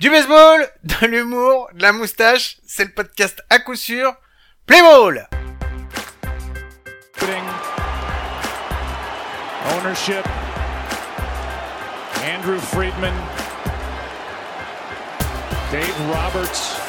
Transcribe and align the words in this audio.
Du 0.00 0.08
baseball, 0.08 0.66
de 0.82 1.06
l'humour, 1.08 1.68
de 1.74 1.82
la 1.82 1.92
moustache, 1.92 2.56
c'est 2.66 2.84
le 2.84 2.90
podcast 2.90 3.42
à 3.50 3.58
coup 3.58 3.74
sûr. 3.74 4.14
Play 4.64 4.80
ball 4.80 5.28
Ownership. 9.76 10.26
Andrew 12.24 12.58
Friedman. 12.58 13.12
Dave 15.70 15.94
Roberts. 16.08 16.80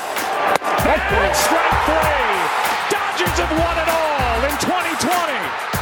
Strike 0.79 1.01
three. 1.83 2.31
Dodgers 2.89 3.37
have 3.39 3.51
won 3.59 3.75
it 3.77 3.89
all 3.89 4.45
in 4.45 4.57
2020. 4.57 5.80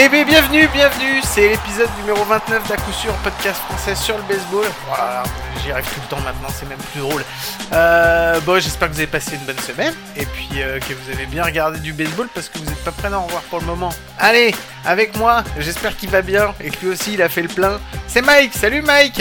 Eh 0.00 0.08
bien, 0.08 0.24
bienvenue, 0.24 0.68
bienvenue, 0.72 1.20
c'est 1.24 1.48
l'épisode 1.48 1.88
numéro 1.98 2.22
29 2.24 2.68
d'à 2.68 2.76
coup 2.76 2.92
sûr, 2.92 3.12
podcast 3.14 3.60
français 3.62 3.96
sur 3.96 4.16
le 4.16 4.22
baseball. 4.28 4.64
Voilà, 4.86 5.24
j'y 5.60 5.72
arrive 5.72 5.86
tout 5.86 6.00
le 6.00 6.08
temps 6.08 6.22
maintenant, 6.22 6.46
c'est 6.54 6.68
même 6.68 6.78
plus 6.92 7.00
drôle. 7.00 7.24
Euh, 7.72 8.38
bon, 8.42 8.60
j'espère 8.60 8.86
que 8.88 8.92
vous 8.94 9.00
avez 9.00 9.08
passé 9.08 9.34
une 9.34 9.44
bonne 9.44 9.58
semaine, 9.58 9.92
et 10.14 10.24
puis 10.24 10.62
euh, 10.62 10.78
que 10.78 10.94
vous 10.94 11.10
avez 11.10 11.26
bien 11.26 11.42
regardé 11.42 11.80
du 11.80 11.92
baseball, 11.92 12.28
parce 12.32 12.48
que 12.48 12.58
vous 12.58 12.64
n'êtes 12.66 12.84
pas 12.84 12.92
prêts 12.92 13.10
d'en 13.10 13.24
revoir 13.24 13.42
pour 13.50 13.58
le 13.58 13.66
moment. 13.66 13.92
Allez, 14.20 14.54
avec 14.84 15.16
moi, 15.16 15.42
j'espère 15.58 15.96
qu'il 15.96 16.10
va 16.10 16.22
bien, 16.22 16.54
et 16.60 16.70
que 16.70 16.78
lui 16.80 16.88
aussi 16.90 17.14
il 17.14 17.22
a 17.22 17.28
fait 17.28 17.42
le 17.42 17.48
plein. 17.48 17.80
C'est 18.06 18.22
Mike, 18.22 18.54
salut 18.54 18.82
Mike 18.82 19.20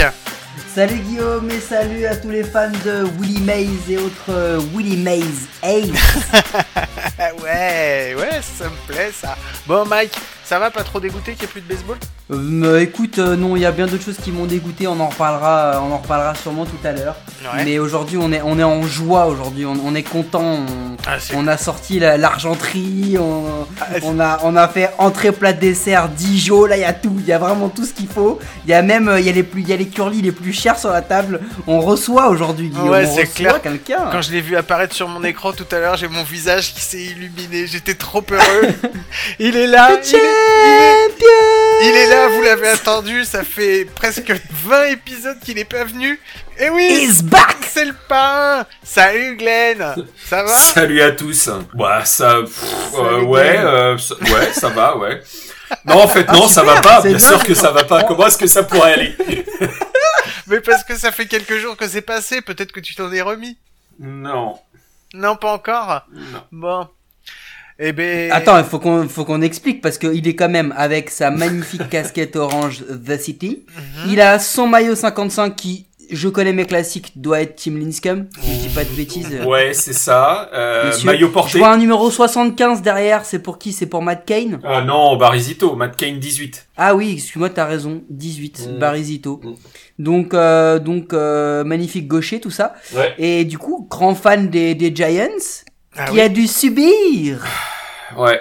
Salut 0.77 0.99
Guillaume 0.99 1.49
et 1.49 1.59
salut 1.59 2.05
à 2.05 2.15
tous 2.15 2.29
les 2.29 2.43
fans 2.43 2.69
de 2.85 3.03
Willy 3.19 3.41
Mays 3.41 3.65
et 3.89 3.97
autres 3.97 4.29
euh, 4.29 4.59
Willy 4.75 4.95
Mays 4.97 5.23
Ace. 5.63 5.89
ouais, 7.43 8.15
ouais, 8.15 8.41
ça 8.43 8.65
me 8.65 8.87
plaît 8.93 9.09
ça. 9.11 9.35
Bon 9.65 9.85
Mike, 9.87 10.13
ça 10.43 10.59
va 10.59 10.69
pas 10.69 10.83
trop 10.83 10.99
dégoûté 10.99 11.31
qu'il 11.33 11.39
n'y 11.41 11.45
ait 11.45 11.47
plus 11.47 11.61
de 11.61 11.67
baseball? 11.67 11.97
Euh, 12.29 12.79
écoute, 12.81 13.19
euh, 13.19 13.35
non, 13.37 13.55
il 13.55 13.61
y 13.61 13.65
a 13.65 13.71
bien 13.71 13.87
d'autres 13.87 14.03
choses 14.03 14.17
qui 14.21 14.31
m'ont 14.31 14.45
dégoûté. 14.45 14.85
On 14.85 14.99
en 14.99 15.07
reparlera, 15.07 15.81
on 15.81 15.93
en 15.93 15.97
reparlera 15.97 16.35
sûrement 16.35 16.65
tout 16.65 16.77
à 16.85 16.91
l'heure. 16.91 17.15
Ouais. 17.41 17.63
Mais 17.63 17.79
aujourd'hui, 17.79 18.17
on 18.21 18.31
est, 18.33 18.41
on 18.43 18.59
est 18.59 18.63
en 18.63 18.83
joie. 18.83 19.27
Aujourd'hui, 19.27 19.65
on, 19.65 19.75
on 19.83 19.95
est 19.95 20.03
content. 20.03 20.41
On, 20.43 20.65
Ah, 21.07 21.15
on 21.35 21.47
a 21.47 21.55
sorti 21.57 21.99
la- 21.99 22.17
l'argenterie. 22.17 23.15
On, 23.17 23.65
Ah, 23.79 23.85
on 24.03 24.19
a, 24.19 24.39
on 24.43 24.57
a 24.57 24.67
fait 24.67 24.89
entrée, 24.97 25.31
plat, 25.31 25.53
dessert, 25.53 26.09
Dijon. 26.09 26.65
Là, 26.65 26.75
il 26.75 26.81
y 26.81 26.85
a 26.85 26.91
tout. 26.91 27.15
Il 27.19 27.25
y 27.25 27.31
a 27.31 27.37
vraiment 27.39 27.69
tout 27.69 27.85
ce 27.85 27.93
qu'il 27.93 28.09
faut. 28.09 28.39
Il 28.65 28.71
y 28.71 28.73
a 28.73 28.81
même, 28.81 29.09
il 29.19 29.25
y 29.25 29.29
a 29.29 29.31
les 29.31 29.43
plus, 29.43 29.61
il 29.61 29.69
y 29.69 29.73
a 29.73 29.77
les 29.77 29.87
curly 29.87 30.21
les 30.21 30.33
plus 30.33 30.51
chers 30.51 30.66
sur 30.75 30.89
la 30.89 31.01
table. 31.01 31.39
On 31.67 31.79
reçoit 31.79 32.27
aujourd'hui, 32.29 32.69
Guillaume. 32.69 32.89
Ouais, 32.89 33.05
c'est 33.05 33.21
reçoit 33.21 33.33
clair. 33.35 33.61
quelqu'un. 33.61 34.09
Quand 34.11 34.21
je 34.21 34.31
l'ai 34.31 34.41
vu 34.41 34.57
apparaître 34.57 34.93
sur 34.95 35.07
mon 35.07 35.23
écran 35.23 35.53
tout 35.53 35.65
à 35.71 35.79
l'heure, 35.79 35.95
j'ai 35.97 36.07
mon 36.07 36.23
visage 36.23 36.73
qui 36.73 36.81
s'est 36.81 36.97
illuminé. 37.01 37.67
J'étais 37.67 37.93
trop 37.93 38.23
heureux. 38.29 38.73
il 39.39 39.55
est 39.55 39.67
là. 39.67 39.91
Il 40.03 40.15
est, 40.15 40.19
il 40.19 41.23
est- 41.23 41.87
il 41.89 41.95
est 41.95 42.07
là, 42.09 42.27
vous 42.29 42.41
l'avez 42.41 42.69
attendu. 42.69 43.23
Ça 43.23 43.43
fait 43.43 43.85
presque 43.95 44.33
20 44.65 44.85
épisodes 44.85 45.37
qu'il 45.45 45.59
est 45.59 45.63
pas 45.65 45.83
venu. 45.83 46.19
Et 46.59 46.69
oui, 46.71 46.87
Is 47.07 47.21
back. 47.23 47.55
c'est 47.71 47.85
le 47.85 47.93
pain. 48.09 48.65
Salut 48.83 49.37
Glenn. 49.37 49.93
Ça 50.27 50.41
va? 50.41 50.47
Salut 50.57 51.01
à 51.03 51.11
tous. 51.11 51.49
Bah 51.75 52.01
ça, 52.03 52.37
pff, 52.41 52.63
euh, 52.95 53.21
ouais, 53.21 53.57
euh, 53.59 53.97
ça- 53.99 54.15
ouais, 54.15 54.51
ça 54.53 54.69
va, 54.69 54.97
ouais. 54.97 55.21
Non, 55.85 56.01
en 56.01 56.07
fait, 56.07 56.25
Ah, 56.27 56.33
non, 56.33 56.47
ça 56.47 56.63
va 56.63 56.81
pas. 56.81 57.01
bien. 57.01 57.19
sûr 57.19 57.43
que 57.43 57.53
ça 57.53 57.69
va 57.71 57.83
pas. 57.83 58.03
Comment 58.05 58.25
est-ce 58.25 58.37
que 58.39 58.47
ça 58.47 58.63
pourrait 58.63 58.93
aller? 58.93 59.15
Mais 60.49 60.61
parce 60.61 60.83
que 60.83 60.95
ça 60.95 61.11
fait 61.11 61.25
quelques 61.25 61.57
jours 61.57 61.75
que 61.77 61.87
c'est 61.87 62.01
passé. 62.01 62.41
Peut-être 62.41 62.71
que 62.71 62.79
tu 62.79 62.95
t'en 62.95 63.11
es 63.11 63.21
remis. 63.21 63.57
Non, 63.99 64.57
Non, 65.13 65.35
pas 65.35 65.53
encore. 65.53 66.05
non. 66.13 66.43
Bon. 66.51 66.87
Eh 67.79 67.91
ben. 67.91 68.31
Attends, 68.31 68.57
il 68.57 68.63
faut 68.63 68.79
qu'on 68.79 69.07
faut 69.07 69.23
qu'on 69.25 69.41
explique 69.43 69.81
parce 69.81 69.97
qu'il 69.99 70.27
est 70.27 70.35
quand 70.35 70.49
même 70.49 70.73
avec 70.77 71.11
sa 71.11 71.29
magnifique 71.29 71.87
casquette 71.91 72.35
orange 72.35 72.83
The 72.87 73.19
City. 73.19 73.65
Mhm. 73.75 74.11
Il 74.11 74.21
a 74.21 74.39
son 74.39 74.67
maillot 74.67 74.95
55 74.95 75.55
qui, 75.55 75.85
je 76.09 76.27
connais 76.29 76.53
mes 76.53 76.65
classiques, 76.65 77.11
doit 77.15 77.41
être 77.41 77.55
Team 77.55 77.77
Linscombe. 77.79 78.25
Si 78.41 78.53
je 78.53 78.67
dis 78.67 78.73
pas 78.73 78.83
de 78.83 78.89
bêtises. 78.91 79.27
Ouais, 79.45 79.73
c'est 79.73 79.93
ça. 79.93 80.49
Euh, 80.53 80.91
maillot 81.05 81.27
Je 81.27 81.33
porté. 81.33 81.57
vois 81.59 81.69
un 81.71 81.77
numéro 81.77 82.09
75 82.11 82.81
derrière. 82.81 83.25
C'est 83.25 83.39
pour 83.39 83.57
qui? 83.59 83.71
C'est 83.73 83.85
pour 83.85 84.01
Matt 84.01 84.25
Kane 84.25 84.59
Ah 84.63 84.81
non, 84.81 85.15
Barizito, 85.17 85.75
Matt 85.75 85.95
Kane 85.95 86.19
18. 86.19 86.67
Ah 86.77 86.95
oui, 86.95 87.13
excuse-moi, 87.13 87.49
t'as 87.49 87.65
raison. 87.65 88.01
18, 88.09 88.67
Mm. 88.67 88.79
Barizito. 88.79 89.41
Mm. 89.43 89.53
Donc, 89.99 90.33
euh, 90.33 90.79
donc 90.79 91.13
euh, 91.13 91.63
magnifique 91.63 92.07
gaucher, 92.07 92.39
tout 92.39 92.51
ça. 92.51 92.73
Ouais. 92.95 93.13
Et 93.17 93.45
du 93.45 93.57
coup, 93.57 93.87
grand 93.89 94.13
fan 94.15 94.49
des, 94.49 94.75
des 94.75 94.95
Giants, 94.95 95.27
Ah 95.95 96.05
qui 96.05 96.13
oui. 96.13 96.21
a 96.21 96.29
dû 96.29 96.47
subir 96.47 97.45
Ouais. 98.17 98.39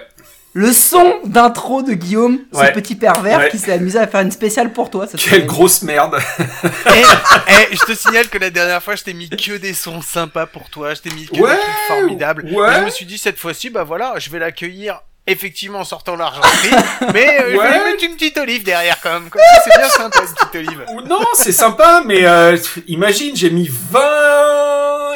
Le 0.59 0.73
son 0.73 1.17
d'intro 1.27 1.83
de 1.83 1.93
Guillaume, 1.93 2.39
Ouais. 2.55 2.69
ce 2.69 2.73
petit 2.73 2.95
pervers 2.95 3.39
Ouais. 3.41 3.49
qui 3.51 3.59
s'est 3.59 3.73
amusé 3.73 3.99
à 3.99 4.07
faire 4.07 4.23
une 4.23 4.31
spéciale 4.31 4.73
pour 4.73 4.89
toi. 4.89 5.07
cette 5.07 5.21
Quelle 5.21 5.45
grosse 5.45 5.83
merde. 5.83 6.19
Eh, 6.41 6.43
eh, 7.49 7.77
je 7.77 7.85
te 7.85 7.93
signale 7.95 8.29
que 8.31 8.39
la 8.39 8.49
dernière 8.49 8.83
fois, 8.83 8.97
je 8.97 9.05
t'ai 9.05 9.13
mis 9.13 9.29
que 9.29 9.59
des 9.59 9.75
sons 9.75 10.01
sympas 10.01 10.47
pour 10.47 10.71
toi. 10.71 10.95
Je 10.95 11.03
t'ai 11.03 11.11
mis 11.11 11.27
que 11.27 11.39
Ouais, 11.39 11.51
des 11.51 11.57
trucs 11.61 11.75
formidables. 11.89 12.49
ouais. 12.55 12.73
Et 12.73 12.75
je 12.81 12.85
me 12.87 12.91
suis 12.91 13.05
dit 13.05 13.19
cette 13.19 13.39
fois-ci, 13.39 13.69
bah 13.69 13.85
voilà, 13.85 14.15
je 14.17 14.31
vais 14.31 14.39
l'accueillir 14.39 15.01
effectivement 15.27 15.81
en 15.81 15.85
sortant 15.85 16.17
l'argenterie, 16.17 16.71
mais 17.13 17.39
euh, 17.39 17.45
je 17.49 17.51
vais 17.51 17.59
Ouais. 17.59 17.85
mettre 17.93 18.05
une 18.05 18.15
petite 18.15 18.39
olive 18.39 18.63
derrière 18.65 18.99
quand 19.03 19.13
même. 19.13 19.29
Ça, 19.35 19.61
c'est 19.63 19.79
bien 19.79 19.89
sympa 19.91 20.21
une 20.21 20.35
petite 20.35 20.55
olive. 20.55 20.85
Ou 20.95 21.03
non, 21.03 21.19
c'est 21.35 21.53
sympa, 21.53 22.03
mais 22.07 22.25
euh, 22.25 22.57
imagine, 22.87 23.37
j'ai 23.37 23.51
mis 23.51 23.69
20 23.91 24.01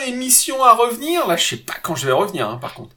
émissions 0.09 0.62
à 0.62 0.73
revenir. 0.75 1.27
Là, 1.27 1.37
je 1.37 1.47
sais 1.47 1.56
pas 1.56 1.75
quand 1.83 1.95
je 1.95 2.05
vais 2.06 2.12
revenir, 2.12 2.47
hein, 2.47 2.59
par 2.61 2.75
contre. 2.75 2.91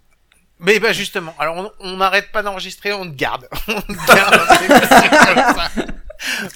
Mais 0.64 0.80
bah 0.80 0.94
justement, 0.94 1.36
alors 1.40 1.74
on 1.80 1.98
n'arrête 1.98 2.32
pas 2.32 2.42
d'enregistrer, 2.42 2.94
on 2.94 3.06
te 3.10 3.16
garde. 3.16 3.48
on 3.68 3.82
te 3.82 4.08
garde. 4.16 4.40
c'est 4.60 4.68
possible 4.68 5.10
comme 5.26 5.56
ça. 5.56 5.70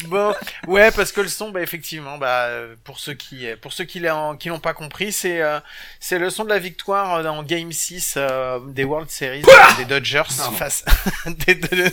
Bon, 0.06 0.34
ouais, 0.68 0.92
parce 0.92 1.12
que 1.12 1.20
le 1.20 1.28
son, 1.28 1.50
bah 1.52 1.62
effectivement, 1.62 2.18
bah 2.18 2.48
pour 2.86 3.00
ceux 3.00 3.14
qui 3.16 3.46
pour 3.62 3.74
ceux 3.74 3.84
qui 3.84 4.00
l'ont 4.00 4.38
qui 4.38 4.48
l'ont 4.48 4.62
pas 4.62 4.74
compris, 4.74 5.12
c'est 5.12 5.42
euh, 5.42 5.60
c'est 6.00 6.20
le 6.20 6.30
son 6.30 6.46
de 6.46 6.50
la 6.50 6.60
victoire 6.60 7.16
euh, 7.16 7.24
dans 7.24 7.44
Game 7.44 7.74
6 7.74 8.14
euh, 8.16 8.60
des 8.68 8.86
World 8.86 9.10
Series 9.10 9.44
euh, 9.46 9.78
des 9.78 9.84
Dodgers 9.84 10.24
face 10.56 10.86
des- 11.26 11.56
de- 11.56 11.92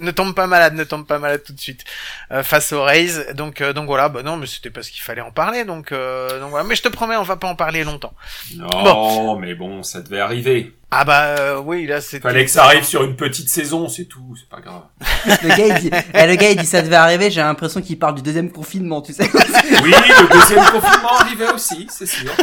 ne, 0.00 0.10
tombe 0.12 0.36
pas 0.36 0.46
malade, 0.46 0.74
ne 0.74 0.84
tombe 0.84 1.04
pas 1.04 1.18
malade 1.18 1.42
tout 1.44 1.52
de 1.52 1.58
suite 1.60 1.84
euh, 2.30 2.44
face 2.44 2.70
aux 2.72 2.84
Rays. 2.84 3.34
Donc 3.34 3.60
euh, 3.60 3.72
donc 3.72 3.86
voilà, 3.86 4.08
bah 4.08 4.22
non, 4.22 4.36
mais 4.36 4.46
c'était 4.46 4.70
parce 4.70 4.88
qu'il 4.88 5.02
fallait 5.02 5.20
en 5.20 5.32
parler, 5.32 5.64
donc 5.64 5.90
euh, 5.90 6.38
donc 6.38 6.50
voilà. 6.50 6.64
Mais 6.64 6.76
je 6.76 6.82
te 6.82 6.88
promets, 6.88 7.16
on 7.16 7.24
va 7.24 7.36
pas 7.36 7.48
en 7.48 7.56
parler 7.56 7.82
longtemps. 7.82 8.14
Non, 8.56 9.36
mais 9.36 9.54
bon, 9.56 9.82
ça 9.82 10.00
devait 10.00 10.20
arriver. 10.20 10.74
Ah 10.92 11.04
bah 11.04 11.36
euh, 11.38 11.60
oui, 11.64 11.86
là 11.86 12.00
c'était. 12.00 12.20
Fallait 12.20 12.44
que 12.44 12.50
ça 12.50 12.64
arrive 12.64 12.82
sur 12.82 13.04
une 13.04 13.14
petite 13.14 13.48
saison, 13.48 13.88
c'est 13.88 14.06
tout, 14.06 14.34
c'est 14.36 14.48
pas 14.48 14.60
grave. 14.60 14.82
Le 15.24 15.48
gars, 15.48 15.78
il 15.78 15.80
dit, 15.82 15.90
eh, 16.14 16.26
le 16.26 16.34
gars, 16.34 16.50
il 16.50 16.56
dit 16.56 16.66
ça 16.66 16.82
devait 16.82 16.96
arriver. 16.96 17.30
J'ai 17.30 17.42
l'impression 17.42 17.80
qu'il 17.80 17.96
parle 17.96 18.16
du 18.16 18.22
deuxième 18.22 18.50
confinement, 18.50 19.00
tu 19.00 19.12
sais. 19.12 19.22
Oui, 19.82 19.92
le 19.92 20.32
deuxième 20.32 20.64
confinement 20.64 21.16
arrivait 21.20 21.52
aussi, 21.52 21.86
c'est 21.90 22.06
sûr. 22.06 22.32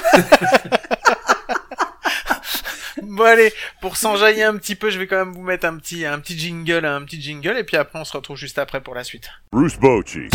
Bon 3.03 3.23
allez, 3.23 3.51
pour 3.81 3.97
s'enjailler 3.97 4.43
un 4.43 4.55
petit 4.57 4.75
peu, 4.75 4.91
je 4.91 4.99
vais 4.99 5.07
quand 5.07 5.17
même 5.17 5.33
vous 5.33 5.41
mettre 5.41 5.65
un 5.65 5.77
petit 5.77 6.05
un 6.05 6.19
petit 6.19 6.37
jingle, 6.37 6.85
un 6.85 7.03
petit 7.03 7.19
jingle, 7.19 7.57
et 7.57 7.63
puis 7.63 7.75
après 7.75 7.97
on 7.97 8.05
se 8.05 8.15
retrouve 8.15 8.37
juste 8.37 8.59
après 8.59 8.79
pour 8.79 8.93
la 8.93 9.03
suite. 9.03 9.27
Bruce 9.51 9.77
Bochy. 9.77 10.29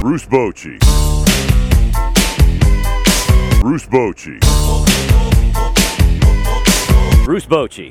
Bruce 0.00 0.26
Bochy. 0.28 0.78
Bruce 3.60 3.86
Bochy. 3.88 4.38
Bruce 7.26 7.48
Bochy. 7.48 7.88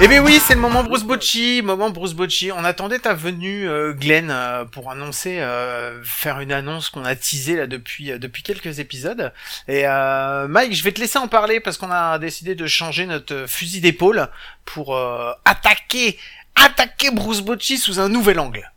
Eh 0.00 0.06
bien 0.06 0.22
oui, 0.22 0.38
c'est 0.46 0.54
le 0.54 0.60
moment 0.60 0.84
Bruce 0.84 1.02
Bocci, 1.02 1.60
moment 1.60 1.90
Bruce 1.90 2.14
Bocci. 2.14 2.52
On 2.52 2.62
attendait 2.62 3.00
ta 3.00 3.14
venue, 3.14 3.68
euh, 3.68 3.92
Glenn, 3.92 4.30
euh, 4.30 4.64
pour 4.64 4.92
annoncer, 4.92 5.40
euh, 5.40 6.00
faire 6.04 6.38
une 6.38 6.52
annonce 6.52 6.88
qu'on 6.88 7.04
a 7.04 7.16
teasée 7.16 7.56
là 7.56 7.66
depuis 7.66 8.16
depuis 8.16 8.44
quelques 8.44 8.78
épisodes. 8.78 9.32
Et 9.66 9.86
Mike, 9.86 10.72
je 10.72 10.84
vais 10.84 10.92
te 10.92 11.00
laisser 11.00 11.18
en 11.18 11.26
parler 11.26 11.58
parce 11.58 11.78
qu'on 11.78 11.90
a 11.90 12.16
décidé 12.20 12.54
de 12.54 12.68
changer 12.68 13.06
notre 13.06 13.46
fusil 13.48 13.80
d'épaule 13.80 14.28
pour 14.64 14.96
attaquer 15.44 16.20
attaquer 16.54 17.10
Bruce 17.10 17.40
Bocci 17.40 17.76
sous 17.76 17.98
un 17.98 18.08
nouvel 18.08 18.38
angle. 18.38 18.70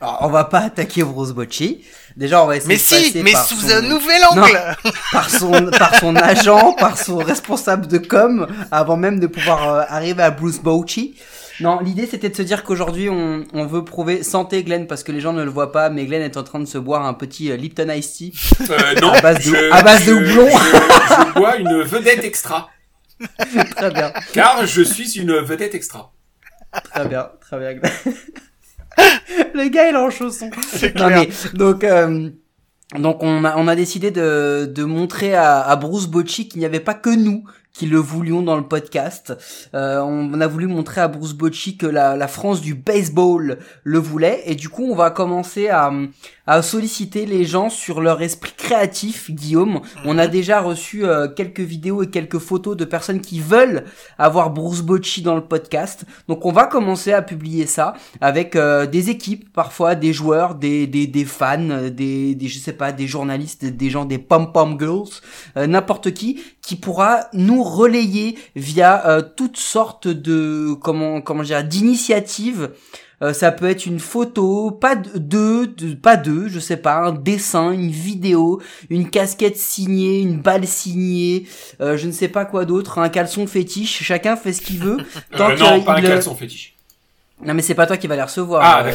Alors, 0.00 0.18
on 0.22 0.28
va 0.28 0.44
pas 0.44 0.60
attaquer 0.60 1.02
Bruce 1.04 1.30
Bocci. 1.32 1.84
Déjà, 2.16 2.42
on 2.42 2.46
va 2.46 2.56
essayer 2.56 2.68
Mais 2.68 2.76
de 2.76 2.80
si, 2.80 2.94
passer 2.94 3.22
mais 3.22 3.32
par 3.32 3.44
sous 3.46 3.60
son- 3.60 3.70
un 3.70 3.82
nouvel 3.82 4.22
angle. 4.30 4.76
par 5.12 5.30
son, 5.30 5.70
par 5.70 5.94
son 5.96 6.16
agent, 6.16 6.72
par 6.74 6.98
son 6.98 7.18
responsable 7.18 7.86
de 7.86 7.98
com, 7.98 8.46
avant 8.70 8.96
même 8.96 9.20
de 9.20 9.26
pouvoir 9.26 9.68
euh, 9.68 9.82
arriver 9.88 10.22
à 10.22 10.30
Bruce 10.30 10.58
Bocci. 10.60 11.14
Non, 11.60 11.78
l'idée 11.80 12.08
c'était 12.10 12.28
de 12.30 12.34
se 12.36 12.42
dire 12.42 12.64
qu'aujourd'hui 12.64 13.08
on, 13.08 13.44
on 13.52 13.64
veut 13.66 13.84
prouver 13.84 14.24
santé 14.24 14.64
Glenn 14.64 14.88
parce 14.88 15.04
que 15.04 15.12
les 15.12 15.20
gens 15.20 15.32
ne 15.32 15.44
le 15.44 15.50
voient 15.50 15.70
pas, 15.70 15.88
mais 15.88 16.04
Glenn 16.04 16.20
est 16.22 16.36
en 16.36 16.42
train 16.42 16.58
de 16.58 16.64
se 16.64 16.78
boire 16.78 17.06
un 17.06 17.14
petit 17.14 17.52
euh, 17.52 17.56
Lipton 17.56 17.88
Ice 17.90 18.12
Tea. 18.14 18.32
Euh, 18.70 18.94
non, 19.00 19.12
À 19.12 19.20
base 19.20 19.36
de- 19.36 19.42
je- 19.42 19.70
à 19.72 19.82
base 19.82 20.04
de 20.04 20.14
houblon. 20.14 20.48
Je, 20.50 21.26
je 21.28 21.32
bois 21.38 21.56
une 21.58 21.82
vedette 21.82 22.24
extra, 22.24 22.70
très 23.76 23.90
bien, 23.92 24.12
car 24.32 24.66
je 24.66 24.82
suis 24.82 25.12
une 25.16 25.32
vedette 25.38 25.76
extra. 25.76 26.10
très 26.92 27.06
bien, 27.06 27.28
très 27.40 27.58
bien. 27.60 27.80
Le 29.54 29.68
gars 29.68 29.88
il 29.88 29.94
est 29.94 29.98
en 29.98 30.10
chaussson. 30.10 30.50
C'est 30.72 30.94
Non 30.96 31.06
clair. 31.06 31.26
mais 31.28 31.58
donc 31.58 31.84
euh, 31.84 32.30
Donc 32.98 33.22
on 33.22 33.44
a, 33.44 33.56
on 33.56 33.66
a 33.68 33.76
décidé 33.76 34.10
de, 34.10 34.66
de 34.72 34.84
montrer 34.84 35.34
à, 35.34 35.60
à 35.60 35.76
Bruce 35.76 36.06
Bocci 36.06 36.48
qu'il 36.48 36.60
n'y 36.60 36.66
avait 36.66 36.80
pas 36.80 36.94
que 36.94 37.10
nous 37.10 37.44
qui 37.72 37.86
le 37.86 37.98
voulions 37.98 38.42
dans 38.42 38.56
le 38.56 38.62
podcast. 38.68 39.36
Euh, 39.74 39.98
on 40.00 40.40
a 40.40 40.46
voulu 40.46 40.68
montrer 40.68 41.00
à 41.00 41.08
Bruce 41.08 41.32
Bocci 41.32 41.76
que 41.76 41.86
la, 41.86 42.14
la 42.16 42.28
France 42.28 42.60
du 42.60 42.74
baseball 42.76 43.58
le 43.82 43.98
voulait 43.98 44.42
et 44.46 44.54
du 44.54 44.68
coup 44.68 44.84
on 44.88 44.94
va 44.94 45.10
commencer 45.10 45.68
à, 45.70 45.90
à 46.46 46.62
solliciter 46.62 47.26
les 47.26 47.44
gens 47.44 47.70
sur 47.70 48.00
leur 48.00 48.22
esprit 48.22 48.52
créatif, 48.56 49.30
Guillaume. 49.30 49.80
On 50.04 50.18
a 50.18 50.26
déjà 50.26 50.60
reçu 50.60 51.04
euh, 51.04 51.28
quelques 51.28 51.60
vidéos 51.60 52.02
et 52.02 52.10
quelques 52.10 52.38
photos 52.38 52.76
de 52.76 52.84
personnes 52.84 53.20
qui 53.20 53.40
veulent 53.40 53.84
avoir 54.18 54.50
Bruce 54.50 54.82
Bocci 54.82 55.22
dans 55.22 55.36
le 55.36 55.44
podcast. 55.44 56.04
Donc 56.28 56.44
on 56.44 56.52
va 56.52 56.66
commencer 56.66 57.12
à 57.12 57.22
publier 57.22 57.66
ça 57.66 57.94
avec 58.20 58.56
euh, 58.56 58.86
des 58.86 59.10
équipes, 59.10 59.52
parfois 59.52 59.94
des 59.94 60.12
joueurs, 60.12 60.54
des, 60.54 60.86
des, 60.86 61.06
des 61.06 61.24
fans, 61.24 61.70
euh, 61.70 61.90
des, 61.90 62.34
des 62.34 62.48
je 62.48 62.58
sais 62.58 62.72
pas, 62.72 62.92
des 62.92 63.06
journalistes, 63.06 63.64
des 63.64 63.90
gens, 63.90 64.04
des 64.04 64.18
pom 64.18 64.52
pom 64.52 64.78
girls, 64.78 65.08
euh, 65.56 65.66
n'importe 65.66 66.12
qui 66.12 66.40
qui 66.64 66.76
pourra 66.76 67.28
nous 67.34 67.62
relayer 67.62 68.38
via 68.56 69.06
euh, 69.06 69.22
toutes 69.36 69.58
sortes 69.58 70.08
de 70.08 70.74
comment 70.80 71.20
comment 71.20 71.42
dire 71.42 71.62
d'initiatives 71.62 72.70
euh, 73.22 73.32
ça 73.32 73.52
peut 73.52 73.66
être 73.68 73.86
une 73.86 74.00
photo, 74.00 74.70
pas 74.70 74.96
de- 74.96 75.18
deux, 75.18 75.66
de- 75.66 75.94
pas 75.94 76.16
deux, 76.16 76.48
je 76.48 76.58
sais 76.58 76.76
pas, 76.76 76.96
un 76.98 77.12
dessin, 77.12 77.70
une 77.72 77.90
vidéo, 77.90 78.60
une 78.90 79.08
casquette 79.10 79.56
signée, 79.56 80.20
une 80.20 80.40
balle 80.40 80.66
signée, 80.66 81.46
euh, 81.80 81.96
je 81.96 82.06
ne 82.06 82.12
sais 82.12 82.28
pas 82.28 82.44
quoi 82.44 82.64
d'autre, 82.64 82.98
un 82.98 83.08
caleçon 83.08 83.46
fétiche. 83.46 84.02
Chacun 84.02 84.36
fait 84.36 84.52
ce 84.52 84.60
qu'il 84.62 84.78
veut. 84.78 84.98
Tant 85.36 85.50
Euh, 85.50 85.56
non, 85.56 85.82
pas 85.82 85.92
un 85.92 86.02
caleçon 86.08 86.34
fétiche. 86.34 86.73
Non 87.44 87.54
mais 87.54 87.62
c'est 87.62 87.74
pas 87.74 87.86
toi 87.86 87.96
qui 87.96 88.06
va 88.06 88.16
les 88.16 88.22
recevoir. 88.22 88.62
Ah, 88.64 88.84
euh. 88.86 88.92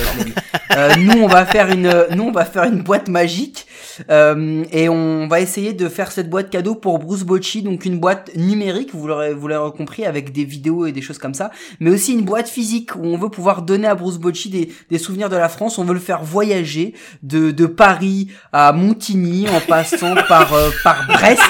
Euh, 0.77 0.95
nous 0.97 1.21
on 1.23 1.27
va 1.27 1.45
faire 1.45 1.69
une, 1.69 1.91
nous 2.15 2.23
on 2.23 2.31
va 2.31 2.45
faire 2.45 2.63
une 2.63 2.81
boîte 2.81 3.07
magique 3.07 3.65
euh, 4.09 4.63
et 4.71 4.89
on 4.89 5.27
va 5.27 5.41
essayer 5.41 5.73
de 5.73 5.89
faire 5.89 6.11
cette 6.11 6.29
boîte 6.29 6.49
cadeau 6.49 6.75
pour 6.75 6.99
Bruce 6.99 7.23
Bocci, 7.23 7.61
donc 7.61 7.85
une 7.85 7.99
boîte 7.99 8.31
numérique, 8.35 8.91
vous 8.93 9.07
l'aurez, 9.07 9.33
vous 9.33 9.47
l'aurez 9.47 9.75
compris, 9.75 10.05
avec 10.05 10.31
des 10.31 10.45
vidéos 10.45 10.85
et 10.85 10.91
des 10.91 11.01
choses 11.01 11.17
comme 11.17 11.33
ça, 11.33 11.51
mais 11.79 11.89
aussi 11.89 12.13
une 12.13 12.23
boîte 12.23 12.47
physique 12.47 12.95
où 12.95 13.05
on 13.05 13.17
veut 13.17 13.29
pouvoir 13.29 13.61
donner 13.61 13.87
à 13.87 13.95
Bruce 13.95 14.17
Bocci 14.17 14.49
des, 14.49 14.71
des 14.89 14.97
souvenirs 14.97 15.29
de 15.29 15.35
la 15.35 15.49
France. 15.49 15.77
On 15.77 15.83
veut 15.83 15.93
le 15.93 15.99
faire 15.99 16.23
voyager 16.23 16.93
de, 17.23 17.51
de 17.51 17.65
Paris 17.65 18.29
à 18.53 18.71
Montigny 18.71 19.47
en 19.49 19.59
passant 19.59 20.15
par 20.27 20.53
euh, 20.53 20.69
par 20.83 21.07
Brest, 21.07 21.41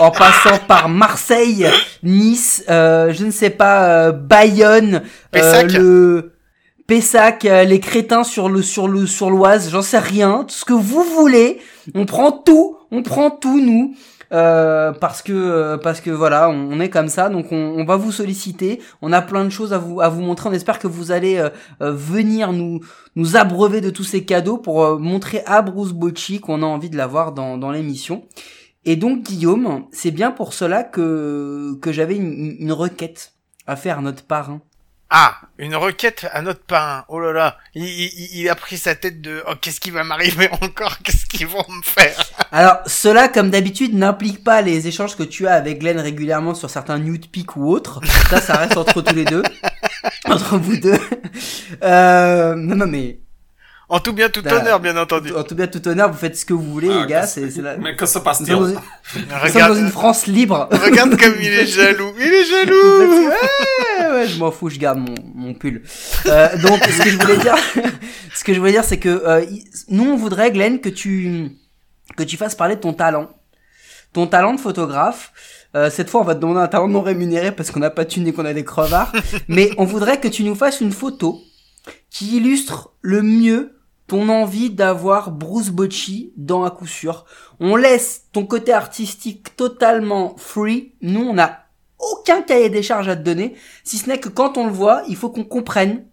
en 0.00 0.10
passant 0.10 0.58
par 0.66 0.88
Marseille, 0.88 1.66
Nice, 2.02 2.64
euh, 2.68 3.12
je 3.12 3.24
ne 3.24 3.30
sais 3.30 3.50
pas, 3.50 4.12
Bayonne, 4.12 5.02
euh, 5.36 5.62
le 5.64 6.27
Pessac, 6.88 7.44
euh, 7.44 7.64
les 7.64 7.80
crétins 7.80 8.24
sur 8.24 8.48
le 8.48 8.62
sur 8.62 8.88
le 8.88 9.06
sur 9.06 9.28
l'Oise, 9.28 9.68
j'en 9.68 9.82
sais 9.82 9.98
rien, 9.98 10.44
tout 10.44 10.54
ce 10.54 10.64
que 10.64 10.72
vous 10.72 11.02
voulez, 11.02 11.58
on 11.94 12.06
prend 12.06 12.32
tout, 12.32 12.78
on 12.90 13.02
prend 13.02 13.30
tout 13.30 13.60
nous. 13.60 13.94
euh, 14.32 14.92
parce 14.92 15.20
que 15.20 15.34
euh, 15.34 15.76
parce 15.76 16.00
que 16.00 16.10
voilà 16.10 16.48
on, 16.48 16.80
est 16.80 16.88
comme 16.88 17.08
ça 17.08 17.28
donc 17.28 17.52
on, 17.52 17.84
va 17.84 17.96
vous 17.96 18.10
solliciter. 18.10 18.80
On 19.02 19.12
a 19.12 19.20
plein 19.20 19.44
de 19.44 19.50
choses 19.50 19.74
à 19.74 19.78
vous 19.78 20.00
à 20.00 20.08
vous 20.08 20.22
montrer. 20.22 20.48
On 20.48 20.52
espère 20.54 20.78
que 20.78 20.86
vous 20.86 21.12
allez 21.12 21.46
venir 21.78 22.54
nous 22.54 22.80
nous 23.16 23.36
abreuver 23.36 23.82
de 23.82 23.90
tous 23.90 24.04
ces 24.04 24.24
cadeaux 24.24 24.56
pour 24.56 24.98
montrer 24.98 25.42
à 25.44 25.60
Bruce 25.60 25.92
Bocci 25.92 26.40
qu'on 26.40 26.62
a 26.62 26.66
envie 26.66 26.88
de 26.88 26.96
l'avoir 26.96 27.32
dans 27.32 27.58
dans 27.58 27.70
l'émission. 27.70 28.24
Et 28.86 28.96
donc 28.96 29.24
Guillaume 29.24 29.84
c'est 29.92 30.10
bien 30.10 30.30
pour 30.30 30.54
cela 30.54 30.84
que 30.84 31.74
que 31.82 31.92
j'avais 31.92 32.16
une, 32.16 32.56
une 32.58 32.72
requête 32.72 33.34
à 33.66 33.76
faire 33.76 33.98
à 33.98 34.00
notre 34.00 34.24
parrain 34.24 34.62
Ah, 35.10 35.38
une 35.56 35.74
requête 35.74 36.26
à 36.32 36.42
notre 36.42 36.60
parrain. 36.60 37.06
Oh 37.08 37.18
là 37.18 37.32
là, 37.32 37.56
il, 37.74 37.82
il- 37.84 38.40
il 38.40 38.48
a 38.50 38.54
pris 38.54 38.76
sa 38.76 38.94
tête 38.94 39.22
de 39.22 39.42
oh 39.48 39.54
qu'est-ce 39.58 39.80
qui 39.80 39.90
va 39.90 40.04
m'arriver 40.04 40.50
encore, 40.60 40.98
qu'est-ce 41.02 41.24
qu'ils 41.24 41.46
vont 41.46 41.64
me 41.66 41.82
faire? 41.82 42.14
Alors, 42.52 42.76
cela, 42.86 43.28
comme 43.28 43.48
d'habitude, 43.50 43.94
n'implique 43.94 44.44
pas 44.44 44.60
les 44.60 44.86
échanges 44.86 45.16
que 45.16 45.22
tu 45.22 45.46
as 45.46 45.54
avec 45.54 45.78
Glenn 45.78 45.98
régulièrement 45.98 46.54
sur 46.54 46.68
certains 46.68 46.98
nude 46.98 47.30
pics 47.30 47.56
ou 47.56 47.70
autres. 47.70 48.00
Ça, 48.28 48.40
ça 48.42 48.56
reste 48.58 48.76
entre 48.76 49.00
tous 49.00 49.14
les 49.14 49.24
deux. 49.24 49.42
Entre 50.26 50.58
vous 50.58 50.76
deux. 50.76 50.98
Euh, 51.82 52.54
non, 52.54 52.76
non, 52.76 52.86
mais, 52.86 53.18
En 53.90 54.00
tout 54.00 54.12
bien, 54.12 54.28
tout 54.28 54.42
Bah, 54.42 54.58
honneur, 54.60 54.80
bien 54.80 54.96
entendu. 54.98 55.32
en 55.34 55.42
tout 55.44 55.54
bien, 55.54 55.66
tout 55.66 55.86
honneur, 55.88 56.10
vous 56.12 56.18
faites 56.18 56.36
ce 56.36 56.44
que 56.44 56.52
vous 56.52 56.62
voulez, 56.62 56.90
Ah, 56.92 57.00
les 57.02 57.06
gars. 57.06 57.26
C'est, 57.26 57.50
c'est 57.50 57.62
la... 57.62 57.78
Mais 57.78 57.96
quand 57.96 58.06
ça 58.06 58.20
passe 58.20 58.38
sommes, 58.44 58.46
dans 58.46 58.60
bien. 58.66 58.68
une... 58.68 58.74
nous 59.16 59.20
sommes 59.30 59.38
Regarde, 59.42 59.72
dans 59.74 59.80
une 59.80 59.90
France 59.90 60.26
libre. 60.26 60.68
regarde 60.70 61.16
comme 61.20 61.34
il 61.40 61.46
est 61.52 61.66
jaloux. 61.66 62.12
Il 62.18 62.26
est 62.26 62.44
jaloux. 62.44 63.30
ouais, 64.00 64.10
ouais, 64.12 64.26
je 64.28 64.38
m'en 64.38 64.50
fous, 64.50 64.68
je 64.68 64.78
garde 64.78 64.98
mon, 64.98 65.14
mon 65.34 65.54
pull. 65.54 65.82
Euh, 66.26 66.56
donc, 66.58 66.84
ce 66.84 67.02
que 67.02 67.10
je 67.10 67.16
voulais 67.18 67.38
dire, 67.38 67.54
ce 68.34 68.44
que 68.44 68.52
je 68.52 68.58
voulais 68.58 68.72
dire, 68.72 68.84
c'est 68.84 68.98
que 68.98 69.08
euh, 69.08 69.46
nous, 69.88 70.04
on 70.10 70.16
voudrait, 70.16 70.50
Glenn, 70.52 70.80
que 70.80 70.88
tu 70.90 71.50
que 72.16 72.22
tu 72.24 72.36
fasses 72.36 72.54
parler 72.54 72.76
de 72.76 72.80
ton 72.80 72.92
talent, 72.92 73.30
ton 74.12 74.26
talent 74.26 74.52
de 74.54 74.60
photographe. 74.60 75.32
Euh, 75.76 75.88
cette 75.90 76.10
fois, 76.10 76.20
on 76.22 76.24
va 76.24 76.34
te 76.34 76.40
demander 76.40 76.60
un 76.60 76.66
talent 76.68 76.88
non 76.88 77.02
rémunéré 77.02 77.52
parce 77.52 77.70
qu'on 77.70 77.80
n'a 77.80 77.90
pas 77.90 78.04
de 78.04 78.10
thune 78.10 78.26
et 78.26 78.32
qu'on 78.32 78.44
a 78.46 78.54
des 78.54 78.64
crevards. 78.64 79.12
mais 79.48 79.70
on 79.78 79.84
voudrait 79.84 80.18
que 80.20 80.28
tu 80.28 80.42
nous 80.44 80.54
fasses 80.54 80.80
une 80.80 80.92
photo 80.92 81.40
qui 82.10 82.36
illustre 82.38 82.90
le 83.02 83.22
mieux 83.22 83.77
ton 84.08 84.28
envie 84.30 84.70
d'avoir 84.70 85.30
Bruce 85.30 85.68
Bocci 85.68 86.32
dans 86.36 86.64
à 86.64 86.70
coup 86.70 86.86
sûr. 86.86 87.26
On 87.60 87.76
laisse 87.76 88.24
ton 88.32 88.46
côté 88.46 88.72
artistique 88.72 89.54
totalement 89.54 90.34
free. 90.38 90.94
Nous, 91.02 91.20
on 91.20 91.34
n'a 91.34 91.66
aucun 91.98 92.42
cahier 92.42 92.70
des 92.70 92.82
charges 92.82 93.08
à 93.08 93.16
te 93.16 93.22
donner, 93.22 93.54
si 93.84 93.98
ce 93.98 94.08
n'est 94.08 94.18
que 94.18 94.28
quand 94.28 94.56
on 94.56 94.66
le 94.66 94.72
voit, 94.72 95.02
il 95.08 95.16
faut 95.16 95.30
qu'on 95.30 95.44
comprenne 95.44 96.04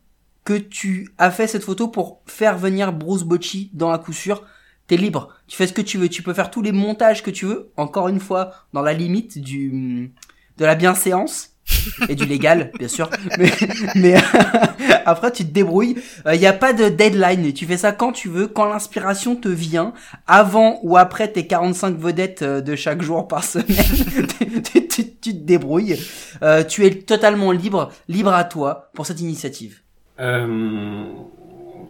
que 0.44 0.54
tu 0.54 1.14
as 1.18 1.32
fait 1.32 1.48
cette 1.48 1.64
photo 1.64 1.88
pour 1.88 2.22
faire 2.26 2.58
venir 2.58 2.92
Bruce 2.92 3.24
Bocci 3.24 3.72
dans 3.74 3.92
à 3.92 3.98
coup 3.98 4.14
sûr. 4.14 4.44
T'es 4.88 4.98
libre, 4.98 5.30
tu 5.48 5.56
fais 5.56 5.66
ce 5.66 5.74
que 5.74 5.82
tu 5.82 5.98
veux, 5.98 6.10
tu 6.10 6.22
peux 6.22 6.34
faire 6.34 6.52
tous 6.52 6.62
les 6.62 6.72
montages 6.72 7.24
que 7.24 7.32
tu 7.32 7.46
veux, 7.46 7.72
encore 7.78 8.08
une 8.08 8.20
fois, 8.20 8.52
dans 8.74 8.84
la 8.84 8.94
limite 8.94 9.40
du 9.40 10.14
de 10.58 10.66
la 10.66 10.76
bienséance 10.76 11.55
et 12.10 12.16
du 12.16 12.26
légal, 12.26 12.72
bien 12.78 12.88
sûr. 12.88 13.10
Mais, 13.38 13.52
mais 13.96 14.16
après, 15.06 15.32
tu 15.32 15.46
te 15.46 15.52
débrouilles. 15.52 15.96
Il 16.32 16.40
n'y 16.40 16.48
a 16.48 16.54
pas 16.54 16.74
de 16.74 16.90
deadline. 16.90 17.54
Tu 17.54 17.66
fais 17.66 17.78
ça 17.78 17.92
quand 17.92 18.12
tu 18.12 18.30
veux, 18.30 18.48
quand 18.48 18.66
l'inspiration 18.66 19.36
te 19.36 19.48
vient, 19.48 19.94
avant 20.28 20.80
ou 20.84 20.98
après 20.98 21.28
tes 21.28 21.48
45 21.48 21.98
vedettes 21.98 22.42
euh, 22.42 22.62
de 22.62 22.76
chaque 22.76 23.02
jour 23.02 23.28
par 23.28 23.44
semaine. 23.44 23.66
tu, 24.64 24.88
tu- 24.88 25.12
tu 25.16 25.34
te 25.34 25.44
débrouilles. 25.44 26.00
Euh, 26.44 26.64
tu 26.64 26.86
es 26.86 26.92
totalement 26.92 27.52
libre, 27.52 27.92
libre 28.08 28.34
à 28.34 28.44
toi 28.44 28.90
pour 28.94 29.06
cette 29.06 29.20
initiative. 29.22 29.80
Euh, 30.20 31.04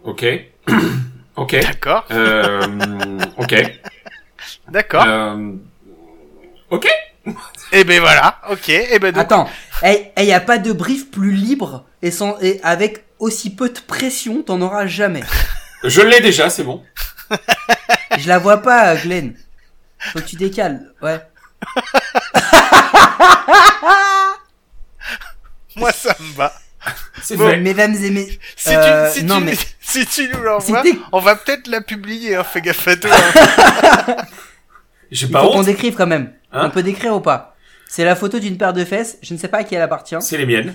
ok. 0.04 0.26
ok. 1.36 1.52
D'accord, 1.62 2.06
Euh, 2.12 3.20
ok. 3.38 3.80
d'accord. 4.72 5.06
Euh, 5.08 5.52
ok. 6.70 6.88
Et 7.72 7.84
ben 7.84 8.00
voilà, 8.00 8.40
ok. 8.50 8.70
Et 8.70 9.00
ben 9.00 9.12
donc, 9.12 9.24
Attends, 9.24 9.50
il 9.84 10.24
n'y 10.26 10.34
a 10.34 10.40
pas 10.40 10.58
de 10.58 10.72
brief 10.72 11.10
plus 11.12 11.32
libre 11.32 11.86
et, 12.02 12.12
sans, 12.12 12.38
et 12.42 12.60
avec 12.64 13.06
aussi 13.20 13.56
peu 13.56 13.70
de 13.70 13.80
pression, 13.80 14.44
t'en 14.44 14.62
auras 14.62 14.86
jamais. 14.88 15.24
Je 15.84 16.02
l'ai 16.02 16.20
déjà, 16.22 16.50
c'est 16.50 16.64
bon. 16.64 16.84
Je 18.18 18.28
la 18.28 18.38
vois 18.40 18.58
pas, 18.62 18.96
Glenn. 18.96 19.34
Faut 20.14 20.20
que 20.20 20.26
tu 20.26 20.36
décales, 20.36 20.92
ouais. 21.02 21.20
moi 25.76 25.92
ça 25.92 26.16
me 26.20 26.34
va. 26.36 26.54
C'est 27.24 27.36
Bon. 27.38 27.58
Mesdames 27.62 27.96
et 27.96 28.10
messieurs, 28.12 28.38
Si 28.56 28.70
Euh, 28.76 29.12
tu, 29.12 29.20
si 29.20 29.26
non, 29.26 29.40
tu, 29.40 29.44
mais- 29.46 29.58
si 29.82 30.06
tu 30.06 30.30
nous 30.30 30.42
l'envoies, 30.44 30.84
on 31.12 31.20
va 31.20 31.36
peut-être 31.36 31.68
la 31.68 31.82
publier. 31.82 32.36
Hein, 32.36 32.44
fais 32.44 32.62
gaffe 32.62 32.88
à 32.88 32.96
toi. 32.96 33.10
hein. 33.12 34.16
J'ai 35.12 35.26
il 35.26 35.32
pas 35.32 35.42
faut 35.42 35.50
qu'on 35.52 35.64
décrive 35.64 35.96
quand 35.96 36.06
même. 36.08 36.34
Hein 36.52 36.66
On 36.66 36.70
peut 36.70 36.84
décrire 36.84 37.16
ou 37.16 37.20
pas? 37.22 37.56
C'est 37.88 38.04
la 38.04 38.16
photo 38.16 38.40
d'une 38.40 38.58
paire 38.58 38.74
de 38.74 38.84
fesses, 38.84 39.18
je 39.22 39.34
ne 39.34 39.40
sais 39.40 39.48
pas 39.48 39.60
à 39.60 39.64
qui 39.64 39.76
elle 39.76 39.82
appartient. 39.82 40.16
C'est 40.22 40.38
les 40.38 40.46
miennes. 40.46 40.74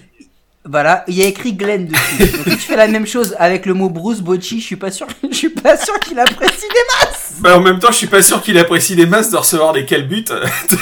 Voilà, 0.65 1.05
il 1.09 1.15
y 1.15 1.23
a 1.23 1.27
écrit 1.27 1.55
Glenn 1.55 1.87
dessus. 1.87 2.33
Donc 2.37 2.45
si 2.49 2.57
tu 2.57 2.57
fais 2.59 2.77
la 2.77 2.87
même 2.87 3.07
chose 3.07 3.35
avec 3.39 3.65
le 3.65 3.73
mot 3.75 3.89
Bruce 3.89 4.21
Bocci, 4.21 4.61
je 4.61 4.67
suis 4.67 4.77
pas 4.77 4.91
sûr, 4.91 5.07
je 5.31 5.35
suis 5.35 5.49
pas 5.49 5.77
sûr 5.77 5.99
qu'il 6.01 6.19
apprécie 6.19 6.61
des 6.69 7.07
masses. 7.07 7.33
Bah, 7.41 7.57
en 7.57 7.61
même 7.63 7.79
temps, 7.79 7.91
je 7.91 7.97
suis 7.97 8.07
pas 8.07 8.21
sûr 8.23 8.43
qu'il 8.43 8.59
apprécie 8.59 8.95
des 8.95 9.07
masses 9.07 9.31
de 9.31 9.39
recevoir 9.39 9.73
des 9.73 9.87
calbutes. 9.87 10.33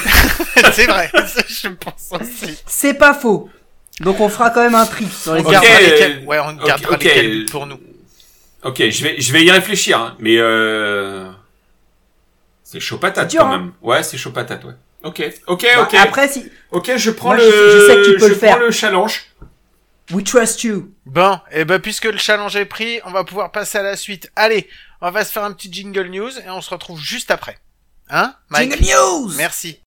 C'est 0.73 0.87
vrai, 0.87 1.11
je 1.49 1.69
pense 1.69 2.11
aussi. 2.21 2.59
C'est 2.67 2.95
pas 2.95 3.15
faux. 3.15 3.49
Donc 4.01 4.21
on 4.21 4.29
fera 4.29 4.51
quand 4.51 4.63
même 4.63 4.75
un 4.75 4.87
tri 4.87 5.07
dans 5.27 5.35
les 5.35 5.41
On 5.43 5.45
Ok, 5.45 5.51
cartes. 5.53 5.65
gardera 5.65 5.81
euh, 5.83 5.91
lesquels, 5.93 6.25
ouais, 6.27 6.39
on 6.41 6.53
gardera 6.65 6.93
ok. 6.95 7.05
lesquels 7.05 7.47
pour 7.47 7.67
nous. 7.67 7.79
ok, 8.65 8.91
je 8.91 9.03
vais, 9.05 9.21
je 9.21 9.33
vais 9.33 9.45
y 9.45 9.51
réfléchir, 9.51 9.99
hein, 10.01 10.17
mais 10.19 10.37
euh... 10.39 11.29
c'est 12.71 12.81
chaud 12.81 12.99
patate 12.99 13.31
dur, 13.31 13.41
quand 13.41 13.47
hein. 13.53 13.59
même. 13.59 13.73
Ouais, 13.81 14.03
c'est 14.03 14.19
chaud 14.19 14.31
patate, 14.33 14.63
ouais. 14.65 14.75
Ok, 15.05 15.23
ok, 15.47 15.67
Bah, 15.77 15.83
ok. 15.85 15.95
Après, 15.95 16.29
si 16.29 16.51
Ok, 16.71 16.93
je 16.97 17.11
prends 17.11 17.29
Moi, 17.29 17.37
le, 17.39 17.45
je 17.45 17.51
sais- 17.51 17.73
je 17.73 17.87
sais 17.87 17.95
que 17.95 18.13
tu 18.13 18.19
peux 18.19 18.29
le 18.29 18.35
prends 18.37 18.47
faire. 18.47 18.59
le 18.59 18.71
challenge. 18.71 19.25
we 20.11 20.23
trust 20.25 20.65
you. 20.65 20.93
Bon, 21.07 21.39
et 21.51 21.65
ben 21.65 21.79
puisque 21.81 22.05
le 22.05 22.19
challenge 22.19 22.57
est 22.57 22.65
pris, 22.67 23.01
on 23.07 23.11
va 23.11 23.25
pouvoir 23.25 23.51
passer 23.53 23.79
à 23.79 23.83
la 23.83 23.97
suite. 23.97 24.31
Allez, 24.37 24.69
on 25.01 25.11
va 25.11 25.25
se 25.25 25.33
faire 25.33 25.45
un 25.45 25.53
petit 25.53 25.73
jingle 25.73 26.09
news 26.09 26.31
et 26.45 26.51
on 26.51 26.61
se 26.61 26.71
retrouve 26.71 27.01
juste 27.01 27.31
après. 27.31 27.57
Hein, 28.11 28.35
Mike 28.51 28.73
Jingle 28.83 28.93
news. 28.93 29.33
Merci. 29.37 29.81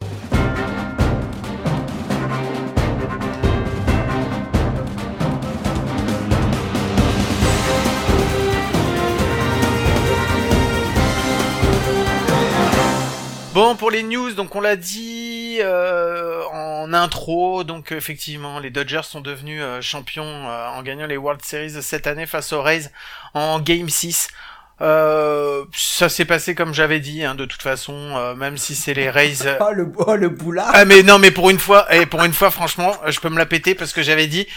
Pour 13.75 13.91
les 13.91 14.03
news, 14.03 14.33
donc 14.33 14.55
on 14.55 14.61
l'a 14.61 14.75
dit 14.75 15.57
euh, 15.59 16.43
en 16.51 16.93
intro, 16.93 17.63
donc 17.63 17.91
effectivement 17.91 18.59
les 18.59 18.69
Dodgers 18.69 19.03
sont 19.03 19.21
devenus 19.21 19.61
euh, 19.61 19.81
champions 19.81 20.23
euh, 20.25 20.67
en 20.69 20.81
gagnant 20.83 21.05
les 21.05 21.17
World 21.17 21.41
Series 21.43 21.81
cette 21.81 22.07
année 22.07 22.25
face 22.25 22.53
aux 22.53 22.61
Rays 22.61 22.91
en 23.33 23.59
Game 23.59 23.89
6. 23.89 24.29
Euh, 24.81 25.65
ça 25.73 26.09
s'est 26.09 26.25
passé 26.25 26.55
comme 26.55 26.73
j'avais 26.73 26.99
dit, 26.99 27.23
hein, 27.23 27.35
de 27.35 27.45
toute 27.45 27.61
façon, 27.61 27.93
euh, 27.93 28.33
même 28.33 28.57
si 28.57 28.75
c'est 28.75 28.93
les 28.93 29.09
Rays. 29.09 29.57
Oh 29.59 29.71
le, 29.73 29.91
oh, 29.97 30.15
le 30.15 30.29
boulard. 30.29 30.71
Ah 30.73 30.85
mais 30.85 31.03
non 31.03 31.19
mais 31.19 31.31
pour 31.31 31.49
une 31.49 31.59
fois 31.59 31.93
et 31.93 32.05
pour 32.05 32.23
une 32.23 32.33
fois 32.33 32.51
franchement 32.51 32.93
je 33.07 33.19
peux 33.19 33.29
me 33.29 33.37
la 33.37 33.45
péter 33.45 33.75
parce 33.75 33.93
que 33.93 34.01
j'avais 34.01 34.27
dit 34.27 34.47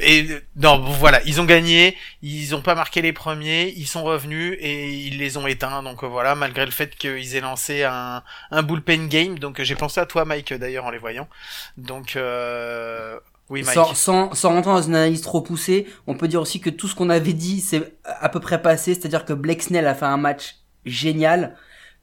et 0.00 0.26
non 0.56 0.78
bon, 0.78 0.90
voilà 0.92 1.20
ils 1.24 1.40
ont 1.40 1.44
gagné 1.44 1.96
ils 2.22 2.54
ont 2.54 2.62
pas 2.62 2.74
marqué 2.74 3.02
les 3.02 3.12
premiers 3.12 3.72
ils 3.76 3.86
sont 3.86 4.02
revenus 4.02 4.56
et 4.60 4.90
ils 4.90 5.18
les 5.18 5.36
ont 5.36 5.46
éteints 5.46 5.82
donc 5.82 6.02
euh, 6.02 6.06
voilà 6.06 6.34
malgré 6.34 6.64
le 6.64 6.70
fait 6.70 6.94
qu'ils 6.96 7.36
aient 7.36 7.40
lancé 7.40 7.84
un 7.84 8.22
un 8.50 8.62
bullpen 8.62 9.08
game 9.08 9.38
donc 9.38 9.60
j'ai 9.60 9.74
pensé 9.74 10.00
à 10.00 10.06
toi 10.06 10.24
Mike 10.24 10.54
d'ailleurs 10.54 10.86
en 10.86 10.90
les 10.90 10.98
voyant 10.98 11.28
donc 11.76 12.16
euh... 12.16 13.18
oui 13.50 13.62
Mike 13.62 13.74
Sans, 13.74 13.94
sans, 13.94 14.34
sans 14.34 14.48
rentrer 14.50 14.72
dans 14.72 14.82
une 14.82 14.94
analyse 14.94 15.20
trop 15.20 15.40
poussée, 15.40 15.86
on 16.06 16.14
peut 16.14 16.28
dire 16.28 16.40
aussi 16.40 16.60
que 16.60 16.70
tout 16.70 16.88
ce 16.88 16.94
qu'on 16.94 17.10
avait 17.10 17.32
dit, 17.32 17.60
c'est 17.60 17.96
à 18.04 18.28
peu 18.28 18.40
près 18.40 18.62
passé. 18.62 18.94
C'est-à-dire 18.94 19.24
que 19.24 19.32
Blake 19.32 19.62
Snell 19.62 19.86
a 19.86 19.94
fait 19.94 20.06
un 20.06 20.16
match 20.16 20.56
génial, 20.84 21.56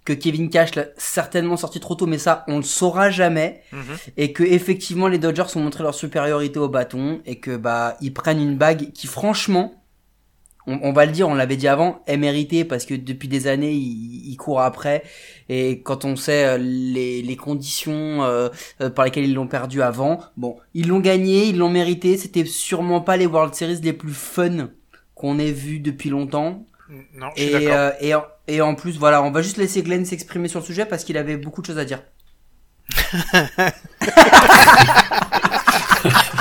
que 0.05 0.13
Kevin 0.13 0.49
Cash 0.49 0.75
l'a 0.75 0.85
certainement 0.97 1.57
sorti 1.57 1.79
trop 1.79 1.95
tôt, 1.95 2.07
mais 2.07 2.17
ça, 2.17 2.43
on 2.47 2.57
le 2.57 2.63
saura 2.63 3.09
jamais. 3.09 3.61
Mhm. 3.71 3.97
Et 4.17 4.33
que 4.33 4.43
effectivement, 4.43 5.07
les 5.07 5.19
Dodgers 5.19 5.55
ont 5.55 5.59
montré 5.59 5.83
leur 5.83 5.93
supériorité 5.93 6.59
au 6.59 6.69
bâton 6.69 7.21
et 7.25 7.39
que 7.39 7.55
bah 7.55 7.97
ils 8.01 8.13
prennent 8.13 8.41
une 8.41 8.57
bague 8.57 8.91
qui, 8.93 9.07
franchement, 9.07 9.80
on, 10.67 10.79
on 10.83 10.93
va 10.93 11.05
le 11.05 11.11
dire, 11.11 11.27
on 11.27 11.33
l'avait 11.35 11.57
dit 11.57 11.67
avant, 11.67 12.01
est 12.07 12.17
méritée 12.17 12.65
parce 12.65 12.85
que 12.85 12.93
depuis 12.93 13.27
des 13.27 13.47
années, 13.47 13.71
ils, 13.73 14.29
ils 14.31 14.37
courent 14.37 14.61
après. 14.61 15.03
Et 15.49 15.81
quand 15.81 16.05
on 16.05 16.15
sait 16.15 16.45
euh, 16.45 16.57
les, 16.59 17.21
les 17.21 17.35
conditions 17.35 18.23
euh, 18.23 18.49
euh, 18.81 18.89
par 18.89 19.05
lesquelles 19.05 19.25
ils 19.25 19.33
l'ont 19.33 19.47
perdu 19.47 19.81
avant, 19.81 20.19
bon, 20.37 20.57
ils 20.73 20.87
l'ont 20.87 20.99
gagné, 20.99 21.45
ils 21.47 21.57
l'ont 21.57 21.69
mérité. 21.69 22.17
C'était 22.17 22.45
sûrement 22.45 23.01
pas 23.01 23.17
les 23.17 23.25
World 23.25 23.53
Series 23.55 23.79
les 23.81 23.93
plus 23.93 24.13
fun 24.13 24.69
qu'on 25.15 25.39
ait 25.39 25.51
vu 25.51 25.79
depuis 25.79 26.09
longtemps. 26.09 26.63
non 27.15 27.27
je 27.35 27.41
suis 27.43 27.51
Et, 27.53 27.71
euh, 27.71 27.91
et, 27.99 28.15
en- 28.15 28.25
et 28.47 28.61
en 28.61 28.75
plus, 28.75 28.97
voilà, 28.97 29.21
on 29.23 29.31
va 29.31 29.41
juste 29.41 29.57
laisser 29.57 29.81
Glenn 29.83 30.05
s'exprimer 30.05 30.47
sur 30.47 30.59
le 30.59 30.65
sujet 30.65 30.85
parce 30.85 31.03
qu'il 31.03 31.17
avait 31.17 31.37
beaucoup 31.37 31.61
de 31.61 31.67
choses 31.67 31.77
à 31.79 31.85
dire. 31.85 32.01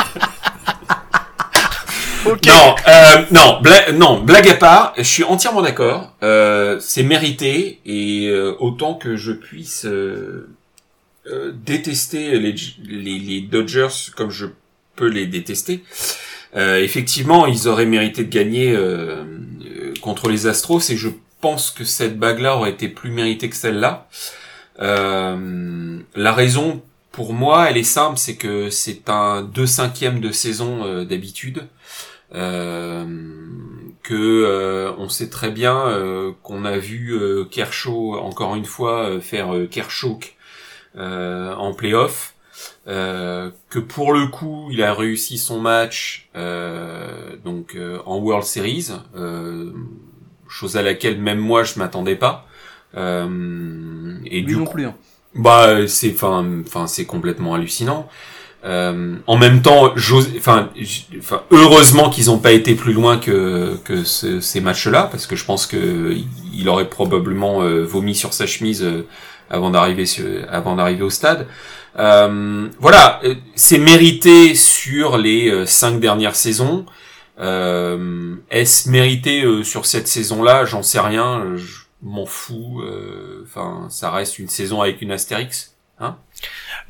Non, 2.46 2.74
euh, 2.88 3.24
non, 3.30 3.60
bla- 3.60 3.92
non, 3.92 4.20
blague 4.20 4.48
à 4.48 4.54
part, 4.54 4.94
je 4.96 5.02
suis 5.02 5.24
entièrement 5.24 5.62
d'accord. 5.62 6.14
Euh, 6.22 6.78
c'est 6.80 7.02
mérité 7.02 7.80
et 7.84 8.28
euh, 8.28 8.54
autant 8.60 8.94
que 8.94 9.16
je 9.16 9.32
puisse 9.32 9.86
détester 11.54 12.38
les, 12.38 13.40
Dodgers 13.42 13.88
comme 14.16 14.30
je 14.30 14.46
peux 14.96 15.06
les 15.06 15.26
détester. 15.26 15.84
effectivement, 16.56 17.46
ils 17.46 17.68
auraient 17.68 17.86
mérité 17.86 18.24
de 18.24 18.30
gagner 18.30 18.76
contre 20.00 20.28
les 20.28 20.46
Astros 20.46 20.80
et 20.90 20.96
je 20.96 21.08
pense 21.40 21.70
que 21.70 21.84
cette 21.84 22.18
bague-là 22.18 22.56
aurait 22.56 22.70
été 22.70 22.88
plus 22.88 23.10
méritée 23.10 23.48
que 23.48 23.56
celle-là. 23.56 24.08
La 24.78 26.32
raison, 26.32 26.82
pour 27.12 27.32
moi, 27.32 27.70
elle 27.70 27.76
est 27.76 27.84
simple, 27.84 28.18
c'est 28.18 28.36
que 28.36 28.70
c'est 28.70 29.08
un 29.08 29.42
2 29.42 29.66
cinquièmes 29.66 30.20
de 30.20 30.32
saison 30.32 31.04
d'habitude. 31.04 31.68
Euh, 32.34 33.04
que 34.02 34.14
euh, 34.14 34.92
on 34.98 35.08
sait 35.08 35.28
très 35.30 35.50
bien 35.50 35.76
euh, 35.88 36.32
qu'on 36.42 36.64
a 36.64 36.78
vu 36.78 37.12
euh, 37.14 37.44
Kershaw 37.44 38.16
encore 38.18 38.54
une 38.56 38.64
fois 38.64 39.08
euh, 39.10 39.20
faire 39.20 39.50
Kershaw 39.70 40.18
euh, 40.96 41.54
en 41.54 41.74
playoff, 41.74 42.34
euh, 42.88 43.50
que 43.68 43.78
pour 43.78 44.12
le 44.12 44.26
coup 44.28 44.68
il 44.72 44.82
a 44.82 44.94
réussi 44.94 45.38
son 45.38 45.60
match 45.60 46.28
euh, 46.36 47.36
donc 47.44 47.74
euh, 47.76 47.98
en 48.06 48.18
World 48.18 48.44
Series, 48.44 48.88
euh, 49.16 49.72
chose 50.48 50.76
à 50.76 50.82
laquelle 50.82 51.20
même 51.20 51.38
moi 51.38 51.62
je 51.64 51.78
m'attendais 51.78 52.16
pas. 52.16 52.46
Euh, 52.96 54.16
et 54.26 54.40
Lui 54.40 54.54
du 54.54 54.56
non 54.56 54.64
coup, 54.64 54.72
plus. 54.72 54.86
hein. 54.86 54.94
bah 55.34 55.86
c'est 55.86 56.12
enfin 56.14 56.44
enfin 56.66 56.86
c'est 56.86 57.06
complètement 57.06 57.54
hallucinant. 57.54 58.08
Euh, 58.62 59.16
en 59.26 59.38
même 59.38 59.62
temps, 59.62 59.94
enfin, 60.36 60.68
heureusement 61.50 62.10
qu'ils 62.10 62.26
n'ont 62.26 62.38
pas 62.38 62.52
été 62.52 62.74
plus 62.74 62.92
loin 62.92 63.16
que 63.16 63.78
que 63.84 64.04
ce- 64.04 64.40
ces 64.40 64.60
matchs-là, 64.60 65.04
parce 65.10 65.26
que 65.26 65.34
je 65.34 65.46
pense 65.46 65.66
que 65.66 66.14
il 66.52 66.68
aurait 66.68 66.90
probablement 66.90 67.62
euh, 67.62 67.84
vomi 67.84 68.14
sur 68.14 68.34
sa 68.34 68.46
chemise 68.46 68.82
euh, 68.82 69.06
avant 69.48 69.70
d'arriver 69.70 70.04
avant 70.50 70.76
d'arriver 70.76 71.02
au 71.02 71.08
stade. 71.10 71.46
Euh, 71.98 72.68
voilà, 72.78 73.20
c'est 73.54 73.78
mérité 73.78 74.54
sur 74.54 75.16
les 75.16 75.64
cinq 75.66 75.98
dernières 75.98 76.36
saisons. 76.36 76.84
Est-ce 77.38 78.90
mérité 78.90 79.44
sur 79.64 79.86
cette 79.86 80.06
saison-là? 80.06 80.66
J'en 80.66 80.82
sais 80.82 81.00
rien. 81.00 81.56
Je 81.56 81.80
m'en 82.02 82.26
fous. 82.26 82.82
Enfin, 83.42 83.86
ça 83.88 84.10
reste 84.10 84.38
une 84.38 84.48
saison 84.48 84.82
avec 84.82 85.00
une 85.02 85.12
astérix. 85.12 85.74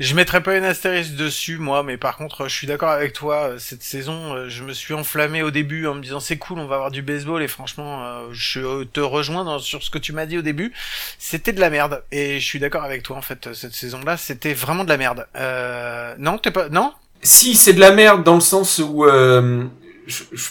Je 0.00 0.14
mettrais 0.14 0.42
pas 0.42 0.56
une 0.56 0.64
astérisque 0.64 1.14
dessus, 1.14 1.58
moi, 1.58 1.82
mais 1.82 1.98
par 1.98 2.16
contre, 2.16 2.48
je 2.48 2.54
suis 2.54 2.66
d'accord 2.66 2.88
avec 2.88 3.12
toi. 3.12 3.50
euh, 3.50 3.58
Cette 3.58 3.82
saison, 3.82 4.32
euh, 4.34 4.48
je 4.48 4.64
me 4.64 4.72
suis 4.72 4.94
enflammé 4.94 5.42
au 5.42 5.50
début 5.50 5.86
en 5.86 5.94
me 5.94 6.00
disant 6.00 6.20
c'est 6.20 6.38
cool, 6.38 6.58
on 6.58 6.66
va 6.66 6.76
avoir 6.76 6.90
du 6.90 7.02
baseball, 7.02 7.42
et 7.42 7.48
franchement, 7.48 8.02
euh, 8.02 8.28
je 8.32 8.84
te 8.84 9.00
rejoins 9.00 9.58
sur 9.58 9.82
ce 9.82 9.90
que 9.90 9.98
tu 9.98 10.14
m'as 10.14 10.24
dit 10.24 10.38
au 10.38 10.42
début. 10.42 10.72
C'était 11.18 11.52
de 11.52 11.60
la 11.60 11.68
merde, 11.68 12.02
et 12.12 12.40
je 12.40 12.44
suis 12.46 12.58
d'accord 12.58 12.82
avec 12.82 13.02
toi 13.02 13.18
en 13.18 13.20
fait. 13.20 13.52
Cette 13.52 13.74
saison-là, 13.74 14.16
c'était 14.16 14.54
vraiment 14.54 14.84
de 14.84 14.88
la 14.88 14.96
merde. 14.96 15.26
Euh... 15.36 16.14
Non, 16.18 16.38
t'es 16.38 16.50
pas, 16.50 16.70
non? 16.70 16.94
Si, 17.20 17.54
c'est 17.54 17.74
de 17.74 17.80
la 17.80 17.90
merde 17.92 18.24
dans 18.24 18.36
le 18.36 18.40
sens 18.40 18.78
où, 18.78 19.04
euh, 19.04 19.66
je- 20.06 20.24
je- 20.32 20.48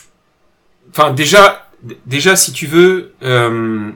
enfin 0.91 1.09
déjà, 1.09 1.67
déjà 2.05 2.35
si 2.35 2.53
tu 2.53 2.67
veux, 2.67 3.15
euh, 3.23 3.89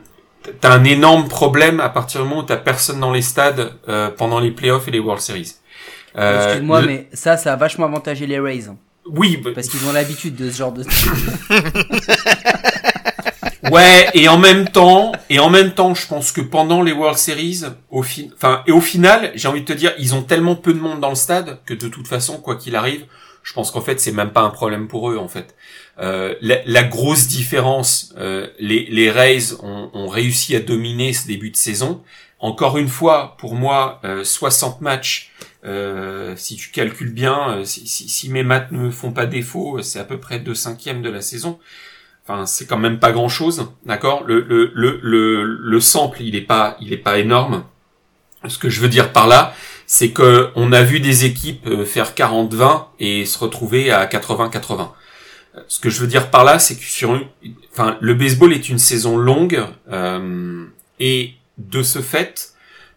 t'as 0.61 0.71
un 0.73 0.83
énorme 0.83 1.27
problème 1.27 1.79
à 1.79 1.89
partir 1.89 2.21
du 2.21 2.27
moment 2.29 2.41
où 2.41 2.45
t'as 2.45 2.57
personne 2.57 2.99
dans 2.99 3.11
les 3.11 3.21
stades 3.21 3.73
euh, 3.89 4.09
pendant 4.09 4.39
les 4.39 4.51
playoffs 4.51 4.87
et 4.87 4.91
les 4.91 4.99
World 4.99 5.21
Series. 5.21 5.53
Euh, 6.17 6.45
Excuse-moi, 6.47 6.81
le- 6.81 6.87
mais 6.87 7.07
ça, 7.13 7.37
ça 7.37 7.53
a 7.53 7.55
vachement 7.55 7.85
avantagé 7.85 8.27
les 8.27 8.39
Rays. 8.39 8.67
hein, 8.69 8.77
oui, 9.05 9.37
bah, 9.37 9.51
Parce 9.53 9.67
qu'ils 9.67 9.85
ont 9.87 9.93
l'habitude 9.93 10.35
de 10.35 10.49
ce 10.49 10.57
genre 10.57 10.71
de... 10.71 10.83
Ouais, 13.71 14.07
et 14.13 14.27
en 14.27 14.37
même 14.37 14.67
temps, 14.67 15.13
et 15.29 15.39
en 15.39 15.49
même 15.49 15.73
temps, 15.73 15.95
je 15.95 16.05
pense 16.05 16.31
que 16.31 16.41
pendant 16.41 16.83
les 16.83 16.91
World 16.91 17.17
Series, 17.17 17.61
au 17.89 18.03
fin, 18.03 18.23
enfin, 18.35 18.61
et 18.67 18.71
au 18.71 18.81
final, 18.81 19.31
j'ai 19.35 19.47
envie 19.47 19.61
de 19.61 19.65
te 19.65 19.73
dire, 19.73 19.93
ils 19.97 20.13
ont 20.13 20.21
tellement 20.21 20.55
peu 20.55 20.73
de 20.73 20.79
monde 20.79 20.99
dans 20.99 21.09
le 21.09 21.15
stade 21.15 21.59
que 21.65 21.73
de 21.73 21.87
toute 21.87 22.07
façon, 22.07 22.37
quoi 22.39 22.57
qu'il 22.57 22.75
arrive, 22.75 23.05
je 23.41 23.53
pense 23.53 23.71
qu'en 23.71 23.81
fait, 23.81 23.99
c'est 23.99 24.11
même 24.11 24.31
pas 24.31 24.41
un 24.41 24.49
problème 24.49 24.87
pour 24.87 25.09
eux, 25.09 25.17
en 25.17 25.29
fait. 25.29 25.55
Euh, 25.99 26.33
la, 26.41 26.57
la 26.65 26.83
grosse 26.83 27.27
différence, 27.27 28.13
euh, 28.17 28.47
les, 28.59 28.85
les 28.89 29.11
Rays 29.11 29.53
ont, 29.61 29.91
ont 29.93 30.07
réussi 30.07 30.55
à 30.55 30.59
dominer 30.59 31.13
ce 31.13 31.27
début 31.27 31.51
de 31.51 31.55
saison. 31.55 32.01
Encore 32.39 32.77
une 32.77 32.89
fois, 32.89 33.37
pour 33.37 33.55
moi, 33.55 34.01
euh, 34.03 34.23
60 34.23 34.81
matchs, 34.81 35.31
euh, 35.65 36.33
si 36.35 36.57
tu 36.57 36.71
calcules 36.71 37.13
bien, 37.13 37.59
euh, 37.59 37.63
si, 37.63 37.87
si, 37.87 38.09
si 38.09 38.29
mes 38.29 38.43
maths 38.43 38.71
ne 38.71 38.79
me 38.79 38.91
font 38.91 39.11
pas 39.11 39.25
défaut, 39.27 39.81
c'est 39.81 39.99
à 39.99 40.03
peu 40.03 40.19
près 40.19 40.39
deux 40.39 40.55
cinquièmes 40.55 41.01
de 41.01 41.09
la 41.09 41.21
saison. 41.21 41.59
Enfin, 42.25 42.45
c'est 42.45 42.65
quand 42.65 42.77
même 42.77 42.99
pas 42.99 43.11
grand 43.11 43.29
chose, 43.29 43.67
d'accord? 43.85 44.23
Le, 44.25 44.41
le, 44.41 44.71
le, 44.73 44.99
le, 45.01 45.43
le 45.43 45.79
sample, 45.79 46.21
il 46.21 46.35
est 46.35 46.41
pas, 46.41 46.75
il 46.81 46.91
est 46.91 46.97
pas 46.97 47.19
énorme. 47.19 47.63
Ce 48.47 48.57
que 48.57 48.69
je 48.69 48.81
veux 48.81 48.89
dire 48.89 49.13
par 49.13 49.27
là, 49.27 49.53
c'est 49.85 50.11
que 50.11 50.49
on 50.55 50.73
a 50.73 50.81
vu 50.81 50.99
des 50.99 51.23
équipes 51.23 51.83
faire 51.85 52.13
40-20 52.13 52.87
et 52.99 53.25
se 53.25 53.37
retrouver 53.39 53.91
à 53.91 54.05
80-80. 54.05 54.89
Ce 55.67 55.79
que 55.79 55.89
je 55.89 55.99
veux 55.99 56.07
dire 56.07 56.31
par 56.31 56.43
là, 56.43 56.57
c'est 56.57 56.75
que 56.75 56.83
sur, 56.83 57.19
enfin, 57.71 57.97
le 58.01 58.13
baseball 58.15 58.53
est 58.53 58.69
une 58.69 58.79
saison 58.79 59.17
longue 59.17 59.63
euh, 59.91 60.65
et 60.99 61.33
de 61.57 61.83
ce 61.83 61.99
fait, 61.99 62.53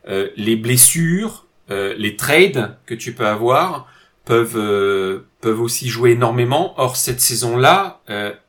euh, 0.09 0.31
les 0.37 0.57
blessures, 0.57 1.47
euh, 1.71 1.95
les 1.99 2.17
trades 2.17 2.77
que 2.87 2.95
tu 2.95 3.13
peux 3.13 3.27
avoir 3.27 3.89
peuvent 4.25 5.23
peuvent 5.41 5.61
aussi 5.61 5.89
jouer 5.89 6.13
énormément. 6.13 6.75
Or 6.81 6.97
cette 6.97 7.21
saison-là, 7.21 8.01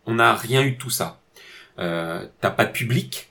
on 0.07 0.15
n'a 0.15 0.33
rien 0.33 0.63
eu 0.63 0.71
de 0.71 0.77
tout 0.77 0.89
ça. 0.89 1.19
T'as 1.77 2.49
pas 2.49 2.65
de 2.65 2.71
public. 2.71 3.29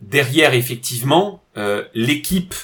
Derrière, 0.00 0.54
effectivement, 0.54 1.44
l'équipe 1.92 2.54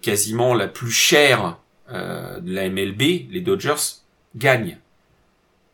quasiment 0.00 0.54
la 0.54 0.66
plus 0.66 0.90
chère 0.90 1.58
de 1.90 2.54
la 2.54 2.70
MLB, 2.70 3.30
les 3.30 3.42
Dodgers, 3.42 4.00
gagne. 4.34 4.78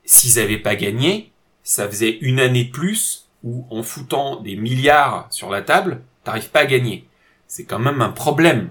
S'ils 0.05 0.39
avaient 0.39 0.59
pas 0.59 0.77
gagné, 0.77 1.33
ça 1.63 1.89
faisait 1.89 2.19
une 2.21 2.41
année 2.41 2.65
plus 2.65 3.29
où, 3.43 3.67
en 3.71 3.83
foutant 3.83 4.41
des 4.41 4.57
milliards 4.57 5.27
sur 5.31 5.51
la 5.51 5.63
table, 5.63 6.03
t'arrives 6.25 6.51
pas 6.51 6.61
à 6.61 6.67
gagner. 6.67 7.07
C'est 7.47 7.65
quand 7.65 7.79
même 7.79 8.03
un 8.03 8.11
problème. 8.11 8.71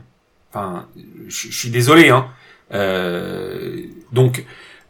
Enfin, 0.49 0.87
je 1.27 1.49
je 1.49 1.57
suis 1.57 1.69
désolé, 1.69 2.09
hein. 2.09 2.27
Euh, 2.73 3.83
donc, 4.11 4.45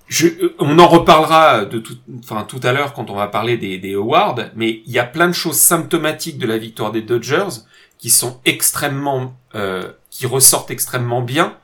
je, 0.08 0.28
on 0.60 0.78
en 0.80 0.88
reparlera 0.88 1.66
de 1.66 1.80
tout, 1.80 1.98
enfin 2.20 2.44
tout 2.44 2.60
à 2.64 2.72
l'heure 2.72 2.94
quand 2.94 3.10
on 3.10 3.16
va 3.16 3.28
parler 3.28 3.58
des, 3.58 3.78
des 3.78 3.94
awards, 3.94 4.40
mais 4.56 4.82
il 4.86 4.92
y 4.92 5.00
a 5.00 5.06
plein 5.06 5.28
de 5.28 5.34
choses 5.34 5.58
symptomatiques 5.58 6.38
de 6.38 6.48
la 6.48 6.58
victoire 6.58 6.92
des 6.92 7.02
Dodgers 7.02 7.62
qui 7.98 8.10
sont 8.10 8.40
extrêmement 8.46 9.36
euh, 9.56 9.92
qui 10.10 10.26
ressortent 10.26 10.72
extrêmement 10.72 11.22
bien 11.22 11.58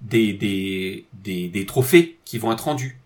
des, 0.00 0.32
des, 0.32 1.06
des, 1.12 1.48
des 1.48 1.66
trophées 1.66 2.18
qui 2.24 2.38
vont 2.38 2.52
être 2.52 2.64
rendus. 2.64 2.99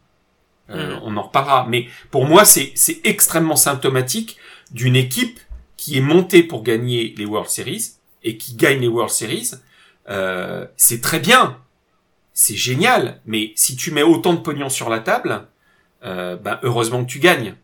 Euh, 0.70 0.94
Mhm. 0.96 1.00
On 1.04 1.16
en 1.16 1.22
reparlera. 1.22 1.66
Mais 1.68 1.88
pour 2.10 2.24
moi, 2.26 2.44
c'est 2.44 2.72
c'est 2.74 3.00
extrêmement 3.04 3.56
symptomatique 3.56 4.38
d'une 4.70 4.96
équipe 4.96 5.38
qui 5.76 5.98
est 5.98 6.00
montée 6.00 6.42
pour 6.42 6.62
gagner 6.62 7.14
les 7.18 7.26
World 7.26 7.50
Series 7.50 7.92
et 8.22 8.38
qui 8.38 8.54
gagne 8.56 8.80
les 8.80 8.88
World 8.88 9.10
Series. 9.12 9.50
Euh, 10.08 10.66
c'est 10.76 11.00
très 11.02 11.20
bien, 11.20 11.58
c'est 12.32 12.56
génial. 12.56 13.20
Mais 13.26 13.52
si 13.56 13.76
tu 13.76 13.90
mets 13.90 14.02
autant 14.02 14.32
de 14.34 14.40
pognon 14.40 14.68
sur 14.70 14.88
la 14.88 15.00
table, 15.00 15.46
euh, 16.04 16.36
ben 16.36 16.58
heureusement 16.62 17.04
que 17.04 17.10
tu 17.10 17.18
gagnes. 17.18 17.54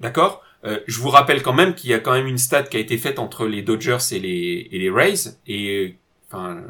D'accord? 0.00 0.42
Euh, 0.64 0.80
Je 0.88 0.98
vous 1.00 1.10
rappelle 1.10 1.42
quand 1.42 1.52
même 1.52 1.74
qu'il 1.74 1.90
y 1.90 1.94
a 1.94 2.00
quand 2.00 2.12
même 2.12 2.26
une 2.26 2.38
stat 2.38 2.64
qui 2.64 2.76
a 2.76 2.80
été 2.80 2.98
faite 2.98 3.18
entre 3.20 3.46
les 3.46 3.62
Dodgers 3.62 3.98
et 4.12 4.18
les, 4.18 4.68
et 4.72 4.78
les 4.78 4.90
Rays. 4.90 5.36
Et 5.46 5.68
euh, 5.68 5.94
enfin, 6.28 6.60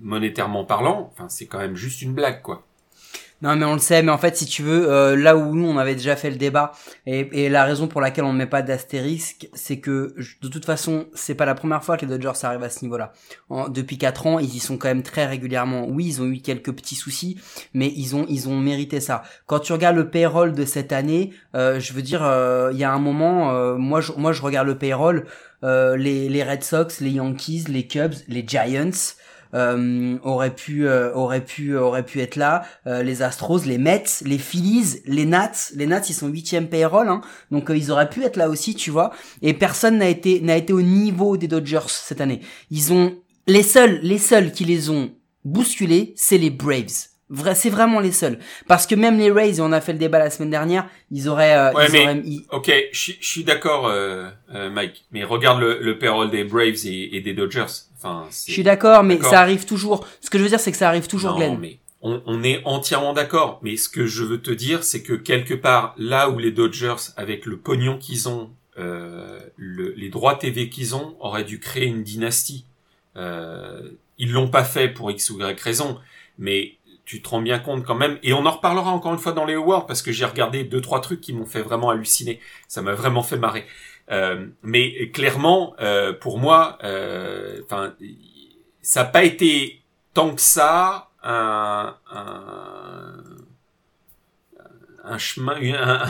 monétairement 0.00 0.64
parlant, 0.64 1.10
enfin 1.12 1.28
c'est 1.28 1.46
quand 1.46 1.58
même 1.58 1.76
juste 1.76 2.02
une 2.02 2.12
blague 2.14 2.42
quoi. 2.42 2.64
Non, 3.42 3.56
mais 3.56 3.64
on 3.64 3.72
le 3.72 3.80
sait, 3.80 4.04
mais 4.04 4.12
en 4.12 4.18
fait, 4.18 4.36
si 4.36 4.46
tu 4.46 4.62
veux, 4.62 4.88
euh, 4.88 5.16
là 5.16 5.36
où 5.36 5.56
nous, 5.56 5.66
on 5.66 5.76
avait 5.76 5.96
déjà 5.96 6.14
fait 6.14 6.30
le 6.30 6.36
débat, 6.36 6.70
et, 7.06 7.48
la 7.48 7.64
raison 7.64 7.88
pour 7.88 8.00
laquelle 8.00 8.22
on 8.22 8.32
ne 8.32 8.38
met 8.38 8.46
pas 8.46 8.62
d'astérisque, 8.62 9.48
c'est 9.52 9.80
que, 9.80 10.14
de 10.40 10.48
toute 10.48 10.64
façon, 10.64 11.06
c'est 11.14 11.34
pas 11.34 11.44
la 11.44 11.56
première 11.56 11.82
fois 11.82 11.96
que 11.96 12.06
les 12.06 12.10
Dodgers 12.16 12.44
arrivent 12.44 12.62
à 12.62 12.70
ce 12.70 12.84
niveau-là. 12.84 13.12
Depuis 13.68 13.98
quatre 13.98 14.28
ans, 14.28 14.38
ils 14.38 14.54
y 14.54 14.60
sont 14.60 14.78
quand 14.78 14.86
même 14.86 15.02
très 15.02 15.26
régulièrement. 15.26 15.88
Oui, 15.88 16.06
ils 16.06 16.22
ont 16.22 16.26
eu 16.26 16.40
quelques 16.40 16.72
petits 16.72 16.94
soucis, 16.94 17.36
mais 17.74 17.92
ils 17.96 18.14
ont, 18.14 18.26
ils 18.28 18.48
ont 18.48 18.56
mérité 18.56 19.00
ça. 19.00 19.24
Quand 19.46 19.58
tu 19.58 19.72
regardes 19.72 19.96
le 19.96 20.08
payroll 20.08 20.52
de 20.52 20.64
cette 20.64 20.92
année, 20.92 21.32
euh, 21.56 21.80
je 21.80 21.92
veux 21.94 22.02
dire, 22.02 22.22
euh, 22.22 22.70
il 22.72 22.78
y 22.78 22.84
a 22.84 22.92
un 22.92 23.00
moment, 23.00 23.76
moi, 23.76 24.00
je, 24.00 24.12
moi, 24.12 24.32
je 24.32 24.40
regarde 24.42 24.68
le 24.68 24.78
payroll, 24.78 25.26
les 25.64 26.44
Red 26.48 26.62
Sox, 26.62 27.00
les 27.00 27.10
Yankees, 27.10 27.64
les 27.68 27.88
Cubs, 27.88 28.14
les 28.28 28.44
Giants, 28.46 29.16
euh, 29.54 30.16
auraient 30.22 30.54
pu 30.54 30.86
euh, 30.86 31.12
auraient 31.14 31.44
pu 31.44 31.76
auraient 31.76 32.04
pu 32.04 32.20
être 32.20 32.36
là. 32.36 32.62
Euh, 32.86 33.02
les 33.02 33.22
Astros 33.22 33.60
les 33.66 33.78
Mets 33.78 34.04
les 34.24 34.38
Phillies 34.38 35.00
les 35.06 35.24
Nats. 35.26 35.52
Les 35.74 35.86
Nats 35.86 36.02
ils 36.08 36.14
sont 36.14 36.28
huitième 36.28 36.68
payroll 36.68 37.08
hein, 37.08 37.20
donc 37.50 37.70
ils 37.74 37.90
auraient 37.90 38.08
pu 38.10 38.22
être 38.24 38.36
là 38.36 38.48
aussi 38.48 38.74
tu 38.74 38.90
vois. 38.90 39.10
Et 39.42 39.52
personne 39.54 39.98
n'a 39.98 40.08
été 40.08 40.40
n'a 40.40 40.56
été 40.56 40.72
au 40.72 40.82
niveau 40.82 41.36
des 41.36 41.48
Dodgers 41.48 41.80
cette 41.88 42.20
année. 42.20 42.40
Ils 42.70 42.92
ont 42.92 43.14
les 43.46 43.62
seuls 43.62 44.00
les 44.02 44.18
seuls 44.18 44.52
qui 44.52 44.64
les 44.64 44.90
ont 44.90 45.10
bousculés 45.44 46.12
c'est 46.16 46.38
les 46.38 46.50
Braves. 46.50 47.08
Vrai, 47.34 47.54
c'est 47.54 47.70
vraiment 47.70 47.98
les 48.00 48.12
seuls. 48.12 48.38
Parce 48.68 48.86
que 48.86 48.94
même 48.94 49.16
les 49.18 49.30
Rays 49.30 49.58
on 49.60 49.72
a 49.72 49.80
fait 49.80 49.94
le 49.94 49.98
débat 49.98 50.18
la 50.18 50.28
semaine 50.28 50.50
dernière 50.50 50.86
ils 51.10 51.28
auraient 51.28 51.56
euh, 51.56 51.72
Ouais, 51.72 51.86
ils 51.88 51.92
mais- 51.92 52.02
auraient- 52.04 52.22
ils- 52.26 52.46
Ok, 52.52 52.70
je 52.92 52.98
suis- 52.98 53.16
je 53.20 53.26
suis 53.26 53.42
d'accord, 53.44 53.86
euh, 53.86 54.28
euh, 54.54 54.68
Mike. 54.70 55.06
Mais 55.12 55.24
regarde 55.24 55.58
le, 55.60 55.78
le 55.80 55.98
payroll 55.98 56.30
des 56.30 56.44
Braves 56.44 56.84
et, 56.84 57.16
et 57.16 57.20
des 57.22 57.32
Dodgers. 57.32 57.64
Enfin, 58.02 58.26
je 58.46 58.52
suis 58.52 58.62
d'accord 58.62 59.02
mais 59.04 59.16
ça 59.30 59.40
arrive 59.40 59.64
toujours 59.64 60.06
ce 60.20 60.28
que 60.30 60.38
je 60.38 60.42
veux 60.42 60.48
dire 60.48 60.58
c'est 60.60 60.72
que 60.72 60.78
ça 60.78 60.88
arrive 60.88 61.06
toujours 61.06 61.30
Non, 61.32 61.36
Glenn 61.36 61.58
mais 61.60 61.78
on, 62.04 62.20
on 62.26 62.42
est 62.42 62.60
entièrement 62.64 63.12
d'accord. 63.12 63.60
Mais 63.62 63.76
ce 63.76 63.88
que 63.88 64.06
je 64.06 64.24
veux 64.24 64.40
te 64.42 64.50
dire, 64.50 64.82
c'est 64.82 65.02
que 65.04 65.12
quelque 65.12 65.54
part, 65.54 65.94
là 65.98 66.30
où 66.30 66.38
les 66.40 66.50
Dodgers, 66.50 66.96
avec 67.16 67.46
le 67.46 67.56
pognon 67.58 67.96
qu'ils 67.96 68.28
ont, 68.28 68.50
euh, 68.76 69.38
le- 69.56 69.92
les 69.92 70.08
droits 70.08 70.34
TV 70.34 70.68
qu'ils 70.68 70.96
ont, 70.96 71.14
auraient 71.20 71.44
dû 71.44 71.60
créer 71.60 71.84
une 71.86 72.02
dynastie. 72.02 72.64
Euh, 73.16 73.90
ils 74.18 74.32
l'ont 74.32 74.48
pas 74.48 74.64
fait 74.64 74.88
pour 74.88 75.10
X 75.12 75.30
ou 75.30 75.38
Y 75.40 75.60
raison, 75.60 75.98
mais 76.38 76.72
tu 77.04 77.20
te 77.22 77.28
rends 77.28 77.40
bien 77.42 77.58
compte 77.58 77.84
quand 77.84 77.94
même. 77.94 78.18
Et 78.22 78.32
on 78.32 78.46
en 78.46 78.50
reparlera 78.50 78.90
encore 78.90 79.12
une 79.12 79.18
fois 79.20 79.32
dans 79.32 79.44
les 79.44 79.54
awards 79.54 79.86
parce 79.86 80.02
que 80.02 80.12
j'ai 80.12 80.24
regardé 80.24 80.64
deux 80.64 80.80
trois 80.80 81.00
trucs 81.00 81.20
qui 81.20 81.32
m'ont 81.32 81.46
fait 81.46 81.62
vraiment 81.62 81.90
halluciner. 81.90 82.40
Ça 82.68 82.80
m'a 82.82 82.94
vraiment 82.94 83.22
fait 83.22 83.36
marrer. 83.36 83.64
Euh, 84.10 84.46
mais 84.62 85.10
clairement, 85.10 85.74
euh, 85.80 86.12
pour 86.12 86.38
moi, 86.38 86.78
euh, 86.84 87.60
enfin, 87.64 87.94
ça 88.82 89.04
n'a 89.04 89.08
pas 89.08 89.24
été 89.24 89.80
tant 90.14 90.34
que 90.34 90.40
ça 90.40 91.10
un, 91.22 91.96
un, 92.10 93.22
un 95.04 95.18
chemin, 95.18 95.56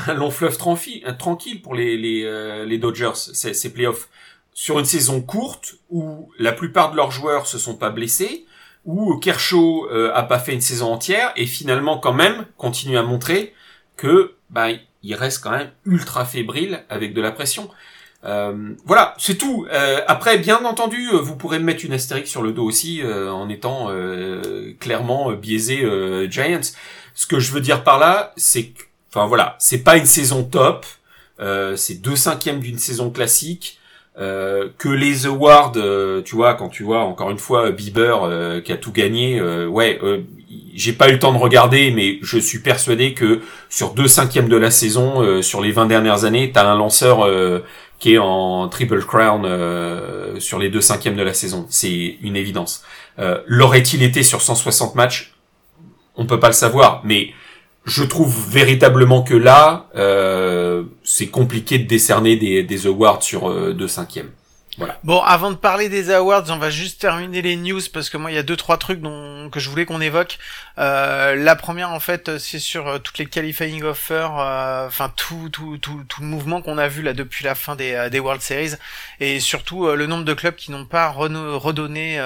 un, 0.07 0.15
long 0.15 0.31
fleuve 0.31 0.57
tranquille, 0.57 1.05
tranquille 1.19 1.63
pour 1.63 1.75
les, 1.75 1.97
les, 1.97 2.25
euh, 2.25 2.65
les 2.65 2.79
Dodgers, 2.79 3.15
ces, 3.15 3.55
ces 3.55 3.73
playoffs. 3.73 4.09
Sur 4.55 4.79
une 4.79 4.85
saison 4.85 5.23
courte 5.23 5.77
où 5.89 6.31
la 6.39 6.53
plupart 6.53 6.91
de 6.91 6.97
leurs 6.97 7.11
joueurs 7.11 7.47
se 7.47 7.59
sont 7.59 7.77
pas 7.77 7.89
blessés, 7.89 8.45
où 8.85 9.17
Kershaw 9.17 9.89
euh, 9.91 10.13
a 10.15 10.23
pas 10.25 10.39
fait 10.39 10.53
une 10.53 10.61
saison 10.61 10.93
entière 10.93 11.33
et 11.37 11.47
finalement 11.47 11.99
quand 11.99 12.13
même 12.13 12.47
continue 12.57 12.99
à 12.99 13.03
montrer 13.03 13.55
que 13.97 14.35
bah 14.51 14.69
il 15.03 15.15
reste 15.15 15.43
quand 15.43 15.51
même 15.51 15.71
ultra 15.85 16.25
fébrile 16.25 16.85
avec 16.89 17.15
de 17.15 17.21
la 17.21 17.33
pression. 17.33 17.69
Euh, 18.25 18.75
voilà, 18.87 19.15
c'est 19.19 19.37
tout. 19.37 19.67
Euh, 19.73 20.01
après, 20.07 20.39
bien 20.39 20.65
entendu, 20.65 21.09
euh, 21.13 21.19
vous 21.19 21.35
pourrez 21.37 21.59
me 21.59 21.65
mettre 21.65 21.85
une 21.85 21.93
astérix 21.93 22.31
sur 22.31 22.43
le 22.43 22.53
dos 22.53 22.65
aussi 22.65 23.03
euh, 23.03 23.33
en 23.33 23.49
étant 23.49 23.87
euh, 23.89 24.75
clairement 24.79 25.31
euh, 25.33 25.37
biaisé 25.37 25.85
Giants. 26.31 26.61
Ce 27.15 27.27
que 27.27 27.41
je 27.41 27.53
veux 27.53 27.61
dire 27.61 27.83
par 27.83 27.99
là, 27.99 28.33
c'est 28.37 28.67
que, 28.67 28.85
enfin 29.13 29.27
voilà, 29.27 29.57
c'est 29.59 29.83
pas 29.83 29.97
une 29.97 30.07
saison 30.07 30.45
top. 30.45 30.87
C'est 31.75 32.01
deux 32.01 32.15
cinquièmes 32.15 32.61
d'une 32.61 32.79
saison 32.79 33.11
classique. 33.11 33.81
Que 34.17 34.89
les 34.89 35.27
awards, 35.27 35.73
tu 36.25 36.37
vois, 36.37 36.55
quand 36.55 36.69
tu 36.69 36.85
vois 36.85 37.01
encore 37.01 37.31
une 37.31 37.39
fois 37.39 37.73
Bieber 37.73 38.63
qui 38.63 38.73
a 38.73 38.77
tout 38.77 38.93
gagné, 38.93 39.43
ouais, 39.67 39.99
j'ai 40.75 40.93
pas 40.93 41.09
eu 41.09 41.13
le 41.13 41.19
temps 41.19 41.33
de 41.33 41.39
regarder, 41.39 41.91
mais 41.91 42.19
je 42.23 42.39
suis 42.39 42.59
persuadé 42.59 43.15
que 43.15 43.41
sur 43.69 43.95
deux 43.95 44.09
cinquièmes 44.09 44.49
de 44.49 44.57
la 44.57 44.71
saison, 44.71 45.23
euh, 45.23 45.43
sur 45.43 45.61
les 45.61 45.73
20 45.73 45.87
dernières 45.87 46.25
années, 46.25 46.53
t'as 46.53 46.67
un 46.71 46.77
lanceur 46.77 47.25
euh, 47.25 47.61
qui 47.99 48.15
est 48.15 48.19
en 48.19 48.69
triple 48.69 49.01
crown 49.05 49.45
euh, 49.45 50.41
sur 50.41 50.59
les 50.59 50.71
deux 50.71 50.81
cinquièmes 50.81 51.17
de 51.17 51.23
la 51.23 51.35
saison. 51.35 51.67
C'est 51.71 52.17
une 52.23 52.37
évidence. 52.37 52.83
Euh, 53.19 53.41
L'aurait-il 53.47 54.03
été 54.03 54.23
sur 54.23 54.41
160 54.41 54.95
matchs? 54.95 55.35
On 56.17 56.27
peut 56.27 56.41
pas 56.41 56.49
le 56.49 56.53
savoir, 56.53 57.01
mais 57.05 57.31
je 57.85 58.05
trouve 58.05 58.51
véritablement 58.51 59.23
que 59.23 59.35
là, 59.35 59.89
euh, 59.97 60.85
c'est 61.05 61.29
compliqué 61.29 61.79
de 61.79 61.87
décerner 61.87 62.37
des, 62.37 62.63
des 62.63 62.87
awards 62.87 63.23
sur 63.23 63.49
euh, 63.49 63.73
deux 63.73 63.89
cinquièmes. 63.89 64.31
Bon, 65.05 65.21
avant 65.21 65.51
de 65.51 65.57
parler 65.57 65.91
des 65.91 66.11
awards, 66.11 66.45
on 66.49 66.57
va 66.57 66.71
juste 66.71 66.99
terminer 66.99 67.43
les 67.43 67.57
news 67.57 67.83
parce 67.93 68.09
que 68.09 68.17
moi 68.17 68.31
il 68.31 68.35
y 68.35 68.39
a 68.39 68.43
deux 68.43 68.57
trois 68.57 68.79
trucs 68.79 69.03
dont 69.03 69.51
que 69.51 69.61
je 69.61 69.69
voulais 69.69 69.85
qu'on 69.85 70.01
évoque. 70.01 70.39
Euh, 70.79 71.35
la 71.35 71.57
première 71.57 71.91
en 71.91 72.01
fait, 72.01 72.39
c'est 72.39 72.59
sur 72.59 72.89
euh, 72.89 72.99
toutes 72.99 73.19
les 73.19 73.27
qualifying 73.27 73.83
offers, 73.83 74.31
euh, 74.39 74.87
enfin 74.87 75.13
tout 75.15 75.51
tout 75.53 75.77
tout 75.77 76.03
tout 76.09 76.23
le 76.23 76.27
mouvement 76.27 76.63
qu'on 76.63 76.79
a 76.79 76.89
vu 76.89 77.03
là 77.03 77.13
depuis 77.13 77.45
la 77.45 77.55
fin 77.55 77.77
des 77.77 77.93
euh, 77.93 78.09
des 78.09 78.19
World 78.19 78.41
Series 78.41 78.73
et 79.21 79.41
surtout 79.41 79.91
le 79.95 80.07
nombre 80.07 80.25
de 80.25 80.33
clubs 80.33 80.55
qui 80.55 80.71
n'ont 80.71 80.87
pas 80.87 81.11
reno- 81.11 81.59
redonné, 81.59 82.19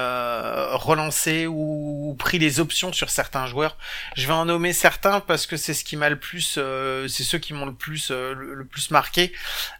relancé 0.73 1.49
ou, 1.49 2.15
pris 2.17 2.39
les 2.39 2.61
options 2.61 2.93
sur 2.93 3.11
certains 3.11 3.47
joueurs. 3.47 3.77
Je 4.15 4.25
vais 4.27 4.33
en 4.33 4.45
nommer 4.45 4.73
certains 4.73 5.19
parce 5.19 5.47
que 5.47 5.57
c'est 5.57 5.75
ce 5.75 5.83
qui 5.83 5.97
m'a 5.97 6.11
le 6.11 6.17
plus, 6.19 6.61
c'est 7.09 7.25
ceux 7.25 7.39
qui 7.39 7.55
m'ont 7.55 7.67
le 7.67 7.75
plus 7.75 8.11
le, 8.13 8.55
le 8.55 8.65
plus 8.65 8.93
marqué. 8.93 9.33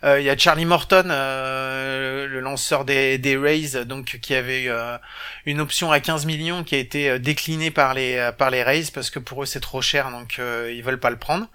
Il 0.02 0.22
y 0.22 0.31
a 0.31 0.37
Charlie 0.37 0.64
Morton, 0.66 1.05
le 1.07 2.40
lanceur 2.40 2.55
des, 2.84 3.18
des 3.18 3.36
Rays, 3.36 3.84
donc 3.84 4.18
qui 4.20 4.34
avait 4.34 4.62
eu, 4.62 4.70
euh, 4.70 4.98
une 5.46 5.60
option 5.60 5.92
à 5.92 6.00
15 6.00 6.26
millions 6.26 6.64
qui 6.64 6.74
a 6.74 6.78
été 6.78 7.08
euh, 7.08 7.18
déclinée 7.18 7.70
par 7.70 7.94
les 7.94 8.16
euh, 8.16 8.32
par 8.32 8.50
les 8.50 8.62
Rays 8.62 8.86
parce 8.92 9.10
que 9.10 9.18
pour 9.18 9.42
eux 9.42 9.46
c'est 9.46 9.60
trop 9.60 9.80
cher, 9.80 10.10
donc 10.10 10.36
euh, 10.38 10.72
ils 10.74 10.82
veulent 10.82 11.00
pas 11.00 11.10
le 11.10 11.16
prendre. 11.16 11.46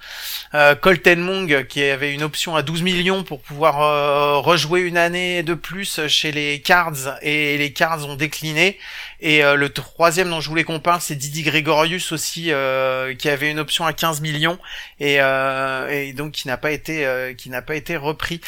Euh, 0.53 0.75
Colton 0.75 1.17
Mong 1.17 1.67
qui 1.67 1.83
avait 1.83 2.13
une 2.13 2.23
option 2.23 2.55
à 2.55 2.61
12 2.61 2.81
millions 2.83 3.23
pour 3.23 3.41
pouvoir 3.41 3.81
euh, 3.81 4.37
rejouer 4.39 4.81
une 4.81 4.97
année 4.97 5.43
de 5.43 5.53
plus 5.53 6.07
chez 6.07 6.31
les 6.31 6.61
Cards 6.61 7.17
et 7.21 7.57
les 7.57 7.73
Cards 7.73 8.07
ont 8.07 8.15
décliné. 8.15 8.79
Et 9.19 9.43
le 9.43 9.69
troisième 9.69 10.31
dont 10.31 10.41
je 10.41 10.49
voulais 10.49 10.63
qu'on 10.63 10.79
parle, 10.79 10.99
c'est 10.99 11.13
Didi 11.13 11.43
Gregorius 11.43 12.11
aussi, 12.11 12.51
qui 13.19 13.29
avait 13.29 13.51
une 13.51 13.59
option 13.59 13.85
à 13.85 13.93
15 13.93 14.19
millions 14.19 14.57
et, 14.99 15.17
et 15.17 16.13
donc 16.13 16.31
qui 16.31 16.47
n'a 16.47 16.57
pas 16.57 16.71
été 16.71 17.35
qui 17.37 17.51
n'a 17.51 17.61
pas 17.61 17.75
été 17.75 17.97
repris. 17.97 18.41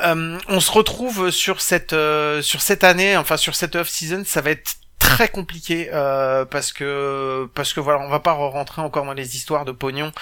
Euh, 0.00 0.38
on 0.48 0.60
se 0.60 0.70
retrouve 0.70 1.30
sur 1.30 1.60
cette 1.60 1.92
euh, 1.92 2.42
sur 2.42 2.60
cette 2.60 2.84
année, 2.84 3.16
enfin 3.16 3.36
sur 3.36 3.54
cette 3.56 3.74
off 3.76 3.88
season, 3.88 4.22
ça 4.24 4.40
va 4.40 4.50
être 4.50 4.76
très 4.98 5.28
compliqué 5.28 5.90
euh, 5.92 6.44
parce 6.44 6.72
que 6.72 7.48
parce 7.54 7.72
que 7.72 7.80
voilà, 7.80 8.00
on 8.00 8.08
va 8.08 8.20
pas 8.20 8.32
rentrer 8.32 8.82
encore 8.82 9.04
dans 9.04 9.12
les 9.12 9.36
histoires 9.36 9.64
de 9.64 9.72
pognon. 9.72 10.12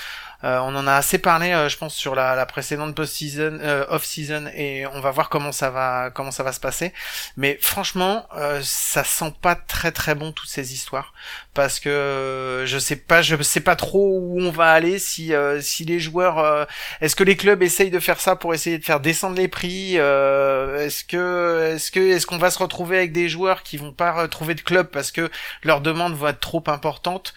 On 0.42 0.76
en 0.76 0.86
a 0.86 0.92
assez 0.92 1.18
parlé, 1.18 1.66
je 1.68 1.76
pense, 1.76 1.92
sur 1.92 2.14
la, 2.14 2.36
la 2.36 2.46
précédente 2.46 2.94
post-season, 2.94 3.58
off-season, 3.88 4.48
et 4.54 4.86
on 4.86 5.00
va 5.00 5.10
voir 5.10 5.28
comment 5.28 5.50
ça 5.50 5.70
va, 5.70 6.10
comment 6.14 6.30
ça 6.30 6.44
va 6.44 6.52
se 6.52 6.60
passer. 6.60 6.92
Mais 7.36 7.58
franchement, 7.60 8.28
ça 8.62 9.02
sent 9.02 9.34
pas 9.42 9.56
très 9.56 9.90
très 9.90 10.14
bon 10.14 10.30
toutes 10.30 10.48
ces 10.48 10.72
histoires, 10.72 11.14
parce 11.56 11.80
que 11.80 11.88
euh, 11.88 12.66
je 12.66 12.78
sais 12.78 12.96
pas, 12.96 13.22
je 13.22 13.42
sais 13.42 13.60
pas 13.60 13.76
trop 13.76 14.18
où 14.20 14.38
on 14.40 14.50
va 14.50 14.66
aller 14.70 14.98
si 14.98 15.32
euh, 15.32 15.60
si 15.62 15.86
les 15.86 15.98
joueurs, 15.98 16.38
euh, 16.38 16.66
est-ce 17.00 17.16
que 17.16 17.24
les 17.24 17.34
clubs 17.34 17.62
essayent 17.62 17.90
de 17.90 17.98
faire 17.98 18.20
ça 18.20 18.36
pour 18.36 18.52
essayer 18.52 18.76
de 18.78 18.84
faire 18.84 19.00
descendre 19.00 19.36
les 19.36 19.48
prix 19.48 19.94
euh, 19.96 20.84
Est-ce 20.84 21.02
que 21.04 21.72
est-ce 21.74 21.90
que 21.90 21.98
est-ce 21.98 22.26
qu'on 22.26 22.36
va 22.36 22.50
se 22.50 22.58
retrouver 22.58 22.98
avec 22.98 23.12
des 23.12 23.30
joueurs 23.30 23.62
qui 23.62 23.78
vont 23.78 23.92
pas 23.92 24.12
retrouver 24.12 24.54
de 24.54 24.60
club 24.60 24.88
parce 24.92 25.10
que 25.10 25.30
leurs 25.64 25.80
demandes 25.80 26.14
vont 26.14 26.28
être 26.28 26.40
trop 26.40 26.62
importantes 26.66 27.32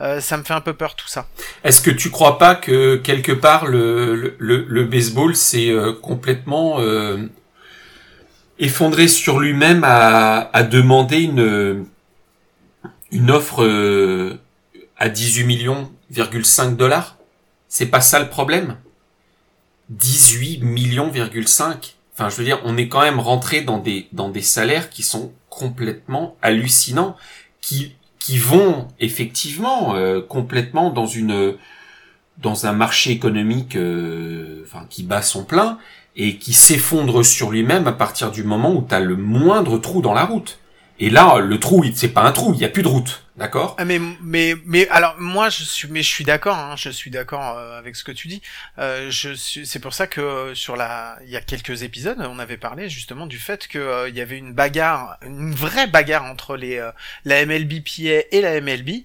Euh, 0.00 0.20
Ça 0.20 0.38
me 0.38 0.44
fait 0.44 0.54
un 0.54 0.62
peu 0.62 0.72
peur 0.72 0.96
tout 0.96 1.08
ça. 1.08 1.26
Est-ce 1.62 1.82
que 1.82 1.90
tu 1.90 2.08
crois 2.10 2.38
pas 2.38 2.54
que 2.54 2.96
quelque 2.96 3.32
part 3.32 3.66
le, 3.66 4.34
le, 4.38 4.64
le, 4.66 4.84
baseball 4.84 5.36
c'est 5.36 5.70
complètement 6.00 6.80
effondré 8.58 9.08
sur 9.08 9.38
lui-même 9.40 9.84
à, 9.84 10.48
à 10.54 10.62
demander 10.62 11.18
une 11.18 11.84
une 13.10 13.30
offre 13.30 13.64
euh, 13.64 14.40
à 14.96 15.08
18 15.08 15.44
millions 15.44 15.90
5 16.42 16.76
dollars? 16.76 17.16
C'est 17.68 17.86
pas 17.86 18.00
ça 18.00 18.18
le 18.18 18.28
problème? 18.28 18.76
18 19.90 20.62
millions 20.62 21.12
5. 21.46 21.96
Enfin, 22.14 22.28
je 22.30 22.36
veux 22.36 22.44
dire, 22.44 22.60
on 22.64 22.76
est 22.76 22.88
quand 22.88 23.02
même 23.02 23.20
rentré 23.20 23.62
dans 23.62 23.78
des 23.78 24.08
dans 24.12 24.28
des 24.28 24.42
salaires 24.42 24.90
qui 24.90 25.02
sont 25.02 25.32
complètement 25.48 26.36
hallucinants, 26.42 27.16
qui 27.60 27.94
qui 28.18 28.38
vont 28.38 28.88
effectivement 29.00 29.94
euh, 29.94 30.20
complètement 30.20 30.90
dans 30.90 31.06
une 31.06 31.56
dans 32.38 32.66
un 32.66 32.72
marché 32.72 33.10
économique 33.10 33.76
euh, 33.76 34.62
enfin 34.66 34.86
qui 34.90 35.02
bat 35.02 35.22
son 35.22 35.44
plein 35.44 35.78
et 36.16 36.36
qui 36.36 36.52
s'effondre 36.52 37.24
sur 37.24 37.50
lui-même 37.50 37.86
à 37.86 37.92
partir 37.92 38.30
du 38.30 38.42
moment 38.42 38.74
où 38.74 38.84
tu 38.86 38.94
as 38.94 39.00
le 39.00 39.16
moindre 39.16 39.78
trou 39.78 40.02
dans 40.02 40.14
la 40.14 40.24
route. 40.24 40.58
Et 41.00 41.10
là, 41.10 41.38
le 41.38 41.60
trou, 41.60 41.84
c'est 41.94 42.08
pas 42.08 42.22
un 42.22 42.32
trou, 42.32 42.52
il 42.54 42.60
y 42.60 42.64
a 42.64 42.68
plus 42.68 42.82
de 42.82 42.88
route. 42.88 43.22
D'accord. 43.38 43.76
Ah, 43.78 43.84
mais 43.84 44.00
mais 44.20 44.56
mais 44.66 44.88
alors 44.88 45.14
moi 45.20 45.48
je 45.48 45.62
suis 45.62 45.86
mais 45.86 46.02
je 46.02 46.08
suis 46.08 46.24
d'accord 46.24 46.58
hein, 46.58 46.74
je 46.76 46.90
suis 46.90 47.08
d'accord 47.08 47.56
euh, 47.56 47.78
avec 47.78 47.94
ce 47.94 48.02
que 48.02 48.10
tu 48.10 48.26
dis. 48.26 48.42
Euh, 48.80 49.12
je 49.12 49.32
suis 49.32 49.64
c'est 49.64 49.78
pour 49.78 49.94
ça 49.94 50.08
que 50.08 50.20
euh, 50.20 50.54
sur 50.56 50.74
la 50.74 51.16
il 51.22 51.30
y 51.30 51.36
a 51.36 51.40
quelques 51.40 51.84
épisodes 51.84 52.18
on 52.18 52.40
avait 52.40 52.56
parlé 52.56 52.88
justement 52.88 53.26
du 53.26 53.38
fait 53.38 53.68
que 53.68 53.78
euh, 53.78 54.08
il 54.08 54.16
y 54.16 54.20
avait 54.20 54.38
une 54.38 54.54
bagarre 54.54 55.18
une 55.22 55.54
vraie 55.54 55.86
bagarre 55.86 56.24
entre 56.24 56.56
les 56.56 56.84
la 57.24 57.46
MLBPA 57.46 58.26
et 58.32 58.40
la 58.40 58.60
MLB 58.60 59.04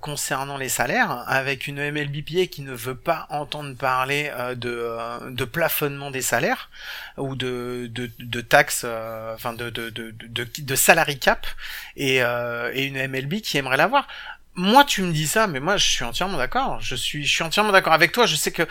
concernant 0.00 0.56
les 0.56 0.68
salaires 0.68 1.24
avec 1.26 1.66
une 1.66 1.80
MLBPA 1.90 2.46
qui 2.46 2.62
ne 2.62 2.72
veut 2.72 2.94
pas 2.94 3.26
entendre 3.30 3.74
parler 3.76 4.30
de 4.54 5.30
de 5.30 5.44
plafonnement 5.44 6.12
des 6.12 6.22
salaires 6.22 6.70
ou 7.16 7.34
de 7.34 7.90
de, 7.92 8.08
de 8.20 8.40
taxes 8.40 8.86
enfin 9.34 9.52
de 9.52 9.68
de, 9.70 9.90
de 9.90 10.12
de 10.12 10.46
de 10.56 10.74
salary 10.76 11.18
cap 11.18 11.44
et 11.96 12.18
et 12.18 12.84
une 12.84 13.04
MLB 13.08 13.40
qui 13.40 13.58
aimerait 13.64 13.76
l'avoir. 13.76 14.06
Moi, 14.56 14.84
tu 14.84 15.02
me 15.02 15.10
dis 15.12 15.26
ça, 15.26 15.48
mais 15.48 15.58
moi, 15.58 15.76
je 15.76 15.84
suis 15.90 16.04
entièrement 16.04 16.38
d'accord. 16.38 16.78
Je 16.80 16.94
suis, 16.94 17.24
je 17.24 17.32
suis 17.32 17.42
entièrement 17.42 17.72
d'accord 17.72 17.92
avec 17.92 18.12
toi. 18.12 18.24
Je 18.24 18.36
sais 18.36 18.52
que, 18.52 18.62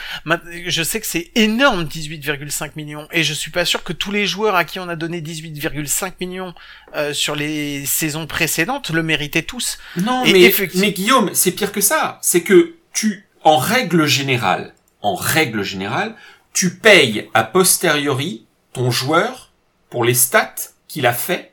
je 0.68 0.82
sais 0.82 1.02
que 1.02 1.06
c'est 1.06 1.30
énorme, 1.36 1.84
18,5 1.84 2.72
millions, 2.78 3.06
et 3.12 3.22
je 3.24 3.34
suis 3.34 3.52
pas 3.52 3.66
sûr 3.66 3.84
que 3.84 3.92
tous 3.92 4.10
les 4.12 4.26
joueurs 4.26 4.56
à 4.56 4.64
qui 4.64 4.80
on 4.80 4.88
a 4.88 4.96
donné 4.96 5.20
18,5 5.22 6.14
millions 6.22 6.54
euh, 6.96 7.14
sur 7.14 7.36
les 7.36 7.86
saisons 7.86 8.28
précédentes 8.28 8.92
le 8.92 9.04
méritaient 9.04 9.42
tous. 9.42 9.78
Non, 9.98 10.24
Et 10.24 10.32
mais, 10.32 10.42
effectivement- 10.44 10.86
mais 10.86 10.94
Guillaume, 10.94 11.32
c'est 11.34 11.52
pire 11.52 11.74
que 11.74 11.82
ça. 11.82 12.18
C'est 12.22 12.44
que 12.44 12.76
tu, 12.94 13.26
en 13.44 13.58
règle 13.58 14.06
générale, 14.06 14.74
en 15.02 15.16
règle 15.16 15.64
générale, 15.64 16.16
tu 16.54 16.76
payes 16.78 17.30
a 17.34 17.44
posteriori 17.44 18.46
ton 18.72 18.90
joueur 18.90 19.52
pour 19.90 20.06
les 20.06 20.14
stats 20.14 20.56
qu'il 20.88 21.06
a 21.08 21.14
fait 21.14 21.52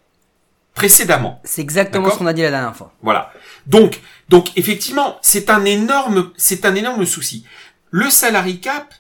précédemment. 0.75 1.41
C'est 1.45 1.61
exactement 1.61 2.11
ce 2.11 2.19
qu'on 2.19 2.27
a 2.27 2.33
dit 2.33 2.43
la 2.43 2.51
dernière 2.51 2.77
fois. 2.77 2.95
Voilà. 3.03 3.33
Donc, 3.67 4.01
donc 4.29 4.51
effectivement, 4.57 5.19
c'est 5.23 5.51
un 5.51 5.65
énorme, 5.65 6.33
c'est 6.37 6.65
un 6.65 6.75
énorme 6.75 7.05
souci. 7.07 7.45
Le 7.91 8.09
salary 8.11 8.61
cap, 8.61 8.95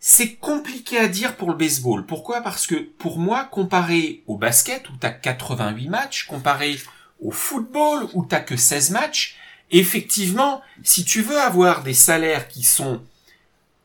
c'est 0.00 0.34
compliqué 0.34 0.98
à 0.98 1.08
dire 1.08 1.36
pour 1.36 1.48
le 1.50 1.56
baseball. 1.56 2.06
Pourquoi? 2.06 2.40
Parce 2.42 2.66
que 2.66 2.76
pour 2.76 3.18
moi, 3.18 3.44
comparé 3.44 4.22
au 4.26 4.36
basket 4.38 4.88
où 4.88 4.92
t'as 5.00 5.10
88 5.10 5.88
matchs, 5.88 6.26
comparé 6.26 6.78
au 7.20 7.30
football 7.32 8.06
où 8.14 8.24
t'as 8.24 8.40
que 8.40 8.56
16 8.56 8.90
matchs, 8.90 9.36
effectivement, 9.72 10.62
si 10.84 11.04
tu 11.04 11.22
veux 11.22 11.38
avoir 11.40 11.82
des 11.82 11.94
salaires 11.94 12.46
qui 12.46 12.62
sont, 12.62 13.02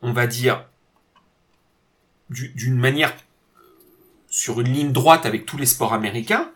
on 0.00 0.12
va 0.12 0.26
dire, 0.28 0.64
du- 2.30 2.50
d'une 2.50 2.76
manière 2.76 3.14
sur 4.30 4.60
une 4.60 4.72
ligne 4.72 4.92
droite 4.92 5.26
avec 5.26 5.44
tous 5.44 5.56
les 5.58 5.66
sports 5.66 5.92
américains, 5.92 6.50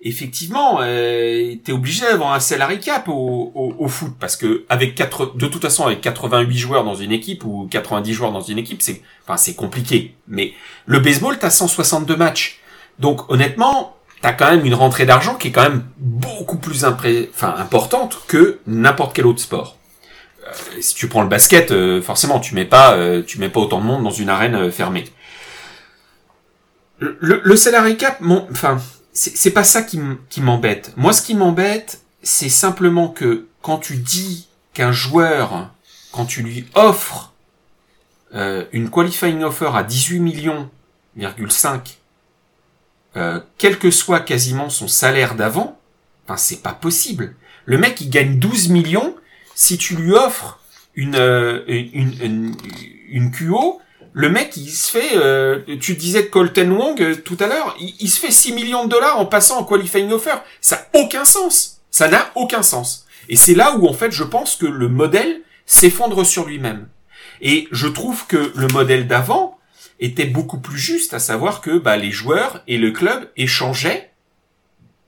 effectivement, 0.00 0.78
euh, 0.80 1.54
t'es 1.64 1.72
obligé 1.72 2.02
d'avoir 2.04 2.32
un 2.32 2.40
salary 2.40 2.80
cap 2.80 3.08
au, 3.08 3.88
foot 3.88 4.12
parce 4.18 4.36
que 4.36 4.64
avec 4.68 4.94
quatre, 4.94 5.36
de 5.36 5.46
toute 5.46 5.62
façon, 5.62 5.86
avec 5.86 6.00
88 6.00 6.56
joueurs 6.56 6.84
dans 6.84 6.94
une 6.94 7.12
équipe 7.12 7.44
ou 7.44 7.66
90 7.70 8.12
joueurs 8.12 8.32
dans 8.32 8.40
une 8.40 8.58
équipe, 8.58 8.82
c'est, 8.82 9.02
enfin, 9.24 9.36
c'est 9.36 9.54
compliqué. 9.54 10.14
Mais 10.28 10.52
le 10.86 11.00
baseball, 11.00 11.38
t'as 11.38 11.50
162 11.50 12.16
matchs, 12.16 12.60
donc 12.98 13.30
honnêtement, 13.30 13.96
t'as 14.20 14.32
quand 14.32 14.50
même 14.50 14.64
une 14.64 14.74
rentrée 14.74 15.06
d'argent 15.06 15.34
qui 15.34 15.48
est 15.48 15.52
quand 15.52 15.62
même 15.62 15.84
beaucoup 15.98 16.58
plus 16.58 16.84
impré- 16.84 17.28
enfin, 17.34 17.54
importante 17.58 18.20
que 18.28 18.58
n'importe 18.66 19.14
quel 19.14 19.26
autre 19.26 19.40
sport. 19.40 19.76
Euh, 20.46 20.52
si 20.80 20.94
tu 20.94 21.08
prends 21.08 21.22
le 21.22 21.28
basket, 21.28 21.72
euh, 21.72 22.00
forcément, 22.00 22.40
tu 22.40 22.54
mets 22.54 22.64
pas, 22.64 22.94
euh, 22.94 23.22
tu 23.22 23.38
mets 23.38 23.48
pas 23.48 23.60
autant 23.60 23.80
de 23.80 23.84
monde 23.86 24.04
dans 24.04 24.10
une 24.10 24.28
arène 24.28 24.70
fermée. 24.70 25.04
Le, 27.00 27.16
le, 27.20 27.40
le 27.44 27.56
salary 27.56 27.96
cap, 27.96 28.20
mon, 28.20 28.46
enfin, 28.50 28.80
c'est 29.18 29.50
pas 29.50 29.64
ça 29.64 29.82
qui 29.82 30.40
m'embête. 30.40 30.92
Moi, 30.96 31.12
ce 31.12 31.22
qui 31.22 31.34
m'embête, 31.34 32.02
c'est 32.22 32.48
simplement 32.48 33.08
que 33.08 33.48
quand 33.62 33.78
tu 33.78 33.96
dis 33.96 34.46
qu'un 34.74 34.92
joueur, 34.92 35.70
quand 36.12 36.24
tu 36.24 36.42
lui 36.42 36.66
offres 36.74 37.32
euh, 38.34 38.64
une 38.72 38.90
qualifying 38.90 39.42
offer 39.42 39.70
à 39.74 39.82
18 39.82 40.20
millions, 40.20 40.70
5, 41.48 41.98
euh, 43.16 43.40
quel 43.56 43.78
que 43.78 43.90
soit 43.90 44.20
quasiment 44.20 44.70
son 44.70 44.86
salaire 44.86 45.34
d'avant, 45.34 45.80
enfin, 46.24 46.36
c'est 46.36 46.62
pas 46.62 46.74
possible. 46.74 47.34
Le 47.64 47.76
mec, 47.76 48.00
il 48.00 48.10
gagne 48.10 48.38
12 48.38 48.68
millions 48.68 49.16
si 49.56 49.78
tu 49.78 49.96
lui 49.96 50.12
offres 50.12 50.60
une, 50.94 51.16
euh, 51.16 51.64
une, 51.66 52.54
une 53.08 53.30
QO, 53.32 53.80
le 54.18 54.30
mec, 54.30 54.56
il 54.56 54.68
se 54.68 54.90
fait, 54.90 55.16
euh, 55.16 55.60
tu 55.80 55.94
disais 55.94 56.24
de 56.24 56.26
Colton 56.26 56.72
Wong 56.72 57.00
euh, 57.00 57.14
tout 57.14 57.36
à 57.38 57.46
l'heure, 57.46 57.76
il, 57.78 58.08
se 58.08 58.18
fait 58.18 58.32
6 58.32 58.52
millions 58.52 58.84
de 58.84 58.90
dollars 58.90 59.20
en 59.20 59.26
passant 59.26 59.60
en 59.60 59.64
qualifying 59.64 60.10
offer. 60.10 60.34
Ça 60.60 60.88
n'a 60.92 61.00
aucun 61.00 61.24
sens. 61.24 61.82
Ça 61.92 62.08
n'a 62.08 62.32
aucun 62.34 62.64
sens. 62.64 63.06
Et 63.28 63.36
c'est 63.36 63.54
là 63.54 63.76
où, 63.76 63.86
en 63.86 63.92
fait, 63.92 64.10
je 64.10 64.24
pense 64.24 64.56
que 64.56 64.66
le 64.66 64.88
modèle 64.88 65.42
s'effondre 65.66 66.26
sur 66.26 66.46
lui-même. 66.46 66.88
Et 67.42 67.68
je 67.70 67.86
trouve 67.86 68.26
que 68.26 68.50
le 68.56 68.66
modèle 68.66 69.06
d'avant 69.06 69.56
était 70.00 70.24
beaucoup 70.24 70.58
plus 70.58 70.80
juste, 70.80 71.14
à 71.14 71.20
savoir 71.20 71.60
que 71.60 71.78
bah, 71.78 71.96
les 71.96 72.10
joueurs 72.10 72.64
et 72.66 72.76
le 72.76 72.90
club 72.90 73.30
échangeaient 73.36 74.10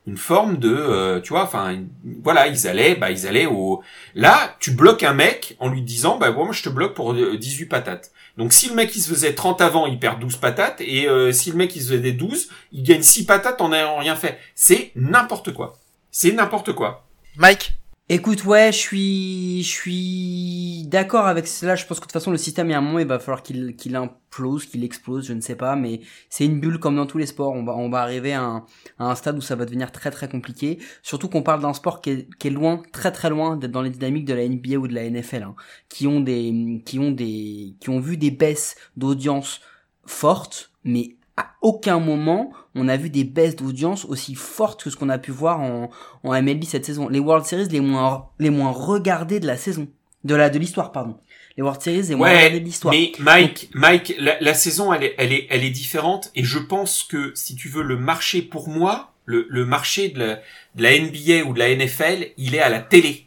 une 0.07 0.16
forme 0.16 0.57
de, 0.57 0.73
euh, 0.73 1.20
tu 1.20 1.31
vois, 1.31 1.44
enfin, 1.44 1.83
voilà, 2.23 2.46
ils 2.46 2.66
allaient, 2.66 2.94
bah, 2.94 3.11
ils 3.11 3.27
allaient 3.27 3.46
au. 3.46 3.83
Là, 4.14 4.57
tu 4.59 4.70
bloques 4.70 5.03
un 5.03 5.12
mec 5.12 5.57
en 5.59 5.68
lui 5.68 5.83
disant, 5.83 6.16
bah, 6.16 6.31
moi, 6.31 6.49
je 6.53 6.62
te 6.62 6.68
bloque 6.68 6.94
pour 6.94 7.12
euh, 7.12 7.37
18 7.37 7.66
patates. 7.66 8.11
Donc, 8.40 8.55
si 8.55 8.70
le 8.70 8.74
mec 8.74 8.96
il 8.96 9.03
se 9.03 9.11
faisait 9.11 9.35
30 9.35 9.61
avant, 9.61 9.87
il 9.87 9.98
perd 9.98 10.18
12 10.18 10.38
patates, 10.38 10.81
et 10.81 11.07
euh, 11.07 11.31
si 11.31 11.50
le 11.50 11.59
mec 11.59 11.76
il 11.76 11.83
se 11.83 11.92
faisait 11.94 12.12
12, 12.12 12.48
il 12.72 12.83
gagne 12.83 13.03
6 13.03 13.26
patates 13.26 13.61
en 13.61 13.68
n'ayant 13.68 13.98
rien 13.98 14.16
fait. 14.16 14.38
C'est 14.55 14.92
n'importe 14.94 15.53
quoi. 15.53 15.76
C'est 16.11 16.33
n'importe 16.33 16.72
quoi. 16.72 17.07
Mike, 17.37 17.74
Écoute, 18.12 18.44
ouais, 18.44 18.73
je 18.73 18.77
suis, 18.77 19.62
je 19.62 19.68
suis 19.68 20.85
d'accord 20.88 21.29
avec 21.29 21.46
cela. 21.46 21.77
Je 21.77 21.87
pense 21.87 22.01
que 22.01 22.07
de 22.07 22.07
toute 22.07 22.12
façon, 22.12 22.33
le 22.33 22.38
système, 22.38 22.66
il 22.66 22.73
y 22.73 22.75
a 22.75 22.79
un 22.79 22.81
moment, 22.81 22.99
il 22.99 23.07
va 23.07 23.20
falloir 23.20 23.40
qu'il, 23.40 23.77
qu'il 23.77 23.94
implose, 23.94 24.66
qu'il 24.66 24.83
explose, 24.83 25.29
je 25.29 25.33
ne 25.33 25.40
sais 25.40 25.55
pas, 25.55 25.77
mais 25.77 26.01
c'est 26.29 26.44
une 26.44 26.59
bulle 26.59 26.81
comme 26.81 26.96
dans 26.96 27.07
tous 27.07 27.18
les 27.18 27.27
sports. 27.27 27.53
On 27.53 27.62
va, 27.62 27.77
on 27.77 27.88
va 27.88 28.01
arriver 28.01 28.33
à 28.33 28.42
un, 28.42 28.66
à 28.99 29.12
un 29.12 29.14
stade 29.14 29.38
où 29.38 29.40
ça 29.40 29.55
va 29.55 29.64
devenir 29.64 29.92
très 29.92 30.11
très 30.11 30.29
compliqué. 30.29 30.81
Surtout 31.05 31.29
qu'on 31.29 31.44
parle 31.44 31.62
d'un 31.62 31.73
sport 31.73 32.01
qui 32.01 32.11
est, 32.11 32.29
qui 32.40 32.49
est 32.49 32.51
loin, 32.51 32.83
très 32.90 33.12
très 33.12 33.31
loin 33.31 33.57
d'être 33.57 33.70
dans 33.70 33.83
les 33.83 33.90
dynamiques 33.90 34.25
de 34.25 34.35
la 34.35 34.49
NBA 34.49 34.75
ou 34.79 34.88
de 34.88 34.94
la 34.94 35.09
NFL, 35.09 35.44
hein, 35.44 35.55
qui 35.88 36.09
ont 36.09 36.18
des, 36.18 36.83
qui 36.85 36.99
ont 36.99 37.12
des, 37.12 37.77
qui 37.79 37.90
ont 37.90 38.01
vu 38.01 38.16
des 38.16 38.33
baisses 38.33 38.75
d'audience 38.96 39.61
fortes, 40.05 40.73
mais 40.83 41.14
à 41.40 41.55
aucun 41.62 41.98
moment 41.98 42.53
on 42.74 42.88
a 42.88 42.96
vu 42.96 43.11
des 43.11 43.24
baisses 43.24 43.57
d'audience 43.57 44.05
aussi 44.05 44.35
fortes 44.35 44.85
que 44.85 44.90
ce 44.90 44.96
qu'on 44.96 45.09
a 45.09 45.18
pu 45.18 45.31
voir 45.33 45.61
en, 45.61 45.90
en 46.22 46.42
MLB 46.42 46.64
cette 46.64 46.85
saison. 46.85 47.09
Les 47.09 47.18
World 47.18 47.44
Series 47.46 47.68
les 47.68 47.81
moins 47.81 48.29
les 48.38 48.50
moins 48.50 48.70
regardés 48.70 49.40
de 49.40 49.46
la 49.46 49.57
saison, 49.57 49.88
de 50.24 50.35
la 50.35 50.50
de 50.50 50.59
l'histoire 50.59 50.92
pardon. 50.92 51.16
Les 51.57 51.62
World 51.64 51.81
Series 51.83 52.03
les 52.09 52.14
moins 52.14 52.31
regardés 52.31 52.61
de 52.61 52.64
l'histoire. 52.64 52.94
mais 52.94 53.12
Mike, 53.18 53.70
Mike, 53.74 54.14
la, 54.18 54.38
la 54.40 54.55
saison, 54.55 54.92
elle 54.92 55.03
est, 55.05 55.14
elle 55.18 55.33
est, 55.33 55.46
elle 55.50 55.64
est 55.64 55.70
différente, 55.70 56.31
et 56.37 56.44
je 56.44 56.59
pense 56.61 57.03
que 57.03 57.33
si 57.35 57.57
tu 57.57 57.68
veux 57.68 57.83
le 57.83 57.96
marché 57.96 58.40
pour 58.40 58.68
moi, 58.68 59.12
le, 59.24 59.46
le 59.50 59.66
marché 59.66 60.09
de 60.11 60.18
la, 60.20 60.35
de 60.76 60.83
la 60.83 60.98
NBA 60.98 61.44
ou 61.48 61.53
de 61.53 61.59
la 61.59 61.74
NFL, 61.74 62.29
il 62.37 62.55
est 62.55 62.61
à 62.61 62.68
la 62.68 62.81
télé, 62.81 63.26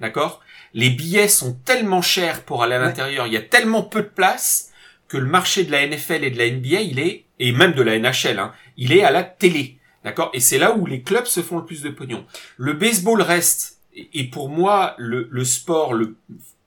d'accord? 0.00 0.40
Les 0.74 0.90
billets 0.90 1.28
sont 1.28 1.54
tellement 1.64 2.02
chers 2.02 2.42
pour 2.42 2.62
aller 2.62 2.74
à 2.74 2.80
Ouais. 2.80 2.86
l'intérieur, 2.86 3.26
il 3.28 3.32
y 3.32 3.36
a 3.36 3.40
tellement 3.42 3.82
peu 3.82 4.02
de 4.02 4.08
place 4.08 4.70
que 5.08 5.16
le 5.16 5.26
marché 5.26 5.64
de 5.64 5.70
la 5.72 5.86
NFL 5.86 6.24
et 6.24 6.30
de 6.30 6.38
la 6.38 6.50
NBA, 6.50 6.80
il 6.82 6.98
est, 6.98 7.24
et 7.40 7.50
même 7.50 7.72
de 7.72 7.82
la 7.82 7.98
NHL, 7.98 8.38
hein, 8.38 8.52
il 8.76 8.92
est 8.92 9.02
à 9.02 9.10
la 9.10 9.24
télé, 9.24 9.78
d'accord? 10.04 10.30
Et 10.34 10.40
c'est 10.40 10.58
là 10.58 10.76
où 10.76 10.86
les 10.86 11.02
clubs 11.02 11.26
se 11.26 11.40
font 11.40 11.58
le 11.58 11.64
plus 11.64 11.82
de 11.82 11.90
pognon. 11.90 12.24
Le 12.56 12.74
baseball 12.74 13.20
reste, 13.20 13.78
et 13.94 14.24
pour 14.24 14.48
moi, 14.48 14.94
le, 14.98 15.26
le 15.30 15.44
sport 15.44 15.94
le 15.94 16.16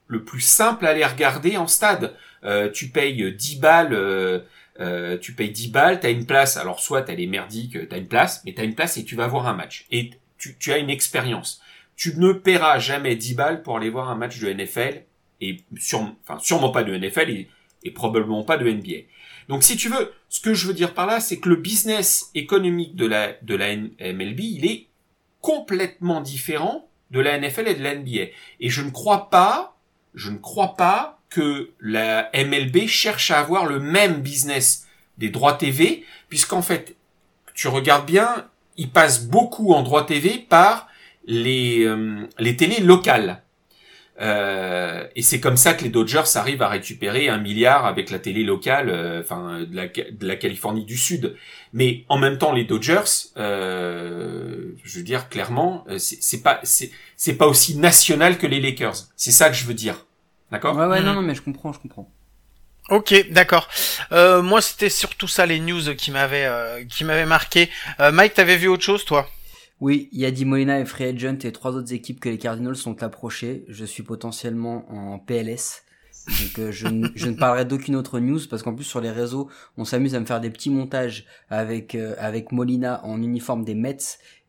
le 0.07 0.23
plus 0.23 0.41
simple 0.41 0.86
à 0.86 0.89
aller 0.89 1.05
regarder 1.05 1.57
en 1.57 1.67
stade. 1.67 2.15
Euh, 2.43 2.69
tu 2.69 2.89
payes 2.89 3.33
10 3.33 3.59
balles, 3.59 3.93
euh, 3.93 4.39
euh, 4.79 5.17
tu 5.17 5.33
payes 5.33 5.49
10 5.49 5.69
balles, 5.71 5.99
t'as 5.99 6.12
une 6.12 6.25
place. 6.25 6.55
Alors 6.57 6.79
soit 6.79 7.09
elle 7.09 7.19
est 7.19 7.27
merdique, 7.27 7.89
t'as 7.89 7.97
une 7.97 8.07
place, 8.07 8.43
mais 8.45 8.53
t'as 8.53 8.63
une 8.63 8.75
place 8.75 8.97
et 8.97 9.05
tu 9.05 9.15
vas 9.15 9.27
voir 9.27 9.47
un 9.47 9.53
match. 9.53 9.86
Et 9.91 10.12
tu, 10.38 10.55
tu 10.59 10.71
as 10.71 10.77
une 10.77 10.89
expérience. 10.89 11.62
Tu 11.95 12.17
ne 12.17 12.33
paieras 12.33 12.79
jamais 12.79 13.15
10 13.15 13.36
balles 13.36 13.63
pour 13.63 13.77
aller 13.77 13.89
voir 13.89 14.09
un 14.09 14.15
match 14.15 14.39
de 14.39 14.51
NFL 14.51 15.03
et 15.41 15.62
sur, 15.77 16.01
enfin 16.27 16.39
sûrement 16.39 16.71
pas 16.71 16.83
de 16.83 16.95
NFL 16.95 17.29
et 17.29 17.49
et 17.83 17.91
probablement 17.91 18.43
pas 18.43 18.57
de 18.57 18.69
NBA. 18.69 19.07
Donc 19.49 19.63
si 19.63 19.75
tu 19.75 19.89
veux, 19.89 20.13
ce 20.34 20.39
que 20.39 20.56
je 20.56 20.65
veux 20.65 20.74
dire 20.74 20.96
par 20.96 21.06
là, 21.06 21.19
c'est 21.19 21.38
que 21.38 21.48
le 21.48 21.58
business 21.58 22.32
économique 22.34 22.96
de 22.96 23.06
la 23.06 23.34
de 23.43 23.54
la 23.54 23.76
MLB, 23.76 24.39
il 24.39 24.65
est 24.65 24.88
complètement 25.41 26.22
différent 26.22 26.89
de 27.12 27.19
la 27.19 27.38
NFL 27.38 27.67
et 27.67 27.76
de 27.76 27.84
la 27.84 27.96
NBA. 27.96 28.32
Et 28.60 28.69
je 28.72 28.82
ne 28.82 28.89
crois 28.89 29.30
pas, 29.30 29.78
je 30.15 30.32
ne 30.32 30.39
crois 30.39 30.76
pas 30.76 31.19
que 31.30 31.69
la 31.80 32.32
MLB 32.34 32.88
cherche 32.88 33.30
à 33.30 33.41
avoir 33.41 33.67
le 33.67 33.80
même 33.80 34.22
business 34.22 34.88
des 35.19 35.30
droits 35.30 35.54
TV, 35.54 36.04
puisqu'en 36.30 36.63
fait, 36.63 36.96
tu 37.54 37.67
regardes 37.67 38.08
bien, 38.08 38.50
il 38.76 38.89
passe 38.89 39.28
beaucoup 39.28 39.72
en 39.74 39.84
droits 39.84 40.04
TV 40.04 40.39
par 40.39 40.88
les, 41.28 41.86
euh, 41.86 42.28
les 42.39 42.58
télés 42.58 42.82
locales. 42.82 43.42
Euh, 44.21 45.08
et 45.15 45.23
c'est 45.23 45.39
comme 45.39 45.58
ça 45.58 45.73
que 45.73 45.84
les 45.84 45.89
Dodgers 45.89 46.36
arrivent 46.36 46.62
à 46.62 46.67
récupérer 46.69 47.30
un 47.30 47.39
milliard 47.39 47.86
avec 47.86 48.12
la 48.12 48.19
télé 48.19 48.43
locale, 48.43 48.89
euh, 48.89 49.21
enfin 49.21 49.62
de, 49.62 49.76
la, 49.76 49.88
de 49.88 50.28
la 50.28 50.36
Californie 50.36 50.86
du 50.86 50.97
Sud. 50.97 51.36
Mais 51.73 52.06
en 52.10 52.17
même 52.17 52.38
temps, 52.38 52.52
les 52.52 52.63
Dodgers, 52.63 53.32
euh, 53.38 54.73
je 54.84 54.97
veux 54.97 55.04
dire 55.04 55.30
clairement, 55.30 55.84
euh, 55.89 55.97
c'est 55.97 56.43
pas 56.43 56.62
c'est 56.63 57.38
pas 57.38 57.47
aussi 57.47 57.78
national 57.78 58.38
que 58.38 58.45
les 58.45 58.62
Lakers. 58.62 59.08
C'est 59.15 59.32
ça 59.32 59.49
que 59.49 59.56
je 59.56 59.65
veux 59.65 59.73
dire. 59.73 60.06
D'accord? 60.52 60.78
Ouais 60.78 60.86
ouais 60.86 61.02
non 61.02 61.13
non 61.15 61.21
mais 61.23 61.34
je 61.34 61.41
comprends 61.41 61.73
je 61.73 61.80
comprends. 61.80 62.10
Ok, 62.89 63.30
d'accord. 63.32 63.69
Euh, 64.12 64.41
moi, 64.41 64.62
c'était 64.62 64.89
surtout 64.89 65.28
ça 65.28 65.45
les 65.45 65.60
news 65.60 65.95
qui 65.95 66.12
m'avaient 66.12 66.45
euh, 66.45 66.84
qui 66.84 67.06
m'avaient 67.06 67.26
marqué. 67.26 67.69
Euh, 68.02 68.12
Mike, 68.12 68.34
t'avais 68.34 68.58
vu 68.58 68.67
autre 68.67 68.84
chose, 68.84 69.06
toi? 69.06 69.28
Oui, 69.84 70.08
il 70.13 70.22
y 70.22 70.26
a 70.26 70.32
Di 70.32 70.46
Molina 70.46 70.80
et 70.80 70.86
Free 70.86 71.04
Agent 71.04 71.39
et 71.43 71.52
trois 71.52 71.72
autres 71.76 71.91
équipes 71.93 72.22
que 72.22 72.30
les 72.30 72.38
Cardinals 72.38 72.78
sont 72.78 73.04
approchées. 73.04 73.65
Je 73.67 73.84
suis 73.84 74.02
potentiellement 74.02 74.86
en 74.89 75.19
PLS. 75.19 75.84
Donc 76.26 76.60
euh, 76.60 76.72
je, 76.72 76.88
ne- 76.88 77.10
je 77.15 77.28
ne 77.28 77.36
parlerai 77.36 77.65
d'aucune 77.65 77.98
autre 77.98 78.22
news 78.22 78.39
parce 78.50 78.63
qu'en 78.63 78.74
plus 78.74 78.86
sur 78.86 79.02
les 79.02 79.12
réseaux, 79.12 79.50
on 79.76 79.84
s'amuse 79.84 80.15
à 80.15 80.22
me 80.22 80.26
faire 80.26 80.39
des 80.39 80.50
petits 80.50 80.69
montages 80.69 81.26
avec 81.50 81.96
euh, 81.96 82.15
avec 82.17 82.54
Molina 82.54 83.02
en 83.04 83.22
uniforme 83.22 83.65
des 83.65 83.76
Mets 83.76 83.98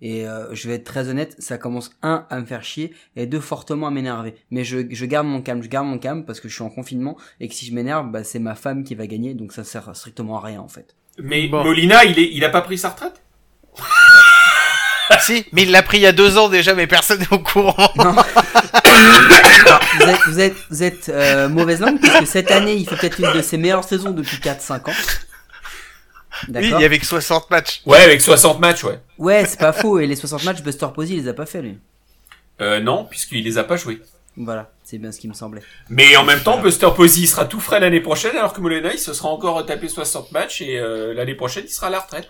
et 0.00 0.24
euh, 0.28 0.54
je 0.54 0.68
vais 0.68 0.74
être 0.76 0.84
très 0.84 1.08
honnête, 1.08 1.34
ça 1.40 1.58
commence 1.58 1.90
un 2.02 2.26
à 2.30 2.38
me 2.38 2.44
faire 2.46 2.62
chier 2.62 2.94
et 3.16 3.26
deux 3.26 3.40
fortement 3.40 3.88
à 3.88 3.90
m'énerver. 3.90 4.36
Mais 4.52 4.62
je, 4.62 4.86
je 4.88 5.04
garde 5.04 5.26
mon 5.26 5.42
calme, 5.42 5.64
je 5.64 5.68
garde 5.68 5.88
mon 5.88 5.98
calme 5.98 6.24
parce 6.24 6.38
que 6.38 6.48
je 6.48 6.54
suis 6.54 6.62
en 6.62 6.70
confinement 6.70 7.16
et 7.40 7.48
que 7.48 7.54
si 7.54 7.66
je 7.66 7.74
m'énerve, 7.74 8.08
bah, 8.12 8.22
c'est 8.22 8.38
ma 8.38 8.54
femme 8.54 8.84
qui 8.84 8.94
va 8.94 9.08
gagner 9.08 9.34
donc 9.34 9.52
ça 9.52 9.64
sert 9.64 9.96
strictement 9.96 10.36
à 10.38 10.42
rien 10.46 10.60
en 10.60 10.68
fait. 10.68 10.94
Mais 11.20 11.48
Bon. 11.48 11.64
Molina, 11.64 12.04
il 12.04 12.16
est, 12.20 12.30
il 12.32 12.44
a 12.44 12.50
pas 12.50 12.60
pris 12.62 12.78
sa 12.78 12.90
retraite? 12.90 13.20
Si, 15.20 15.46
mais 15.52 15.62
il 15.62 15.70
l'a 15.70 15.82
pris 15.82 15.98
il 15.98 16.02
y 16.02 16.06
a 16.06 16.12
deux 16.12 16.38
ans 16.38 16.48
déjà, 16.48 16.74
mais 16.74 16.86
personne 16.86 17.20
n'est 17.20 17.32
au 17.32 17.38
courant. 17.38 17.90
Non. 17.96 18.14
Alors, 19.66 19.80
vous 19.96 20.08
êtes, 20.08 20.20
vous 20.26 20.40
êtes, 20.40 20.54
vous 20.70 20.82
êtes 20.82 21.08
euh, 21.08 21.48
mauvaise 21.48 21.80
langue 21.80 22.00
parce 22.00 22.20
que 22.20 22.26
cette 22.26 22.50
année, 22.50 22.74
il 22.74 22.88
fait 22.88 22.96
peut-être 22.96 23.20
une 23.20 23.32
de 23.32 23.42
ses 23.42 23.56
meilleures 23.56 23.84
saisons 23.84 24.10
depuis 24.10 24.38
4-5 24.38 24.90
ans. 24.90 24.94
Oui, 26.48 26.72
il 26.74 26.80
y 26.80 26.84
avait 26.84 26.98
que 26.98 27.06
60 27.06 27.50
matchs. 27.50 27.82
Ouais, 27.86 28.00
avec 28.00 28.20
60 28.20 28.60
matchs, 28.60 28.84
ouais. 28.84 28.98
Ouais, 29.18 29.44
c'est 29.46 29.58
pas 29.58 29.72
faux. 29.72 29.98
Et 29.98 30.06
les 30.06 30.16
60 30.16 30.44
matchs, 30.44 30.62
Buster 30.62 30.88
Posey, 30.94 31.14
il 31.14 31.22
les 31.22 31.28
a 31.28 31.34
pas 31.34 31.46
fait, 31.46 31.62
lui. 31.62 31.78
Euh, 32.60 32.80
non, 32.80 33.04
puisqu'il 33.04 33.44
les 33.44 33.58
a 33.58 33.64
pas 33.64 33.76
joués. 33.76 34.00
Voilà, 34.36 34.72
c'est 34.82 34.98
bien 34.98 35.12
ce 35.12 35.20
qui 35.20 35.28
me 35.28 35.34
semblait. 35.34 35.62
Mais 35.88 36.16
en 36.16 36.24
même 36.24 36.40
temps, 36.40 36.58
Buster 36.58 36.88
Posey 36.96 37.22
il 37.22 37.26
sera 37.28 37.44
tout 37.44 37.60
frais 37.60 37.78
l'année 37.78 38.00
prochaine, 38.00 38.36
alors 38.36 38.52
que 38.52 38.60
Molina, 38.60 38.92
il 38.92 38.98
se 38.98 39.12
sera 39.12 39.28
encore 39.28 39.64
tapé 39.64 39.88
60 39.88 40.32
matchs 40.32 40.60
et 40.60 40.76
euh, 40.76 41.14
l'année 41.14 41.36
prochaine, 41.36 41.64
il 41.66 41.70
sera 41.70 41.86
à 41.86 41.90
la 41.90 42.00
retraite. 42.00 42.28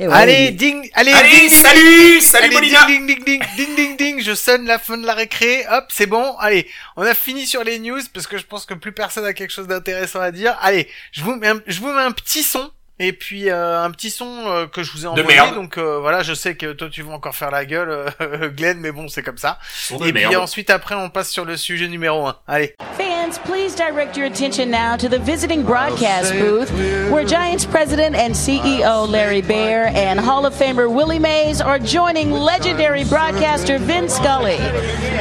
Et 0.00 0.06
ouais, 0.06 0.14
allez, 0.14 0.50
ding, 0.52 0.88
allez, 0.94 1.10
Allez, 1.10 1.28
ding, 1.28 1.48
ding, 1.48 1.50
salut, 1.50 2.20
salut 2.20 2.46
allez, 2.46 2.54
Molina. 2.54 2.86
ding, 2.86 3.04
ding, 3.04 3.24
ding, 3.24 3.40
ding, 3.40 3.56
ding, 3.56 3.76
ding, 3.76 3.96
ding, 3.96 4.20
je 4.22 4.32
sonne 4.32 4.64
la 4.64 4.78
fin 4.78 4.96
de 4.96 5.04
la 5.04 5.12
récré, 5.12 5.64
hop, 5.72 5.86
c'est 5.88 6.06
bon, 6.06 6.36
allez, 6.36 6.68
on 6.96 7.02
a 7.02 7.14
fini 7.14 7.48
sur 7.48 7.64
les 7.64 7.80
news, 7.80 8.00
parce 8.14 8.28
que 8.28 8.38
je 8.38 8.44
pense 8.44 8.64
que 8.64 8.74
plus 8.74 8.92
personne 8.92 9.24
a 9.24 9.32
quelque 9.32 9.50
chose 9.50 9.66
d'intéressant 9.66 10.20
à 10.20 10.30
dire, 10.30 10.56
allez, 10.60 10.88
je 11.10 11.24
vous 11.24 11.34
mets 11.34 11.48
un, 11.48 11.60
je 11.66 11.80
vous 11.80 11.90
mets 11.90 12.02
un 12.02 12.12
petit 12.12 12.44
son, 12.44 12.70
et 12.98 13.12
puis 13.12 13.50
euh, 13.50 13.82
un 13.82 13.90
petit 13.90 14.10
son 14.10 14.26
euh, 14.46 14.66
que 14.66 14.82
je 14.82 14.92
vous 14.92 15.04
ai 15.04 15.08
envoyé, 15.08 15.38
donc 15.54 15.78
euh, 15.78 15.98
voilà, 16.00 16.22
je 16.22 16.34
sais 16.34 16.54
que 16.56 16.72
toi 16.72 16.88
tu 16.90 17.02
vas 17.02 17.12
encore 17.12 17.34
faire 17.34 17.50
la 17.50 17.64
gueule, 17.64 17.88
euh, 18.20 18.48
Glenn, 18.56 18.78
mais 18.80 18.92
bon, 18.92 19.08
c'est 19.08 19.22
comme 19.22 19.38
ça. 19.38 19.58
Son 19.72 19.98
de 19.98 20.08
Et 20.08 20.12
puis 20.12 20.22
merde. 20.26 20.36
ensuite, 20.36 20.70
après, 20.70 20.94
on 20.94 21.10
passe 21.10 21.30
sur 21.30 21.44
le 21.44 21.56
sujet 21.56 21.88
numéro 21.88 22.26
1, 22.26 22.36
allez. 22.48 22.74
Fans, 22.96 23.38
please 23.44 23.74
direct 23.76 24.16
your 24.16 24.26
attention 24.26 24.70
now 24.70 24.96
to 24.96 25.08
the 25.08 25.18
visiting 25.18 25.62
broadcast 25.62 26.32
booth 26.34 26.70
where 27.10 27.24
Giants 27.24 27.66
president 27.66 28.16
and 28.16 28.34
CEO 28.34 29.06
Larry 29.08 29.42
Baer 29.42 29.86
and 29.94 30.18
Hall 30.18 30.46
of 30.46 30.54
Famer 30.54 30.88
Willie 30.90 31.18
Mays 31.18 31.60
are 31.60 31.78
joining 31.78 32.30
legendary 32.32 33.04
broadcaster 33.04 33.78
Vin 33.78 34.08
Scully. 34.08 34.56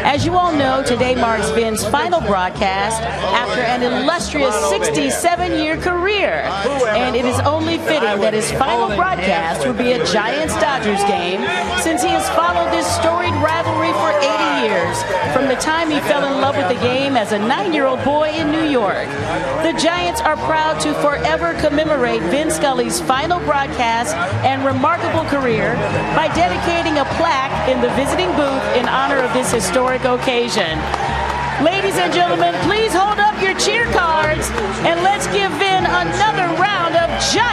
As 0.03 0.25
you 0.25 0.35
all 0.35 0.53
know, 0.53 0.83
today 0.83 1.15
marks 1.15 1.49
Vin's 1.49 1.85
final 1.85 2.21
broadcast 2.21 3.01
after 3.01 3.61
an 3.61 3.83
illustrious 3.83 4.55
67 4.69 5.51
year 5.61 5.77
career. 5.77 6.43
And 6.95 7.15
it 7.15 7.25
is 7.25 7.37
only 7.41 7.66
fitting 7.75 8.23
that 8.23 8.31
his 8.31 8.49
final 8.55 8.87
broadcast 8.95 9.67
would 9.67 9.77
be 9.77 9.91
a 9.91 9.99
Giants 10.07 10.55
Dodgers 10.63 11.03
game 11.03 11.43
since 11.83 11.99
he 11.99 12.07
has 12.07 12.23
followed 12.31 12.71
this 12.71 12.87
storied 12.87 13.35
rivalry 13.43 13.91
for 13.99 14.15
80 14.15 14.63
years 14.63 14.95
from 15.35 15.51
the 15.51 15.59
time 15.59 15.91
he 15.91 15.99
fell 16.07 16.23
in 16.23 16.39
love 16.39 16.55
with 16.55 16.71
the 16.71 16.79
game 16.79 17.19
as 17.19 17.35
a 17.35 17.39
nine 17.39 17.73
year 17.73 17.83
old 17.83 18.01
boy 18.07 18.31
in 18.31 18.47
New 18.51 18.63
York. 18.63 19.11
The 19.67 19.75
Giants 19.75 20.21
are 20.23 20.39
proud 20.47 20.79
to 20.87 20.95
forever 21.03 21.51
commemorate 21.59 22.23
Vin 22.31 22.49
Scully's 22.49 23.01
final 23.01 23.39
broadcast 23.43 24.15
and 24.47 24.63
remarkable 24.63 25.27
career 25.27 25.75
by 26.15 26.31
dedicating 26.31 26.95
a 27.03 27.05
plaque 27.19 27.67
in 27.67 27.81
the 27.83 27.91
visiting 27.99 28.31
booth 28.39 28.63
in 28.79 28.87
honor 28.87 29.19
of 29.19 29.33
this 29.33 29.51
historic 29.51 30.05
occasion. 30.05 30.79
Ladies 31.59 31.97
and 31.97 32.13
gentlemen, 32.13 32.53
please 32.69 32.93
hold 32.93 33.17
up 33.17 33.41
your 33.41 33.57
cheer 33.57 33.85
cards 33.91 34.47
and 34.85 35.01
let's 35.01 35.25
give 35.33 35.51
Vin 35.57 35.83
another 35.89 36.45
round 36.61 36.86
giant 37.19 37.43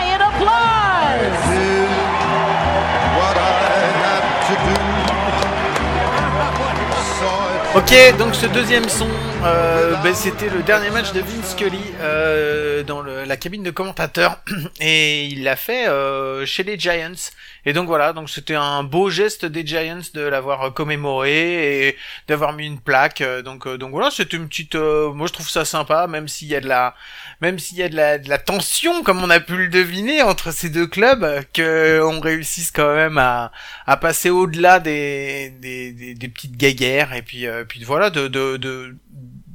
Ok, 7.77 7.93
donc 8.19 8.37
ce 8.37 8.47
deuxième 8.47 8.89
son, 8.89 9.09
euh, 9.45 9.97
ben, 10.05 10.15
c'était 10.15 10.49
le 10.49 10.63
dernier 10.63 10.91
match 10.91 11.13
de 11.13 11.19
Vince 11.19 11.51
Scully 11.51 11.81
euh, 12.01 12.85
dans 12.85 13.01
le- 13.03 13.25
la 13.25 13.37
cabine 13.37 13.65
de 13.65 13.73
commentateur 13.73 14.39
et 14.81 15.25
il 15.25 15.43
l'a 15.43 15.57
fait 15.57 15.89
euh, 15.89 16.47
chez 16.47 16.63
les 16.63 16.79
Giants. 16.79 17.31
Et 17.67 17.73
donc 17.73 17.89
voilà, 17.89 18.13
donc 18.13 18.31
c'était 18.31 18.55
un 18.55 18.85
beau 18.85 19.11
geste 19.11 19.45
des 19.45 19.67
Giants 19.67 19.99
de 20.15 20.21
l'avoir 20.21 20.73
commémoré 20.73 21.89
et 21.89 21.97
d'avoir 22.29 22.53
mis 22.53 22.65
une 22.67 22.79
plaque. 22.79 23.23
euh, 23.23 23.43
donc 23.43 23.67
euh, 23.67 23.77
donc 23.77 23.91
voilà, 23.91 24.11
c'était 24.13 24.37
une 24.37 24.47
petite, 24.47 24.77
euh, 24.77 25.13
moi 25.13 25.27
je 25.27 25.33
trouve 25.33 25.49
ça 25.49 25.65
sympa, 25.65 26.07
même 26.07 26.29
s'il 26.29 26.47
y 26.49 26.55
a 26.55 26.61
de 26.61 26.69
la, 26.69 26.95
même 27.41 27.59
s'il 27.59 27.79
y 27.79 27.83
a 27.83 27.89
de 27.89 27.97
la, 27.97 28.19
de 28.19 28.29
la 28.29 28.39
tension 28.39 29.03
comme 29.03 29.23
on 29.23 29.31
a 29.31 29.41
pu 29.41 29.57
le 29.57 29.69
deviner 29.69 30.23
entre 30.23 30.53
ces 30.53 30.69
deux 30.71 30.87
clubs, 30.87 31.25
euh, 31.25 31.43
que 31.53 32.01
on 32.03 32.21
réussisse 32.21 32.71
quand 32.71 32.95
même 32.95 33.19
à 33.19 33.53
à 33.87 33.97
passer 33.97 34.31
au-delà 34.31 34.81
des, 34.81 35.51
des, 35.61 35.93
des, 35.93 36.15
des 36.15 36.29
petites 36.29 36.57
guéguerres 36.57 37.13
et 37.15 37.23
puis 37.23 37.47
euh, 37.47 37.65
puis 37.65 37.83
voilà 37.85 38.11
de, 38.11 38.29
de 38.29 38.57
de 38.57 38.97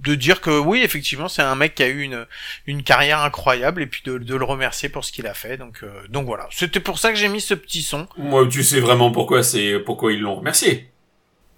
de 0.02 0.16
dire 0.16 0.40
que 0.40 0.50
oui 0.50 0.82
effectivement 0.82 1.28
c'est 1.28 1.42
un 1.42 1.56
mec 1.56 1.76
qui 1.76 1.84
a 1.84 1.88
eu 1.88 2.02
une 2.02 2.26
une 2.68 2.84
carrière 2.84 3.22
incroyable 3.22 3.82
et 3.82 3.88
puis 3.88 4.02
de, 4.06 4.18
de 4.18 4.36
le 4.36 4.46
remercier 4.46 4.88
pour 4.90 5.04
ce 5.04 5.12
qu'il 5.12 5.28
a 5.28 5.34
fait. 5.34 5.58
Donc 5.58 5.80
euh, 5.84 5.90
donc 6.10 6.26
voilà. 6.26 6.48
C'était 6.52 6.80
pour 6.80 7.00
ça 7.00 7.12
que 7.12 7.18
j'ai 7.18 7.28
mis 7.28 7.42
ce 7.42 7.54
petit 7.54 7.82
son. 7.82 8.08
Moi, 8.18 8.48
tu 8.50 8.64
sais 8.64 8.80
vraiment 8.80 9.12
pourquoi 9.12 9.44
c'est 9.44 9.80
pourquoi 9.80 10.14
ils 10.14 10.22
l'ont 10.22 10.36
remercié. 10.36 10.90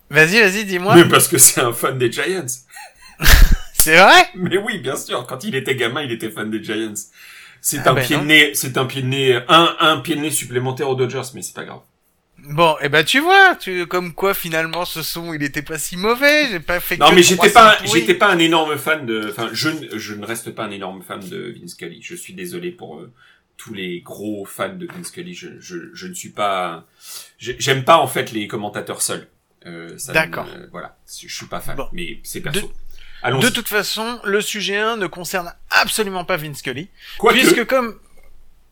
vas-y 0.09 0.39
vas-y 0.41 0.65
dis-moi. 0.65 0.95
Mais 0.95 1.05
parce 1.07 1.27
que 1.27 1.37
c'est 1.37 1.61
un 1.61 1.71
fan 1.73 1.97
des 1.97 2.11
Giants. 2.11 2.45
c'est 3.81 3.97
vrai? 3.97 4.29
Mais 4.35 4.57
oui, 4.57 4.79
bien 4.79 4.95
sûr. 4.95 5.25
Quand 5.27 5.43
il 5.43 5.55
était 5.55 5.75
gamin, 5.75 6.01
il 6.03 6.11
était 6.11 6.29
fan 6.29 6.49
des 6.51 6.63
Giants. 6.63 6.93
C'est 7.61 7.79
Ah 7.85 7.91
un 7.91 7.93
ben 7.93 8.03
pied 8.03 8.17
de 8.17 8.23
nez, 8.23 8.53
c'est 8.55 8.77
un 8.77 8.85
pied 8.85 9.01
de 9.03 9.07
nez, 9.07 9.35
un, 9.47 9.75
un 9.79 9.97
pied 9.99 10.15
de 10.15 10.21
nez 10.21 10.31
supplémentaire 10.31 10.89
aux 10.89 10.95
Dodgers, 10.95 11.21
mais 11.35 11.41
c'est 11.43 11.53
pas 11.53 11.63
grave. 11.63 11.81
bon 12.39 12.75
et 12.81 12.89
ben 12.89 13.03
tu 13.03 13.19
vois 13.19 13.55
tu 13.55 13.85
comme 13.85 14.13
quoi 14.13 14.33
finalement 14.33 14.83
ce 14.83 15.03
son 15.03 15.31
il 15.33 15.43
était 15.43 15.61
pas 15.61 15.77
si 15.77 15.95
mauvais 15.95 16.47
j'ai 16.49 16.59
pas 16.59 16.79
fait 16.79 16.97
Non, 16.97 17.09
que 17.11 17.15
mais 17.15 17.21
j'étais 17.23 17.51
300 17.51 17.53
pas, 17.53 17.77
j'étais 17.85 18.15
pas 18.15 18.31
un 18.31 18.39
énorme 18.39 18.77
fan 18.77 19.05
de, 19.05 19.29
enfin, 19.29 19.49
je, 19.53 19.69
ne- 19.69 19.97
je 19.97 20.15
ne 20.15 20.25
reste 20.25 20.49
pas 20.51 20.63
un 20.63 20.71
énorme 20.71 21.03
fan 21.03 21.19
de 21.19 21.55
Vince 21.59 21.71
Scully. 21.71 22.01
Je 22.01 22.15
suis 22.15 22.33
désolé 22.33 22.71
pour 22.71 22.99
euh, 22.99 23.11
tous 23.57 23.75
les 23.75 24.01
gros 24.01 24.43
fans 24.45 24.73
de 24.73 24.87
Vince 24.87 25.07
Scully. 25.09 25.35
Je, 25.35 25.49
je, 25.59 25.77
je 25.93 26.07
ne 26.07 26.13
suis 26.15 26.29
pas, 26.29 26.87
j'ai- 27.37 27.57
j'aime 27.59 27.83
pas 27.83 27.97
en 27.97 28.07
fait 28.07 28.31
les 28.31 28.47
commentateurs 28.47 29.03
seuls. 29.03 29.27
Euh, 29.67 29.95
D'accord. 30.07 30.47
euh, 30.55 30.65
voilà, 30.71 30.97
je 31.21 31.27
suis 31.31 31.45
pas 31.45 31.59
fan, 31.61 31.75
Bon. 31.75 31.87
mais 31.93 32.19
c'est 32.23 32.41
perso. 32.41 32.61
De 32.61 32.73
Allons-y. 33.23 33.51
toute 33.51 33.67
façon, 33.67 34.19
le 34.23 34.41
sujet 34.41 34.77
1 34.77 34.97
ne 34.97 35.07
concerne 35.07 35.53
absolument 35.69 36.25
pas 36.25 36.37
Vince 36.37 36.57
Scully. 36.59 36.89
Quoique, 37.17 37.39
Puisque 37.39 37.65
comme 37.65 37.95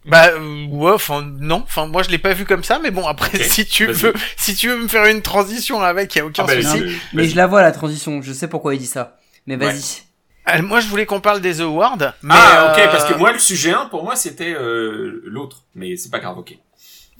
bah 0.05 0.29
euh, 0.29 0.65
ouais, 0.67 0.93
enfin 0.93 1.21
non, 1.21 1.61
enfin 1.65 1.85
moi 1.85 2.03
je 2.03 2.09
l'ai 2.09 2.17
pas 2.17 2.33
vu 2.33 2.45
comme 2.45 2.63
ça, 2.63 2.79
mais 2.79 2.89
bon 2.89 3.05
après 3.05 3.37
si 3.43 3.65
tu 3.65 3.85
veux, 3.85 4.13
si 4.37 4.55
tu 4.55 4.69
veux 4.69 4.77
me 4.77 4.87
faire 4.87 5.05
une 5.05 5.21
transition 5.21 5.81
avec, 5.81 6.15
y 6.15 6.19
a 6.19 6.25
aucun 6.25 6.45
Ah 6.47 6.55
bah, 6.55 6.61
souci. 6.61 6.97
Mais 7.13 7.27
je 7.27 7.35
la 7.35 7.47
vois 7.47 7.61
la 7.61 7.71
transition, 7.73 8.21
je 8.21 8.31
sais 8.31 8.47
pourquoi 8.47 8.73
il 8.75 8.79
dit 8.79 8.87
ça. 8.87 9.17
Mais 9.45 9.57
vas-y. 9.57 10.03
Euh, 10.49 10.61
moi 10.61 10.79
je 10.79 10.87
voulais 10.87 11.05
qu'on 11.05 11.21
parle 11.21 11.41
des 11.41 11.61
awards. 11.61 11.97
Mais, 12.23 12.33
ah, 12.35 12.71
ok, 12.73 12.79
euh, 12.79 12.87
parce 12.91 13.05
que 13.05 13.13
moi, 13.17 13.31
le 13.31 13.39
sujet 13.39 13.71
1, 13.71 13.85
pour 13.85 14.03
moi, 14.03 14.15
c'était 14.15 14.53
euh, 14.53 15.21
l'autre. 15.25 15.65
Mais 15.75 15.95
c'est 15.95 16.09
pas 16.09 16.19
grave, 16.19 16.37
ok. 16.37 16.57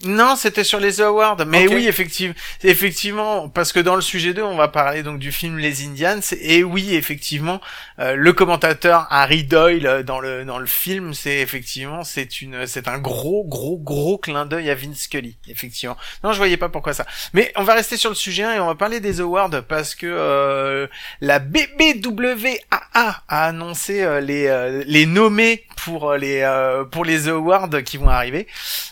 Non, 0.03 0.35
c'était 0.35 0.63
sur 0.63 0.79
les 0.79 1.01
awards. 1.01 1.37
Mais 1.45 1.67
oui, 1.67 1.87
effectivement, 1.87 2.35
effectivement, 2.63 3.49
parce 3.49 3.73
que 3.73 3.79
dans 3.79 3.95
le 3.95 4.01
sujet 4.01 4.33
2, 4.33 4.41
on 4.41 4.55
va 4.55 4.67
parler 4.69 5.03
donc 5.03 5.19
du 5.19 5.31
film 5.31 5.57
Les 5.57 5.85
Indians. 5.85 6.19
Et 6.39 6.63
oui, 6.63 6.95
effectivement, 6.95 7.59
euh, 7.99 8.15
le 8.15 8.33
commentateur 8.33 9.07
Harry 9.09 9.43
Doyle 9.43 9.85
euh, 9.85 10.03
dans 10.03 10.19
le 10.19 10.45
dans 10.45 10.57
le 10.57 10.65
film, 10.65 11.13
c'est 11.13 11.39
effectivement, 11.39 12.03
c'est 12.03 12.41
une, 12.41 12.65
c'est 12.65 12.87
un 12.87 12.97
gros, 12.97 13.43
gros, 13.45 13.77
gros 13.77 14.17
clin 14.17 14.45
d'œil 14.45 14.69
à 14.69 14.75
Vince 14.75 15.01
Scully. 15.01 15.37
Effectivement. 15.47 15.97
Non, 16.23 16.31
je 16.31 16.37
voyais 16.37 16.57
pas 16.57 16.69
pourquoi 16.69 16.93
ça. 16.93 17.05
Mais 17.33 17.51
on 17.55 17.63
va 17.63 17.73
rester 17.73 17.97
sur 17.97 18.09
le 18.09 18.15
sujet 18.15 18.43
1 18.43 18.53
et 18.53 18.59
on 18.59 18.67
va 18.67 18.75
parler 18.75 18.99
des 18.99 19.19
awards 19.19 19.51
parce 19.67 19.95
que 19.95 20.07
euh, 20.07 20.87
la 21.21 21.39
BBWAA 21.39 22.59
a 23.29 23.47
annoncé 23.47 24.01
euh, 24.01 24.21
les 24.21 24.47
euh, 24.47 24.83
les 24.85 25.05
nommés 25.05 25.65
pour 25.83 26.11
euh, 26.11 26.17
les 26.17 26.41
euh, 26.41 26.83
pour 26.83 27.05
les 27.05 27.27
awards 27.29 27.69
qui 27.85 27.97
vont 27.97 28.09
arriver. 28.09 28.47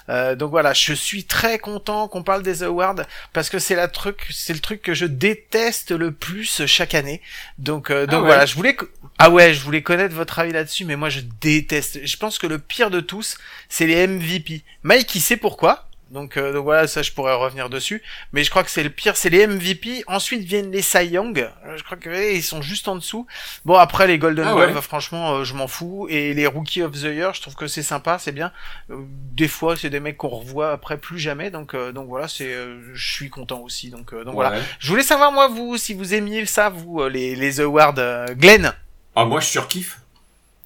Euh, 0.10 0.36
donc 0.36 0.52
voilà, 0.52 0.73
je 0.73 0.93
suis 0.93 1.26
très 1.26 1.60
content 1.60 2.08
qu'on 2.08 2.23
parle 2.23 2.43
des 2.43 2.63
awards 2.63 2.95
parce 3.34 3.50
que 3.50 3.60
c'est 3.60 3.76
la 3.76 3.88
truc, 3.88 4.28
c'est 4.32 4.54
le 4.54 4.60
truc 4.60 4.82
que 4.82 4.93
je 4.93 5.06
déteste 5.06 5.91
le 5.91 6.12
plus 6.12 6.65
chaque 6.65 6.95
année. 6.95 7.21
Donc 7.58 7.89
euh, 7.89 8.06
donc 8.06 8.21
ouais. 8.21 8.28
voilà, 8.28 8.45
je 8.45 8.56
voulais 8.56 8.78
ah 9.19 9.30
ouais, 9.30 9.54
je 9.54 9.62
voulais 9.62 9.82
connaître 9.82 10.15
votre 10.15 10.39
avis 10.39 10.54
là-dessus, 10.54 10.86
mais 10.86 10.95
moi 10.95 11.10
je 11.10 11.21
déteste. 11.41 12.06
Je 12.06 12.17
pense 12.17 12.38
que 12.38 12.47
le 12.47 12.60
pire 12.60 12.89
de 12.89 13.00
tous, 13.00 13.38
c'est 13.69 13.88
les 13.88 14.08
MVP. 14.08 14.63
Mike, 14.84 15.15
il 15.15 15.21
sait 15.21 15.38
pourquoi. 15.38 15.87
Donc, 16.12 16.38
euh, 16.38 16.54
donc 16.54 16.63
voilà, 16.63 16.88
ça 16.88 17.02
je 17.02 17.12
pourrais 17.12 17.34
revenir 17.34 17.70
dessus. 17.70 18.02
Mais 18.34 18.43
je 18.43 18.50
crois 18.50 18.63
que 18.63 18.70
c'est 18.70 18.84
le 18.84 18.89
pire, 18.89 19.15
c'est 19.17 19.30
les 19.30 19.46
MVP. 19.46 20.04
Ensuite 20.08 20.41
viennent 20.43 20.72
les 20.72 20.82
Cy 20.82 21.06
Young. 21.08 21.38
Euh, 21.65 21.78
Je 21.78 21.84
crois 21.84 21.98
que 21.98 22.10
ouais, 22.10 22.36
ils 22.36 22.43
sont 22.43 22.62
juste 22.62 22.88
en 22.88 22.96
dessous. 22.96 23.28
Bon 23.65 23.76
après 23.76 24.08
les 24.08 24.17
Golden 24.17 24.46
Ah 24.48 24.54
Glove, 24.54 24.76
ouais. 24.76 24.82
franchement, 24.82 25.36
euh, 25.36 25.43
je 25.43 25.54
m'en 25.54 25.67
fous. 25.67 26.08
Et 26.10 26.34
les 26.34 26.48
Rookie 26.48 26.82
of 26.84 26.91
the 26.93 27.04
Year, 27.04 27.34
je 27.34 27.41
trouve 27.41 27.56
que 27.56 27.67
c'est 27.67 27.84
sympa, 27.84 28.17
c'est 28.20 28.32
bien. 28.32 28.52
Euh, 28.89 28.96
des 29.34 29.48
fois, 29.48 29.76
c'est 29.76 29.89
des 29.89 30.00
mecs 30.00 30.17
qu'on 30.17 30.30
revoit 30.30 30.72
après 30.72 30.98
plus 30.98 31.20
jamais. 31.20 31.52
Donc 31.52 31.74
euh, 31.74 31.91
donc 31.91 32.08
voilà, 32.08 32.28
c'est, 32.28 32.54
euh, 32.54 32.80
je 32.93 33.12
suis 33.13 33.30
content 33.30 33.60
aussi. 33.60 33.89
Donc 33.89 34.13
euh, 34.13 34.24
donc 34.24 34.36
voilà. 34.36 34.60
Je 34.80 34.89
voulais 34.89 35.04
savoir 35.04 35.32
moi 35.32 35.48
vous 35.48 35.78
si 35.78 35.93
vous 35.93 36.13
aimiez 36.13 36.46
ça 36.46 36.70
vous 36.70 37.08
les 37.08 37.36
les 37.36 37.60
awards 37.62 37.96
Glenn. 38.36 38.74
Ah, 39.20 39.26
moi, 39.26 39.39
je 39.39 39.48
surkiffe. 39.48 40.00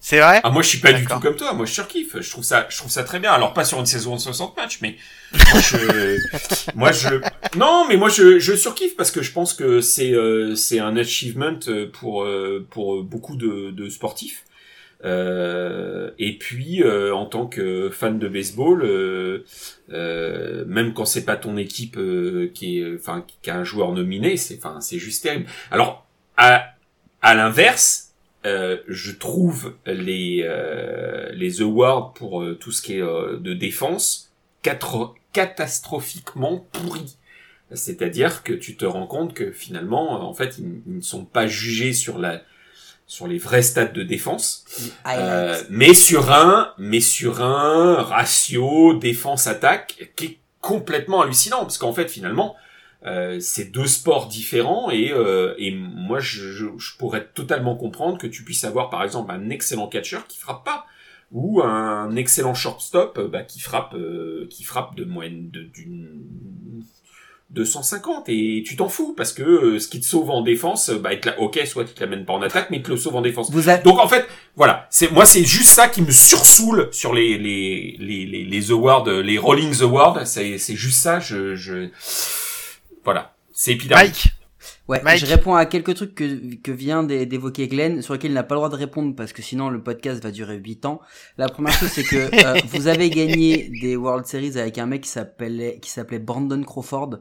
C'est 0.03 0.19
vrai 0.19 0.41
Ah, 0.43 0.49
moi, 0.49 0.63
je 0.63 0.67
suis 0.67 0.79
pas 0.79 0.93
du 0.93 1.05
tout 1.05 1.19
comme 1.19 1.35
toi. 1.35 1.53
Moi, 1.53 1.67
je 1.67 1.73
surkiffe. 1.73 2.19
Je 2.19 2.29
trouve 2.29 2.43
ça, 2.43 2.65
je 2.69 2.75
trouve 2.77 2.89
ça 2.89 3.03
très 3.03 3.19
bien. 3.19 3.31
Alors, 3.31 3.53
pas 3.53 3.63
sur 3.63 3.79
une 3.79 3.85
saison 3.85 4.15
de 4.15 4.19
60 4.19 4.57
matchs, 4.57 4.79
mais 4.81 4.95
moi, 5.31 5.61
je, 5.61 6.17
moi, 6.75 6.91
je, 6.91 7.09
non, 7.55 7.85
mais 7.87 7.97
moi, 7.97 8.09
je, 8.09 8.39
je 8.39 8.53
surkiffe 8.55 8.95
parce 8.97 9.11
que 9.11 9.21
je 9.21 9.31
pense 9.31 9.53
que 9.53 9.79
c'est, 9.79 10.11
euh, 10.13 10.55
c'est 10.55 10.79
un 10.79 10.97
achievement 10.97 11.59
pour, 11.93 12.23
euh, 12.23 12.65
pour 12.71 13.03
beaucoup 13.03 13.35
de, 13.35 13.69
de 13.69 13.89
sportifs. 13.89 14.43
Euh, 15.05 16.09
et 16.17 16.37
puis, 16.37 16.81
euh, 16.83 17.13
en 17.13 17.27
tant 17.27 17.45
que 17.45 17.89
fan 17.91 18.17
de 18.17 18.27
baseball, 18.27 18.83
euh, 18.83 19.45
euh, 19.91 20.65
même 20.65 20.93
quand 20.93 21.05
c'est 21.05 21.25
pas 21.25 21.35
ton 21.35 21.57
équipe 21.57 21.97
qui 22.53 22.79
est, 22.79 22.95
enfin, 22.95 23.23
qui 23.41 23.49
a 23.51 23.55
un 23.55 23.63
joueur 23.63 23.91
nominé, 23.91 24.35
c'est, 24.37 24.57
enfin, 24.57 24.81
c'est 24.81 24.97
juste 24.99 25.21
terrible. 25.23 25.45
Alors, 25.69 26.07
à, 26.37 26.65
à 27.21 27.35
l'inverse, 27.35 28.10
euh, 28.45 28.77
je 28.87 29.11
trouve 29.11 29.75
les 29.85 30.41
euh, 30.45 31.31
les 31.33 31.61
awards 31.61 32.13
pour 32.13 32.41
euh, 32.41 32.55
tout 32.55 32.71
ce 32.71 32.81
qui 32.81 32.97
est 32.97 33.01
euh, 33.01 33.37
de 33.37 33.53
défense 33.53 34.31
quatre- 34.63 35.13
catastrophiquement 35.33 36.65
pourris. 36.71 37.17
C'est-à-dire 37.73 38.43
que 38.43 38.51
tu 38.53 38.75
te 38.75 38.83
rends 38.83 39.07
compte 39.07 39.33
que 39.33 39.51
finalement, 39.51 40.27
en 40.29 40.33
fait, 40.33 40.57
ils, 40.57 40.81
ils 40.87 40.97
ne 40.97 41.01
sont 41.01 41.23
pas 41.23 41.47
jugés 41.47 41.93
sur 41.93 42.17
la 42.19 42.41
sur 43.07 43.27
les 43.27 43.37
vrais 43.37 43.61
stats 43.61 43.85
de 43.85 44.03
défense, 44.03 44.63
euh, 45.19 45.61
mais 45.69 45.93
sur 45.93 46.31
un 46.31 46.73
mais 46.77 47.01
sur 47.01 47.41
un 47.41 47.95
ratio 48.01 48.93
défense 48.95 49.47
attaque 49.47 50.11
qui 50.15 50.25
est 50.25 50.37
complètement 50.61 51.21
hallucinant 51.21 51.61
parce 51.61 51.77
qu'en 51.77 51.91
fait 51.93 52.07
finalement 52.09 52.55
euh, 53.05 53.39
c'est 53.39 53.71
deux 53.71 53.87
sports 53.87 54.27
différents 54.27 54.91
et 54.91 55.11
euh, 55.11 55.53
et 55.57 55.71
moi 55.71 56.19
je, 56.19 56.51
je, 56.51 56.65
je 56.77 56.97
pourrais 56.97 57.27
totalement 57.33 57.75
comprendre 57.75 58.17
que 58.17 58.27
tu 58.27 58.43
puisses 58.43 58.63
avoir 58.63 58.89
par 58.89 59.03
exemple 59.03 59.31
un 59.31 59.49
excellent 59.49 59.87
catcheur 59.87 60.27
qui 60.27 60.37
frappe 60.39 60.63
pas 60.63 60.85
ou 61.31 61.61
un 61.63 62.15
excellent 62.15 62.53
shortstop 62.53 63.17
euh, 63.17 63.27
bah, 63.27 63.41
qui 63.43 63.59
frappe 63.59 63.93
euh, 63.95 64.47
qui 64.49 64.63
frappe 64.63 64.95
de 64.95 65.03
moyenne 65.05 65.49
de 65.49 65.63
d'une 65.63 66.21
250 67.49 68.29
et 68.29 68.63
tu 68.65 68.77
t'en 68.77 68.87
fous 68.87 69.13
parce 69.17 69.33
que 69.33 69.43
euh, 69.43 69.79
ce 69.79 69.89
qui 69.89 69.99
te 69.99 70.05
sauve 70.05 70.29
en 70.29 70.41
défense 70.41 70.89
bah 70.89 71.13
il 71.13 71.19
te 71.19 71.27
la- 71.27 71.39
ok 71.41 71.59
soit 71.65 71.83
il 71.83 71.93
te 71.93 71.99
l'amène 71.99 72.23
pas 72.23 72.31
en 72.33 72.41
attaque 72.41 72.69
mais 72.69 72.77
il 72.77 72.83
te 72.83 72.89
le 72.91 72.95
sauve 72.97 73.15
en 73.17 73.21
défense. 73.21 73.51
Vous 73.51 73.67
avez, 73.67 73.83
donc 73.83 73.99
en 73.99 74.07
fait, 74.07 74.25
voilà, 74.55 74.87
c'est 74.89 75.11
moi 75.11 75.25
c'est 75.25 75.43
juste 75.43 75.67
ça 75.69 75.89
qui 75.89 76.01
me 76.01 76.11
sursoule 76.11 76.87
sur 76.93 77.13
les 77.13 77.37
les 77.37 77.97
les 77.99 78.25
les, 78.25 78.43
les 78.45 78.71
awards, 78.71 79.05
les 79.09 79.37
Rolling 79.37 79.81
Awards, 79.81 80.25
c'est 80.25 80.57
c'est 80.59 80.75
juste 80.77 80.99
ça, 81.01 81.19
je 81.19 81.55
je 81.55 81.89
voilà, 83.03 83.35
c'est 83.53 83.71
épidermique. 83.73 84.07
Mike. 84.09 84.33
Ouais, 84.87 85.01
Mike. 85.03 85.19
je 85.19 85.25
réponds 85.25 85.55
à 85.55 85.65
quelques 85.65 85.95
trucs 85.95 86.13
que, 86.13 86.55
que 86.55 86.71
vient 86.71 87.01
d'é- 87.03 87.25
d'évoquer 87.25 87.67
Glenn, 87.67 88.01
sur 88.03 88.13
lesquels 88.13 88.31
il 88.31 88.35
n'a 88.35 88.43
pas 88.43 88.53
le 88.55 88.59
droit 88.59 88.69
de 88.69 88.75
répondre 88.75 89.15
parce 89.15 89.33
que 89.33 89.41
sinon 89.41 89.69
le 89.69 89.81
podcast 89.81 90.21
va 90.21 90.29
durer 90.31 90.57
8 90.57 90.85
ans. 90.85 91.01
La 91.37 91.47
première 91.49 91.73
chose, 91.73 91.89
c'est 91.89 92.03
que 92.03 92.15
euh, 92.45 92.59
vous 92.67 92.87
avez 92.87 93.09
gagné 93.09 93.69
des 93.81 93.95
World 93.95 94.25
Series 94.27 94.59
avec 94.59 94.77
un 94.77 94.85
mec 94.85 95.01
qui 95.01 95.09
s'appelait 95.09 95.79
qui 95.81 95.89
s'appelait 95.89 96.19
Brandon 96.19 96.61
Crawford, 96.61 97.17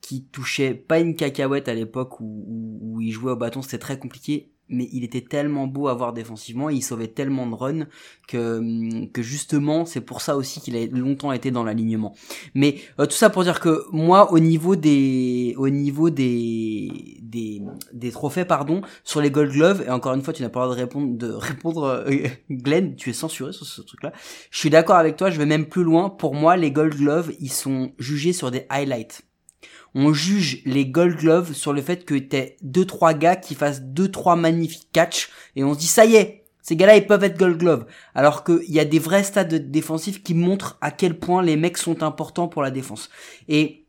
qui 0.00 0.24
touchait 0.32 0.74
pas 0.74 0.98
une 0.98 1.14
cacahuète 1.14 1.68
à 1.68 1.74
l'époque 1.74 2.18
où, 2.20 2.44
où, 2.48 2.78
où 2.96 3.00
il 3.00 3.12
jouait 3.12 3.32
au 3.32 3.36
bâton, 3.36 3.62
c'était 3.62 3.78
très 3.78 3.98
compliqué. 3.98 4.50
Mais 4.70 4.88
il 4.92 5.04
était 5.04 5.20
tellement 5.20 5.66
beau 5.66 5.88
à 5.88 5.94
voir 5.94 6.12
défensivement, 6.12 6.70
il 6.70 6.82
sauvait 6.82 7.08
tellement 7.08 7.46
de 7.46 7.54
runs 7.54 7.86
que, 8.28 8.58
hum, 8.58 9.08
justement 9.18 9.84
c'est 9.84 10.00
pour 10.00 10.20
ça 10.20 10.36
aussi 10.36 10.60
qu'il 10.60 10.76
a 10.76 10.86
longtemps 10.86 11.32
été 11.32 11.50
dans 11.50 11.64
l'alignement. 11.64 12.14
Mais 12.54 12.76
euh, 12.98 13.06
tout 13.06 13.16
ça 13.16 13.30
pour 13.30 13.44
dire 13.44 13.60
que 13.60 13.84
moi 13.92 14.32
au 14.32 14.38
niveau 14.38 14.76
des 14.76 15.54
au 15.58 15.68
niveau 15.68 16.10
des 16.10 17.18
des, 17.20 17.62
des 17.92 18.10
trophées 18.10 18.44
pardon 18.44 18.82
sur 19.04 19.20
les 19.20 19.30
Gold 19.30 19.52
Gloves 19.52 19.84
et 19.86 19.90
encore 19.90 20.14
une 20.14 20.22
fois 20.22 20.32
tu 20.32 20.42
n'as 20.42 20.48
pas 20.48 20.60
le 20.60 20.66
droit 20.66 20.76
de 20.76 20.80
répondre 20.80 21.18
de 21.18 21.32
répondre 21.32 21.84
euh, 21.84 22.28
Glenn 22.50 22.96
tu 22.96 23.10
es 23.10 23.12
censuré 23.12 23.52
sur 23.52 23.66
ce 23.66 23.82
truc 23.82 24.02
là 24.02 24.12
je 24.50 24.58
suis 24.58 24.70
d'accord 24.70 24.96
avec 24.96 25.16
toi 25.16 25.30
je 25.30 25.38
vais 25.38 25.46
même 25.46 25.66
plus 25.66 25.84
loin. 25.84 26.10
Pour 26.10 26.34
moi 26.34 26.56
les 26.56 26.70
Gold 26.70 26.94
Gloves 26.94 27.32
ils 27.40 27.52
sont 27.52 27.92
jugés 27.98 28.32
sur 28.32 28.50
des 28.50 28.66
highlights 28.68 29.22
on 29.94 30.12
juge 30.12 30.62
les 30.64 30.86
Gold 30.86 31.16
Gloves 31.16 31.52
sur 31.52 31.72
le 31.72 31.82
fait 31.82 32.04
que 32.04 32.14
t'aies 32.14 32.56
deux 32.62 32.84
trois 32.84 33.14
gars 33.14 33.36
qui 33.36 33.54
fassent 33.54 33.82
deux 33.82 34.10
trois 34.10 34.36
magnifiques 34.36 34.88
catchs 34.92 35.30
et 35.56 35.64
on 35.64 35.74
se 35.74 35.78
dit 35.78 35.86
ça 35.86 36.04
y 36.04 36.16
est 36.16 36.44
ces 36.62 36.76
gars-là 36.76 36.96
ils 36.96 37.06
peuvent 37.06 37.24
être 37.24 37.38
Gold 37.38 37.58
Glove 37.58 37.86
alors 38.14 38.44
qu'il 38.44 38.70
y 38.70 38.80
a 38.80 38.84
des 38.84 38.98
vrais 38.98 39.24
stades 39.24 39.70
défensifs 39.70 40.22
qui 40.22 40.34
montrent 40.34 40.78
à 40.80 40.90
quel 40.90 41.18
point 41.18 41.42
les 41.42 41.56
mecs 41.56 41.78
sont 41.78 42.02
importants 42.02 42.48
pour 42.48 42.62
la 42.62 42.70
défense 42.70 43.10
et 43.48 43.80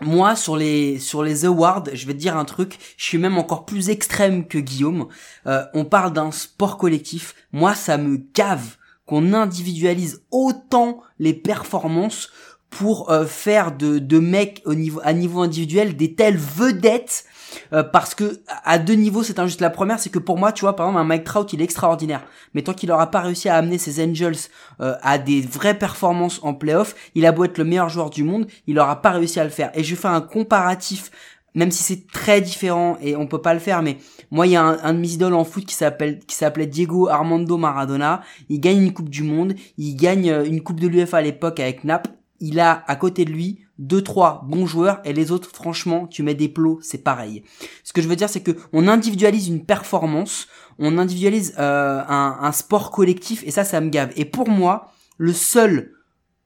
moi 0.00 0.36
sur 0.36 0.56
les 0.56 0.98
sur 0.98 1.22
les 1.22 1.44
awards, 1.44 1.84
je 1.92 2.06
vais 2.06 2.12
te 2.12 2.18
dire 2.18 2.36
un 2.36 2.44
truc, 2.44 2.78
je 2.96 3.04
suis 3.04 3.18
même 3.18 3.36
encore 3.36 3.64
plus 3.64 3.90
extrême 3.90 4.46
que 4.46 4.58
Guillaume. 4.58 5.08
Euh, 5.46 5.64
on 5.74 5.84
parle 5.84 6.12
d'un 6.12 6.30
sport 6.30 6.78
collectif. 6.78 7.34
Moi, 7.52 7.74
ça 7.74 7.98
me 7.98 8.18
cave 8.18 8.76
qu'on 9.06 9.32
individualise 9.32 10.22
autant 10.30 11.00
les 11.18 11.32
performances 11.32 12.30
pour 12.70 13.10
euh, 13.10 13.24
faire 13.24 13.72
de, 13.76 13.98
de 13.98 14.18
mecs 14.18 14.62
au 14.64 14.74
niveau 14.74 15.00
à 15.02 15.12
niveau 15.12 15.40
individuel 15.40 15.96
des 15.96 16.14
telles 16.14 16.36
vedettes 16.36 17.24
euh, 17.72 17.82
parce 17.82 18.14
que 18.14 18.40
à 18.64 18.78
deux 18.78 18.94
niveaux 18.94 19.22
c'est 19.22 19.38
injuste. 19.38 19.60
La 19.60 19.70
première 19.70 19.98
c'est 19.98 20.10
que 20.10 20.18
pour 20.18 20.38
moi 20.38 20.52
tu 20.52 20.62
vois 20.62 20.76
par 20.76 20.86
exemple 20.86 21.00
un 21.00 21.04
Mike 21.04 21.24
Trout 21.24 21.52
il 21.52 21.60
est 21.60 21.64
extraordinaire. 21.64 22.22
Mais 22.54 22.62
tant 22.62 22.74
qu'il 22.74 22.92
aura 22.92 23.10
pas 23.10 23.20
réussi 23.20 23.48
à 23.48 23.56
amener 23.56 23.78
ses 23.78 24.04
Angels 24.04 24.36
euh, 24.80 24.94
à 25.02 25.18
des 25.18 25.40
vraies 25.40 25.78
performances 25.78 26.40
en 26.42 26.54
playoff 26.54 26.94
il 27.14 27.26
a 27.26 27.32
beau 27.32 27.44
être 27.44 27.58
le 27.58 27.64
meilleur 27.64 27.88
joueur 27.88 28.10
du 28.10 28.22
monde 28.22 28.46
il 28.66 28.78
aura 28.78 29.00
pas 29.00 29.10
réussi 29.10 29.40
à 29.40 29.44
le 29.44 29.50
faire. 29.50 29.70
Et 29.74 29.82
je 29.82 29.94
fais 29.94 30.08
un 30.08 30.20
comparatif 30.20 31.10
même 31.54 31.70
si 31.70 31.82
c'est 31.82 32.06
très 32.06 32.42
différent 32.42 32.98
et 33.00 33.16
on 33.16 33.26
peut 33.26 33.40
pas 33.40 33.54
le 33.54 33.60
faire 33.60 33.82
mais 33.82 33.96
moi 34.30 34.46
il 34.46 34.52
y 34.52 34.56
a 34.56 34.62
un, 34.62 34.78
un 34.82 34.92
de 34.92 34.98
mes 34.98 35.12
idoles 35.12 35.34
en 35.34 35.44
foot 35.44 35.64
qui 35.64 35.74
s'appelle 35.74 36.18
qui 36.20 36.36
s'appelait 36.36 36.66
Diego 36.66 37.08
Armando 37.08 37.56
Maradona. 37.56 38.20
Il 38.50 38.60
gagne 38.60 38.82
une 38.82 38.92
coupe 38.92 39.08
du 39.08 39.22
monde. 39.22 39.54
Il 39.78 39.94
gagne 39.96 40.30
euh, 40.30 40.44
une 40.44 40.62
coupe 40.62 40.80
de 40.80 40.86
l'UEFA 40.86 41.16
à 41.16 41.22
l'époque 41.22 41.60
avec 41.60 41.84
Naples 41.84 42.10
il 42.40 42.60
a 42.60 42.84
à 42.86 42.96
côté 42.96 43.24
de 43.24 43.30
lui 43.30 43.60
deux 43.78 44.02
trois 44.02 44.44
bons 44.46 44.66
joueurs 44.66 45.00
et 45.04 45.12
les 45.12 45.30
autres 45.30 45.50
franchement 45.52 46.06
tu 46.06 46.22
mets 46.22 46.34
des 46.34 46.48
plots 46.48 46.78
c'est 46.82 47.02
pareil 47.02 47.42
ce 47.84 47.92
que 47.92 48.02
je 48.02 48.08
veux 48.08 48.16
dire 48.16 48.28
c'est 48.28 48.42
que 48.42 48.56
on 48.72 48.88
individualise 48.88 49.48
une 49.48 49.64
performance 49.64 50.48
on 50.78 50.98
individualise 50.98 51.54
euh, 51.58 52.02
un, 52.08 52.38
un 52.40 52.52
sport 52.52 52.90
collectif 52.90 53.42
et 53.46 53.50
ça 53.50 53.64
ça 53.64 53.80
me 53.80 53.90
gave 53.90 54.12
et 54.16 54.24
pour 54.24 54.48
moi 54.48 54.92
le 55.16 55.32
seul 55.32 55.92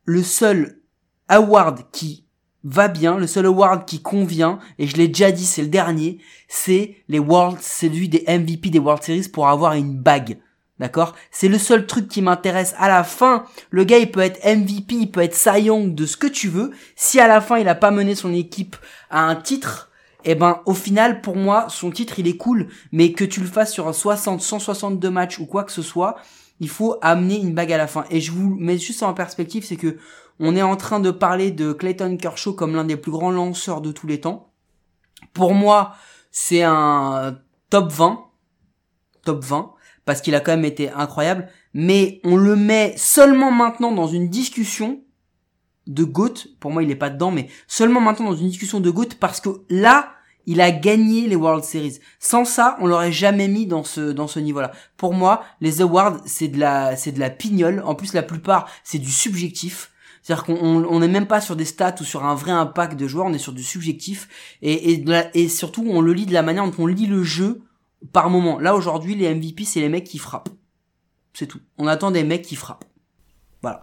le 0.05 0.23
seul 0.23 0.81
award 1.29 1.91
qui 1.93 2.27
va 2.65 2.89
bien, 2.89 3.19
le 3.19 3.27
seul 3.27 3.47
award 3.47 3.85
qui 3.87 4.01
convient, 4.03 4.59
et 4.79 4.87
je 4.87 4.97
l'ai 4.97 5.09
déjà 5.09 5.33
dit, 5.33 5.45
c'est 5.45 5.63
le 5.63 5.69
dernier, 5.69 6.19
c'est 6.49 6.97
les 7.09 7.19
World, 7.19 7.59
c'est 7.61 7.89
des 7.89 8.25
MVP 8.29 8.71
des 8.71 8.79
World 8.79 9.03
Series 9.03 9.29
pour 9.29 9.49
avoir 9.49 9.75
une 9.75 9.97
bague. 9.97 10.39
D'accord? 10.79 11.15
C'est 11.31 11.49
le 11.49 11.59
seul 11.59 11.87
truc 11.87 12.09
qui 12.09 12.23
m'intéresse. 12.23 12.75
À 12.79 12.89
la 12.89 13.05
fin, 13.05 13.45
le 13.71 13.85
gars, 13.85 13.99
il 13.99 14.11
peut 14.11 14.21
être 14.21 14.45
MVP, 14.45 14.95
il 14.95 15.11
peut 15.11 15.21
être 15.21 15.35
Cy 15.35 15.63
Young, 15.63 15.95
de 15.95 16.07
ce 16.07 16.17
que 16.17 16.27
tu 16.27 16.49
veux. 16.49 16.73
Si 16.97 17.21
à 17.21 17.29
la 17.29 17.41
fin, 17.41 17.59
il 17.59 17.69
a 17.69 17.75
pas 17.75 17.91
mené 17.91 18.15
son 18.15 18.33
équipe 18.33 18.77
à 19.11 19.23
un 19.23 19.37
titre, 19.37 19.91
eh 20.25 20.35
ben, 20.35 20.61
au 20.67 20.75
final, 20.75 21.21
pour 21.21 21.37
moi, 21.37 21.67
son 21.69 21.91
titre, 21.91 22.19
il 22.19 22.27
est 22.27 22.37
cool. 22.37 22.69
Mais 22.91 23.13
que 23.13 23.25
tu 23.25 23.41
le 23.41 23.47
fasses 23.47 23.73
sur 23.73 23.89
un 23.89 23.93
60, 23.93 24.41
162 24.41 25.11
matchs 25.11 25.39
ou 25.39 25.47
quoi 25.47 25.65
que 25.65 25.73
ce 25.73 25.83
soit, 25.83 26.17
il 26.61 26.69
faut 26.69 26.97
amener 27.03 27.37
une 27.37 27.55
bague 27.55 27.73
à 27.73 27.77
la 27.77 27.87
fin. 27.87 28.05
Et 28.11 28.21
je 28.21 28.33
vous 28.33 28.55
mets 28.57 28.79
juste 28.79 29.03
en 29.03 29.15
perspective, 29.15 29.65
c'est 29.65 29.77
que 29.77 29.99
on 30.39 30.57
est 30.57 30.63
en 30.63 30.77
train 30.77 31.01
de 31.01 31.11
parler 31.11 31.51
de 31.51 31.73
Clayton 31.73 32.17
Kershaw 32.17 32.55
comme 32.55 32.75
l'un 32.75 32.85
des 32.85 32.97
plus 32.97 33.13
grands 33.13 33.31
lanceurs 33.31 33.81
de 33.81 33.93
tous 33.93 34.07
les 34.07 34.21
temps. 34.21 34.53
Pour 35.35 35.55
moi, 35.55 35.95
c'est 36.31 36.63
un 36.63 37.39
top 37.71 37.93
20. 37.93 38.25
Top 39.25 39.45
20. 39.45 39.75
Parce 40.05 40.21
qu'il 40.21 40.35
a 40.35 40.41
quand 40.41 40.53
même 40.53 40.65
été 40.65 40.91
incroyable. 40.91 41.49
Mais 41.75 42.21
on 42.25 42.37
le 42.37 42.57
met 42.57 42.95
seulement 42.97 43.51
maintenant 43.51 43.93
dans 43.93 44.07
une 44.07 44.29
discussion 44.29 45.01
de 45.87 46.05
GOAT. 46.05 46.35
Pour 46.61 46.71
moi, 46.71 46.83
il 46.83 46.91
est 46.91 46.97
pas 46.97 47.11
dedans, 47.11 47.31
mais 47.31 47.49
seulement 47.67 48.01
maintenant 48.01 48.31
dans 48.31 48.37
une 48.37 48.49
discussion 48.49 48.81
de 48.81 48.91
GOAT 48.91 49.17
parce 49.21 49.41
que 49.41 49.51
là, 49.69 50.13
il 50.47 50.61
a 50.61 50.71
gagné 50.71 51.29
les 51.29 51.37
World 51.37 51.65
Series. 51.65 51.99
Sans 52.19 52.45
ça, 52.45 52.77
on 52.81 52.87
l'aurait 52.87 53.13
jamais 53.13 53.49
mis 53.49 53.67
dans 53.67 53.85
ce 53.85 54.13
dans 54.13 54.27
ce 54.27 54.41
niveau-là. 54.41 54.73
Pour 54.97 55.15
moi, 55.15 55.45
les 55.61 55.83
awards, 55.83 56.19
c'est 56.27 56.49
de 56.49 56.59
la 56.59 56.97
c'est 56.97 57.13
de 57.13 57.21
la 57.21 57.31
pignole. 57.31 57.83
En 57.85 57.95
plus, 57.95 58.13
la 58.13 58.23
plupart, 58.23 58.69
c'est 58.85 58.99
du 58.99 59.11
subjectif. 59.11 59.91
C'est-à-dire 60.23 60.45
qu'on 60.45 60.85
on 60.85 61.01
n'est 61.01 61.09
même 61.09 61.27
pas 61.27 61.41
sur 61.41 61.57
des 61.57 61.65
stats 61.65 61.97
ou 62.01 62.05
sur 62.05 62.25
un 62.25 62.35
vrai 62.35 62.53
impact 62.53 62.99
de 62.99 63.09
joueur, 63.09 63.27
on 63.27 63.33
est 63.33 63.39
sur 63.39 63.53
du 63.53 63.63
subjectif 63.63 64.29
et 64.63 65.05
et 65.35 65.49
surtout 65.49 65.85
on 65.89 66.01
le 66.01 66.13
lit 66.13 66.27
de 66.27 66.33
la 66.33 66.43
manière 66.43 66.65
dont 66.65 66.75
on 66.79 66.87
lit 66.87 67.07
le 67.07 67.23
jeu 67.25 67.63
par 68.13 68.31
moment. 68.31 68.59
Là 68.59 68.75
aujourd'hui, 68.75 69.15
les 69.15 69.35
MVP, 69.35 69.65
c'est 69.65 69.81
les 69.81 69.89
mecs 69.89 70.05
qui 70.05 70.19
frappent. 70.19 70.51
C'est 71.35 71.47
tout. 71.47 71.61
On 71.79 71.87
attend 71.87 72.11
des 72.11 72.25
mecs 72.25 72.43
qui 72.43 72.57
frappent. 72.57 72.85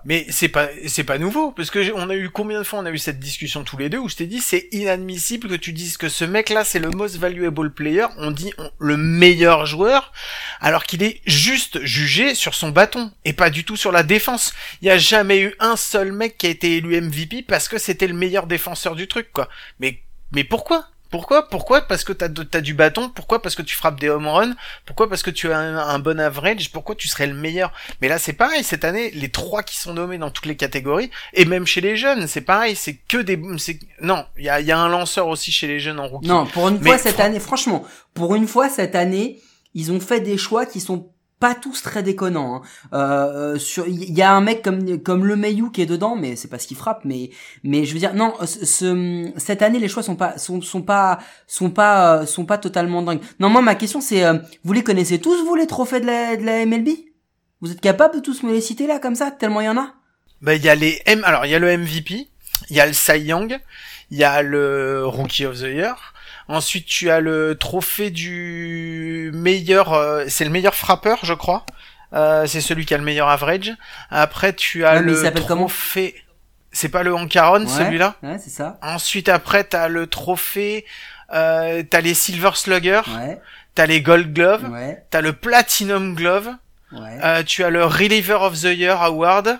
Mais 0.04 0.26
c'est 0.30 0.50
pas 0.50 0.68
c'est 0.88 1.06
pas 1.06 1.18
nouveau 1.18 1.52
parce 1.52 1.72
que 1.72 1.94
on 1.94 2.10
a 2.10 2.16
eu 2.16 2.30
combien 2.30 2.60
de 2.60 2.66
fois 2.66 2.80
on 2.80 2.86
a 2.86 2.92
eu 2.92 2.98
cette 2.98 3.20
discussion 3.20 3.64
tous 3.64 3.78
les 3.78 3.88
deux 3.88 3.98
où 3.98 4.10
je 4.10 4.18
t'ai 4.18 4.28
dit 4.28 4.42
c'est 4.42 4.68
inadmissible 4.74 5.48
que 5.48 5.56
tu 5.56 5.72
dises 5.72 5.96
que 5.96 6.10
ce 6.10 6.26
mec 6.26 6.50
là 6.50 6.66
c'est 6.66 6.80
le 6.80 6.90
most 6.90 7.16
valuable 7.16 7.74
player, 7.74 8.06
on 8.18 8.32
dit 8.32 8.52
le 8.78 8.98
meilleur 8.98 9.66
joueur 9.66 10.12
alors 10.60 10.84
qu'il 10.84 11.02
est 11.02 11.22
juste 11.26 11.82
jugé 11.86 12.36
sur 12.36 12.56
son 12.56 12.70
bâton 12.70 13.12
et 13.24 13.32
pas 13.32 13.50
du 13.50 13.64
tout 13.64 13.78
sur 13.78 13.94
la 13.94 14.04
défense. 14.04 14.54
Il 14.82 14.90
y 14.90 14.92
a 14.92 14.98
jamais 14.98 15.40
eu 15.40 15.56
un 15.60 15.78
seul 15.78 16.12
mec 16.12 16.38
qui 16.38 16.48
a 16.48 16.50
été 16.50 16.76
élu 16.76 17.00
MVP 17.00 17.44
parce 17.44 17.70
que 17.70 17.78
c'était 17.78 18.08
le 18.08 18.14
meilleur 18.14 18.48
défenseur 18.48 18.96
du 18.96 19.08
truc 19.08 19.32
quoi. 19.32 19.48
Mais 19.80 20.04
mais 20.34 20.44
pourquoi? 20.44 20.88
Pourquoi? 21.10 21.48
Pourquoi? 21.50 21.82
Parce 21.82 22.04
que 22.04 22.14
t'as 22.14 22.30
t'as 22.30 22.62
du 22.62 22.74
bâton? 22.74 23.10
Pourquoi? 23.10 23.42
Parce 23.42 23.56
que 23.56 23.62
tu 23.62 23.76
frappes 23.76 24.00
des 24.00 24.10
home 24.10 24.28
runs? 24.28 24.54
Pourquoi? 24.86 25.10
Parce 25.10 25.24
que 25.24 25.32
tu 25.32 25.52
as 25.52 25.58
un, 25.58 25.78
un 25.78 26.00
bon 26.00 26.20
average? 26.20 26.72
Pourquoi 26.72 26.96
tu 26.96 27.08
serais 27.08 27.28
le 27.28 27.34
meilleur? 27.34 27.72
Mais 28.02 28.08
là, 28.08 28.20
c'est 28.20 28.34
pareil. 28.34 28.64
Cette 28.64 28.84
année, 28.86 29.12
les 29.12 29.30
trois 29.30 29.64
qui 29.64 29.78
sont 29.78 29.94
nommés 29.94 30.18
dans 30.18 30.30
toutes 30.32 30.46
les 30.46 30.56
catégories, 30.56 31.10
et 31.34 31.46
même 31.46 31.66
chez 31.66 31.82
les 31.82 31.98
jeunes, 31.98 32.28
c'est 32.28 32.42
pareil. 32.42 32.76
C'est 32.76 32.96
que 32.96 33.18
des. 33.18 33.38
Non, 34.02 34.26
il 34.38 34.44
y 34.46 34.50
a, 34.50 34.60
il 34.60 34.68
y 34.68 34.72
a 34.72 34.78
un 34.80 34.90
lanceur 34.90 35.28
aussi 35.28 35.52
chez 35.52 35.68
les 35.68 35.80
jeunes 35.80 36.00
en 36.00 36.08
rookie. 36.08 36.28
Non, 36.28 36.46
pour 36.46 36.68
une 36.70 36.80
Mais 36.80 36.90
fois 36.92 36.98
cette 36.98 37.16
fran- 37.16 37.24
année, 37.26 37.40
franchement, 37.40 37.86
pour 38.14 38.36
une 38.36 38.48
fois 38.48 38.70
cette 38.70 38.96
année, 38.96 39.40
ils 39.74 39.92
ont 39.92 40.00
fait 40.00 40.20
des 40.20 40.38
choix 40.38 40.66
qui 40.66 40.80
sont 40.80 41.12
pas 41.40 41.56
tous 41.56 41.82
très 41.82 42.04
déconnants. 42.04 42.56
hein. 42.56 42.62
Euh, 42.94 43.58
il 43.88 44.14
y 44.18 44.22
a 44.22 44.32
un 44.34 44.42
mec 44.42 44.62
comme 44.62 45.00
comme 45.02 45.26
le 45.26 45.36
Mayu 45.36 45.72
qui 45.72 45.82
est 45.82 45.86
dedans, 45.86 46.16
mais 46.16 46.36
c'est 46.36 46.48
pas 46.50 46.60
ce 46.60 46.68
qui 46.68 46.76
frappe. 46.76 47.06
Mais 47.06 47.30
mais 47.64 47.86
je 47.86 47.94
veux 47.94 48.00
dire, 48.00 48.14
non, 48.14 48.34
ce- 48.46 49.32
cette 49.38 49.62
année 49.62 49.80
les 49.80 49.88
choix 49.88 50.04
sont 50.04 50.16
pas 50.16 50.38
sont 50.38 50.62
sont 50.62 50.82
pas 50.82 51.20
sont 51.48 51.70
pas 51.70 52.22
euh, 52.22 52.26
sont 52.26 52.46
pas 52.46 52.58
totalement 52.58 53.02
dingues. 53.02 53.22
Non, 53.40 53.50
moi 53.50 53.62
ma 53.62 53.76
question 53.76 54.02
c'est, 54.02 54.26
euh, 54.26 54.38
vous 54.64 54.74
les 54.74 54.84
connaissez 54.84 55.20
tous 55.20 55.46
vous 55.46 55.56
les 55.56 55.68
trophées 55.68 56.00
de 56.02 56.06
la 56.08 56.36
de 56.36 56.44
la 56.44 56.66
MLB 56.66 56.90
Vous 57.62 57.72
êtes 57.72 57.82
capable 57.82 58.16
de 58.16 58.20
tous 58.22 58.44
me 58.44 58.52
les 58.52 58.62
citer 58.62 58.88
là 58.88 59.00
comme 59.00 59.16
ça 59.16 59.32
tellement 59.32 59.62
il 59.62 59.66
y 59.66 59.70
en 59.70 59.78
a? 59.78 59.94
Bah, 60.42 60.56
il 60.56 60.64
y 60.64 60.70
a 60.70 60.76
les 60.76 61.02
M. 61.06 61.22
Alors, 61.26 61.46
il 61.46 61.52
y 61.52 61.56
a 61.56 61.60
le 61.60 61.78
MVP. 61.78 62.28
Il 62.70 62.76
y 62.76 62.80
a 62.80 62.86
le 62.86 62.94
Cy 62.94 63.20
Young. 63.20 63.60
Il 64.12 64.18
y 64.18 64.24
a 64.24 64.42
le 64.42 65.06
Rookie 65.06 65.46
of 65.46 65.58
the 65.58 65.64
Year. 65.64 66.14
Ensuite, 66.50 66.86
tu 66.88 67.10
as 67.10 67.20
le 67.22 67.56
trophée 67.56 68.10
du 68.10 69.32
meilleur. 69.34 69.94
euh, 69.94 70.26
c'est 70.28 70.44
le 70.44 70.50
meilleur 70.50 70.76
frappeur, 70.76 71.20
je 71.24 71.34
crois. 71.34 71.66
Euh, 72.14 72.48
c'est 72.48 72.60
celui 72.62 72.86
qui 72.86 72.94
a 72.96 72.98
le 72.98 73.04
meilleur 73.04 73.30
average. 73.30 73.72
Après, 74.10 74.54
tu 74.54 74.84
as 74.84 74.96
Ouais, 74.96 75.02
le 75.04 75.14
il 75.24 75.32
trophée. 75.68 76.16
C'est 76.72 76.90
pas 76.90 77.04
le 77.04 77.14
Ouais, 77.14 77.68
celui-là 77.68 78.16
Ouais, 78.24 78.38
c'est 78.40 78.50
ça. 78.50 78.78
Ensuite, 78.82 79.30
après, 79.30 79.64
t'as 79.64 79.88
le 79.88 80.08
trophée, 80.08 80.86
euh, 81.34 81.84
t'as 81.88 82.02
les 82.02 82.14
Silver 82.16 82.52
Slugger, 82.56 83.02
Ouais, 83.16 83.40
t'as 83.76 83.86
les 83.86 84.02
Gold 84.02 84.34
Glove, 84.34 84.70
ouais, 84.70 85.04
t'as 85.12 85.22
le 85.22 85.34
Platinum 85.34 86.14
Glove, 86.16 86.50
ouais. 86.92 87.18
euh, 87.24 87.44
tu 87.44 87.64
as 87.64 87.70
le 87.72 87.86
Reliever 87.86 88.38
of 88.42 88.54
the 88.60 88.66
Year 88.76 89.02
Award, 89.02 89.60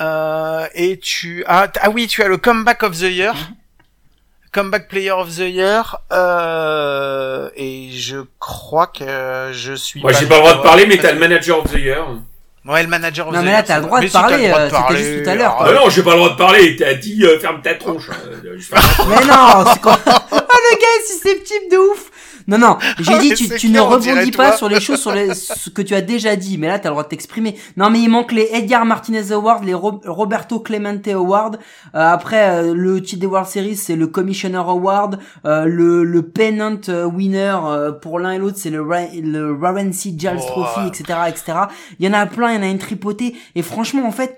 euh, 0.00 0.66
et 0.74 0.98
tu 0.98 1.44
as, 1.46 1.70
ah 1.82 1.90
oui, 1.90 2.06
tu 2.06 2.22
as 2.22 2.28
le 2.28 2.38
Comeback 2.38 2.82
of 2.84 2.96
the 2.98 3.02
Year, 3.10 3.34
Mhm. 3.34 3.54
Comeback 4.52 4.88
Player 4.88 5.12
of 5.12 5.28
the 5.36 5.40
Year, 5.48 5.98
euh, 6.12 7.48
et 7.56 7.90
je 7.92 8.16
crois 8.38 8.88
que 8.88 9.50
je 9.52 9.72
suis. 9.74 10.00
Moi, 10.00 10.12
j'ai 10.12 10.26
pas 10.26 10.36
le 10.36 10.40
droit 10.40 10.54
de 10.54 10.62
parler, 10.62 10.86
mais 10.86 10.96
t'as 10.98 11.12
le 11.12 11.18
manager 11.20 11.58
of 11.64 11.70
the 11.72 11.78
year. 11.78 12.04
Ouais, 12.66 12.82
le 12.82 12.88
Manager 12.88 13.26
of 13.28 13.32
Non, 13.32 13.40
the 13.40 13.44
mais 13.44 13.50
Year. 13.52 13.60
là, 13.60 13.62
t'as 13.66 13.78
le 13.78 13.86
droit 13.86 14.00
de 14.00 14.06
si, 14.06 14.12
parler, 14.12 14.36
le 14.36 14.48
droit 14.48 14.58
de 14.58 14.64
euh, 14.64 14.68
c'était 14.68 14.82
parler. 14.82 14.98
juste 15.02 15.24
tout 15.24 15.30
à 15.30 15.34
l'heure, 15.34 15.56
Ah, 15.60 15.64
Ah 15.66 15.72
non, 15.72 15.88
j'ai 15.88 16.02
pas 16.02 16.10
le 16.10 16.16
droit 16.18 16.30
de 16.30 16.36
parler. 16.36 16.76
T'as 16.76 16.92
dit 16.94 17.24
euh, 17.24 17.38
ferme 17.40 17.62
ta 17.62 17.74
tronche. 17.74 18.10
Euh, 18.10 18.36
Mais 19.08 19.24
non, 19.26 19.64
c'est 19.72 19.80
quoi? 19.80 19.98
Oh 20.32 20.36
le 20.72 20.76
gars 20.76 20.86
est 21.00 21.06
susceptible 21.06 21.70
de 21.70 21.76
ouf 21.78 22.09
Non, 22.46 22.58
non, 22.58 22.76
j'ai 22.98 23.18
dit 23.18 23.34
tu, 23.34 23.48
tu 23.56 23.68
ne 23.68 23.72
clair, 23.74 23.88
rebondis 23.88 24.30
toi. 24.30 24.46
pas 24.46 24.56
sur 24.56 24.68
les 24.68 24.80
choses 24.80 25.00
sur 25.00 25.12
les, 25.12 25.34
ce 25.34 25.70
que 25.70 25.82
tu 25.82 25.94
as 25.94 26.00
déjà 26.00 26.36
dit, 26.36 26.58
mais 26.58 26.66
là 26.68 26.78
t'as 26.78 26.88
le 26.88 26.92
droit 26.94 27.04
de 27.04 27.08
t'exprimer. 27.08 27.56
Non 27.76 27.90
mais 27.90 28.00
il 28.00 28.08
manque 28.08 28.32
les 28.32 28.48
Edgar 28.52 28.84
Martinez 28.84 29.32
Award, 29.32 29.64
les 29.64 29.74
Ro- 29.74 30.00
Roberto 30.06 30.60
Clemente 30.60 31.06
Award, 31.08 31.58
Euh, 31.94 31.98
après 32.12 32.48
euh, 32.50 32.74
le 32.74 33.00
des 33.00 33.26
World 33.26 33.48
Series 33.48 33.76
c'est 33.76 33.96
le 33.96 34.06
Commissioner 34.06 34.58
Award, 34.58 35.18
euh, 35.44 35.64
le, 35.64 36.04
le 36.04 36.22
Pennant 36.22 36.80
euh, 36.88 37.04
Winner 37.04 37.56
euh, 37.64 37.92
pour 37.92 38.18
l'un 38.18 38.32
et 38.32 38.38
l'autre 38.38 38.56
c'est 38.58 38.70
le, 38.70 38.82
Ra- 38.82 39.10
le 39.14 39.52
Warren 39.52 39.92
C. 39.92 40.14
Giles 40.16 40.38
Oh. 40.40 40.46
Trophy, 40.62 40.86
etc., 40.88 41.18
etc. 41.28 41.44
Il 41.98 42.06
y 42.06 42.08
en 42.08 42.12
a 42.12 42.26
plein, 42.26 42.52
il 42.52 42.56
y 42.56 42.58
en 42.58 42.62
a 42.62 42.68
une 42.70 42.78
tripotée, 42.78 43.34
et 43.54 43.62
franchement 43.62 44.06
en 44.06 44.12
fait... 44.12 44.36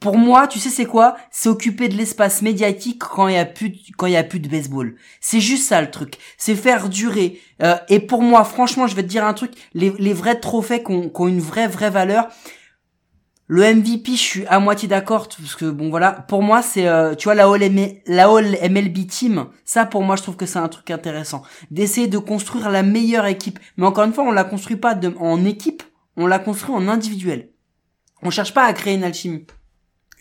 Pour 0.00 0.18
moi, 0.18 0.46
tu 0.48 0.58
sais 0.58 0.68
c'est 0.68 0.84
quoi? 0.84 1.16
C'est 1.30 1.48
occuper 1.48 1.88
de 1.88 1.94
l'espace 1.96 2.42
médiatique 2.42 2.98
quand 2.98 3.28
il 3.28 3.34
y 3.34 3.38
a 3.38 3.46
plus 3.46 3.70
de- 3.70 3.78
quand 3.96 4.06
il 4.06 4.12
y 4.12 4.16
a 4.16 4.24
plus 4.24 4.40
de 4.40 4.48
baseball. 4.48 4.96
C'est 5.20 5.40
juste 5.40 5.66
ça 5.68 5.80
le 5.80 5.90
truc. 5.90 6.16
C'est 6.36 6.56
faire 6.56 6.88
durer. 6.90 7.40
Euh, 7.62 7.76
et 7.88 8.00
pour 8.00 8.20
moi, 8.20 8.44
franchement, 8.44 8.86
je 8.86 8.94
vais 8.96 9.02
te 9.02 9.08
dire 9.08 9.24
un 9.24 9.32
truc. 9.32 9.52
Les, 9.72 9.94
les 9.98 10.12
vrais 10.12 10.38
trophées 10.38 10.82
qui 10.82 10.92
ont, 10.92 11.08
qui 11.08 11.20
ont 11.22 11.28
une 11.28 11.40
vraie 11.40 11.68
vraie 11.68 11.88
valeur. 11.90 12.28
Le 13.46 13.62
MVP, 13.62 14.12
je 14.12 14.16
suis 14.16 14.46
à 14.46 14.58
moitié 14.58 14.88
d'accord 14.88 15.28
parce 15.28 15.54
que 15.54 15.66
bon 15.66 15.90
voilà, 15.90 16.12
pour 16.12 16.42
moi 16.42 16.62
c'est 16.62 16.88
euh, 16.88 17.14
tu 17.14 17.24
vois 17.24 17.34
la 17.34 17.44
All, 17.46 17.60
la 18.06 18.26
All 18.30 18.56
MLB 18.70 19.06
Team, 19.06 19.48
ça 19.66 19.84
pour 19.84 20.02
moi 20.02 20.16
je 20.16 20.22
trouve 20.22 20.36
que 20.36 20.46
c'est 20.46 20.58
un 20.58 20.68
truc 20.68 20.90
intéressant 20.90 21.42
d'essayer 21.70 22.06
de 22.06 22.16
construire 22.16 22.70
la 22.70 22.82
meilleure 22.82 23.26
équipe. 23.26 23.58
Mais 23.76 23.84
encore 23.84 24.04
une 24.04 24.14
fois, 24.14 24.24
on 24.24 24.32
la 24.32 24.44
construit 24.44 24.76
pas 24.76 24.94
de, 24.94 25.14
en 25.20 25.44
équipe, 25.44 25.82
on 26.16 26.26
la 26.26 26.38
construit 26.38 26.74
en 26.74 26.88
individuel. 26.88 27.50
On 28.22 28.30
cherche 28.30 28.54
pas 28.54 28.64
à 28.64 28.72
créer 28.72 28.94
une 28.94 29.04
alchimie. 29.04 29.46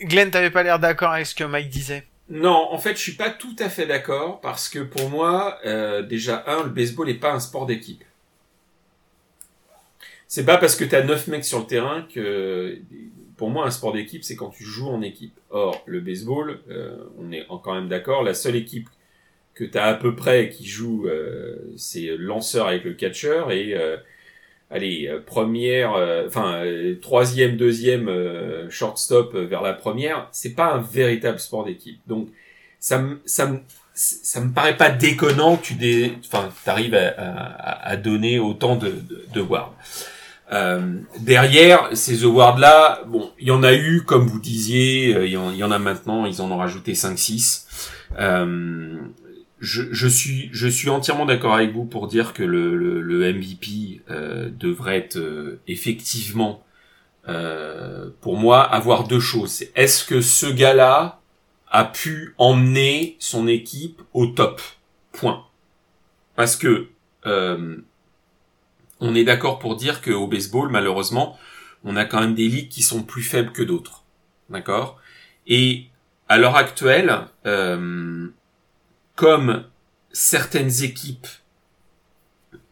Glenn, 0.04 0.32
t'avais 0.32 0.52
pas 0.52 0.64
l'air 0.64 0.80
d'accord 0.80 1.12
avec 1.12 1.26
ce 1.26 1.36
que 1.36 1.44
Mike 1.44 1.70
disait. 1.70 2.06
Non, 2.30 2.70
en 2.72 2.78
fait, 2.78 2.96
je 2.96 3.02
suis 3.02 3.14
pas 3.14 3.30
tout 3.30 3.56
à 3.60 3.70
fait 3.70 3.86
d'accord 3.86 4.40
parce 4.42 4.70
que 4.70 4.80
pour 4.80 5.10
moi, 5.10 5.60
euh, 5.66 6.02
déjà 6.02 6.44
un, 6.48 6.64
le 6.64 6.70
baseball 6.70 7.10
est 7.10 7.16
pas 7.16 7.32
un 7.32 7.40
sport 7.40 7.66
d'équipe. 7.66 8.04
C'est 10.28 10.46
pas 10.46 10.58
parce 10.58 10.76
que 10.76 10.84
t'as 10.84 11.04
neuf 11.04 11.28
mecs 11.28 11.46
sur 11.46 11.60
le 11.60 11.66
terrain 11.66 12.08
que, 12.12 12.80
pour 13.38 13.50
moi, 13.50 13.66
un 13.66 13.72
sport 13.72 13.94
d'équipe, 13.94 14.24
c'est 14.24 14.36
quand 14.36 14.50
tu 14.50 14.64
joues 14.64 14.90
en 14.90 15.02
équipe. 15.02 15.38
Or, 15.52 15.84
le 15.86 16.00
baseball, 16.00 16.60
euh, 16.70 16.98
on 17.20 17.32
est 17.32 17.46
quand 17.64 17.76
même 17.76 17.88
d'accord, 17.88 18.24
la 18.24 18.34
seule 18.34 18.56
équipe 18.56 18.90
que 19.54 19.64
t'as 19.64 19.86
à 19.86 19.94
peu 19.94 20.16
près 20.16 20.50
qui 20.50 20.66
joue, 20.66 21.08
euh, 21.08 21.58
c'est 21.78 22.18
lanceur 22.18 22.68
avec 22.68 22.84
le 22.84 22.94
catcher 22.94 23.44
et 23.52 23.76
allez, 24.74 25.08
euh, 25.08 25.20
première, 25.26 25.94
euh, 25.94 26.26
enfin 26.28 26.64
euh, 26.66 26.96
troisième, 27.00 27.56
deuxième 27.56 28.10
euh, 28.10 28.70
shortstop 28.70 29.34
euh, 29.36 29.46
vers 29.46 29.62
la 29.62 29.74
première, 29.74 30.28
c'est 30.32 30.54
pas 30.54 30.74
un 30.74 30.80
véritable 30.82 31.40
sport 31.40 31.64
d'équipe. 31.64 32.00
Donc 32.08 32.28
ça 32.80 32.98
me 32.98 33.22
ça 33.26 33.46
me 33.46 33.60
ça 33.94 34.42
me 34.42 34.52
paraît 34.52 34.76
pas 34.76 34.90
déconnant 34.90 35.56
que 35.58 35.66
tu 35.68 35.74
dé, 35.76 36.14
enfin 36.26 36.50
t'arrives 36.66 36.96
à, 36.96 37.10
à, 37.10 37.90
à 37.90 37.96
donner 37.96 38.40
autant 38.40 38.76
de 38.76 38.90
de, 38.90 39.26
de 39.34 39.42
awards. 39.42 39.76
Euh, 40.52 40.98
derrière 41.20 41.90
ces 41.94 42.26
awards 42.26 42.60
là, 42.60 43.02
bon, 43.08 43.32
il 43.40 43.48
y 43.48 43.52
en 43.52 43.64
a 43.64 43.74
eu 43.74 44.04
comme 44.04 44.28
vous 44.28 44.40
disiez, 44.40 45.12
il 45.24 45.32
y, 45.32 45.38
en, 45.38 45.52
il 45.52 45.58
y 45.58 45.64
en 45.64 45.72
a 45.72 45.80
maintenant, 45.80 46.26
ils 46.26 46.42
en 46.42 46.52
ont 46.52 46.58
rajouté 46.58 46.96
5 46.96 47.18
6. 47.18 47.68
Je, 49.64 49.84
je 49.92 50.08
suis 50.10 50.50
je 50.52 50.68
suis 50.68 50.90
entièrement 50.90 51.26
d'accord 51.26 51.54
avec 51.56 51.72
vous 51.72 51.86
pour 51.86 52.08
dire 52.08 52.34
que 52.34 52.44
le, 52.44 52.76
le, 52.76 53.00
le 53.00 53.34
MVP 53.34 54.02
euh, 54.10 54.50
devrait 54.52 54.98
être 54.98 55.16
euh, 55.16 55.62
effectivement 55.68 56.62
euh, 57.30 58.10
pour 58.20 58.36
moi 58.36 58.62
avoir 58.62 59.08
deux 59.08 59.22
choses. 59.22 59.64
Est-ce 59.76 60.04
que 60.04 60.20
ce 60.20 60.48
gars-là 60.48 61.22
a 61.72 61.86
pu 61.86 62.36
emmener 62.38 63.16
son 63.20 63.48
équipe 63.48 64.02
au 64.14 64.28
top? 64.28 64.62
Point. 65.14 65.46
Parce 66.36 66.58
que 66.58 66.90
euh, 67.26 67.78
on 69.00 69.16
est 69.16 69.24
d'accord 69.24 69.60
pour 69.60 69.78
dire 69.78 70.02
qu'au 70.02 70.28
baseball, 70.28 70.70
malheureusement, 70.70 71.38
on 71.86 71.96
a 71.96 72.04
quand 72.04 72.20
même 72.20 72.36
des 72.36 72.50
ligues 72.50 72.70
qui 72.70 72.82
sont 72.84 73.04
plus 73.04 73.24
faibles 73.24 73.54
que 73.54 73.64
d'autres. 73.64 74.04
D'accord? 74.50 75.00
Et 75.48 75.86
à 76.28 76.38
l'heure 76.38 76.58
actuelle, 76.58 77.20
euh, 77.46 78.28
comme 79.16 79.64
certaines 80.12 80.84
équipes, 80.84 81.28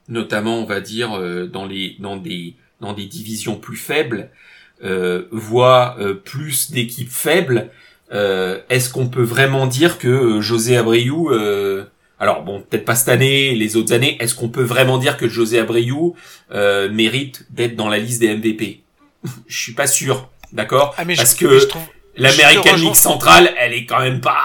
notamment 0.08 0.60
on 0.60 0.66
va 0.66 0.82
dire 0.82 1.18
euh, 1.18 1.48
dans 1.48 1.66
les 1.66 1.96
dans 2.00 2.18
des 2.18 2.56
dans 2.80 2.94
des 2.94 3.06
divisions 3.06 3.56
plus 3.58 3.78
faibles, 3.78 4.30
euh, 4.84 5.26
voient 5.32 5.96
euh, 6.00 6.14
plus 6.16 6.72
d'équipes 6.72 7.12
faibles, 7.12 7.70
euh, 8.14 8.60
est-ce 8.70 8.90
qu'on 8.90 9.08
peut 9.08 9.24
vraiment 9.24 9.68
dire 9.68 9.98
que 9.98 10.08
euh, 10.08 10.42
José 10.42 10.76
Abreu, 10.78 10.98
euh, 11.32 11.86
alors 12.20 12.44
bon, 12.44 12.62
peut-être 12.62 12.86
pas 12.86 12.96
cette 12.96 13.10
année, 13.10 13.56
les 13.56 13.76
autres 13.78 13.94
années, 13.94 14.18
est-ce 14.20 14.36
qu'on 14.36 14.50
peut 14.50 14.64
vraiment 14.64 14.98
dire 14.98 15.18
que 15.18 15.30
José 15.30 15.60
Abreu 15.60 15.82
euh, 16.52 16.90
mérite 16.92 17.46
d'être 17.52 17.76
dans 17.76 17.88
la 17.88 18.00
liste 18.00 18.20
des 18.20 18.36
MVP 18.36 18.82
Je 19.48 19.58
suis 19.58 19.74
pas 19.74 19.88
sûr, 19.88 20.30
d'accord? 20.52 20.94
Ah, 20.98 21.06
mais 21.06 21.16
Parce 21.16 21.36
je, 21.36 21.46
que 21.46 21.60
je 21.60 21.66
trouve. 21.68 21.84
l'American. 22.18 22.76
League 22.76 22.96
centrale, 22.96 23.54
elle 23.58 23.74
est 23.74 23.86
quand 23.86 24.00
même 24.00 24.22
pas. 24.22 24.38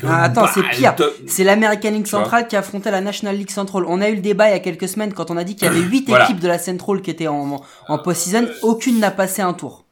quand 0.00 0.08
Ah, 0.08 0.12
même 0.12 0.20
attends, 0.30 0.42
pas 0.42 0.52
c'est 0.54 0.62
pire. 0.62 0.94
C'est 1.26 1.44
l'American 1.44 1.90
League 1.90 2.04
Tu 2.04 2.10
vois. 2.10 2.20
Central 2.20 2.48
qui 2.48 2.56
affrontait 2.56 2.90
la 2.90 3.00
National 3.00 3.36
League 3.36 3.50
Central. 3.50 3.84
On 3.86 4.00
a 4.00 4.08
eu 4.08 4.14
le 4.16 4.20
débat 4.20 4.48
il 4.48 4.52
y 4.52 4.56
a 4.56 4.60
quelques 4.60 4.88
semaines 4.88 5.12
quand 5.12 5.30
on 5.30 5.36
a 5.36 5.44
dit 5.44 5.54
qu'il 5.56 5.64
y 5.66 5.70
avait 5.70 5.80
8 5.80 6.04
Voilà. 6.08 6.24
équipes 6.24 6.40
de 6.40 6.48
la 6.48 6.58
Central 6.58 7.02
qui 7.02 7.10
étaient 7.10 7.28
en, 7.28 7.60
en 7.88 7.98
post-season. 7.98 8.48
Aucune 8.62 8.98
n'a 9.00 9.10
passé 9.10 9.42
un 9.42 9.52
tour. 9.54 9.84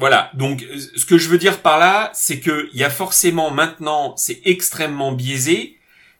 Voilà. 0.00 0.30
Donc, 0.34 0.64
ce 0.96 1.06
que 1.06 1.16
je 1.18 1.28
veux 1.28 1.38
dire 1.38 1.58
par 1.60 1.78
là, 1.78 2.10
c'est 2.14 2.40
que 2.40 2.68
il 2.74 2.78
y 2.80 2.84
a 2.84 2.90
forcément 2.90 3.50
maintenant, 3.50 4.14
c'est 4.16 4.40
extrêmement 4.44 5.12
biaisé 5.12 5.76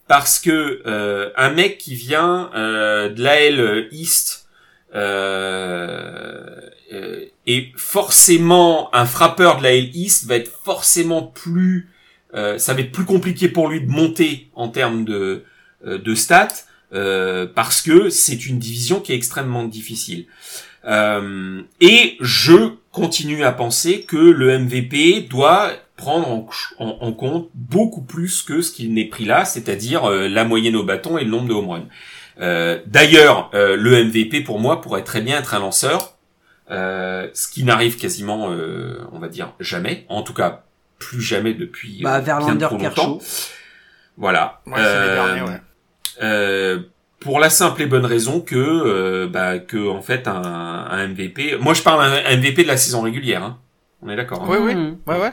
parce 0.06 0.38
que 0.38 0.80
euh, 0.86 1.28
un 1.36 1.50
mec 1.50 1.76
qui 1.76 1.94
vient 1.94 2.50
euh, 2.54 3.10
de 3.10 3.22
l'AL 3.22 3.88
East 3.92 4.46
euh, 4.94 6.60
euh, 6.92 7.24
est 7.46 7.72
forcément 7.76 8.94
un 8.94 9.04
frappeur 9.04 9.58
de 9.58 9.64
l'AL 9.64 9.94
East 9.94 10.26
va 10.26 10.36
être 10.36 10.50
forcément 10.64 11.22
plus, 11.22 11.90
euh, 12.34 12.58
ça 12.58 12.74
va 12.74 12.80
être 12.80 12.92
plus 12.92 13.04
compliqué 13.04 13.48
pour 13.48 13.68
lui 13.68 13.82
de 13.82 13.90
monter 13.90 14.48
en 14.54 14.68
termes 14.68 15.04
de 15.04 15.44
de 15.84 16.14
stats 16.16 16.64
parce 16.90 17.82
que 17.82 18.08
c'est 18.08 18.46
une 18.46 18.58
division 18.58 18.98
qui 18.98 19.12
est 19.12 19.14
extrêmement 19.14 19.62
difficile. 19.62 20.26
Euh, 20.84 21.62
et 21.80 22.16
je 22.20 22.72
continue 22.90 23.44
à 23.44 23.52
penser 23.52 24.02
que 24.02 24.16
le 24.16 24.58
MVP 24.58 25.20
doit 25.20 25.70
prendre 25.96 26.48
en, 26.78 27.12
compte 27.12 27.48
beaucoup 27.54 28.02
plus 28.02 28.42
que 28.42 28.60
ce 28.60 28.72
qu'il 28.72 28.92
n'est 28.92 29.04
pris 29.04 29.24
là, 29.24 29.44
c'est-à-dire 29.44 30.10
la 30.10 30.44
moyenne 30.44 30.74
au 30.74 30.82
bâton 30.82 31.16
et 31.16 31.24
le 31.24 31.30
nombre 31.30 31.48
de 31.48 31.54
home 31.54 31.70
runs. 31.70 31.88
Euh, 32.40 32.78
D'ailleurs, 32.86 33.50
euh, 33.54 33.76
le 33.76 34.04
MVP 34.04 34.42
pour 34.42 34.58
moi 34.60 34.80
pourrait 34.80 35.02
très 35.04 35.20
bien 35.20 35.38
être 35.38 35.54
un 35.54 35.58
lanceur, 35.60 36.16
euh, 36.70 37.28
ce 37.34 37.48
qui 37.48 37.64
n'arrive 37.64 37.96
quasiment, 37.96 38.50
euh, 38.50 39.00
on 39.12 39.18
va 39.18 39.28
dire, 39.28 39.52
jamais. 39.60 40.04
En 40.08 40.22
tout 40.22 40.34
cas, 40.34 40.62
plus 40.98 41.20
jamais 41.20 41.54
depuis 41.54 42.00
Bah, 42.02 42.16
euh, 42.16 42.20
bien 42.20 42.38
Verlander, 42.38 42.64
trop 42.66 42.76
longtemps. 42.78 43.18
Kershaw. 43.18 43.22
Voilà. 44.16 44.60
Ouais, 44.66 44.74
c'est 44.76 45.00
les 45.08 45.14
derniers, 45.14 45.42
ouais. 45.42 46.82
pour 47.20 47.40
la 47.40 47.50
simple 47.50 47.82
et 47.82 47.86
bonne 47.86 48.04
raison 48.06 48.40
que 48.40 48.56
euh, 48.56 49.26
bah, 49.28 49.58
que 49.58 49.88
en 49.88 50.02
fait 50.02 50.28
un, 50.28 50.34
un 50.90 51.08
MVP 51.08 51.56
moi 51.60 51.74
je 51.74 51.82
parle 51.82 52.02
un 52.04 52.36
MVP 52.36 52.62
de 52.62 52.68
la 52.68 52.76
saison 52.76 53.00
régulière 53.02 53.42
hein. 53.42 53.58
on 54.02 54.08
est 54.08 54.16
d'accord 54.16 54.42
hein. 54.42 54.46
Oui, 54.48 54.58
oui. 54.60 54.74
Mmh. 54.74 54.98
Ouais, 55.06 55.18
ouais. 55.18 55.32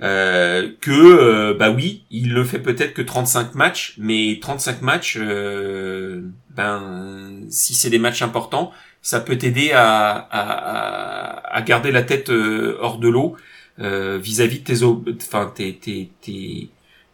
Euh, 0.00 0.70
que 0.80 0.92
euh, 0.92 1.54
bah 1.58 1.72
oui 1.72 2.04
il 2.12 2.32
le 2.32 2.44
fait 2.44 2.60
peut-être 2.60 2.94
que 2.94 3.02
35 3.02 3.56
matchs 3.56 3.94
mais 3.98 4.38
35 4.40 4.80
matchs 4.80 5.18
euh, 5.20 6.22
ben 6.50 7.40
si 7.50 7.74
c'est 7.74 7.90
des 7.90 7.98
matchs 7.98 8.22
importants 8.22 8.72
ça 9.02 9.18
peut 9.18 9.36
t'aider 9.36 9.72
à, 9.72 10.28
à, 10.30 11.62
garder 11.62 11.90
la 11.90 12.04
tête 12.04 12.30
euh, 12.30 12.78
hors 12.80 12.98
de 12.98 13.08
l'eau 13.08 13.36
vis-à-vis 13.78 14.60
de 14.60 14.64
tes 14.64 14.84
enfin 14.84 15.52
tes, 15.52 15.74
tes, 15.74 16.10
tes 16.20 16.68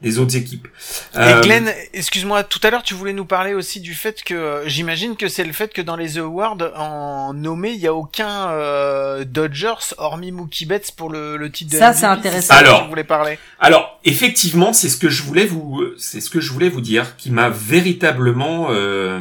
des 0.05 0.19
autres 0.21 0.37
équipes 0.37 0.69
Et 1.15 1.19
Euh, 1.19 1.41
Glenn, 1.41 1.73
excuse-moi, 1.93 2.45
tout 2.45 2.61
à 2.63 2.71
l'heure 2.71 2.85
tu 2.85 2.95
voulais 2.95 3.13
nous 3.15 3.25
parler 3.25 3.55
aussi 3.55 3.81
du 3.81 3.95
fait 3.95 4.23
que 4.23 4.35
euh, 4.35 4.69
j'imagine 4.69 5.17
que 5.17 5.29
c'est 5.29 5.45
le 5.45 5.53
fait 5.53 5.73
que 5.73 5.83
dans 5.83 5.97
les 5.97 6.19
awards 6.19 6.59
en 6.77 7.33
nommé 7.35 7.71
il 7.73 7.81
y 7.81 7.87
a 7.89 7.95
aucun 7.95 8.51
euh, 8.51 9.25
Dodgers 9.25 9.95
hormis 9.99 10.31
Mookie 10.31 10.67
Betts 10.67 10.93
pour 10.97 11.11
le, 11.11 11.37
le 11.37 11.51
titre 11.51 11.73
de 11.73 11.79
Ça, 11.79 11.93
c'est 11.93 12.07
intéressant. 12.07 12.55
Alors. 12.55 12.83
tu 12.83 12.89
voulais 12.89 13.05
parler? 13.05 13.39
Alors, 13.59 13.99
effectivement, 14.05 14.73
c'est 14.73 14.89
ce 14.89 14.99
que 14.99 15.09
je 15.09 15.23
voulais 15.23 15.47
vous, 15.47 15.83
c'est 15.99 16.21
ce 16.21 16.31
que 16.31 16.41
je 16.41 16.53
voulais 16.53 16.69
vous 16.69 16.83
dire, 16.83 17.17
qui 17.17 17.31
m'a 17.31 17.49
véritablement, 17.49 18.69
euh, 18.71 19.19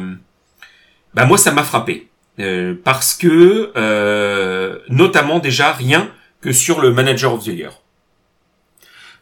bah 1.14 1.24
moi 1.24 1.38
ça 1.38 1.50
m'a 1.50 1.62
frappé, 1.64 2.08
Euh, 2.40 2.74
parce 2.82 3.14
que 3.14 3.70
euh, 3.76 4.78
notamment 4.88 5.38
déjà 5.38 5.72
rien 5.72 6.10
que 6.40 6.50
sur 6.52 6.80
le 6.80 6.90
manager 6.92 7.32
of 7.32 7.44
the 7.44 7.52
year, 7.60 7.72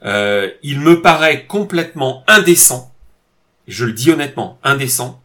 Euh, 0.04 0.50
il 0.62 0.80
me 0.80 1.00
paraît 1.00 1.46
complètement 1.46 2.24
indécent, 2.26 2.92
je 3.68 3.84
le 3.84 3.92
dis 3.92 4.10
honnêtement, 4.10 4.58
indécent. 4.64 5.20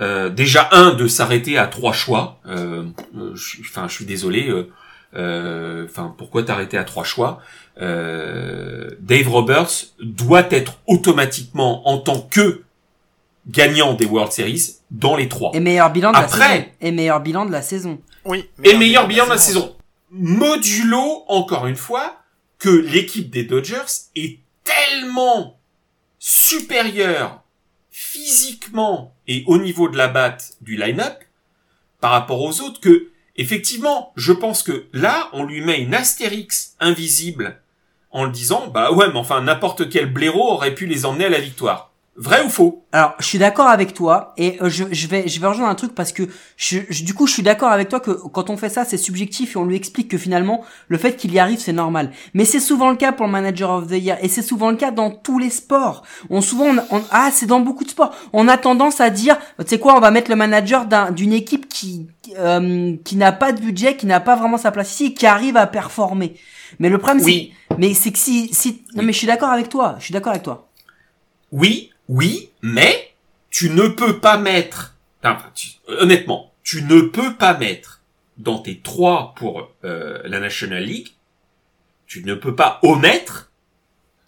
Euh, 0.00 0.28
déjà 0.28 0.68
un 0.72 0.92
de 0.92 1.06
s'arrêter 1.06 1.56
à 1.56 1.66
trois 1.68 1.92
choix. 1.92 2.38
Euh, 2.46 2.84
euh, 3.16 3.30
je 3.34 3.42
suis- 3.48 3.60
Enfin, 3.62 3.86
je 3.88 3.94
suis 3.94 4.04
désolé. 4.04 4.48
euh, 4.50 4.70
euh, 5.14 5.86
Enfin, 5.88 6.12
pourquoi 6.18 6.42
t'arrêter 6.42 6.76
à 6.76 6.84
trois 6.84 7.04
choix? 7.04 7.40
Euh, 7.80 8.90
Dave 9.00 9.28
Roberts 9.28 9.70
doit 10.00 10.46
être 10.50 10.78
automatiquement 10.86 11.88
en 11.88 11.98
tant 11.98 12.20
que 12.20 12.62
gagnant 13.46 13.94
des 13.94 14.04
World 14.06 14.32
Series 14.32 14.76
dans 14.90 15.16
les 15.16 15.28
trois. 15.28 15.52
Et 15.54 15.60
meilleur 15.60 15.90
bilan 15.92 16.10
de 16.10 16.16
la 16.16 16.24
Après- 16.24 16.48
saison. 16.56 16.64
Et 16.80 16.90
meilleur 16.90 17.20
bilan 17.20 17.46
de 17.46 17.52
la 17.52 17.62
saison. 17.62 17.98
Oui. 18.24 18.48
Et 18.64 18.76
meilleur 18.76 19.06
bilan 19.06 19.24
de 19.26 19.30
la 19.30 19.38
saison. 19.38 19.76
Modulo, 20.10 21.24
encore 21.28 21.66
une 21.66 21.76
fois, 21.76 22.16
que 22.64 22.70
l'équipe 22.70 23.28
des 23.28 23.44
Dodgers 23.44 24.08
est 24.16 24.38
tellement 24.64 25.60
supérieure 26.18 27.42
physiquement 27.90 29.14
et 29.28 29.44
au 29.46 29.58
niveau 29.58 29.90
de 29.90 29.98
la 29.98 30.08
batte 30.08 30.56
du 30.62 30.78
line-up 30.78 31.22
par 32.00 32.12
rapport 32.12 32.40
aux 32.40 32.62
autres 32.62 32.80
que, 32.80 33.10
effectivement, 33.36 34.14
je 34.16 34.32
pense 34.32 34.62
que 34.62 34.86
là, 34.94 35.28
on 35.34 35.44
lui 35.44 35.60
met 35.60 35.78
une 35.78 35.92
astérix 35.92 36.74
invisible 36.80 37.60
en 38.10 38.24
le 38.24 38.30
disant, 38.30 38.68
bah 38.68 38.92
ouais, 38.92 39.08
mais 39.08 39.18
enfin, 39.18 39.42
n'importe 39.42 39.90
quel 39.90 40.10
blaireau 40.10 40.52
aurait 40.52 40.74
pu 40.74 40.86
les 40.86 41.04
emmener 41.04 41.26
à 41.26 41.28
la 41.28 41.40
victoire. 41.40 41.92
Vrai 42.16 42.44
ou 42.44 42.48
faux? 42.48 42.84
Alors, 42.92 43.14
je 43.18 43.24
suis 43.26 43.38
d'accord 43.38 43.66
avec 43.66 43.92
toi 43.92 44.34
et 44.36 44.56
euh, 44.62 44.68
je, 44.70 44.84
je 44.92 45.08
vais 45.08 45.26
je 45.26 45.40
vais 45.40 45.48
rejoindre 45.48 45.68
un 45.68 45.74
truc 45.74 45.96
parce 45.96 46.12
que 46.12 46.22
je, 46.56 46.78
je- 46.88 47.02
du 47.02 47.12
coup 47.12 47.26
je 47.26 47.32
suis 47.32 47.42
d'accord 47.42 47.72
avec 47.72 47.88
toi 47.88 47.98
que 47.98 48.12
quand 48.28 48.50
on 48.50 48.56
fait 48.56 48.68
ça 48.68 48.84
c'est 48.84 48.96
subjectif 48.98 49.56
et 49.56 49.58
on 49.58 49.64
lui 49.64 49.74
explique 49.74 50.08
que 50.12 50.16
finalement 50.16 50.64
le 50.86 50.96
fait 50.96 51.16
qu'il 51.16 51.32
y 51.32 51.40
arrive 51.40 51.58
c'est 51.58 51.72
normal. 51.72 52.12
Mais 52.32 52.44
c'est 52.44 52.60
souvent 52.60 52.90
le 52.90 52.96
cas 52.96 53.10
pour 53.10 53.26
le 53.26 53.32
manager 53.32 53.68
of 53.72 53.88
the 53.88 53.94
year 54.00 54.16
et 54.22 54.28
c'est 54.28 54.42
souvent 54.42 54.70
le 54.70 54.76
cas 54.76 54.92
dans 54.92 55.10
tous 55.10 55.40
les 55.40 55.50
sports. 55.50 56.04
On 56.30 56.40
souvent 56.40 56.66
on, 56.66 56.98
on- 56.98 57.02
ah 57.10 57.30
c'est 57.32 57.46
dans 57.46 57.58
beaucoup 57.58 57.82
de 57.82 57.90
sports. 57.90 58.14
On 58.32 58.46
a 58.46 58.58
tendance 58.58 59.00
à 59.00 59.10
dire 59.10 59.36
tu 59.58 59.64
sais 59.66 59.80
quoi 59.80 59.96
on 59.96 60.00
va 60.00 60.12
mettre 60.12 60.30
le 60.30 60.36
manager 60.36 60.86
d'un- 60.86 61.10
d'une 61.10 61.32
équipe 61.32 61.68
qui 61.68 62.06
euh, 62.38 62.94
qui 63.04 63.16
n'a 63.16 63.32
pas 63.32 63.50
de 63.50 63.60
budget, 63.60 63.96
qui 63.96 64.06
n'a 64.06 64.20
pas 64.20 64.36
vraiment 64.36 64.56
sa 64.56 64.70
place 64.70 64.92
ici 64.92 65.06
et 65.06 65.14
qui 65.14 65.26
arrive 65.26 65.56
à 65.56 65.66
performer. 65.66 66.36
Mais 66.78 66.90
le 66.90 66.98
problème 66.98 67.24
Oui. 67.24 67.52
c'est 67.68 67.76
mais 67.76 67.92
c'est 67.92 68.12
que 68.12 68.18
si 68.18 68.54
si 68.54 68.84
non 68.94 69.02
mais 69.02 69.12
je 69.12 69.18
suis 69.18 69.26
d'accord 69.26 69.50
avec 69.50 69.68
toi, 69.68 69.96
je 69.98 70.04
suis 70.04 70.12
d'accord 70.12 70.30
avec 70.30 70.44
toi. 70.44 70.68
Oui, 71.50 71.90
oui, 72.08 72.50
mais 72.62 73.14
tu 73.50 73.70
ne 73.70 73.88
peux 73.88 74.18
pas 74.20 74.36
mettre, 74.36 74.94
enfin, 75.22 75.50
tu- 75.54 75.70
honnêtement, 75.88 76.52
tu 76.62 76.82
ne 76.82 77.00
peux 77.02 77.34
pas 77.34 77.54
mettre 77.56 78.00
dans 78.36 78.58
tes 78.58 78.80
trois 78.80 79.32
pour 79.36 79.70
euh, 79.84 80.20
la 80.24 80.40
National 80.40 80.82
League, 80.82 81.08
tu 82.06 82.24
ne 82.24 82.34
peux 82.34 82.54
pas 82.54 82.80
omettre 82.82 83.50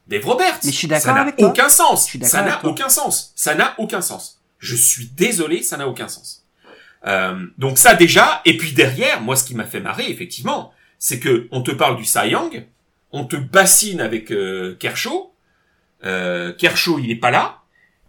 Dave 0.07 0.24
Roberts. 0.24 0.59
Mais 0.64 0.70
je 0.72 0.77
suis 0.77 0.87
d'accord 0.89 1.05
Ça 1.05 1.12
n'a 1.12 1.24
aucun 1.49 1.68
sens. 1.68 2.07
Ça 2.31 2.43
n'a 2.43 2.61
aucun 2.70 2.89
sens. 2.89 3.33
Ça 3.35 3.55
n'a 3.55 3.74
aucun 3.79 4.01
sens. 4.01 4.41
Je 4.59 4.77
suis 4.77 5.07
désolé, 5.16 5.62
ça 5.62 5.77
n'a 5.77 5.89
aucun 5.89 6.09
sens. 6.09 6.45
Euh, 7.07 7.47
donc 7.59 7.79
ça 7.79 7.95
déjà, 7.95 8.41
et 8.45 8.57
puis 8.57 8.72
derrière, 8.72 9.20
moi 9.20 9.37
ce 9.37 9.45
qui 9.45 9.55
m'a 9.55 9.64
fait 9.64 9.81
marrer 9.81 10.09
effectivement, 10.11 10.72
c'est 10.99 11.20
que 11.20 11.47
on 11.51 11.62
te 11.62 11.70
parle 11.70 11.97
du 11.97 12.05
Cy 12.05 12.29
Young, 12.31 12.64
on 13.12 13.24
te 13.27 13.37
bassine 13.37 14.01
avec 14.01 14.31
euh, 14.33 14.74
Kershaw, 14.79 15.33
euh, 16.05 16.53
Kershaw 16.55 16.99
il 16.99 17.11
est 17.11 17.16
pas 17.16 17.31
là, 17.31 17.59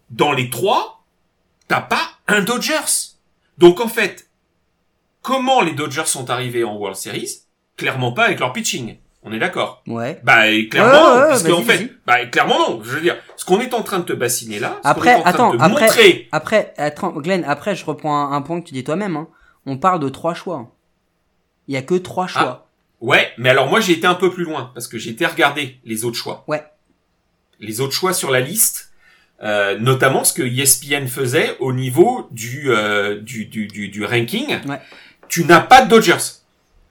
dans 0.10 0.32
les 0.32 0.49
trois, 0.49 1.03
t'as 1.68 1.82
pas 1.82 2.01
un 2.28 2.41
Dodgers. 2.41 3.14
Donc 3.58 3.80
en 3.80 3.88
fait, 3.88 4.30
comment 5.22 5.62
les 5.62 5.74
Dodgers 5.74 6.05
sont 6.05 6.30
arrivés 6.30 6.64
en 6.64 6.76
World 6.76 6.97
Series? 6.97 7.41
Clairement 7.76 8.12
pas 8.12 8.26
avec 8.26 8.39
leur 8.39 8.53
pitching. 8.53 8.97
On 9.24 9.32
est 9.34 9.39
d'accord. 9.39 9.84
Ouais. 9.88 10.22
Bah 10.24 10.47
et 10.47 10.70
clairement, 10.70 10.91
Ouais, 10.91 10.97
ouais, 10.99 11.16
non, 11.16 11.22
ouais, 11.22 11.30
puisque 11.32 11.49
en 11.49 11.62
vas-y, 11.62 11.78
fait, 11.78 11.93
bah 12.05 12.26
clairement 12.28 12.60
non. 12.70 12.82
Je 12.84 12.91
veux 12.91 13.01
dire, 13.01 13.18
ce 13.36 13.43
qu'on 13.45 13.60
est 13.60 13.74
en 13.74 13.84
train 13.84 13.99
de 13.99 14.03
te 14.05 14.14
bassiner 14.14 14.60
là, 14.60 14.78
ce 14.78 14.82
qu'on 14.84 14.89
Après, 14.89 15.10
est 15.12 15.16
en 15.16 15.22
train 15.22 15.30
attends, 15.32 15.51
de 15.53 15.58
te 15.58 15.64
après- 15.64 15.82
montrer, 15.86 16.30
Après, 16.32 16.74
attends, 16.78 17.12
Glenn, 17.12 17.43
après, 17.43 17.76
je 17.76 17.84
reprends 17.86 18.16
un, 18.16 18.32
un 18.36 18.41
point 18.41 18.62
que 18.62 18.68
tu 18.68 18.74
dis 18.74 18.84
toi-même. 18.86 19.18
Hein. 19.18 19.28
On 19.66 19.78
parle 19.78 19.99
de 19.99 20.08
trois 20.08 20.34
choix. 20.34 20.72
Il 21.68 21.74
y 21.74 21.78
a 21.78 21.82
que 21.82 21.95
trois 21.95 22.28
choix. 22.28 22.70
ouais. 23.01 23.30
Mais 23.38 23.49
alors 23.49 23.68
moi 23.68 23.82
j'ai 23.82 23.91
été 23.93 24.08
un 24.08 24.16
peu 24.16 24.32
plus 24.32 24.45
loin 24.45 24.72
parce 24.74 24.88
que 24.88 24.97
j'ai 24.97 25.10
été 25.10 25.26
regarder 25.26 25.78
les 25.84 26.05
autres 26.05 26.16
choix. 26.16 26.45
Ouais. 26.47 26.64
Les 27.60 27.82
autres 27.82 27.93
choix 27.93 28.14
sur 28.14 28.32
la 28.32 28.39
liste, 28.39 28.86
euh, 29.43 29.77
notamment 29.79 30.23
ce 30.23 30.33
que 30.33 30.41
ESPN 30.41 31.07
faisait 31.07 31.55
au 31.59 31.73
niveau 31.73 32.27
du 32.31 32.71
euh, 32.71 33.19
du, 33.21 33.45
du, 33.45 33.67
du, 33.67 33.88
du 33.89 34.03
ranking. 34.05 34.57
Ouais. 34.67 34.79
Tu 35.29 35.45
n'as 35.45 35.59
pas 35.59 35.81
de 35.81 35.89
Dodgers. 35.89 36.17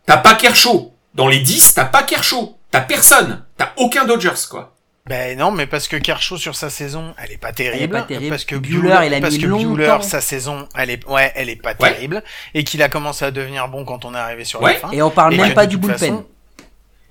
T'as 0.07 0.19
pas 0.19 0.35
Kershaw. 0.35 0.93
Dans 1.15 1.29
les 1.29 1.39
10, 1.41 1.75
t'as 1.75 1.85
pas 1.87 2.03
Kershaw. 2.03 2.57
T'as 2.71 2.83
personne. 2.83 3.43
T'as 3.57 3.73
aucun 3.77 4.05
Dodgers, 4.05 4.47
quoi. 4.51 4.75
Ben 5.07 5.39
non, 5.39 5.51
mais 5.53 5.67
parce 5.67 5.87
que 5.89 5.97
Kershaw 5.97 6.37
sur 6.37 6.57
sa 6.57 6.69
saison, 6.69 7.15
elle 7.23 7.33
est 7.33 7.37
pas 7.37 7.53
terrible. 7.53 7.93
pas 7.95 8.03
terrible. 8.03 8.31
Parce 8.31 8.45
que 8.45 8.57
Buehler, 8.57 8.99
il 9.07 9.15
a 9.15 9.21
parce 9.21 9.35
mis 9.35 9.41
que. 9.41 9.47
Buehler, 9.47 9.99
sa 10.03 10.21
saison, 10.21 10.69
elle 10.77 10.91
est, 10.91 11.07
ouais, 11.09 11.33
elle 11.37 11.49
est 11.49 11.57
pas 11.63 11.75
Ouais. 11.81 11.93
terrible, 11.93 12.23
et 12.55 12.65
qu'il 12.65 12.83
a 12.83 12.89
commencé 12.89 13.25
à 13.25 13.31
devenir 13.31 13.69
bon 13.69 13.85
quand 13.85 14.05
on 14.05 14.15
est 14.15 14.19
arrivé 14.19 14.45
sur 14.45 14.61
Ouais. 14.61 14.75
la 14.75 14.79
fin. 14.81 14.91
Et 14.91 15.01
on 15.03 15.11
parle 15.11 15.35
Et 15.35 15.37
même 15.39 15.55
pas 15.55 15.67
du 15.67 15.77
bullpen. 15.77 15.99
façon- 15.99 16.27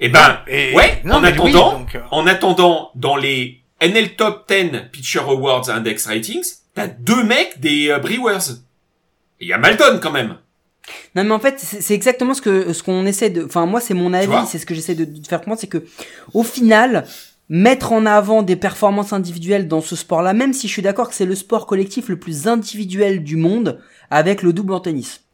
Eh 0.01 0.09
ben, 0.09 0.39
Et- 0.47 0.73
ouais, 0.73 1.01
non, 1.05 1.15
en 1.15 1.21
oui, 1.23 1.29
attendant, 1.29 1.71
donc, 1.79 1.95
euh, 1.95 2.01
en 2.11 2.27
attendant, 2.27 2.91
dans 2.95 3.15
les 3.15 3.61
NL 3.82 4.15
Top 4.15 4.49
10 4.49 4.89
Pitcher 4.91 5.19
Awards 5.19 5.69
Index 5.69 6.07
Ratings, 6.07 6.45
t'as 6.73 6.88
deux 6.88 7.23
mecs 7.23 7.59
des 7.59 7.89
euh, 7.89 7.99
Brewers. 7.99 8.61
Il 9.39 9.47
y 9.47 9.53
a 9.53 9.57
Malton 9.57 9.99
quand 10.01 10.11
même. 10.11 10.38
Non 11.15 11.23
mais 11.23 11.32
en 11.32 11.39
fait 11.39 11.59
c'est 11.59 11.95
exactement 11.95 12.34
ce 12.36 12.41
que 12.41 12.71
ce 12.71 12.84
qu'on 12.84 13.05
essaie 13.07 13.32
de 13.32 13.43
enfin 13.43 13.65
moi 13.65 13.82
c'est 13.82 13.95
mon 13.95 14.13
avis 14.13 14.45
c'est 14.47 14.59
ce 14.59 14.67
que 14.67 14.76
j'essaie 14.76 14.93
de, 14.93 15.05
de 15.05 15.28
faire 15.28 15.39
comprendre 15.39 15.59
c'est 15.59 15.67
que 15.67 15.84
au 16.34 16.43
final 16.43 17.07
mettre 17.49 17.91
en 17.91 18.05
avant 18.05 18.43
des 18.43 18.55
performances 18.55 19.11
individuelles 19.11 19.67
dans 19.67 19.82
ce 19.82 19.95
sport 19.95 20.21
là 20.21 20.34
même 20.34 20.53
si 20.53 20.67
je 20.67 20.73
suis 20.73 20.84
d'accord 20.84 21.09
que 21.09 21.15
c'est 21.15 21.26
le 21.26 21.34
sport 21.34 21.65
collectif 21.65 22.07
le 22.07 22.19
plus 22.19 22.47
individuel 22.47 23.23
du 23.23 23.36
monde 23.36 23.82
avec 24.11 24.43
le 24.43 24.53
double 24.53 24.73
en 24.73 24.80
tennis 24.80 25.24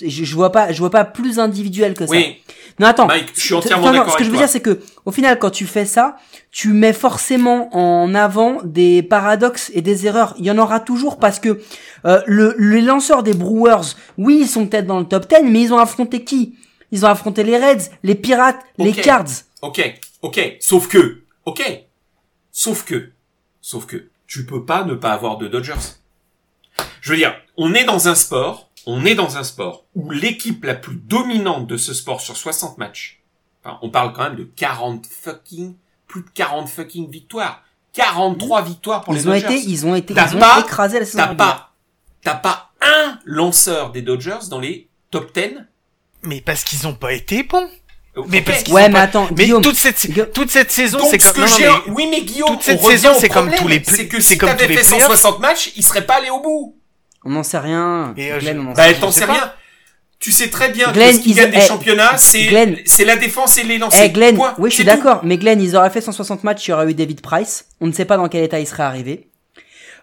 je, 0.00 0.24
je 0.24 0.34
vois 0.34 0.52
pas 0.52 0.72
je 0.72 0.78
vois 0.78 0.90
pas 0.90 1.04
plus 1.04 1.38
individuel 1.38 1.94
que 1.94 2.06
ça 2.06 2.10
Oui, 2.12 2.36
non 2.78 2.86
attends 2.86 3.06
Mike, 3.06 3.30
je 3.34 3.40
suis 3.40 3.54
entièrement 3.54 3.86
non, 3.86 3.92
non, 3.92 3.98
d'accord 3.98 4.12
Ce 4.12 4.18
que 4.18 4.24
je 4.24 4.30
veux 4.30 4.36
toi. 4.36 4.46
dire, 4.46 4.52
c'est 4.52 4.60
que, 4.60 4.80
au 5.04 5.10
final, 5.10 5.38
quand 5.38 5.50
tu 5.50 5.66
fais 5.66 5.84
ça, 5.84 6.16
tu 6.50 6.68
mets 6.72 6.92
forcément 6.92 7.74
en 7.76 8.14
avant 8.14 8.60
des 8.64 9.02
paradoxes 9.02 9.70
et 9.74 9.82
des 9.82 10.06
erreurs. 10.06 10.34
Il 10.38 10.44
y 10.46 10.50
en 10.50 10.58
aura 10.58 10.80
toujours 10.80 11.18
parce 11.18 11.40
que 11.40 11.60
euh, 12.04 12.20
le, 12.26 12.54
les 12.58 12.80
lanceurs 12.80 13.22
des 13.22 13.34
Brewers, 13.34 13.94
oui, 14.16 14.38
ils 14.42 14.48
sont 14.48 14.66
peut-être 14.66 14.86
dans 14.86 15.00
le 15.00 15.06
top 15.06 15.28
10, 15.28 15.50
mais 15.50 15.62
ils 15.62 15.72
ont 15.72 15.78
affronté 15.78 16.24
qui? 16.24 16.54
Ils 16.90 17.04
ont 17.04 17.08
affronté 17.08 17.42
les 17.42 17.56
Reds, 17.58 17.90
les 18.02 18.14
Pirates, 18.14 18.60
les. 18.78 18.92
Cards. 18.92 19.26
Ok, 19.60 19.82
ok, 20.22 20.56
sauf 20.60 20.88
que, 20.88 21.22
ok, 21.44 21.62
sauf 22.52 22.84
que, 22.84 23.10
sauf 23.60 23.86
que, 23.86 24.08
tu 24.26 24.46
peux 24.46 24.64
pas 24.64 24.84
ne 24.84 24.94
pas 24.94 25.12
avoir 25.12 25.36
de 25.38 25.48
Dodgers. 25.48 25.74
Je 27.00 27.10
veux 27.10 27.16
dire, 27.16 27.34
on 27.56 27.74
est 27.74 27.84
dans 27.84 28.08
un 28.08 28.14
sport, 28.14 28.67
on 28.86 29.04
est 29.04 29.14
dans 29.14 29.36
un 29.36 29.44
sport 29.44 29.84
où 29.94 30.10
l'équipe 30.10 30.64
la 30.64 30.74
plus 30.74 30.96
dominante 30.96 31.66
de 31.66 31.76
ce 31.76 31.92
sport 31.94 32.20
sur 32.20 32.36
60 32.36 32.78
matchs, 32.78 33.20
enfin, 33.64 33.78
on 33.82 33.90
parle 33.90 34.12
quand 34.12 34.22
même 34.24 34.36
de 34.36 34.44
40 34.44 35.06
fucking, 35.06 35.74
plus 36.06 36.22
de 36.22 36.30
40 36.34 36.68
fucking 36.68 37.10
victoires. 37.10 37.62
43 37.94 38.62
victoires 38.62 39.02
pour 39.02 39.14
les 39.14 39.22
Ils 39.22 39.28
ont 39.28 39.32
Dodgers. 39.32 39.46
été, 39.56 39.68
ils 39.68 39.86
ont 39.86 39.94
été, 39.94 40.14
ils 40.14 40.36
ont 40.36 40.40
pas- 40.40 40.60
écrasé 40.60 40.98
la 41.00 41.04
saison 41.04 41.18
T'as 41.18 41.34
pas, 41.34 41.72
t'as 42.22 42.34
pas 42.34 42.70
un 42.80 43.18
lanceur 43.24 43.90
des 43.92 44.02
Dodgers 44.02 44.38
dans 44.50 44.60
les 44.60 44.88
top 45.10 45.34
10. 45.34 45.56
Mais 46.22 46.40
parce 46.40 46.64
qu'ils 46.64 46.86
ont 46.86 46.94
pas 46.94 47.12
été 47.12 47.42
bons. 47.42 47.68
Mais 48.28 48.38
Ok. 48.40 48.44
parce 48.46 48.62
qu'ils 48.64 48.74
Ouais, 48.74 48.84
ont 48.84 48.88
mais 48.88 48.92
pas- 48.94 49.00
attends, 49.02 49.28
Mais 49.36 49.44
Guillaume, 49.44 49.62
toute 49.62 49.76
cette, 49.76 50.06
Guillaume- 50.10 50.30
toute 50.30 50.50
cette 50.50 50.72
saison, 50.72 50.98
c'est 51.08 51.20
ce 51.20 51.32
comme, 51.32 51.44
que 51.44 51.50
non, 51.50 51.56
j'ai, 51.56 51.66
mais 51.68 51.92
oui, 51.94 52.08
mais 52.10 52.22
Guillaume, 52.22 52.50
toute 52.50 52.62
cette 52.62 52.80
saison, 52.82 53.12
au 53.14 53.18
c'est 53.20 53.28
comme 53.28 53.46
problème. 53.50 53.60
tous 53.62 53.68
les 53.68 53.82
c'est 53.84 54.08
que 54.08 54.20
c'est 54.20 54.32
si 54.34 54.38
comme 54.38 54.48
t'avais 54.48 54.64
tous 54.64 54.70
les 54.70 54.76
fait 54.78 54.88
playoffs. 54.88 55.02
160 55.08 55.38
matchs, 55.40 55.72
il 55.76 55.84
serait 55.84 56.04
pas 56.04 56.16
allé 56.16 56.30
au 56.30 56.40
bout. 56.40 56.77
On 57.28 57.32
n'en 57.32 57.42
sait 57.42 57.58
rien. 57.58 58.14
Et, 58.16 58.32
euh, 58.32 58.38
Glenn, 58.38 58.56
je- 58.56 58.60
on 58.66 58.70
en 58.70 58.72
Bah, 58.72 58.92
t'en 58.94 59.10
sais 59.10 59.24
rien. 59.26 59.52
Tu 60.18 60.32
sais 60.32 60.48
très 60.48 60.70
bien 60.70 60.90
Glenn, 60.90 61.10
que 61.10 61.16
ce 61.16 61.20
qui 61.20 61.32
gagne 61.34 61.50
des 61.52 61.58
eh, 61.58 61.66
championnats, 61.68 62.16
c'est, 62.16 62.46
Glenn. 62.46 62.76
c'est 62.86 63.04
la 63.04 63.16
défense 63.16 63.56
et 63.58 63.62
les 63.62 63.78
lancers. 63.78 64.00
Eh 64.04 64.10
Glenn, 64.10 64.34
Point. 64.34 64.54
oui 64.58 64.68
je 64.70 64.74
suis 64.74 64.82
C'est 64.82 64.90
d'accord, 64.90 65.20
mais 65.22 65.36
Glenn, 65.38 65.60
ils 65.60 65.76
auraient 65.76 65.90
fait 65.90 66.00
160 66.00 66.42
matchs, 66.42 66.66
il 66.66 66.70
y 66.72 66.74
aurait 66.74 66.90
eu 66.90 66.94
David 66.94 67.20
Price. 67.20 67.66
On 67.80 67.86
ne 67.86 67.92
sait 67.92 68.04
pas 68.04 68.16
dans 68.16 68.28
quel 68.28 68.42
état 68.42 68.58
il 68.58 68.66
serait 68.66 68.82
arrivé. 68.82 69.28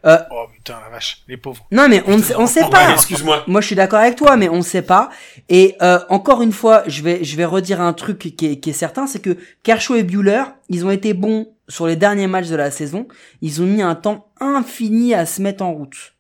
Oh 0.07 0.45
putain, 0.53 0.75
la 0.83 0.91
vache, 0.91 1.23
les 1.27 1.35
pauvres. 1.35 1.65
Non 1.71 1.87
mais 1.89 2.03
on 2.05 2.17
ne 2.17 2.21
sait, 2.21 2.35
on 2.37 2.45
sait 2.45 2.63
Ouais, 2.63 2.69
pas. 2.69 2.91
excuse-moi. 2.93 3.43
Moi, 3.47 3.59
je 3.59 3.65
suis 3.65 3.75
d'accord 3.75 3.99
avec 3.99 4.15
toi, 4.15 4.37
mais 4.37 4.47
on 4.49 4.57
ne 4.57 4.61
sait 4.61 4.83
pas. 4.83 5.09
Et 5.49 5.75
euh, 5.81 5.97
encore 6.09 6.43
une 6.43 6.51
fois, 6.51 6.83
je 6.85 7.01
vais, 7.01 7.23
je 7.23 7.35
vais 7.35 7.43
redire 7.45 7.81
un 7.81 7.91
truc 7.91 8.19
qui 8.19 8.45
est, 8.45 8.59
qui 8.59 8.69
est 8.69 8.73
certain, 8.73 9.07
c'est 9.07 9.19
que 9.19 9.35
Kershaw 9.63 9.95
et 9.95 10.03
Bueller, 10.03 10.43
ils 10.69 10.85
ont 10.85 10.91
été 10.91 11.13
bons 11.15 11.47
sur 11.69 11.87
les 11.87 11.95
derniers 11.95 12.27
matchs 12.27 12.49
de 12.49 12.55
la 12.55 12.69
saison. 12.69 13.07
Ils 13.41 13.63
ont 13.63 13.65
mis 13.65 13.81
un 13.81 13.95
temps 13.95 14.27
infini 14.39 15.15
à 15.15 15.25
se 15.25 15.41
mettre 15.41 15.63
en 15.63 15.73
route. 15.73 16.13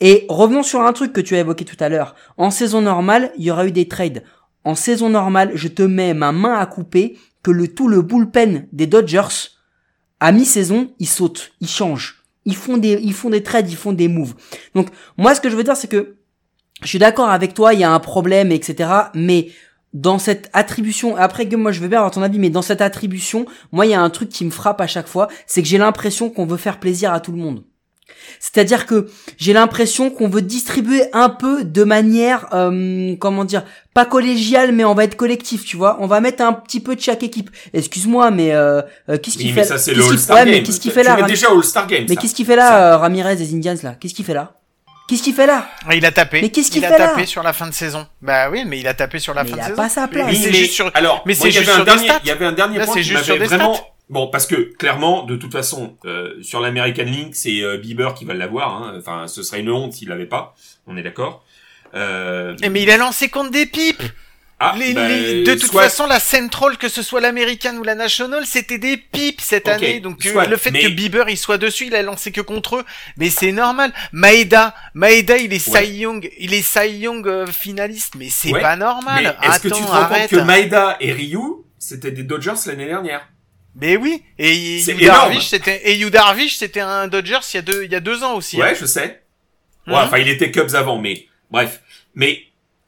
Et 0.00 0.26
revenons 0.28 0.62
sur 0.62 0.80
un 0.82 0.92
truc 0.92 1.12
que 1.12 1.20
tu 1.20 1.34
as 1.34 1.40
évoqué 1.40 1.64
tout 1.64 1.76
à 1.80 1.88
l'heure. 1.88 2.14
En 2.36 2.50
saison 2.50 2.80
normale, 2.80 3.32
il 3.36 3.44
y 3.44 3.50
aura 3.50 3.66
eu 3.66 3.72
des 3.72 3.88
trades. 3.88 4.22
En 4.64 4.74
saison 4.74 5.08
normale, 5.08 5.52
je 5.54 5.68
te 5.68 5.82
mets 5.82 6.14
ma 6.14 6.32
main 6.32 6.54
à 6.54 6.66
couper 6.66 7.18
que 7.42 7.50
le 7.50 7.68
tout 7.68 7.88
le 7.88 8.02
bullpen 8.02 8.68
des 8.72 8.86
Dodgers, 8.86 9.48
à 10.20 10.32
mi-saison, 10.32 10.92
ils 10.98 11.08
sautent, 11.08 11.52
ils 11.60 11.68
changent. 11.68 12.22
Ils 12.44 12.56
font 12.56 12.76
des, 12.76 13.00
ils 13.02 13.14
font 13.14 13.30
des 13.30 13.42
trades, 13.42 13.70
ils 13.70 13.76
font 13.76 13.92
des 13.92 14.08
moves. 14.08 14.34
Donc, 14.74 14.88
moi, 15.16 15.34
ce 15.34 15.40
que 15.40 15.50
je 15.50 15.56
veux 15.56 15.64
dire, 15.64 15.76
c'est 15.76 15.88
que 15.88 16.16
je 16.82 16.88
suis 16.88 16.98
d'accord 16.98 17.30
avec 17.30 17.54
toi, 17.54 17.74
il 17.74 17.80
y 17.80 17.84
a 17.84 17.92
un 17.92 18.00
problème, 18.00 18.52
etc. 18.52 18.90
Mais 19.14 19.48
dans 19.92 20.18
cette 20.18 20.50
attribution, 20.52 21.16
après 21.16 21.48
que 21.48 21.56
moi 21.56 21.72
je 21.72 21.80
veux 21.80 21.88
bien 21.88 21.98
avoir 21.98 22.12
ton 22.12 22.22
avis, 22.22 22.38
mais 22.38 22.50
dans 22.50 22.62
cette 22.62 22.80
attribution, 22.80 23.46
moi 23.72 23.86
il 23.86 23.90
y 23.90 23.94
a 23.94 24.00
un 24.00 24.10
truc 24.10 24.28
qui 24.28 24.44
me 24.44 24.50
frappe 24.50 24.80
à 24.80 24.86
chaque 24.86 25.08
fois, 25.08 25.28
c'est 25.46 25.62
que 25.62 25.68
j'ai 25.68 25.78
l'impression 25.78 26.30
qu'on 26.30 26.46
veut 26.46 26.56
faire 26.56 26.78
plaisir 26.78 27.12
à 27.12 27.20
tout 27.20 27.32
le 27.32 27.38
monde. 27.38 27.64
C'est-à-dire 28.38 28.86
que 28.86 29.08
j'ai 29.38 29.52
l'impression 29.52 30.10
qu'on 30.10 30.28
veut 30.28 30.42
distribuer 30.42 31.04
un 31.12 31.28
peu 31.28 31.64
de 31.64 31.84
manière, 31.84 32.46
euh, 32.54 33.14
comment 33.18 33.44
dire, 33.44 33.64
pas 33.94 34.04
collégiale, 34.06 34.72
mais 34.72 34.84
on 34.84 34.94
va 34.94 35.04
être 35.04 35.16
collectif, 35.16 35.64
tu 35.64 35.76
vois. 35.76 35.98
On 36.00 36.06
va 36.06 36.20
mettre 36.20 36.42
un 36.42 36.52
petit 36.52 36.80
peu 36.80 36.96
de 36.96 37.00
chaque 37.00 37.22
équipe. 37.22 37.50
Excuse-moi, 37.74 38.30
mais 38.30 38.52
euh, 38.52 38.80
euh, 39.08 39.18
qu'est-ce 39.18 39.36
qu'il 39.36 39.46
Oui, 39.48 39.52
fait 39.52 39.60
mais 39.60 39.66
ça, 39.66 39.78
c'est 39.78 39.92
le 39.94 40.02
All-Star 40.04 40.36
Ouais, 40.38 40.44
Game. 40.44 40.54
mais 40.54 40.62
qu'est-ce 40.62 40.80
qu'il 40.80 40.92
fait 40.92 41.02
là 41.02 41.20
déjà 41.22 41.48
All-Star 41.50 41.86
Game, 41.86 42.06
Mais 42.08 42.16
qu'est-ce 42.16 42.34
qu'il 42.34 42.46
fait 42.46 42.56
là, 42.56 42.94
euh, 42.94 42.96
Ramirez 42.96 43.36
des 43.36 43.54
Indians 43.54 43.76
là? 43.82 43.94
Qu'est-ce 44.00 44.14
qu'il 44.14 44.24
fait 44.24 44.34
là? 44.34 44.52
Qu'est-ce 45.08 45.22
qu'il 45.24 45.34
fait 45.34 45.46
là? 45.46 45.66
Ah, 45.88 45.94
Il 45.96 46.06
a 46.06 46.12
tapé. 46.12 46.40
Mais 46.40 46.50
qu'est-ce 46.50 46.70
qu'il 46.70 46.82
Il 46.82 46.86
fait 46.86 46.94
a 46.94 46.98
là? 46.98 47.08
tapé 47.08 47.26
sur 47.26 47.42
la 47.42 47.52
fin 47.52 47.66
de 47.66 47.74
saison. 47.74 48.06
Bah 48.22 48.48
oui, 48.48 48.62
mais 48.64 48.78
il 48.78 48.86
a 48.86 48.94
tapé 48.94 49.18
sur 49.18 49.34
la 49.34 49.42
Mais 49.42 49.50
fin 49.50 49.56
il 49.56 49.58
de 49.58 49.62
a 49.62 49.66
saison. 49.70 49.76
pas 49.76 49.88
sa 49.88 50.06
place. 50.06 50.26
Mais 50.28 50.34
c'est 50.36 50.50
mais- 50.50 50.56
juste 50.56 50.72
sur. 50.72 50.88
alors, 50.94 51.24
mais 51.26 51.34
moi, 51.34 51.42
c'est 51.42 51.48
il 51.48 51.54
y 51.56 51.58
juste 51.58 51.68
avait 51.68 51.72
un 51.72 51.74
sur 51.74 51.84
des 51.84 51.90
dernier, 51.90 52.08
stats. 52.08 52.20
il 52.22 52.28
y 52.28 52.30
avait 52.30 52.46
un 52.46 52.52
dernier 52.52 52.76
point 52.78 52.94
c'est 52.94 53.00
qui 53.00 53.08
juste 53.08 53.24
sur 53.24 53.34
m'avait 53.34 53.48
des 53.48 53.56
vraiment, 53.56 53.74
stats. 53.74 53.84
Bon, 54.10 54.28
parce 54.28 54.46
que, 54.46 54.56
clairement, 54.76 55.22
de 55.24 55.36
toute 55.36 55.52
façon, 55.52 55.96
euh, 56.04 56.34
sur 56.42 56.60
l'American 56.60 57.04
League, 57.04 57.30
c'est 57.32 57.62
euh, 57.62 57.78
Bieber 57.78 58.12
qui 58.14 58.24
va 58.26 58.34
l'avoir, 58.34 58.74
hein. 58.82 58.94
Enfin, 58.98 59.26
ce 59.28 59.42
serait 59.42 59.60
une 59.60 59.70
honte 59.70 59.94
s'il 59.94 60.08
l'avait 60.08 60.26
pas. 60.26 60.54
On 60.86 60.96
est 60.98 61.02
d'accord. 61.02 61.44
Euh, 61.94 62.54
Eh, 62.62 62.68
Mais 62.68 62.82
il 62.82 62.90
a 62.90 62.96
lancé 62.98 63.28
contre 63.30 63.50
des 63.50 63.66
pipes. 63.66 64.02
ah, 64.60 64.74
Les- 64.78 64.92
bah, 64.92 65.08
les- 65.08 65.42
de 65.42 65.54
toute 65.54 65.70
soit- 65.70 65.84
façon, 65.84 66.06
la 66.06 66.20
Central, 66.20 66.76
que 66.76 66.88
ce 66.88 67.02
soit 67.02 67.20
l'américaine 67.20 67.78
ou 67.78 67.82
la 67.82 67.94
National, 67.94 68.44
c'était 68.46 68.78
des 68.78 68.96
pipes 68.98 69.40
cette 69.40 69.66
année. 69.68 70.00
Donc 70.00 70.24
euh, 70.26 70.32
soit, 70.32 70.46
le 70.46 70.56
fait 70.58 70.70
mais- 70.70 70.82
que 70.82 70.88
Bieber 70.88 71.28
il 71.30 71.36
soit 71.38 71.56
dessus, 71.58 71.86
il 71.86 71.94
a 71.94 72.02
lancé 72.02 72.30
que 72.30 72.40
contre 72.42 72.76
eux, 72.76 72.84
mais 73.16 73.30
c'est 73.30 73.52
normal. 73.52 73.92
Maeda, 74.12 74.74
Maeda, 74.94 75.36
il 75.38 75.52
est 75.52 75.66
Ouais. 75.68 75.84
Cy 75.86 75.92
Young, 76.00 76.30
il 76.38 76.52
est 76.54 76.62
Cy 76.62 76.90
Young 76.98 77.26
euh, 77.26 77.46
finaliste, 77.46 78.14
mais 78.16 78.28
c'est 78.28 78.52
Ouais, 78.52 78.60
pas 78.60 78.76
normal. 78.76 79.36
est-ce 79.42 79.60
que 79.60 79.68
tu 79.68 79.74
te 79.82 79.86
rends 79.88 80.06
compte 80.06 80.28
que 80.28 80.36
Maeda 80.36 80.96
et 81.00 81.12
Ryu, 81.12 81.40
c'était 81.78 82.10
des 82.12 82.22
Dodgers 82.24 82.54
l'année 82.66 82.86
dernière? 82.86 83.26
Mais 83.76 83.96
oui. 83.96 84.22
Et 84.38 84.80
Yu 84.82 85.06
Darvish, 85.06 85.48
c'était 85.48 85.90
et 85.90 85.96
Yu 85.96 86.10
Darvish, 86.10 86.56
c'était 86.56 86.80
un 86.80 87.08
Dodgers 87.08 87.38
il 87.52 87.56
y 87.56 87.58
a 87.58 87.62
deux, 87.62 87.84
il 87.84 87.92
y 87.92 87.94
a 87.94 88.00
deux 88.00 88.22
ans 88.24 88.34
aussi. 88.34 88.56
Ouais, 88.56 88.70
hein. 88.70 88.74
je 88.78 88.86
sais. 88.86 89.22
Ouais, 89.86 89.94
enfin, 89.96 90.18
il 90.18 90.28
était 90.28 90.50
Cubs 90.50 90.74
avant, 90.74 90.98
mais 90.98 91.26
bref. 91.50 91.80
Mais 92.14 92.42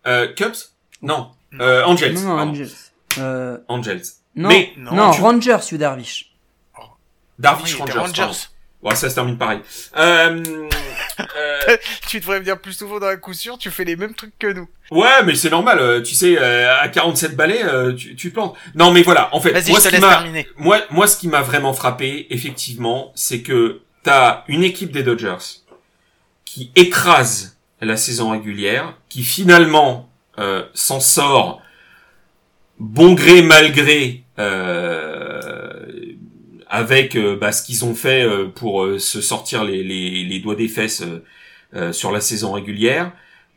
euh, 0.07 0.33
Cubs? 0.35 0.57
Non. 1.01 1.31
Euh, 1.61 1.85
Angels. 1.85 2.15
Non, 2.15 2.37
non. 2.37 2.39
Angels. 2.51 2.71
Euh, 3.19 3.59
Angels. 3.69 4.03
non, 4.37 4.49
Mais 4.49 4.73
non, 4.77 4.95
non, 4.95 5.11
tu- 5.13 5.21
Rangers, 5.21 5.59
you 5.71 5.79
Darvish. 5.79 6.33
Darvish 7.39 7.75
Oui, 7.75 7.81
Rangers. 7.93 8.23
Rangers. 8.23 8.39
Ouais, 8.83 8.97
ça 8.97 9.09
se 9.09 9.15
termine 9.15 9.39
pareil. 9.39 9.61
Euh, 9.97 10.43
euh, 11.21 11.77
Tu 12.09 12.19
devrais 12.21 12.41
venir 12.41 12.59
plus 12.61 12.73
souvent 12.73 12.99
dans 12.99 13.07
la 13.07 13.17
coup 13.17 13.33
sûr, 13.33 13.57
tu 13.57 13.71
fais 13.71 13.85
les 13.85 13.95
mêmes 13.97 14.15
trucs 14.15 14.37
que 14.39 14.53
nous. 14.53 14.69
ouais, 14.91 15.23
mais 15.25 15.35
c'est 15.37 15.51
normal. 15.51 15.79
euh, 15.79 16.03
tu 16.03 16.15
sais, 16.15 16.37
euh, 16.37 16.81
à 16.81 16.89
47 16.89 17.37
balais, 17.37 17.63
tu, 17.97 18.17
tu 18.17 18.31
plantes. 18.31 18.57
Non, 18.75 18.91
mais 18.91 19.03
voilà. 19.03 19.33
En 19.35 19.41
fait, 19.41 19.53
moi, 19.53 19.61
je 19.61 19.89
te 19.89 19.95
ce 19.95 20.01
terminer. 20.01 20.49
moi, 20.57 20.81
moi, 20.91 21.07
ce 21.07 21.17
qui 21.17 21.29
m'a 21.29 21.43
vraiment 21.43 21.73
frappé, 21.73 22.27
effectivement, 22.31 23.13
c'est 23.15 23.43
que 23.43 23.81
t'as 24.03 24.43
une 24.49 24.65
équipe 24.65 24.91
des 24.91 25.05
Dodgers 25.05 25.63
qui 26.45 26.73
écrase 26.75 27.57
la 27.81 27.97
saison 27.97 28.31
régulière, 28.31 28.95
qui 29.09 29.23
finalement 29.23 30.09
euh, 30.39 30.65
s'en 30.75 31.01
sort 31.01 31.61
bon 32.79 33.13
gré 33.15 33.43
mal 33.43 33.73
gré 33.73 34.25
euh, 34.39 35.62
avec 36.73 37.17
euh, 37.17 37.37
bah, 37.37 37.53
ce 37.53 37.63
qu'ils 37.63 37.85
ont 37.85 37.95
fait 37.95 38.23
euh, 38.25 38.49
pour 38.49 38.83
euh, 38.83 38.99
se 38.99 39.21
sortir 39.21 39.63
les, 39.63 39.85
les, 39.85 40.25
les 40.25 40.39
doigts 40.41 40.57
des 40.57 40.69
fesses 40.69 41.03
euh, 41.03 41.23
euh, 41.77 41.93
sur 41.93 42.11
la 42.11 42.21
saison 42.21 42.53
régulière. 42.53 43.13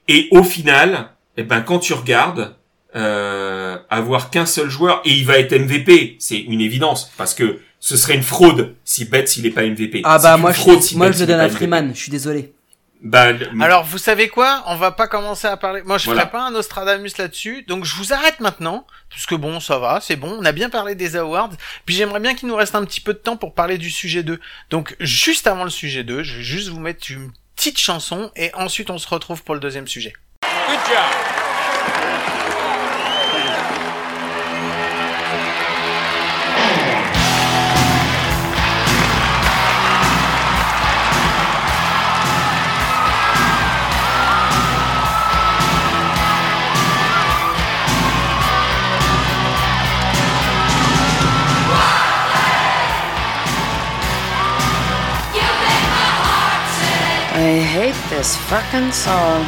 Et 0.09 0.27
au 0.31 0.43
final, 0.43 1.11
eh 1.37 1.43
ben 1.43 1.61
quand 1.61 1.79
tu 1.79 1.93
regardes, 1.93 2.55
euh, 2.95 3.77
avoir 3.89 4.29
qu'un 4.29 4.45
seul 4.45 4.69
joueur 4.69 5.01
et 5.05 5.11
il 5.11 5.25
va 5.25 5.39
être 5.39 5.53
MVP, 5.57 6.17
c'est 6.19 6.39
une 6.39 6.59
évidence 6.61 7.11
parce 7.17 7.33
que 7.33 7.59
ce 7.79 7.95
serait 7.97 8.15
une 8.15 8.23
fraude 8.23 8.75
si 8.83 9.05
Betts 9.05 9.37
il 9.37 9.45
est 9.45 9.51
pas 9.51 9.63
MVP. 9.63 10.01
Ah 10.03 10.19
bah 10.19 10.37
moi, 10.37 10.51
je, 10.51 10.59
fraude 10.59 10.81
si 10.81 10.97
moi 10.97 11.07
Betts, 11.07 11.15
je 11.15 11.21
le 11.21 11.27
donne 11.27 11.39
à. 11.39 11.49
Freeman, 11.49 11.91
je 11.93 11.99
suis 11.99 12.11
désolé. 12.11 12.53
Bah, 13.01 13.33
Alors, 13.61 13.83
vous 13.83 13.97
savez 13.99 14.29
quoi? 14.29 14.63
On 14.67 14.77
va 14.77 14.91
pas 14.91 15.07
commencer 15.07 15.47
à 15.47 15.57
parler. 15.57 15.83
Moi, 15.83 15.97
je 15.97 16.05
Voilà. 16.05 16.21
ferai 16.21 16.31
pas 16.31 16.41
un 16.47 16.51
Nostradamus 16.51 17.11
là-dessus. 17.17 17.63
Donc, 17.67 17.85
je 17.85 17.95
vous 17.95 18.13
arrête 18.13 18.39
maintenant. 18.39 18.87
Parce 19.09 19.25
que 19.27 19.35
bon, 19.35 19.59
ça 19.59 19.77
va, 19.77 19.99
c'est 20.01 20.15
bon. 20.15 20.35
On 20.39 20.45
a 20.45 20.51
bien 20.51 20.69
parlé 20.69 20.95
des 20.95 21.15
awards. 21.15 21.51
Puis, 21.85 21.95
j'aimerais 21.95 22.19
bien 22.19 22.33
qu'il 22.35 22.47
nous 22.47 22.55
reste 22.55 22.73
un 22.73 22.83
petit 22.83 23.01
peu 23.01 23.13
de 23.13 23.19
temps 23.19 23.37
pour 23.37 23.53
parler 23.53 23.77
du 23.77 23.91
sujet 23.91 24.23
2. 24.23 24.39
Donc, 24.71 24.95
juste 24.99 25.45
avant 25.45 25.63
le 25.65 25.69
sujet 25.69 26.03
2, 26.03 26.23
je 26.23 26.37
vais 26.37 26.43
juste 26.43 26.69
vous 26.69 26.79
mettre 26.79 27.11
une 27.11 27.31
petite 27.55 27.77
chanson. 27.77 28.31
Et 28.35 28.51
ensuite, 28.55 28.89
on 28.89 28.97
se 28.97 29.07
retrouve 29.07 29.43
pour 29.43 29.53
le 29.53 29.59
deuxième 29.61 29.87
sujet. 29.87 30.13
Good 30.41 30.79
job. 30.87 31.44
Hate 57.61 57.95
this 58.09 58.35
fucking 58.35 58.91
song. 58.91 59.45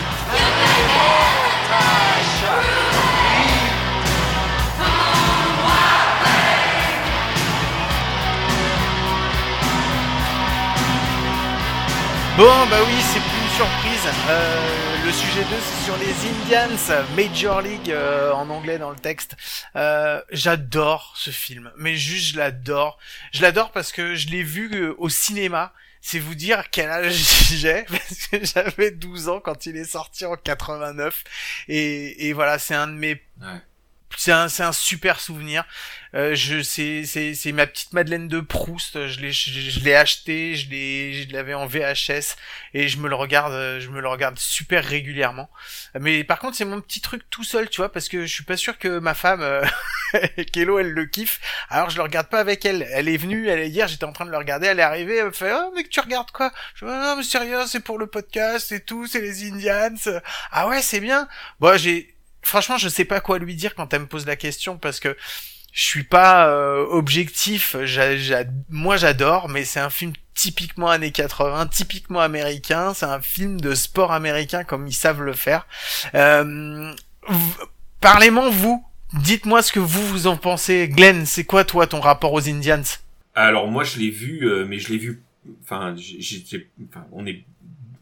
Bon, 12.38 12.68
bah 12.70 12.78
oui, 12.86 12.94
c'est 13.02 13.20
plus 13.20 13.42
une 13.42 13.50
surprise. 13.56 14.14
Euh, 14.30 14.88
le 15.08 15.12
sujet 15.12 15.42
2, 15.42 15.48
c'est 15.60 15.86
sur 15.86 15.98
les 15.98 16.14
Indians, 16.30 17.06
Major 17.16 17.62
League 17.62 17.90
euh, 17.90 18.32
en 18.34 18.50
anglais 18.50 18.78
dans 18.78 18.90
le 18.90 18.96
texte. 18.96 19.38
Euh, 19.76 20.22
j'adore 20.32 21.14
ce 21.16 21.32
film, 21.32 21.72
mais 21.78 21.96
juste 21.96 22.34
je 22.34 22.38
l'adore. 22.38 23.00
Je 23.32 23.42
l'adore 23.42 23.72
parce 23.72 23.92
que 23.92 24.16
je 24.16 24.28
l'ai 24.28 24.44
vu 24.44 24.70
euh, 24.74 24.94
au 24.98 25.10
cinéma. 25.10 25.74
C'est 26.10 26.20
vous 26.20 26.36
dire 26.36 26.70
quel 26.72 26.90
âge 26.90 27.16
j'ai, 27.52 27.84
parce 27.84 28.28
que 28.28 28.46
j'avais 28.46 28.92
12 28.92 29.28
ans 29.28 29.42
quand 29.42 29.66
il 29.66 29.76
est 29.76 29.84
sorti 29.84 30.24
en 30.26 30.38
89. 30.38 31.22
Et, 31.68 32.30
et 32.30 32.32
voilà, 32.32 32.60
c'est 32.60 32.76
un 32.76 32.88
de 32.88 32.94
mes. 32.94 33.22
C'est 34.18 34.32
un, 34.32 34.48
un 34.60 34.72
super 34.74 35.20
souvenir. 35.20 35.64
Euh, 36.16 36.34
je, 36.36 36.62
c'est, 36.64 37.52
ma 37.52 37.68
petite 37.68 37.94
Madeleine 37.94 38.28
de 38.28 38.40
Proust. 38.40 39.08
Je 39.08 39.20
l'ai, 39.22 39.32
je, 39.32 39.52
je 39.52 39.80
l'ai 39.82 39.94
acheté, 39.94 40.56
je 40.56 40.70
l'ai, 40.70 41.14
je 41.14 41.32
l'avais 41.32 41.54
en 41.54 41.68
VHS 41.68 42.36
et 42.74 42.88
je 42.88 42.98
me 42.98 43.08
le 43.08 43.16
regarde, 43.16 43.54
euh, 43.54 43.80
je 43.80 43.90
me 43.90 44.02
le 44.02 44.08
regarde 44.08 44.40
super 44.40 44.84
régulièrement. 44.84 45.50
Mais 46.00 46.24
par 46.24 46.40
contre, 46.40 46.58
c'est 46.58 46.66
mon 46.66 46.82
petit 46.82 47.02
truc 47.02 47.30
tout 47.30 47.44
seul, 47.44 47.70
tu 47.70 47.78
vois, 47.78 47.92
parce 47.92 48.10
que 48.10 48.26
je 48.26 48.34
suis 48.34 48.44
pas 48.44 48.58
sûr 48.58 48.80
que 48.80 49.00
ma 49.00 49.14
femme, 49.14 49.42
euh, 49.42 49.64
Kélo, 50.52 50.80
elle 50.80 50.92
le 50.92 51.06
kiffe. 51.06 51.40
Alors 51.70 51.92
je 51.92 51.98
le 51.98 52.04
regarde 52.04 52.28
pas 52.28 52.40
avec 52.40 52.66
elle. 52.66 52.88
Elle 52.92 53.10
est 53.10 53.18
venue, 53.18 53.50
elle 53.50 53.60
est 53.60 53.70
hier, 53.70 53.88
j'étais 53.88 54.06
en 54.06 54.14
train 54.14 54.26
de 54.26 54.32
le 54.32 54.38
regarder, 54.38 54.68
elle 54.68 54.80
est 54.80 54.84
arrivée, 54.84 55.18
elle 55.18 55.28
me 55.28 55.32
fait, 55.32 55.54
oh 55.54 55.72
mec, 55.76 55.90
tu 55.90 56.00
regardes 56.00 56.32
quoi? 56.32 56.52
Je 56.74 56.86
dis, 56.86 56.92
non 56.92 57.16
mais 57.18 57.24
sérieux, 57.24 57.66
c'est 57.68 57.82
pour 57.82 58.00
le 58.00 58.08
podcast 58.08 58.72
et 58.72 58.80
tout, 58.80 59.06
c'est 59.06 59.22
les 59.22 59.48
Indians. 59.48 60.22
Ah 60.52 60.68
ouais, 60.68 60.82
c'est 60.82 61.00
bien. 61.00 61.28
Bon, 61.60 61.78
j'ai, 61.78 62.17
franchement, 62.48 62.78
je 62.78 62.90
sais 62.90 63.06
pas 63.06 63.20
quoi 63.20 63.40
lui 63.40 63.56
dire 63.56 63.76
quand 63.76 63.94
elle 63.94 64.02
me 64.02 64.08
pose 64.08 64.26
la 64.26 64.36
question 64.36 64.78
parce 64.78 65.00
que 65.00 65.16
je 65.74 65.84
suis 65.84 66.04
pas 66.04 66.48
euh, 66.48 66.86
objectif. 66.90 67.76
Moi, 68.70 68.98
j'adore, 68.98 69.50
mais 69.50 69.66
c'est 69.66 69.80
un 69.80 69.92
film 69.92 70.14
typiquement 70.34 70.90
années 70.90 71.12
80, 71.12 71.68
typiquement 71.68 72.22
américain. 72.22 72.94
C'est 72.94 73.06
un 73.06 73.22
film 73.22 73.60
de 73.60 73.76
sport 73.76 74.12
américain 74.12 74.64
comme 74.64 74.88
ils 74.88 74.94
savent 74.94 75.22
le 75.22 75.34
faire. 75.34 75.68
Euh, 76.16 76.94
Parlez-moi 78.02 78.50
vous. 78.50 78.84
Dites-moi 79.14 79.62
ce 79.62 79.72
que 79.72 79.80
vous 79.80 80.06
vous 80.06 80.28
en 80.28 80.38
pensez. 80.38 80.88
Glenn, 80.88 81.26
c'est 81.26 81.46
quoi 81.46 81.64
toi 81.64 81.88
ton 81.88 82.00
rapport 82.00 82.34
aux 82.34 82.48
Indians? 82.48 82.84
Alors 83.36 83.68
moi 83.68 83.84
je 83.84 84.00
l'ai 84.00 84.10
vu, 84.10 84.48
euh, 84.48 84.66
mais 84.66 84.80
je 84.80 84.90
l'ai 84.92 84.98
vu. 84.98 85.24
Enfin, 85.64 85.96
on 87.12 87.26
est, 87.26 87.44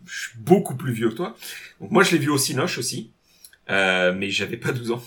je 0.05 0.19
suis 0.29 0.37
beaucoup 0.37 0.75
plus 0.75 0.93
vieux 0.93 1.09
que 1.09 1.15
toi. 1.15 1.35
Moi 1.79 2.03
je 2.03 2.11
l'ai 2.11 2.17
vu 2.17 2.29
au 2.29 2.37
Cinoche 2.37 2.77
aussi, 2.77 3.11
euh, 3.69 4.13
mais 4.15 4.29
j'avais 4.29 4.57
pas 4.57 4.71
12 4.71 4.91
ans. 4.91 5.03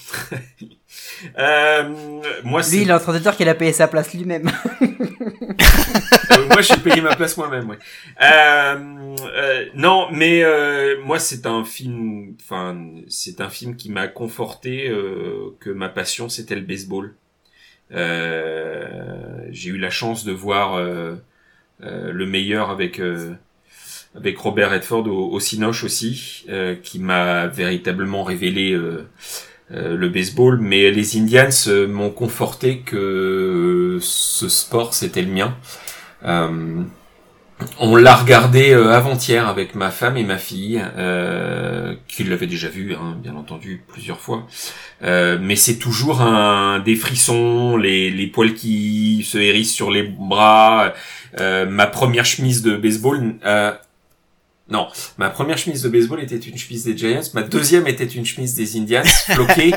euh, 1.38 2.20
moi 2.44 2.62
Lui, 2.62 2.82
il 2.82 2.90
est 2.90 2.92
en 2.92 2.98
train 2.98 3.14
de 3.14 3.18
dire 3.20 3.36
qu'il 3.36 3.48
a 3.48 3.54
payé 3.54 3.72
sa 3.72 3.86
place 3.86 4.12
lui-même. 4.14 4.50
euh, 4.82 6.46
moi 6.48 6.60
j'ai 6.60 6.76
payé 6.76 7.00
ma 7.00 7.14
place 7.14 7.36
moi-même. 7.36 7.68
Ouais. 7.68 7.78
Euh, 8.20 9.16
euh, 9.20 9.64
non, 9.74 10.08
mais 10.10 10.42
euh, 10.42 11.00
moi 11.04 11.20
c'est 11.20 11.46
un 11.46 11.64
film. 11.64 12.34
Enfin, 12.40 12.76
c'est 13.08 13.40
un 13.40 13.48
film 13.48 13.76
qui 13.76 13.90
m'a 13.90 14.08
conforté 14.08 14.92
que 15.60 15.70
ma 15.70 15.88
passion 15.88 16.28
c'était 16.28 16.56
le 16.56 16.62
baseball. 16.62 17.14
Euh, 17.92 19.46
j'ai 19.50 19.70
eu 19.70 19.78
la 19.78 19.90
chance 19.90 20.24
de 20.24 20.32
voir 20.32 20.80
le 21.80 22.26
meilleur 22.26 22.70
avec 22.70 22.98
euh, 22.98 23.34
avec 24.18 24.36
Robert 24.38 24.70
Redford 24.70 25.06
au, 25.06 25.30
au 25.32 25.40
Cinoche 25.40 25.84
aussi, 25.84 26.44
euh, 26.48 26.74
qui 26.82 26.98
m'a 26.98 27.46
véritablement 27.46 28.24
révélé 28.24 28.72
euh, 28.72 29.08
euh, 29.70 29.96
le 29.96 30.08
baseball. 30.08 30.58
Mais 30.60 30.90
les 30.90 31.16
Indians 31.16 31.48
euh, 31.68 31.86
m'ont 31.86 32.10
conforté 32.10 32.80
que 32.80 32.96
euh, 32.96 33.98
ce 34.00 34.48
sport 34.48 34.92
c'était 34.92 35.22
le 35.22 35.32
mien. 35.32 35.54
On 37.80 37.96
l'a 37.96 38.14
regardé 38.14 38.72
avant-hier 38.72 39.48
avec 39.48 39.74
ma 39.74 39.90
femme 39.90 40.16
et 40.16 40.22
ma 40.22 40.38
fille, 40.38 40.80
qui 42.06 42.22
l'avaient 42.22 42.46
déjà 42.46 42.68
vu, 42.68 42.94
hein, 42.94 43.16
bien 43.20 43.34
entendu, 43.34 43.82
plusieurs 43.88 44.20
fois. 44.20 44.46
Mais 45.02 45.56
c'est 45.56 45.78
toujours 45.78 46.20
un 46.20 46.78
des 46.78 46.94
frissons, 46.94 47.76
les, 47.76 48.10
les 48.10 48.28
poils 48.28 48.54
qui 48.54 49.24
se 49.24 49.38
hérissent 49.38 49.74
sur 49.74 49.90
les 49.90 50.04
bras. 50.04 50.92
Ma 51.36 51.86
première 51.88 52.24
chemise 52.24 52.62
de 52.62 52.76
baseball, 52.76 53.34
non, 54.70 54.88
ma 55.16 55.30
première 55.30 55.56
chemise 55.56 55.82
de 55.82 55.88
baseball 55.88 56.20
était 56.22 56.36
une 56.36 56.58
chemise 56.58 56.84
des 56.84 56.96
Giants. 56.96 57.22
Ma 57.32 57.42
deuxième 57.42 57.86
était 57.86 58.04
une 58.04 58.26
chemise 58.26 58.54
des 58.54 58.76
Indians, 58.78 59.02
floquée 59.30 59.72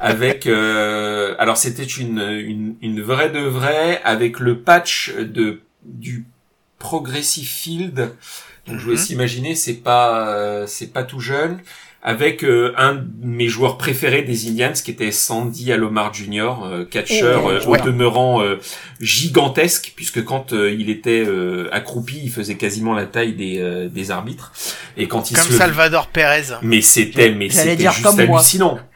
avec. 0.00 0.46
euh, 0.46 1.34
alors 1.38 1.56
c'était 1.56 1.82
une, 1.84 2.20
une 2.20 2.74
une 2.82 3.00
vraie 3.00 3.30
de 3.30 3.40
vraie 3.40 4.02
avec 4.04 4.40
le 4.40 4.58
patch 4.60 5.14
de 5.14 5.60
du 5.84 6.26
Progressive 6.78 7.48
Field. 7.48 8.12
Donc 8.66 8.78
je 8.78 8.84
vous 8.84 8.90
laisse 8.90 9.10
imaginer, 9.10 9.54
c'est 9.54 9.74
pas 9.74 10.28
euh, 10.28 10.66
c'est 10.66 10.92
pas 10.92 11.04
tout 11.04 11.20
jeune. 11.20 11.60
Avec 12.06 12.44
euh, 12.44 12.74
un 12.76 12.96
de 12.96 13.06
mes 13.22 13.48
joueurs 13.48 13.78
préférés 13.78 14.20
des 14.22 14.46
Indians, 14.48 14.72
qui 14.74 14.90
était 14.90 15.10
Sandy 15.10 15.72
Alomar 15.72 16.12
Jr., 16.12 16.52
euh, 16.62 16.84
catcheur 16.84 17.46
euh, 17.46 17.64
ouais. 17.64 17.80
au 17.80 17.84
demeurant 17.84 18.42
euh, 18.42 18.60
gigantesque, 19.00 19.94
puisque 19.96 20.22
quand 20.22 20.52
euh, 20.52 20.70
il 20.70 20.90
était 20.90 21.24
euh, 21.26 21.68
accroupi, 21.72 22.20
il 22.22 22.30
faisait 22.30 22.56
quasiment 22.56 22.92
la 22.92 23.06
taille 23.06 23.32
des, 23.32 23.58
euh, 23.58 23.88
des 23.88 24.10
arbitres. 24.10 24.52
Et 24.98 25.08
quand 25.08 25.30
il 25.30 25.36
Comme 25.38 25.46
se 25.46 25.52
Salvador 25.54 26.08
Perez. 26.08 26.54
mais 26.60 26.82
c'était, 26.82 27.30
mais 27.30 27.48
c'était 27.48 27.90
juste 27.90 28.18
hallucinant. 28.18 28.78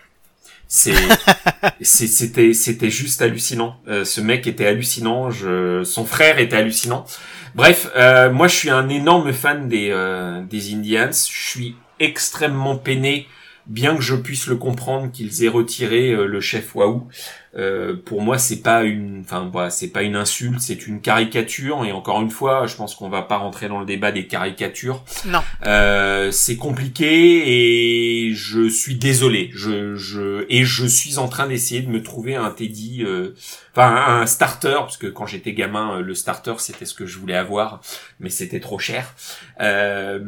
C'est, 0.69 2.07
c'était, 2.07 2.53
c'était 2.53 2.91
juste 2.91 3.23
hallucinant. 3.23 3.81
Euh, 3.89 4.05
ce 4.05 4.21
mec 4.21 4.47
était 4.47 4.67
hallucinant. 4.67 5.31
Je, 5.31 5.83
son 5.83 6.05
frère 6.05 6.39
était 6.39 6.57
hallucinant. 6.57 7.07
Bref, 7.55 7.89
euh, 7.97 8.31
moi 8.31 8.49
je 8.49 8.55
suis 8.55 8.69
un 8.71 8.91
énorme 8.91 9.33
fan 9.33 9.67
des 9.67 9.89
euh, 9.91 10.43
des 10.43 10.75
Indians. 10.75 11.09
Je 11.11 11.51
suis 11.51 11.75
extrêmement 12.01 12.77
peiné, 12.77 13.27
bien 13.67 13.97
que 13.97 14.03
je 14.03 14.15
puisse 14.15 14.47
le 14.47 14.57
comprendre 14.57 15.11
qu'ils 15.13 15.45
aient 15.45 15.49
retiré 15.49 16.11
euh, 16.11 16.27
le 16.27 16.41
chef 16.41 16.75
Waouh. 16.75 17.09
Euh, 17.57 17.95
pour 17.97 18.23
moi, 18.23 18.39
c'est 18.39 18.63
pas 18.63 18.85
une, 18.85 19.23
enfin, 19.25 19.49
voilà, 19.51 19.71
c'est 19.71 19.89
pas 19.89 20.03
une 20.03 20.17
insulte, 20.17 20.61
c'est 20.61 20.87
une 20.87 21.01
caricature. 21.01 21.85
Et 21.85 21.93
encore 21.93 22.21
une 22.21 22.31
fois, 22.31 22.67
je 22.67 22.77
pense 22.77 22.95
qu'on 22.95 23.09
va 23.09 23.23
pas 23.23 23.37
rentrer 23.37 23.69
dans 23.69 23.81
le 23.81 23.87
débat 23.87 24.13
des 24.13 24.27
caricatures. 24.27 25.05
Non. 25.27 25.41
Euh, 25.67 26.31
c'est 26.31 26.57
compliqué 26.57 28.27
et 28.27 28.35
je 28.35 28.69
suis 28.69 28.97
désolé. 28.97 29.51
Je, 29.55 29.97
je 29.97 30.47
et 30.49 30.65
je 30.65 30.87
suis 30.87 31.19
en 31.19 31.29
train 31.29 31.47
d'essayer 31.47 31.81
de 31.83 31.89
me 31.89 32.03
trouver 32.03 32.37
un 32.37 32.51
Teddy, 32.51 33.03
euh, 33.03 33.35
enfin 33.73 34.21
un 34.21 34.27
starter, 34.27 34.77
parce 34.81 34.97
que 34.97 35.07
quand 35.07 35.27
j'étais 35.27 35.53
gamin, 35.53 35.99
euh, 35.99 36.03
le 36.03 36.15
starter 36.15 36.55
c'était 36.59 36.85
ce 36.85 36.95
que 36.95 37.07
je 37.07 37.19
voulais 37.19 37.37
avoir, 37.37 37.81
mais 38.21 38.31
c'était 38.31 38.61
trop 38.61 38.79
cher. 38.79 39.15
Euh, 39.61 40.21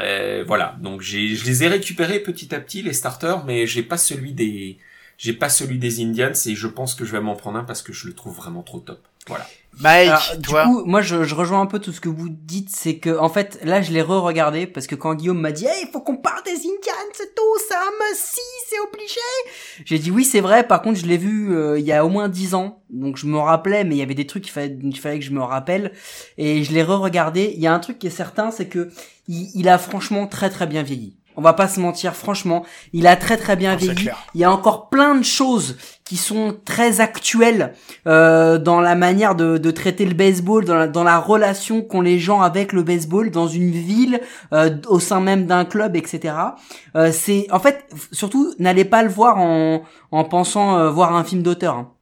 euh, 0.00 0.44
voilà, 0.46 0.76
donc 0.80 1.00
j'ai, 1.00 1.34
je 1.34 1.44
les 1.44 1.64
ai 1.64 1.68
récupérés 1.68 2.20
petit 2.20 2.54
à 2.54 2.60
petit 2.60 2.82
les 2.82 2.92
starters, 2.92 3.44
mais 3.44 3.66
j'ai 3.66 3.82
pas 3.82 3.98
celui 3.98 4.32
des, 4.32 4.78
j'ai 5.18 5.32
pas 5.32 5.48
celui 5.48 5.78
des 5.78 6.02
Indians 6.02 6.32
et 6.46 6.54
je 6.54 6.66
pense 6.66 6.94
que 6.94 7.04
je 7.04 7.12
vais 7.12 7.20
m'en 7.20 7.36
prendre 7.36 7.58
un 7.58 7.64
parce 7.64 7.82
que 7.82 7.92
je 7.92 8.06
le 8.06 8.14
trouve 8.14 8.36
vraiment 8.36 8.62
trop 8.62 8.80
top. 8.80 9.00
Voilà. 9.28 9.46
Mike, 9.78 10.08
Alors, 10.08 10.36
du 10.38 10.48
coup, 10.48 10.84
moi, 10.86 11.02
je, 11.02 11.24
je 11.24 11.34
rejoins 11.34 11.60
un 11.60 11.66
peu 11.66 11.78
tout 11.78 11.92
ce 11.92 12.00
que 12.00 12.08
vous 12.08 12.30
dites, 12.30 12.70
c'est 12.70 12.96
que, 12.96 13.18
en 13.18 13.28
fait, 13.28 13.58
là, 13.62 13.82
je 13.82 13.92
l'ai 13.92 14.00
re-regardé 14.00 14.66
parce 14.66 14.86
que 14.86 14.94
quand 14.94 15.14
Guillaume 15.14 15.40
m'a 15.40 15.52
dit, 15.52 15.66
hey, 15.66 15.84
il 15.86 15.90
faut 15.90 16.00
qu'on 16.00 16.16
parle 16.16 16.42
des 16.44 16.52
Indians, 16.52 17.12
c'est 17.12 17.34
tout, 17.34 17.42
c'est 17.68 17.74
un 17.74 17.90
must 18.10 18.38
c'est 18.68 18.80
obligé. 18.80 19.84
J'ai 19.84 19.98
dit 19.98 20.10
oui, 20.10 20.24
c'est 20.24 20.40
vrai. 20.40 20.66
Par 20.66 20.82
contre, 20.82 20.98
je 20.98 21.06
l'ai 21.06 21.18
vu 21.18 21.54
euh, 21.54 21.78
il 21.78 21.84
y 21.84 21.92
a 21.92 22.04
au 22.04 22.08
moins 22.08 22.28
dix 22.28 22.54
ans, 22.54 22.82
donc 22.90 23.16
je 23.16 23.26
me 23.26 23.38
rappelais, 23.38 23.84
mais 23.84 23.94
il 23.94 23.98
y 23.98 24.02
avait 24.02 24.14
des 24.14 24.26
trucs 24.26 24.44
qu'il 24.44 24.52
fallait, 24.52 24.76
qu'il 24.76 24.98
fallait 24.98 25.18
que 25.18 25.24
je 25.24 25.30
me 25.30 25.42
rappelle, 25.42 25.92
et 26.38 26.64
je 26.64 26.72
l'ai 26.72 26.82
re-regardé. 26.82 27.52
Il 27.54 27.60
y 27.60 27.66
a 27.66 27.74
un 27.74 27.78
truc 27.78 27.98
qui 27.98 28.06
est 28.06 28.10
certain, 28.10 28.50
c'est 28.50 28.66
que 28.66 28.90
il, 29.28 29.50
il 29.54 29.68
a 29.68 29.78
franchement 29.78 30.26
très 30.26 30.50
très 30.50 30.66
bien 30.66 30.82
vieilli. 30.82 31.16
On 31.36 31.42
va 31.42 31.52
pas 31.52 31.68
se 31.68 31.80
mentir, 31.80 32.14
franchement, 32.16 32.64
il 32.92 33.06
a 33.06 33.16
très 33.16 33.36
très 33.36 33.56
bien 33.56 33.72
Non, 33.72 33.78
vieilli. 33.78 34.08
Il 34.34 34.40
y 34.40 34.44
a 34.44 34.50
encore 34.50 34.88
plein 34.88 35.14
de 35.14 35.22
choses 35.24 35.76
qui 36.04 36.16
sont 36.16 36.56
très 36.64 37.00
actuelles 37.00 37.74
euh, 38.06 38.58
dans 38.58 38.80
la 38.80 38.94
manière 38.94 39.34
de, 39.34 39.58
de 39.58 39.70
traiter 39.70 40.06
le 40.06 40.14
baseball, 40.14 40.64
dans 40.64 40.74
la, 40.76 40.86
dans 40.88 41.04
la 41.04 41.18
relation 41.18 41.82
qu'ont 41.82 42.00
les 42.00 42.18
gens 42.18 42.40
avec 42.40 42.72
le 42.72 42.82
baseball, 42.82 43.30
dans 43.30 43.48
une 43.48 43.70
ville, 43.72 44.20
euh, 44.52 44.70
au 44.88 45.00
sein 45.00 45.20
même 45.20 45.46
d'un 45.46 45.64
club, 45.64 45.96
etc. 45.96 46.34
Euh, 46.94 47.10
c'est 47.12 47.46
en 47.50 47.58
fait 47.58 47.84
surtout 48.12 48.54
n'allez 48.58 48.84
pas 48.84 49.02
le 49.02 49.08
voir 49.10 49.38
en, 49.38 49.82
en 50.12 50.24
pensant 50.24 50.78
euh, 50.78 50.90
voir 50.90 51.14
un 51.14 51.24
film 51.24 51.42
d'auteur. 51.42 51.74
hein. 51.76 51.92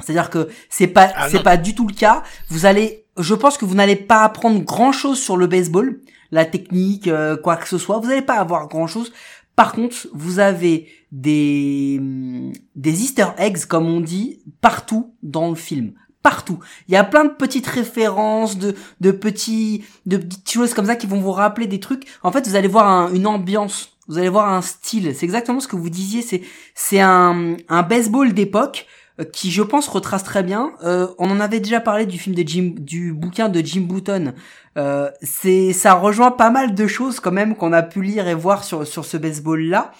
C'est-à-dire 0.00 0.30
que 0.30 0.48
c'est 0.68 0.86
pas 0.88 1.12
Ah, 1.14 1.28
c'est 1.28 1.42
pas 1.42 1.56
du 1.56 1.74
tout 1.74 1.86
le 1.86 1.94
cas. 1.94 2.22
Vous 2.48 2.66
allez, 2.66 3.04
je 3.18 3.34
pense 3.34 3.56
que 3.58 3.64
vous 3.64 3.74
n'allez 3.74 3.96
pas 3.96 4.22
apprendre 4.24 4.60
grand 4.60 4.90
chose 4.92 5.18
sur 5.20 5.36
le 5.36 5.46
baseball, 5.46 6.00
la 6.32 6.44
technique, 6.44 7.06
euh, 7.06 7.36
quoi 7.36 7.56
que 7.56 7.68
ce 7.68 7.78
soit. 7.78 7.98
Vous 8.00 8.08
n'allez 8.08 8.22
pas 8.22 8.38
avoir 8.40 8.66
grand 8.68 8.88
chose. 8.88 9.12
Par 9.54 9.72
contre, 9.72 10.08
vous 10.12 10.38
avez 10.40 10.88
des 11.12 11.98
hum, 12.00 12.52
des 12.74 13.02
Easter 13.04 13.26
eggs, 13.38 13.66
comme 13.66 13.86
on 13.86 14.00
dit, 14.00 14.40
partout 14.60 15.14
dans 15.22 15.48
le 15.50 15.54
film. 15.56 15.92
partout. 16.22 16.58
Il 16.88 16.94
y 16.94 16.96
a 16.96 17.02
plein 17.02 17.24
de 17.24 17.30
petites 17.32 17.66
références, 17.66 18.56
de, 18.56 18.76
de 19.00 19.10
petits, 19.10 19.84
de 20.06 20.16
petites 20.18 20.48
choses 20.50 20.72
comme 20.72 20.86
ça 20.86 20.94
qui 20.94 21.08
vont 21.08 21.20
vous 21.20 21.32
rappeler 21.32 21.66
des 21.66 21.80
trucs. 21.80 22.06
En 22.22 22.30
fait, 22.30 22.46
vous 22.46 22.54
allez 22.54 22.68
voir 22.68 22.86
un- 22.88 23.12
une 23.12 23.26
ambiance, 23.26 23.96
vous 24.06 24.18
allez 24.18 24.28
voir 24.28 24.52
un 24.52 24.62
style. 24.62 25.12
C'est 25.16 25.24
exactement 25.26 25.58
ce 25.58 25.66
que 25.66 25.74
vous 25.74 25.90
disiez. 25.90 26.22
C'est, 26.22 26.42
c'est 26.76 27.00
un, 27.00 27.56
un 27.68 27.82
baseball 27.82 28.32
d'époque 28.34 28.86
qui, 29.32 29.50
je 29.50 29.62
pense, 29.62 29.88
retrace 29.88 30.24
très 30.24 30.42
bien. 30.42 30.72
Euh, 30.84 31.08
on 31.18 31.30
en 31.30 31.40
avait 31.40 31.60
déjà 31.60 31.80
parlé 31.80 32.06
du 32.06 32.18
film 32.18 32.34
de 32.34 32.42
Jim, 32.46 32.72
du 32.76 33.12
bouquin 33.12 33.48
de 33.48 33.60
Jim 33.60 33.82
Button. 33.82 34.32
Euh, 34.78 35.10
c'est, 35.20 35.72
ça 35.72 35.94
rejoint 35.94 36.30
pas 36.30 36.50
mal 36.50 36.74
de 36.74 36.86
choses 36.86 37.20
quand 37.20 37.32
même 37.32 37.54
qu'on 37.54 37.72
a 37.72 37.82
pu 37.82 38.02
lire 38.02 38.26
et 38.26 38.34
voir 38.34 38.64
sur 38.64 38.86
sur 38.86 39.04
ce 39.04 39.16
baseball 39.16 39.62
là. 39.62 39.92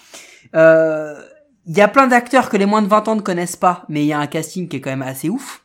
Euh, 0.55 1.15
Il 1.67 1.77
y 1.77 1.81
a 1.81 1.87
plein 1.87 2.07
d'acteurs 2.07 2.49
que 2.49 2.57
les 2.57 2.65
moins 2.65 2.81
de 2.81 2.87
20 2.87 3.07
ans 3.07 3.15
ne 3.15 3.21
connaissent 3.21 3.55
pas, 3.55 3.85
mais 3.87 4.03
il 4.03 4.07
y 4.07 4.13
a 4.13 4.19
un 4.19 4.27
casting 4.27 4.67
qui 4.67 4.77
est 4.77 4.81
quand 4.81 4.89
même 4.89 5.01
assez 5.03 5.29
ouf. 5.29 5.63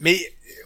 Mais 0.00 0.18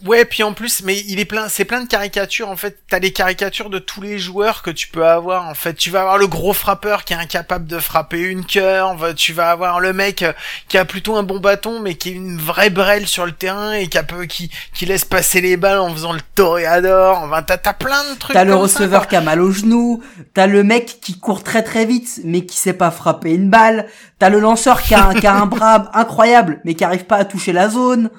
ouais, 0.03 0.25
puis 0.25 0.43
en 0.43 0.53
plus, 0.53 0.83
mais 0.83 0.99
il 1.07 1.19
est 1.19 1.25
plein, 1.25 1.47
c'est 1.49 1.65
plein 1.65 1.81
de 1.81 1.87
caricatures. 1.87 2.49
En 2.49 2.55
fait, 2.55 2.77
t'as 2.89 2.99
les 2.99 3.11
caricatures 3.13 3.69
de 3.69 3.79
tous 3.79 4.01
les 4.01 4.19
joueurs 4.19 4.61
que 4.61 4.69
tu 4.71 4.87
peux 4.87 5.05
avoir. 5.05 5.47
En 5.47 5.53
fait, 5.53 5.73
tu 5.75 5.89
vas 5.89 6.01
avoir 6.01 6.17
le 6.17 6.27
gros 6.27 6.53
frappeur 6.53 7.03
qui 7.05 7.13
est 7.13 7.17
incapable 7.17 7.65
de 7.67 7.79
frapper 7.79 8.19
une 8.19 8.45
curve. 8.45 9.13
Tu 9.15 9.33
vas 9.33 9.51
avoir 9.51 9.79
le 9.79 9.93
mec 9.93 10.21
euh, 10.23 10.33
qui 10.67 10.77
a 10.77 10.85
plutôt 10.85 11.15
un 11.15 11.23
bon 11.23 11.39
bâton, 11.39 11.79
mais 11.79 11.95
qui 11.95 12.09
est 12.09 12.13
une 12.13 12.37
vraie 12.37 12.69
brêle 12.69 13.07
sur 13.07 13.25
le 13.25 13.31
terrain 13.31 13.73
et 13.73 13.87
qui 13.87 13.97
a 13.97 14.03
peu, 14.03 14.25
qui, 14.25 14.51
qui 14.73 14.85
laisse 14.85 15.05
passer 15.05 15.41
les 15.41 15.57
balles 15.57 15.79
en 15.79 15.91
faisant 15.93 16.13
le 16.13 16.21
toréador. 16.35 17.19
Enfin, 17.23 17.41
t'as, 17.43 17.57
t'as 17.57 17.73
plein 17.73 18.03
de 18.13 18.17
trucs. 18.19 18.33
T'as 18.33 18.43
le 18.43 18.51
ça, 18.51 18.57
receveur 18.57 19.07
qui 19.07 19.15
a 19.15 19.21
mal 19.21 19.41
au 19.41 19.51
genou, 19.51 20.03
t'as 20.33 20.47
le 20.47 20.63
mec 20.63 20.99
qui 21.01 21.19
court 21.19 21.43
très 21.43 21.63
très 21.63 21.85
vite, 21.85 22.21
mais 22.23 22.45
qui 22.45 22.57
sait 22.57 22.73
pas 22.73 22.91
frapper 22.91 23.31
une 23.33 23.49
balle, 23.49 23.87
t'as 24.19 24.29
le 24.29 24.39
lanceur 24.39 24.81
qui 24.81 24.93
a, 24.95 25.07
un- 25.07 25.13
qui 25.13 25.27
a 25.27 25.33
un 25.35 25.45
bras 25.45 25.89
incroyable, 25.93 26.59
mais 26.65 26.73
qui 26.75 26.83
arrive 26.83 27.05
pas 27.05 27.17
à 27.17 27.25
toucher 27.25 27.51
la 27.53 27.69
zone. 27.69 28.09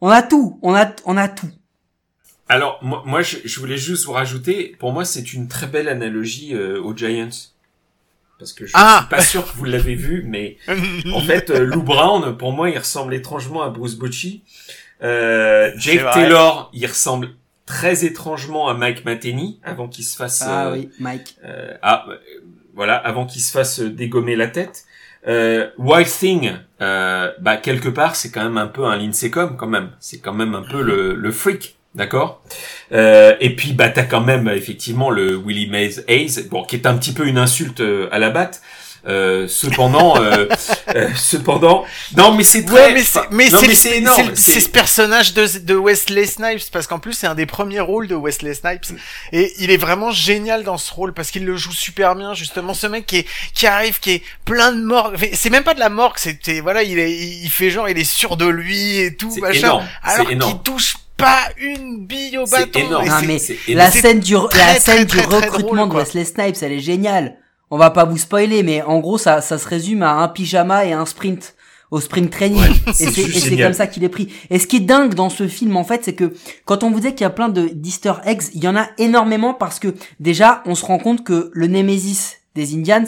On 0.00 0.08
a 0.08 0.22
tout, 0.22 0.58
on 0.62 0.74
a, 0.74 0.90
on 1.04 1.16
a 1.16 1.28
tout. 1.28 1.50
Alors 2.48 2.78
moi, 2.82 3.02
moi 3.06 3.22
je, 3.22 3.38
je 3.44 3.60
voulais 3.60 3.76
juste 3.78 4.04
vous 4.06 4.12
rajouter, 4.12 4.76
pour 4.78 4.92
moi 4.92 5.04
c'est 5.04 5.32
une 5.32 5.48
très 5.48 5.66
belle 5.66 5.88
analogie 5.88 6.54
euh, 6.54 6.80
aux 6.80 6.96
Giants. 6.96 7.28
Parce 8.38 8.52
que 8.52 8.66
je 8.66 8.72
Ah 8.74 8.98
suis 9.00 9.08
pas 9.08 9.22
sûr 9.22 9.50
que 9.50 9.56
vous 9.56 9.64
l'avez 9.64 9.94
vu, 9.94 10.22
mais 10.26 10.58
en 11.12 11.20
fait 11.20 11.50
euh, 11.50 11.64
Lou 11.64 11.82
Brown, 11.82 12.36
pour 12.36 12.52
moi 12.52 12.68
il 12.70 12.78
ressemble 12.78 13.14
étrangement 13.14 13.62
à 13.62 13.70
Bruce 13.70 13.94
Bocci. 13.96 14.42
Euh, 15.02 15.72
Jake. 15.76 16.04
Taylor, 16.12 16.70
il 16.72 16.86
ressemble 16.86 17.30
très 17.64 18.04
étrangement 18.04 18.68
à 18.68 18.74
Mike 18.74 19.04
Matheny 19.04 19.58
avant 19.64 19.88
qu'il 19.88 20.04
se 20.04 20.16
fasse 20.16 20.42
Ah 20.46 20.68
euh, 20.68 20.72
oui, 20.74 20.90
Mike. 21.00 21.36
euh, 21.44 21.76
ah, 21.82 22.06
euh, 22.08 22.16
voilà, 22.74 22.96
avant 22.96 23.26
qu'il 23.26 23.42
se 23.42 23.50
fasse 23.50 23.80
dégommer 23.80 24.36
la 24.36 24.46
tête. 24.48 24.84
Euh, 25.26 25.68
Wild 25.78 26.08
Thing, 26.08 26.52
euh, 26.80 27.30
bah 27.40 27.56
quelque 27.56 27.88
part 27.88 28.14
c'est 28.14 28.30
quand 28.30 28.44
même 28.44 28.58
un 28.58 28.68
peu 28.68 28.84
un 28.84 28.96
Lindsay 28.96 29.30
Com 29.30 29.56
quand 29.56 29.66
même. 29.66 29.90
C'est 29.98 30.18
quand 30.18 30.34
même 30.34 30.54
un 30.54 30.62
peu 30.62 30.82
le, 30.82 31.14
le 31.14 31.32
freak, 31.32 31.76
d'accord? 31.94 32.42
Euh, 32.92 33.34
et 33.40 33.56
puis 33.56 33.72
bah 33.72 33.88
t'as 33.88 34.04
quand 34.04 34.20
même 34.20 34.48
effectivement 34.48 35.10
le 35.10 35.36
Willie 35.36 35.68
Mays 35.68 36.04
Hayes, 36.08 36.48
bon 36.50 36.62
qui 36.64 36.76
est 36.76 36.86
un 36.86 36.96
petit 36.96 37.12
peu 37.12 37.26
une 37.26 37.38
insulte 37.38 37.80
euh, 37.80 38.08
à 38.12 38.18
la 38.18 38.30
batte. 38.30 38.62
Euh, 39.08 39.46
cependant, 39.46 40.20
euh, 40.20 40.48
euh, 40.96 41.08
cependant, 41.14 41.84
non 42.16 42.34
mais 42.34 42.42
c'est 42.42 42.64
très, 42.64 42.74
Ouais, 42.88 42.92
mais 42.92 43.02
c'est, 43.04 43.20
mais 43.30 43.48
non, 43.50 43.58
c'est, 43.60 43.68
mais 43.68 43.74
c'est, 43.76 43.88
c'est 43.90 43.98
énorme. 43.98 44.30
c'est- 44.34 44.52
c'est 44.54 44.60
ce 44.60 44.68
personnage 44.68 45.32
de, 45.32 45.46
de 45.60 45.74
Wesley 45.76 46.26
Snipes, 46.26 46.68
parce 46.72 46.88
qu'en 46.88 46.98
plus, 46.98 47.12
c'est 47.12 47.28
un 47.28 47.36
des 47.36 47.46
premiers 47.46 47.78
rôles 47.78 48.08
de 48.08 48.16
Wesley 48.16 48.54
Snipes. 48.54 48.86
Et 49.32 49.52
il 49.60 49.70
est 49.70 49.76
vraiment 49.76 50.10
génial 50.10 50.64
dans 50.64 50.76
ce 50.76 50.92
rôle, 50.92 51.12
parce 51.14 51.30
qu'il 51.30 51.44
le 51.44 51.56
joue 51.56 51.72
super 51.72 52.16
bien, 52.16 52.34
justement. 52.34 52.74
Ce 52.74 52.88
mec 52.88 53.06
qui 53.06 53.18
est, 53.18 53.26
qui 53.54 53.68
arrive, 53.68 54.00
qui 54.00 54.10
est 54.10 54.22
plein 54.44 54.72
de 54.72 54.82
morgue. 54.82 55.16
C'est 55.34 55.50
même 55.50 55.62
pas 55.64 55.74
de 55.74 55.80
la 55.80 55.88
morgue, 55.88 56.16
c'était, 56.18 56.58
voilà, 56.60 56.82
il 56.82 56.98
est, 56.98 57.12
il 57.16 57.48
fait 57.48 57.70
genre, 57.70 57.88
il 57.88 57.98
est 57.98 58.04
sûr 58.04 58.36
de 58.36 58.46
lui 58.46 58.98
et 58.98 59.14
tout, 59.14 59.30
C'est 59.32 59.40
machin. 59.40 59.58
énorme, 59.60 59.84
c'est 60.04 60.10
Alors 60.14 60.26
qu'il 60.26 60.36
énorme. 60.36 60.62
touche 60.64 60.96
pas 61.16 61.38
une 61.58 62.04
bille 62.06 62.38
au 62.38 62.46
C'est 62.46 62.58
bâton. 62.58 62.80
énorme. 62.80 63.04
Et 63.04 63.08
Non, 63.08 63.16
c'est- 63.20 63.26
mais 63.26 63.38
c'est 63.38 63.56
la 63.68 63.84
énorme. 63.84 64.00
scène 64.00 64.18
du, 64.20 64.34
très, 64.50 64.58
la 64.58 64.64
très, 64.74 64.80
scène 64.80 65.04
du 65.04 65.16
très, 65.16 65.22
très 65.22 65.36
recrutement 65.46 65.86
drôle, 65.86 66.02
de. 66.02 66.04
Wesley 66.04 66.24
Snipes, 66.24 66.56
elle 66.60 66.72
est 66.72 66.80
géniale. 66.80 67.36
On 67.70 67.78
va 67.78 67.90
pas 67.90 68.04
vous 68.04 68.16
spoiler, 68.16 68.62
mais 68.62 68.82
en 68.82 69.00
gros, 69.00 69.18
ça, 69.18 69.40
ça 69.40 69.58
se 69.58 69.68
résume 69.68 70.02
à 70.02 70.12
un 70.12 70.28
pyjama 70.28 70.84
et 70.84 70.92
un 70.92 71.06
sprint. 71.06 71.54
Au 71.92 72.00
sprint 72.00 72.30
training. 72.30 72.64
et 72.88 72.92
c'est 72.92 73.52
et 73.52 73.62
comme 73.62 73.72
ça 73.72 73.86
qu'il 73.86 74.02
est 74.02 74.08
pris. 74.08 74.32
Et 74.50 74.58
ce 74.58 74.66
qui 74.66 74.76
est 74.76 74.80
dingue 74.80 75.14
dans 75.14 75.30
ce 75.30 75.46
film, 75.46 75.76
en 75.76 75.84
fait, 75.84 76.04
c'est 76.04 76.14
que 76.14 76.34
quand 76.64 76.82
on 76.82 76.90
vous 76.90 76.98
dit 76.98 77.12
qu'il 77.12 77.20
y 77.20 77.24
a 77.24 77.30
plein 77.30 77.48
de 77.48 77.68
d'easter 77.68 78.14
eggs, 78.24 78.42
il 78.54 78.64
y 78.64 78.66
en 78.66 78.74
a 78.74 78.88
énormément 78.98 79.54
parce 79.54 79.78
que 79.78 79.94
déjà, 80.18 80.62
on 80.66 80.74
se 80.74 80.84
rend 80.84 80.98
compte 80.98 81.22
que 81.22 81.50
le 81.52 81.68
Nemesis 81.68 82.38
des 82.56 82.74
Indians, 82.74 83.04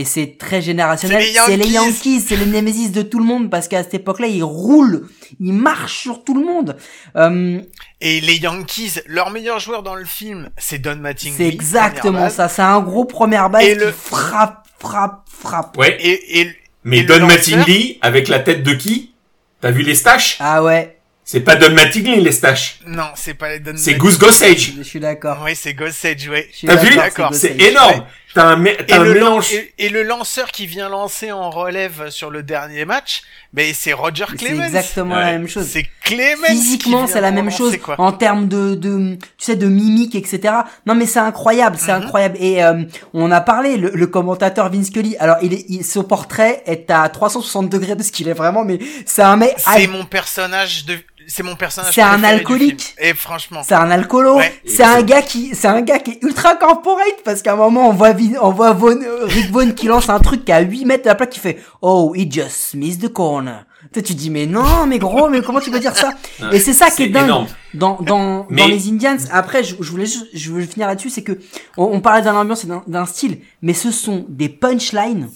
et 0.00 0.04
c'est 0.04 0.36
très 0.38 0.62
générationnel, 0.62 1.22
C'est 1.22 1.28
les 1.28 1.38
c'est 1.46 1.56
les 1.56 1.68
Yankees. 1.74 2.20
C'est 2.26 2.36
le 2.36 2.46
Nemesis 2.46 2.90
de 2.90 3.02
tout 3.02 3.18
le 3.18 3.24
monde 3.24 3.50
parce 3.50 3.68
qu'à 3.68 3.82
cette 3.82 3.94
époque-là, 3.94 4.28
ils 4.28 4.42
roulent, 4.42 5.08
ils 5.40 5.52
marchent 5.52 5.98
sur 5.98 6.24
tout 6.24 6.34
le 6.34 6.44
monde. 6.44 6.76
Euh, 7.16 7.60
Et 8.00 8.20
les 8.20 8.36
Yankees, 8.36 9.00
leur 9.06 9.30
meilleur 9.30 9.58
joueur 9.60 9.82
dans 9.82 9.94
le 9.94 10.04
film, 10.06 10.50
c'est 10.56 10.78
Don 10.78 10.96
Mattingly. 10.96 11.36
C'est 11.36 11.48
exactement 11.48 12.30
ça. 12.30 12.48
C'est 12.48 12.62
un 12.62 12.80
gros 12.80 13.04
première 13.04 13.50
base 13.50 13.64
Et 13.64 13.72
qui 13.74 13.78
le- 13.84 13.92
frappe, 13.92 14.66
frappe, 14.78 15.24
frappe. 15.30 15.76
Ouais, 15.76 15.96
Et, 16.00 16.40
et, 16.40 16.50
mais 16.84 16.98
et 16.98 17.02
Don 17.04 17.18
lanceur- 17.18 17.28
Mattingly 17.58 17.98
avec 18.00 18.28
la 18.28 18.38
tête 18.40 18.62
de 18.62 18.72
qui? 18.72 19.12
T'as 19.60 19.70
vu 19.70 19.82
les 19.82 19.94
staches? 19.94 20.38
Ah 20.40 20.62
ouais, 20.62 20.96
C'est 21.24 21.40
pas 21.40 21.56
Don 21.56 21.74
Mattingly 21.74 22.22
les 22.22 22.32
staches. 22.32 22.80
Non, 22.86 23.10
c'est 23.14 23.34
pas 23.34 23.50
les 23.50 23.58
Don 23.60 23.72
C'est 23.76 23.92
Mattingly. 23.92 23.98
Goose 23.98 24.18
Gossage. 24.18 24.72
je 24.78 24.82
suis 24.82 25.00
d'accord. 25.00 25.42
Oui, 25.44 25.52
c'est 25.54 25.74
Gossage, 25.74 26.26
ouais. 26.28 26.48
T'as 26.66 26.76
vu? 26.76 26.96
d'accord, 26.96 27.34
C'est 27.34 27.60
énorme. 27.60 28.04
T'as 28.34 28.44
un, 28.44 28.56
mé- 28.62 28.76
Et 28.78 28.86
t'as 28.86 29.00
un 29.00 29.04
le, 29.04 29.14
lan- 29.14 29.24
mélange. 29.30 29.52
et, 29.52 29.74
et 29.78 29.88
le 29.88 30.02
lanceur 30.04 30.52
qui 30.52 30.66
vient 30.66 30.88
lancer 30.88 31.32
en 31.32 31.50
relève 31.50 32.10
sur 32.10 32.30
le 32.30 32.42
dernier 32.44 32.84
match, 32.84 33.22
ben 33.52 33.72
c'est 33.74 33.92
Roger 33.92 34.24
C'est 34.30 34.36
Clemens. 34.36 34.66
exactement 34.66 35.16
Ouais. 35.16 35.20
la 35.22 35.32
même 35.32 35.48
chose. 35.48 35.66
C'est 35.66 35.86
Clemens. 36.04 36.46
Physiquement, 36.46 37.06
qui 37.06 37.12
c'est 37.12 37.20
la 37.20 37.32
même 37.32 37.50
chose 37.50 37.76
quoi. 37.78 37.96
en 37.98 38.12
termes 38.12 38.46
de, 38.46 38.74
de, 38.76 39.14
tu 39.16 39.20
sais, 39.38 39.56
de 39.56 39.66
mimique, 39.66 40.14
etc. 40.14 40.54
Non, 40.86 40.94
mais 40.94 41.06
c'est 41.06 41.18
incroyable, 41.18 41.76
c'est 41.78 41.92
Mhm. 41.92 42.02
incroyable. 42.04 42.36
Et 42.40 42.62
euh, 42.62 42.84
on 43.14 43.30
a 43.32 43.40
parlé, 43.40 43.76
le, 43.76 43.90
le 43.92 44.06
commentateur 44.06 44.70
Vince 44.70 44.86
Scully. 44.86 45.16
Alors, 45.18 45.36
il 45.42 45.52
est, 45.52 45.64
il, 45.68 45.84
son 45.84 46.04
portrait 46.04 46.62
est 46.66 46.88
à 46.90 47.08
360 47.08 47.68
degrés 47.68 47.96
de 47.96 48.02
ce 48.04 48.12
qu'il 48.12 48.28
est 48.28 48.32
vraiment, 48.34 48.64
mais 48.64 48.78
c'est 49.06 49.22
un 49.22 49.36
mec. 49.36 49.54
C'est 49.58 49.86
mon 49.88 50.04
personnage 50.04 50.84
de, 50.86 50.96
c'est 51.26 51.42
mon 51.42 51.56
personnage. 51.56 51.94
C'est 51.94 52.02
un 52.02 52.22
alcoolique. 52.24 52.94
Et 52.98 53.14
franchement. 53.14 53.62
C'est 53.64 53.74
un 53.74 53.90
alcoolo. 53.90 54.36
Ouais. 54.38 54.52
c'est 54.66 54.82
un 54.84 55.02
gars 55.02 55.22
qui, 55.22 55.54
c'est 55.54 55.68
un 55.68 55.80
gars 55.82 55.98
qui 55.98 56.12
est 56.12 56.22
ultra 56.22 56.56
corporate 56.56 57.22
parce 57.24 57.42
qu'à 57.42 57.52
un 57.52 57.56
moment 57.56 57.88
on 57.88 57.92
voit, 57.92 58.12
Vin- 58.12 58.38
on 58.40 58.50
voit 58.52 58.72
Vaughn- 58.72 59.04
euh, 59.04 59.24
Rick 59.26 59.50
Vaughn 59.50 59.74
qui 59.74 59.86
lance 59.86 60.08
un 60.08 60.18
truc 60.20 60.44
qui 60.44 60.50
est 60.52 60.54
à 60.54 60.60
8 60.60 60.84
mètres 60.84 61.04
de 61.04 61.08
la 61.08 61.14
plaque 61.14 61.30
qui 61.30 61.40
fait 61.40 61.58
Oh, 61.82 62.12
he 62.16 62.30
just 62.30 62.74
missed 62.74 63.02
the 63.02 63.12
corner. 63.12 63.64
Tu 63.92 63.98
sais, 64.00 64.02
tu 64.04 64.14
dis 64.14 64.30
mais 64.30 64.46
non, 64.46 64.86
mais 64.86 64.98
gros, 64.98 65.28
mais 65.28 65.40
comment 65.40 65.58
tu 65.60 65.70
peux 65.70 65.80
dire 65.80 65.96
ça? 65.96 66.12
Et 66.52 66.60
c'est 66.60 66.72
ça 66.74 66.90
qui 66.90 67.04
est 67.04 67.06
C'est 67.06 67.12
dingue 67.12 67.24
énorme. 67.24 67.46
dans 67.74 67.96
dans 68.00 68.46
Mais- 68.50 68.62
dans 68.62 68.68
les 68.68 68.88
Indians. 68.88 69.16
Après, 69.32 69.64
je, 69.64 69.74
je 69.80 69.90
voulais 69.90 70.06
juste, 70.06 70.26
je 70.34 70.52
veux 70.52 70.62
finir 70.62 70.86
là-dessus, 70.86 71.10
c'est 71.10 71.22
que 71.22 71.38
on, 71.76 71.84
on 71.84 72.00
parlait 72.00 72.22
d'un 72.22 72.34
ambiance 72.36 72.64
et 72.64 72.68
d'un- 72.86 73.06
style, 73.06 73.40
mais 73.62 73.72
ce 73.72 73.90
sont 73.90 74.26
des 74.28 74.48
punchlines, 74.48 75.30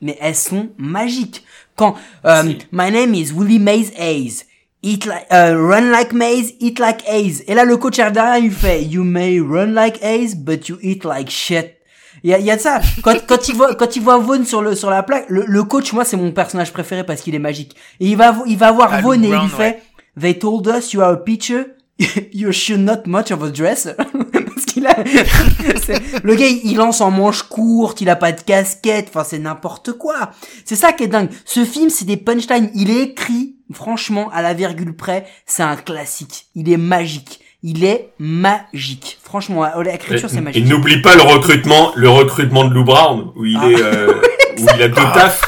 mais 0.00 0.16
elles 0.20 0.36
sont 0.36 0.68
magiques. 0.78 1.42
Quand 1.76 1.94
euh, 2.24 2.42
Si. 2.42 2.58
My 2.72 2.90
name 2.90 3.14
is 3.14 3.32
Willie 3.32 3.58
Mays 3.58 3.90
Hayes. 3.96 4.44
Eat 4.82 5.06
like, 5.06 5.26
euh, 5.32 5.56
run 5.56 5.90
like 5.90 6.12
Mays, 6.12 6.54
eat 6.60 6.78
like 6.78 7.02
Hayes. 7.08 7.42
Et 7.48 7.54
là, 7.54 7.64
le 7.64 7.76
coach 7.76 7.96
derrière, 7.96 8.38
il 8.38 8.52
fait, 8.52 8.84
you 8.84 9.02
may 9.02 9.40
run 9.40 9.72
like 9.72 10.00
Hayes, 10.02 10.36
but 10.36 10.68
you 10.68 10.78
eat 10.82 11.04
like 11.04 11.30
shit. 11.30 11.74
Il 12.22 12.30
y 12.30 12.34
a, 12.34 12.38
y 12.38 12.50
a 12.50 12.56
de 12.56 12.60
ça. 12.60 12.80
Quand, 13.02 13.14
quand 13.26 13.48
il 13.48 13.54
voit, 13.54 13.74
quand 13.74 13.96
il 13.96 14.02
voit 14.02 14.18
Vaughn 14.18 14.44
sur 14.44 14.62
le, 14.62 14.74
sur 14.74 14.90
la 14.90 15.02
plaque, 15.02 15.26
le, 15.28 15.44
le 15.46 15.62
coach, 15.64 15.92
moi, 15.92 16.04
c'est 16.04 16.16
mon 16.16 16.30
personnage 16.32 16.72
préféré 16.72 17.04
parce 17.04 17.22
qu'il 17.22 17.34
est 17.34 17.40
magique. 17.40 17.74
Et 18.00 18.06
il 18.06 18.16
va, 18.16 18.36
il 18.46 18.56
va 18.56 18.72
voir 18.72 18.90
Ah, 18.92 19.00
Vaughn 19.00 19.24
et 19.24 19.28
il 19.28 19.48
fait, 19.48 19.82
they 20.20 20.38
told 20.38 20.66
us 20.68 20.92
you 20.92 21.00
are 21.00 21.12
a 21.12 21.16
pitcher. 21.16 21.64
You 22.32 22.52
should 22.52 22.80
not 22.80 23.02
much 23.06 23.30
of 23.32 23.42
a 23.42 23.50
dresser. 23.50 23.94
Parce 24.32 24.64
qu'il 24.66 24.86
a, 24.86 24.96
le 26.22 26.34
gars, 26.34 26.46
il 26.46 26.76
lance 26.76 27.00
en 27.00 27.10
manche 27.10 27.42
courte, 27.42 28.00
il 28.00 28.08
a 28.10 28.16
pas 28.16 28.32
de 28.32 28.40
casquette, 28.40 29.06
enfin, 29.08 29.24
c'est 29.24 29.38
n'importe 29.38 29.92
quoi. 29.92 30.30
C'est 30.64 30.76
ça 30.76 30.92
qui 30.92 31.04
est 31.04 31.08
dingue. 31.08 31.28
Ce 31.44 31.64
film, 31.64 31.90
c'est 31.90 32.04
des 32.04 32.16
punchlines. 32.16 32.70
Il 32.74 32.90
est 32.90 33.02
écrit, 33.02 33.56
franchement, 33.72 34.30
à 34.32 34.42
la 34.42 34.54
virgule 34.54 34.94
près, 34.96 35.26
c'est 35.46 35.62
un 35.62 35.76
classique. 35.76 36.46
Il 36.54 36.70
est 36.70 36.76
magique. 36.76 37.40
Il 37.64 37.84
est 37.84 38.10
magique. 38.20 39.18
Franchement, 39.22 39.66
l'écriture, 39.82 40.30
c'est 40.30 40.38
Et 40.38 40.40
magique. 40.40 40.66
n'oublie 40.66 41.02
pas 41.02 41.16
le 41.16 41.22
recrutement, 41.22 41.90
le 41.96 42.08
recrutement 42.08 42.64
de 42.64 42.74
Lou 42.74 42.84
Brown, 42.84 43.32
où 43.34 43.44
il 43.44 43.58
Ah. 43.60 43.68
est, 43.70 43.82
euh, 43.82 44.12
où 44.60 44.66
il 44.76 44.82
a 44.82 44.88
deux 44.88 44.94
tafs. 44.94 45.42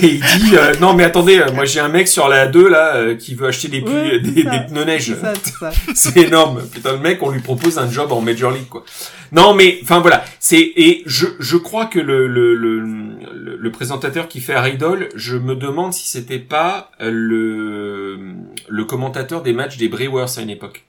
Et, 0.00 0.06
il 0.14 0.20
dit, 0.20 0.56
euh, 0.56 0.74
non 0.80 0.94
mais 0.94 1.04
attendez, 1.04 1.38
euh, 1.38 1.52
moi 1.52 1.66
j'ai 1.66 1.78
un 1.80 1.88
mec 1.88 2.08
sur 2.08 2.28
la 2.28 2.46
2 2.46 2.68
là, 2.70 2.96
euh, 2.96 3.16
qui 3.16 3.34
veut 3.34 3.46
acheter 3.48 3.68
des, 3.68 3.82
pneus- 3.82 4.12
Ouais, 4.12 4.18
des, 4.20 4.34
c'est 4.34 4.42
ça. 4.44 4.50
des 4.58 4.66
pneus 4.66 4.84
neige. 4.84 5.04
C'est 5.14 5.20
ça, 5.20 5.32
c'est 5.42 5.52
ça. 5.54 5.72
C'est 5.94 6.16
énorme. 6.22 6.62
Putain, 6.72 6.92
le 6.92 6.98
mec, 6.98 7.22
on 7.22 7.30
lui 7.30 7.40
propose 7.42 7.78
un 7.78 7.90
job 7.90 8.10
en 8.12 8.20
Major 8.22 8.50
League, 8.50 8.68
quoi. 8.68 8.84
Non, 9.32 9.52
mais, 9.54 9.78
enfin, 9.82 10.00
voilà. 10.00 10.24
C'est, 10.40 10.60
et 10.76 11.02
je, 11.06 11.26
je 11.38 11.56
crois 11.58 11.86
que 11.86 11.98
le, 11.98 12.26
le, 12.26 12.54
le, 12.54 12.80
le, 12.80 13.56
le 13.56 13.70
présentateur 13.72 14.28
qui 14.28 14.40
fait 14.40 14.54
Idol, 14.72 15.08
je 15.16 15.36
me 15.36 15.54
demande 15.54 15.92
si 15.92 16.08
c'était 16.08 16.38
pas 16.38 16.90
euh, 17.02 17.10
le, 17.12 18.18
le 18.68 18.84
commentateur 18.84 19.42
des 19.42 19.52
matchs 19.52 19.76
des 19.76 19.88
Brewers 19.88 20.38
à 20.38 20.40
une 20.40 20.50
époque. 20.50 20.84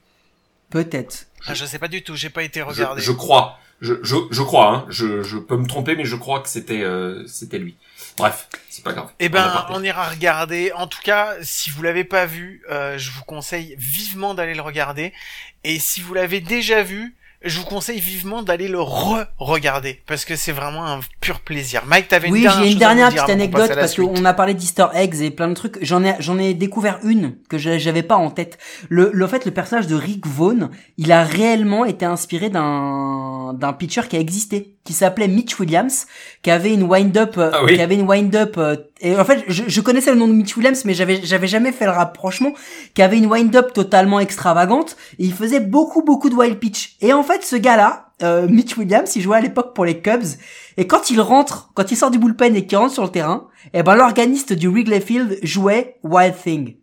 Peut-être. 0.70 1.26
Ah, 1.46 1.54
je 1.54 1.64
sais 1.64 1.78
pas 1.78 1.88
du 1.88 2.02
tout, 2.02 2.14
j'ai 2.16 2.30
pas 2.30 2.42
été 2.42 2.60
Je, 2.60 2.64
regardé. 2.64 3.02
je 3.02 3.12
crois. 3.12 3.58
Je, 3.82 3.92
je, 4.02 4.16
je 4.30 4.42
crois, 4.42 4.72
hein. 4.74 4.84
je, 4.88 5.22
je 5.22 5.36
peux 5.36 5.56
me 5.58 5.66
tromper, 5.66 5.96
mais 5.96 6.06
je 6.06 6.16
crois 6.16 6.40
que 6.40 6.48
c'était 6.48 6.82
euh, 6.82 7.22
c'était 7.26 7.58
lui. 7.58 7.76
Bref, 8.16 8.48
c'est 8.70 8.82
pas 8.82 8.92
grave. 8.92 9.10
Eh 9.18 9.28
ben, 9.28 9.66
on 9.70 9.82
ira 9.82 10.08
regarder. 10.08 10.72
En 10.72 10.86
tout 10.86 11.02
cas, 11.02 11.34
si 11.42 11.70
vous 11.70 11.82
l'avez 11.82 12.04
pas 12.04 12.24
vu, 12.24 12.62
euh, 12.70 12.96
je 12.96 13.10
vous 13.10 13.24
conseille 13.24 13.74
vivement 13.78 14.32
d'aller 14.32 14.54
le 14.54 14.62
regarder. 14.62 15.12
Et 15.64 15.78
si 15.78 16.00
vous 16.00 16.14
l'avez 16.14 16.40
déjà 16.40 16.82
vu, 16.82 17.14
je 17.46 17.58
vous 17.58 17.64
conseille 17.64 18.00
vivement 18.00 18.42
d'aller 18.42 18.68
le 18.68 18.80
re-regarder 18.80 20.00
parce 20.06 20.24
que 20.24 20.36
c'est 20.36 20.52
vraiment 20.52 20.84
un 20.86 21.00
pur 21.20 21.40
plaisir. 21.40 21.82
Mike, 21.86 22.08
t'avais 22.08 22.28
Oui, 22.30 22.38
une 22.40 22.44
dernière 22.44 22.64
j'ai 22.64 22.72
une 22.72 22.78
dernière 22.78 23.08
petite 23.10 23.28
anecdote 23.30 23.72
parce 23.74 23.94
qu'on 23.94 24.24
a 24.24 24.34
parlé 24.34 24.54
d'Easter 24.54 24.86
eggs 24.94 25.20
et 25.20 25.30
plein 25.30 25.48
de 25.48 25.54
trucs. 25.54 25.78
J'en 25.82 26.04
ai, 26.04 26.14
j'en 26.20 26.38
ai 26.38 26.54
découvert 26.54 26.98
une 27.04 27.36
que 27.48 27.58
j'a- 27.58 27.78
j'avais 27.78 28.02
pas 28.02 28.16
en 28.16 28.30
tête. 28.30 28.58
Le, 28.88 29.10
le 29.12 29.24
en 29.24 29.28
fait, 29.28 29.44
le 29.44 29.50
personnage 29.50 29.86
de 29.86 29.94
Rick 29.94 30.26
Vaughn, 30.26 30.70
il 30.98 31.12
a 31.12 31.24
réellement 31.24 31.84
été 31.84 32.04
inspiré 32.04 32.48
d'un, 32.50 33.54
d'un 33.54 33.72
pitcher 33.72 34.02
qui 34.08 34.16
a 34.16 34.20
existé, 34.20 34.76
qui 34.84 34.92
s'appelait 34.92 35.28
Mitch 35.28 35.58
Williams, 35.58 36.06
qui 36.42 36.50
avait 36.50 36.72
une 36.72 36.84
wind-up, 36.84 37.36
euh, 37.38 37.50
Ah 37.52 37.64
oui. 37.64 37.74
qui 37.74 37.80
avait 37.80 37.94
une 37.96 38.06
wind-up. 38.08 38.56
Et 39.00 39.16
en 39.16 39.24
fait, 39.24 39.44
je, 39.48 39.64
je 39.66 39.80
connaissais 39.80 40.10
le 40.10 40.16
nom 40.16 40.26
de 40.26 40.32
Mitch 40.32 40.56
Williams, 40.56 40.84
mais 40.86 40.94
j'avais, 40.94 41.20
j'avais 41.22 41.46
jamais 41.46 41.72
fait 41.72 41.84
le 41.84 41.90
rapprochement. 41.90 42.54
Qui 42.94 43.02
avait 43.02 43.18
une 43.18 43.26
wind-up 43.26 43.72
totalement 43.72 44.20
extravagante 44.20 44.96
et 45.18 45.24
il 45.24 45.34
faisait 45.34 45.60
beaucoup, 45.60 46.02
beaucoup 46.02 46.30
de 46.30 46.34
wild 46.34 46.58
pitch. 46.58 46.96
Et 47.02 47.12
en 47.12 47.22
fait, 47.22 47.44
ce 47.44 47.56
gars-là, 47.56 48.12
euh, 48.22 48.48
Mitch 48.48 48.76
Williams, 48.76 49.14
il 49.14 49.22
jouait 49.22 49.36
à 49.36 49.40
l'époque 49.40 49.74
pour 49.74 49.84
les 49.84 50.00
Cubs. 50.00 50.24
Et 50.78 50.86
quand 50.86 51.10
il 51.10 51.20
rentre, 51.20 51.70
quand 51.74 51.90
il 51.90 51.96
sort 51.96 52.10
du 52.10 52.18
bullpen 52.18 52.56
et 52.56 52.66
qu'il 52.66 52.78
rentre 52.78 52.94
sur 52.94 53.02
le 53.02 53.10
terrain, 53.10 53.48
eh 53.74 53.82
ben 53.82 53.94
l'organiste 53.96 54.54
du 54.54 54.68
Wrigley 54.68 55.00
Field 55.00 55.38
jouait 55.42 55.98
Wild 56.02 56.34
Thing. 56.42 56.76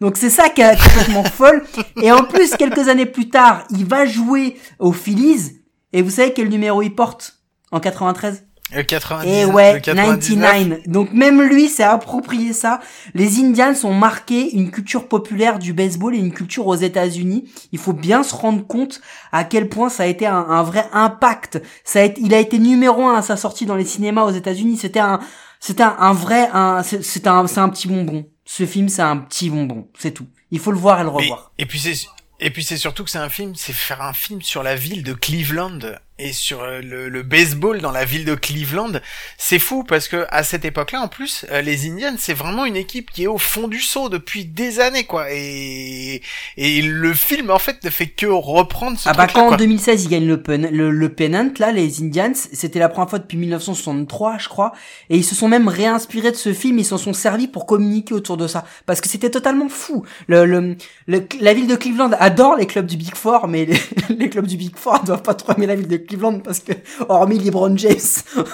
Donc 0.00 0.16
c'est 0.16 0.30
ça 0.30 0.48
qui 0.48 0.60
est 0.60 0.80
complètement 0.80 1.24
folle. 1.24 1.64
Et 2.00 2.12
en 2.12 2.22
plus, 2.22 2.54
quelques 2.56 2.88
années 2.88 3.06
plus 3.06 3.28
tard, 3.28 3.64
il 3.70 3.84
va 3.84 4.06
jouer 4.06 4.56
aux 4.78 4.92
Phillies. 4.92 5.62
Et 5.92 6.02
vous 6.02 6.10
savez 6.10 6.32
quel 6.32 6.48
numéro 6.48 6.82
il 6.82 6.94
porte 6.94 7.40
en 7.72 7.80
93 7.80 8.45
Le 8.74 8.82
90, 8.82 9.28
et 9.28 9.44
ouais, 9.44 9.74
le 9.74 9.80
99. 9.80 10.40
99. 10.40 10.88
Donc 10.88 11.12
même 11.12 11.40
lui 11.40 11.68
s'est 11.68 11.84
approprié 11.84 12.52
ça. 12.52 12.80
Les 13.14 13.38
Indians 13.38 13.74
ont 13.84 13.94
marqué 13.94 14.50
une 14.56 14.72
culture 14.72 15.06
populaire 15.06 15.60
du 15.60 15.72
baseball 15.72 16.16
et 16.16 16.18
une 16.18 16.32
culture 16.32 16.66
aux 16.66 16.74
États-Unis. 16.74 17.44
Il 17.70 17.78
faut 17.78 17.92
bien 17.92 18.24
se 18.24 18.34
rendre 18.34 18.66
compte 18.66 19.00
à 19.30 19.44
quel 19.44 19.68
point 19.68 19.88
ça 19.88 20.02
a 20.02 20.06
été 20.06 20.26
un, 20.26 20.34
un 20.48 20.64
vrai 20.64 20.88
impact. 20.92 21.62
Ça 21.84 22.00
a 22.00 22.02
été, 22.02 22.20
il 22.20 22.34
a 22.34 22.40
été 22.40 22.58
numéro 22.58 23.06
un 23.06 23.16
à 23.18 23.22
sa 23.22 23.36
sortie 23.36 23.66
dans 23.66 23.76
les 23.76 23.84
cinémas 23.84 24.24
aux 24.24 24.32
États-Unis. 24.32 24.78
C'était 24.78 24.98
un, 24.98 25.20
c'était 25.60 25.84
un, 25.84 25.96
un 26.00 26.12
vrai, 26.12 26.48
un, 26.52 26.82
c'est 26.82 27.26
un, 27.28 27.46
c'est 27.46 27.60
un 27.60 27.68
petit 27.68 27.86
bonbon. 27.86 28.26
Ce 28.44 28.66
film, 28.66 28.88
c'est 28.88 29.02
un 29.02 29.16
petit 29.18 29.48
bonbon. 29.48 29.86
C'est 29.96 30.12
tout. 30.12 30.26
Il 30.50 30.58
faut 30.58 30.72
le 30.72 30.78
voir 30.78 31.00
et 31.00 31.04
le 31.04 31.08
revoir. 31.08 31.52
et 31.58 31.66
puis 31.66 31.78
c'est 31.78 31.94
et 32.38 32.50
puis 32.50 32.64
c'est 32.64 32.76
surtout 32.76 33.02
que 33.02 33.10
c'est 33.10 33.18
un 33.18 33.30
film, 33.30 33.54
c'est 33.54 33.72
faire 33.72 34.02
un 34.02 34.12
film 34.12 34.42
sur 34.42 34.62
la 34.62 34.74
ville 34.74 35.02
de 35.02 35.14
Cleveland 35.14 35.78
et 36.18 36.32
sur 36.32 36.62
euh, 36.62 36.80
le, 36.80 37.08
le 37.08 37.22
baseball 37.22 37.80
dans 37.80 37.92
la 37.92 38.04
ville 38.04 38.24
de 38.24 38.34
Cleveland. 38.34 38.92
C'est 39.36 39.58
fou 39.58 39.84
parce 39.84 40.08
que 40.08 40.26
à 40.30 40.42
cette 40.42 40.64
époque-là, 40.64 41.00
en 41.02 41.08
plus, 41.08 41.44
euh, 41.50 41.60
les 41.60 41.86
Indians, 41.90 42.14
c'est 42.18 42.32
vraiment 42.34 42.64
une 42.64 42.76
équipe 42.76 43.10
qui 43.10 43.24
est 43.24 43.26
au 43.26 43.38
fond 43.38 43.68
du 43.68 43.80
saut 43.80 44.08
depuis 44.08 44.44
des 44.46 44.80
années, 44.80 45.04
quoi. 45.04 45.26
Et 45.32 46.22
et 46.56 46.82
le 46.82 47.12
film 47.14 47.50
en 47.50 47.58
fait 47.58 47.82
ne 47.84 47.90
fait 47.90 48.06
que 48.08 48.26
reprendre 48.26 48.98
ce 48.98 49.08
Ah 49.08 49.12
bah 49.12 49.26
quand 49.26 49.44
en 49.44 49.48
quoi. 49.48 49.56
2016 49.58 50.04
ils 50.04 50.08
gagnent 50.08 50.26
le, 50.28 50.42
pen, 50.42 50.68
le, 50.70 50.90
le 50.90 51.08
pennant 51.14 51.50
là 51.58 51.72
les 51.72 52.02
Indians 52.02 52.32
c'était 52.34 52.78
la 52.78 52.88
première 52.88 53.10
fois 53.10 53.18
depuis 53.18 53.36
1963 53.38 54.38
je 54.38 54.48
crois 54.48 54.72
et 55.10 55.16
ils 55.16 55.24
se 55.24 55.34
sont 55.34 55.48
même 55.48 55.68
réinspirés 55.68 56.30
de 56.30 56.36
ce 56.36 56.52
film 56.52 56.78
ils 56.78 56.84
s'en 56.84 56.98
sont 56.98 57.12
servis 57.12 57.48
pour 57.48 57.66
communiquer 57.66 58.14
autour 58.14 58.36
de 58.36 58.46
ça 58.46 58.64
parce 58.86 59.00
que 59.00 59.08
c'était 59.08 59.30
totalement 59.30 59.68
fou 59.68 60.04
le, 60.28 60.44
le, 60.46 60.76
le- 61.06 61.26
la 61.40 61.54
ville 61.54 61.66
de 61.66 61.76
Cleveland 61.76 62.10
adore 62.18 62.56
les 62.56 62.66
clubs 62.66 62.86
du 62.86 62.96
Big 62.96 63.14
Four 63.14 63.48
mais 63.48 63.64
les, 63.66 63.78
les 64.16 64.30
clubs 64.30 64.46
du 64.46 64.56
Big 64.56 64.76
Four 64.76 65.00
doivent 65.04 65.22
pas 65.22 65.34
trop 65.34 65.52
aimer 65.54 65.66
la 65.66 65.74
ville 65.76 65.88
de 65.88 65.96
Cleveland 66.06 66.40
parce 66.40 66.60
que 66.60 66.72
hormis 67.08 67.38
LeBron 67.38 67.76
James 67.76 67.98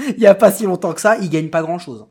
il 0.00 0.18
y 0.18 0.26
a 0.26 0.34
pas 0.34 0.52
si 0.52 0.64
longtemps 0.64 0.92
que 0.92 1.00
ça 1.00 1.16
ils 1.18 1.30
gagnent 1.30 1.50
pas 1.50 1.62
grand 1.62 1.78
chose 1.78 2.06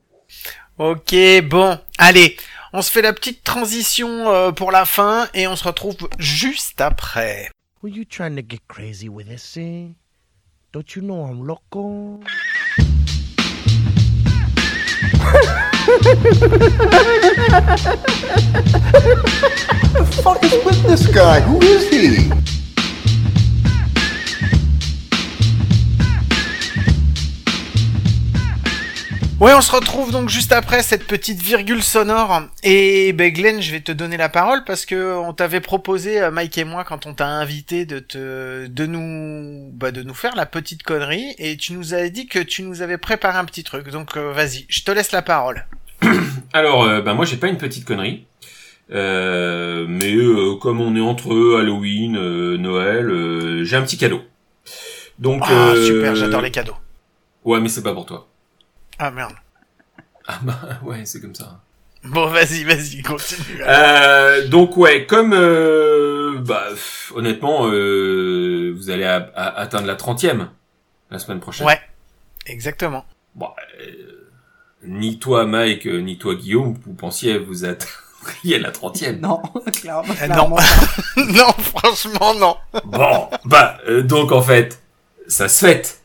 Ok, 0.77 1.13
bon, 1.49 1.77
allez, 1.97 2.37
on 2.71 2.81
se 2.81 2.89
fait 2.89 3.01
la 3.01 3.11
petite 3.11 3.43
transition 3.43 4.29
euh, 4.29 4.53
pour 4.53 4.71
la 4.71 4.85
fin 4.85 5.27
et 5.33 5.45
on 5.45 5.57
se 5.57 5.65
retrouve 5.65 5.97
juste 6.19 6.79
après. 6.79 7.49
Were 7.83 7.93
you 7.93 8.05
trying 8.05 8.37
to 8.37 8.41
get 8.41 8.61
crazy 8.69 9.09
with 9.09 9.27
this 9.27 9.43
thing? 9.43 9.95
Don't 10.71 10.95
you 10.95 11.01
know 11.01 11.25
I'm 11.25 11.45
loco? 11.45 12.21
fuck 20.23 20.43
is 20.43 20.63
with 20.63 20.83
this 20.83 21.07
guy? 21.07 21.41
Who 21.41 21.59
is 21.61 21.89
he? 21.89 22.58
Ouais, 29.39 29.53
on 29.53 29.61
se 29.61 29.71
retrouve 29.71 30.11
donc 30.11 30.27
juste 30.27 30.51
après 30.51 30.83
cette 30.83 31.07
petite 31.07 31.41
virgule 31.41 31.81
sonore. 31.81 32.41
Et 32.61 33.13
ben 33.13 33.31
Glenn, 33.31 33.61
je 33.61 33.71
vais 33.71 33.79
te 33.79 33.93
donner 33.93 34.17
la 34.17 34.27
parole 34.27 34.65
parce 34.65 34.85
que 34.85 35.17
on 35.17 35.31
t'avait 35.33 35.61
proposé, 35.61 36.21
euh, 36.21 36.29
Mike 36.29 36.57
et 36.57 36.65
moi, 36.65 36.83
quand 36.83 37.05
on 37.05 37.13
t'a 37.13 37.27
invité, 37.27 37.85
de 37.85 37.99
te, 37.99 38.67
de 38.67 38.85
nous, 38.85 39.71
bah, 39.71 39.91
de 39.91 40.03
nous 40.03 40.13
faire 40.13 40.35
la 40.35 40.45
petite 40.45 40.83
connerie. 40.83 41.35
Et 41.37 41.55
tu 41.55 41.71
nous 41.71 41.93
avais 41.93 42.09
dit 42.09 42.27
que 42.27 42.39
tu 42.39 42.63
nous 42.63 42.81
avais 42.81 42.97
préparé 42.97 43.37
un 43.37 43.45
petit 43.45 43.63
truc. 43.63 43.89
Donc 43.91 44.17
euh, 44.17 44.33
vas-y, 44.33 44.65
je 44.67 44.83
te 44.83 44.91
laisse 44.91 45.13
la 45.13 45.21
parole. 45.21 45.65
Alors, 46.53 46.83
euh, 46.83 47.01
bah 47.01 47.13
moi 47.13 47.23
j'ai 47.25 47.37
pas 47.37 47.47
une 47.47 47.57
petite 47.57 47.85
connerie. 47.85 48.25
Euh, 48.91 49.85
mais 49.87 50.15
euh, 50.15 50.55
comme 50.55 50.81
on 50.81 50.95
est 50.95 51.01
entre 51.01 51.59
Halloween, 51.59 52.13
Noël, 52.57 53.63
j'ai 53.63 53.75
un 53.77 53.83
petit 53.83 53.97
cadeau. 53.97 54.21
Donc, 55.19 55.43
Ah 55.45 55.69
euh, 55.69 55.85
super, 55.85 56.15
j'adore 56.15 56.41
les 56.41 56.51
cadeaux. 56.51 56.75
Ouais, 57.43 57.59
mais 57.59 57.69
c'est 57.69 57.83
pas 57.83 57.93
pour 57.93 58.05
toi. 58.05 58.28
Ah 58.99 59.11
merde. 59.11 59.33
Ah 60.27 60.39
bah 60.43 60.59
ouais, 60.83 61.05
c'est 61.05 61.21
comme 61.21 61.35
ça. 61.35 61.59
Bon, 62.03 62.27
vas-y, 62.27 62.63
vas-y, 62.63 63.01
continue. 63.01 63.61
Euh, 63.61 64.47
donc 64.47 64.77
ouais, 64.77 65.05
comme 65.05 65.33
euh, 65.33 66.37
bah 66.39 66.65
pff, 66.69 67.11
honnêtement, 67.15 67.67
euh, 67.67 68.73
vous 68.75 68.89
allez 68.89 69.03
atteindre 69.35 69.87
la 69.87 69.95
trentième 69.95 70.49
la 71.11 71.19
semaine 71.19 71.39
prochaine. 71.39 71.65
Ouais, 71.67 71.79
exactement. 72.45 73.05
Bon, 73.35 73.49
euh, 73.81 74.29
ni 74.83 75.19
toi 75.19 75.45
Mike, 75.45 75.87
euh, 75.87 75.99
ni 75.99 76.17
toi 76.17 76.35
Guillaume, 76.35 76.77
vous 76.85 76.93
pensiez 76.93 77.37
vous 77.37 77.65
atteindriez 77.65 78.59
la 78.59 78.71
trentième. 78.71 79.19
non 79.19 79.41
clairement, 79.73 80.13
Euh, 80.21 80.27
non. 80.27 80.33
clairement 80.35 80.55
pas. 80.55 81.21
non, 81.25 81.51
franchement, 81.63 82.33
non. 82.35 82.57
Bon, 82.85 83.29
bah 83.45 83.77
euh, 83.87 84.03
donc 84.03 84.31
en 84.31 84.41
fait, 84.41 84.81
ça 85.27 85.49
se 85.49 85.65
fête. 85.65 85.98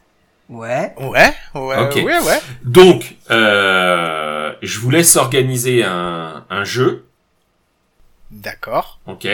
Ouais 0.49 0.95
Ouais, 0.99 1.35
ouais, 1.55 1.79
Ok. 1.79 1.95
ouais, 1.97 2.21
ouais. 2.21 2.41
Donc, 2.65 3.17
euh, 3.31 4.53
je 4.63 4.79
vous 4.81 4.91
laisse 4.91 5.17
organiser 5.17 5.83
un, 5.85 6.45
un 6.51 6.65
jeu, 6.65 7.07
D'accord. 8.31 9.01
ok 9.07 9.25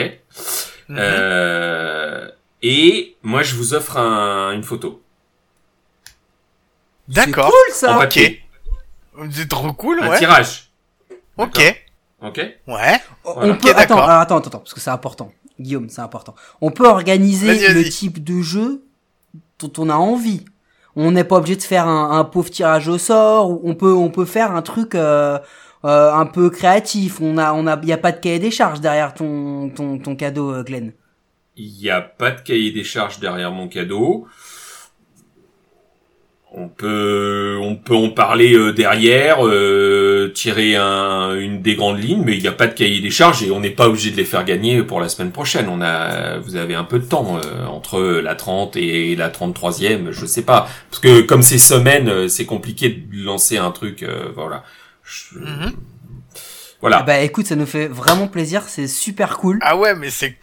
Mhm. 0.89 0.97
euh, 0.99 2.27
Et 2.63 3.15
moi, 3.23 3.41
je 3.41 3.55
vous 3.55 3.73
offre 3.73 3.97
un- 3.97 4.51
une 4.51 4.63
photo. 4.63 5.01
D'accord. 7.07 7.49
cool 7.51 7.73
ça 7.73 7.93
En 7.93 7.95
Ok. 7.95 8.01
papier. 8.01 8.43
C'est 9.31 9.49
trop 9.49 9.73
cool, 9.73 9.99
Un 10.01 10.09
ouais. 10.11 10.17
tirage. 10.19 10.69
Ok. 11.37 11.59
Ok 12.21 12.37
Ouais. 12.67 13.01
On 13.25 13.55
peut 13.55 13.73
d'accord. 13.73 13.77
attends, 13.79 13.97
attends, 14.03 14.19
attends, 14.37 14.37
attends, 14.49 14.59
parce 14.59 14.73
que 14.73 14.79
c'est 14.79 14.89
important. 14.91 15.31
Guillaume, 15.59 15.89
c'est 15.89 16.01
important. 16.01 16.35
On 16.61 16.71
peut 16.71 16.87
organiser 16.87 17.69
le 17.73 17.89
type 17.89 18.23
de 18.23 18.41
jeu 18.41 18.83
dont 19.59 19.71
on 19.77 19.89
a 19.89 19.95
envie. 19.95 20.45
On 20.95 21.11
n'est 21.11 21.23
pas 21.23 21.37
obligé 21.37 21.55
de 21.55 21.61
faire 21.61 21.87
un, 21.87 22.23
pauvre 22.25 22.49
tirage 22.49 22.87
au 22.87 22.97
sort. 22.97 23.63
On 23.63 23.75
peut, 23.75 23.93
on 23.93 24.09
peut 24.09 24.25
faire 24.25 24.51
un 24.51 24.61
truc 24.61 24.95
euh, 24.95 25.39
euh, 25.85 26.13
un 26.13 26.25
peu 26.25 26.49
créatif. 26.49 27.21
On 27.21 27.37
a, 27.37 27.53
on 27.53 27.65
a, 27.67 27.79
y 27.83 27.93
a 27.93 27.97
pas 27.97 28.11
de 28.11 28.19
cahier 28.19 28.39
des 28.39 28.51
charges 28.51 28.81
derrière 28.81 29.13
ton, 29.13 29.69
ton, 29.69 29.99
ton 29.99 30.15
cadeau, 30.15 30.51
euh, 30.53 30.63
Glenn. 30.63 30.93
Il 31.55 31.71
n'y 31.73 31.89
a 31.89 32.01
pas 32.01 32.31
de 32.31 32.41
cahier 32.41 32.71
des 32.71 32.83
charges 32.83 33.19
derrière 33.19 33.51
mon 33.51 33.67
cadeau. 33.67 34.27
On 36.53 36.67
peut, 36.67 37.57
on 37.61 37.77
peut 37.77 37.95
en 37.95 38.09
parler 38.09 38.53
euh, 38.55 38.73
derrière, 38.73 39.37
euh, 39.47 40.29
tirer 40.35 40.75
un, 40.75 41.33
une 41.39 41.61
des 41.61 41.75
grandes 41.75 42.03
lignes, 42.03 42.23
mais 42.25 42.35
il 42.35 42.41
n'y 42.41 42.47
a 42.49 42.51
pas 42.51 42.67
de 42.67 42.73
cahier 42.73 42.99
des 42.99 43.09
charges 43.09 43.41
et 43.41 43.51
on 43.51 43.61
n'est 43.61 43.69
pas 43.69 43.87
obligé 43.87 44.11
de 44.11 44.17
les 44.17 44.25
faire 44.25 44.43
gagner 44.43 44.83
pour 44.83 44.99
la 44.99 45.07
semaine 45.07 45.31
prochaine. 45.31 45.69
On 45.69 45.81
a, 45.81 46.39
vous 46.39 46.57
avez 46.57 46.75
un 46.75 46.83
peu 46.83 46.99
de 46.99 47.05
temps 47.05 47.37
euh, 47.37 47.65
entre 47.67 48.01
la 48.01 48.35
30 48.35 48.75
et 48.75 49.15
la 49.15 49.29
33e, 49.29 50.11
je 50.11 50.25
sais 50.25 50.41
pas, 50.41 50.67
parce 50.89 51.01
que 51.01 51.21
comme 51.21 51.41
ces 51.41 51.57
semaines, 51.57 52.09
euh, 52.09 52.27
c'est 52.27 52.45
compliqué 52.45 52.89
de 52.89 53.23
lancer 53.23 53.57
un 53.57 53.71
truc, 53.71 54.03
euh, 54.03 54.25
voilà. 54.35 54.63
Je- 55.05 55.39
Mhm. 55.39 55.71
Voilà. 56.81 56.97
Ah 56.99 57.03
Bah 57.03 57.19
écoute, 57.21 57.45
ça 57.45 57.55
nous 57.55 57.65
fait 57.67 57.87
vraiment 57.87 58.27
plaisir. 58.27 58.63
C'est 58.67 58.87
super 58.87 59.37
cool. 59.37 59.59
Ah 59.61 59.77
ouais, 59.77 59.95
mais 59.95 60.09
c'est... 60.09 60.35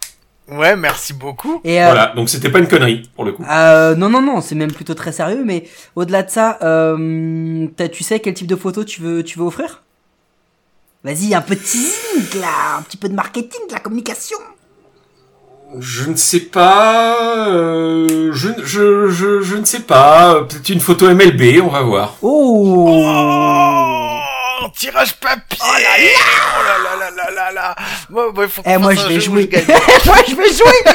Ouais, 0.51 0.75
merci 0.75 1.13
beaucoup. 1.13 1.61
Et 1.63 1.81
euh, 1.81 1.85
Voilà. 1.85 2.13
Donc 2.15 2.29
c'était 2.29 2.49
pas 2.49 2.59
une 2.59 2.67
connerie 2.67 3.09
pour 3.15 3.23
le 3.25 3.33
coup. 3.33 3.43
Euh, 3.49 3.95
non, 3.95 4.09
non, 4.09 4.21
non, 4.21 4.41
c'est 4.41 4.55
même 4.55 4.71
plutôt 4.71 4.93
très 4.95 5.11
sérieux, 5.11 5.43
mais 5.45 5.65
au-delà 5.95 6.23
de 6.23 6.29
ça, 6.29 6.57
euh, 6.63 7.67
tu 7.91 8.03
sais 8.03 8.19
quel 8.19 8.33
type 8.33 8.47
de 8.47 8.55
photo 8.55 8.83
tu 8.83 9.01
veux, 9.01 9.23
tu 9.23 9.37
veux 9.39 9.45
offrir? 9.45 9.83
Vas-y, 11.03 11.33
un 11.33 11.41
peu 11.41 11.55
de 11.55 11.59
teasing, 11.61 12.41
là, 12.41 12.77
un 12.77 12.81
petit 12.81 12.97
peu 12.97 13.07
de 13.09 13.13
marketing, 13.15 13.61
de 13.69 13.73
la 13.73 13.79
communication. 13.79 14.37
Je 15.77 16.09
ne 16.09 16.15
sais 16.15 16.39
pas. 16.39 17.47
euh, 17.47 18.31
je, 18.33 18.49
je, 18.63 19.07
je, 19.09 19.41
je 19.41 19.55
ne 19.55 19.65
sais 19.65 19.81
pas. 19.81 20.43
Peut-être 20.45 20.69
une 20.69 20.79
photo 20.79 21.07
MLB, 21.13 21.61
on 21.63 21.67
va 21.69 21.81
voir. 21.83 22.17
Oh, 22.23 22.87
Oh, 22.89 23.98
tirage 24.67 25.13
papier. 25.15 25.57
Oh 25.61 26.63
là 26.63 26.77
là, 26.83 26.95
là 26.99 27.09
là 27.09 27.11
là 27.15 27.31
là 27.31 27.51
là. 27.51 27.75
Moi, 28.09 28.31
moi, 28.33 28.47
faut 28.49 28.61
Eh, 28.65 28.77
moi 28.77 28.93
je 28.95 29.07
vais 29.07 29.19
jouer. 29.21 29.49
moi 30.05 30.17
je 30.27 30.35
vais 30.35 30.51
jouer. 30.53 30.93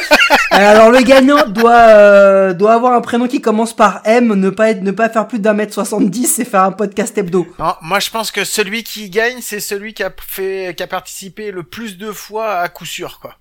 Alors 0.51 0.91
le 0.91 1.01
gagnant 1.01 1.47
doit 1.47 1.73
euh, 1.73 2.53
doit 2.53 2.75
avoir 2.75 2.93
un 2.93 3.01
prénom 3.01 3.27
qui 3.27 3.41
commence 3.41 3.75
par 3.75 4.01
M, 4.05 4.35
ne 4.35 4.51
pas 4.51 4.71
être 4.71 4.83
ne 4.83 4.91
pas 4.91 5.09
faire 5.09 5.27
plus 5.27 5.39
d'un 5.39 5.55
mètre 5.55 5.73
70 5.73 6.39
et 6.41 6.45
faire 6.45 6.65
un 6.65 6.73
podcast 6.73 7.17
hebdo. 7.17 7.47
Non, 7.59 7.75
moi 7.81 8.01
je 8.01 8.11
pense 8.11 8.31
que 8.31 8.45
celui 8.45 8.85
qui 8.85 9.09
gagne, 9.09 9.39
c'est 9.41 9.61
celui 9.61 9.95
qui 9.95 10.03
a 10.03 10.13
fait, 10.29 10.75
qui 10.77 10.83
a 10.83 10.87
participé 10.87 11.51
le 11.51 11.63
plus 11.63 11.97
de 11.97 12.13
fois 12.13 12.59
à 12.59 12.69
coup 12.69 12.85
sûr, 12.87 13.19
quoi. 13.21 13.35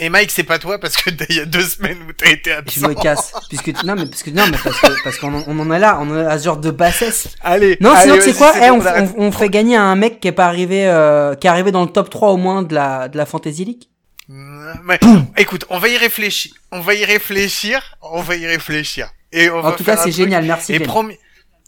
Et 0.00 0.08
Mike, 0.10 0.30
c'est 0.30 0.44
pas 0.44 0.58
toi 0.58 0.78
parce 0.78 0.96
que 0.96 1.10
il 1.28 1.36
y 1.36 1.40
a 1.40 1.44
deux 1.44 1.62
semaines 1.62 1.98
où 2.08 2.12
t'as 2.12 2.30
été 2.30 2.50
Je 2.50 2.56
absent. 2.56 2.88
me 2.88 2.94
casse 2.94 3.32
puisque 3.48 3.68
non 3.84 3.94
mais 3.96 4.06
parce 4.06 4.22
que 4.22 4.30
non 4.30 4.44
mais 4.50 4.56
parce 4.62 4.80
que 4.80 5.02
parce 5.04 5.18
qu'on 5.18 5.34
en- 5.34 5.44
on 5.46 5.58
en 5.58 5.70
a 5.70 5.78
là, 5.78 5.98
on 6.00 6.08
en 6.10 6.26
a 6.26 6.38
ce 6.38 6.44
genre 6.44 6.56
de 6.58 6.70
bassesse. 6.70 7.28
Allez. 7.42 7.76
Non, 7.80 7.90
allez, 7.92 8.02
sinon 8.02 8.14
tu 8.16 8.20
sais 8.22 8.26
vas-y, 8.32 8.38
quoi? 8.38 8.52
c'est 8.54 8.66
Eh, 8.66 8.70
on, 8.70 8.80
on 9.22 9.26
on- 9.28 9.32
fait 9.32 9.48
gagner 9.48 9.76
à 9.76 9.82
un 9.82 9.96
mec 9.96 10.20
qui 10.20 10.28
est 10.28 10.32
pas 10.32 10.46
arrivé 10.46 10.86
euh, 10.86 11.34
qui 11.34 11.46
est 11.46 11.50
arrivé 11.50 11.72
dans 11.72 11.82
le 11.84 11.90
top 11.90 12.10
3 12.10 12.30
au 12.30 12.36
moins 12.36 12.62
de 12.62 12.74
la 12.74 13.08
de 13.08 13.16
la 13.16 13.26
Fantasy 13.26 13.64
League. 13.64 13.84
Mm, 14.28 14.72
mais, 14.84 15.00
écoute, 15.38 15.64
on 15.70 15.78
va 15.78 15.88
y 15.88 15.96
réfléchir. 15.96 16.52
On 16.70 16.80
va 16.80 16.94
y 16.94 17.04
réfléchir. 17.04 17.96
On 18.02 18.20
va 18.20 18.36
y 18.36 18.46
réfléchir. 18.46 19.08
Et 19.32 19.50
on 19.50 19.58
En 19.58 19.62
va 19.62 19.72
tout 19.72 19.84
faire 19.84 19.96
cas, 19.96 20.02
c'est 20.04 20.12
génial, 20.12 20.44
merci. 20.44 20.72
Et 20.74 20.78
Glenn. 20.78 20.86
promis. 20.88 21.16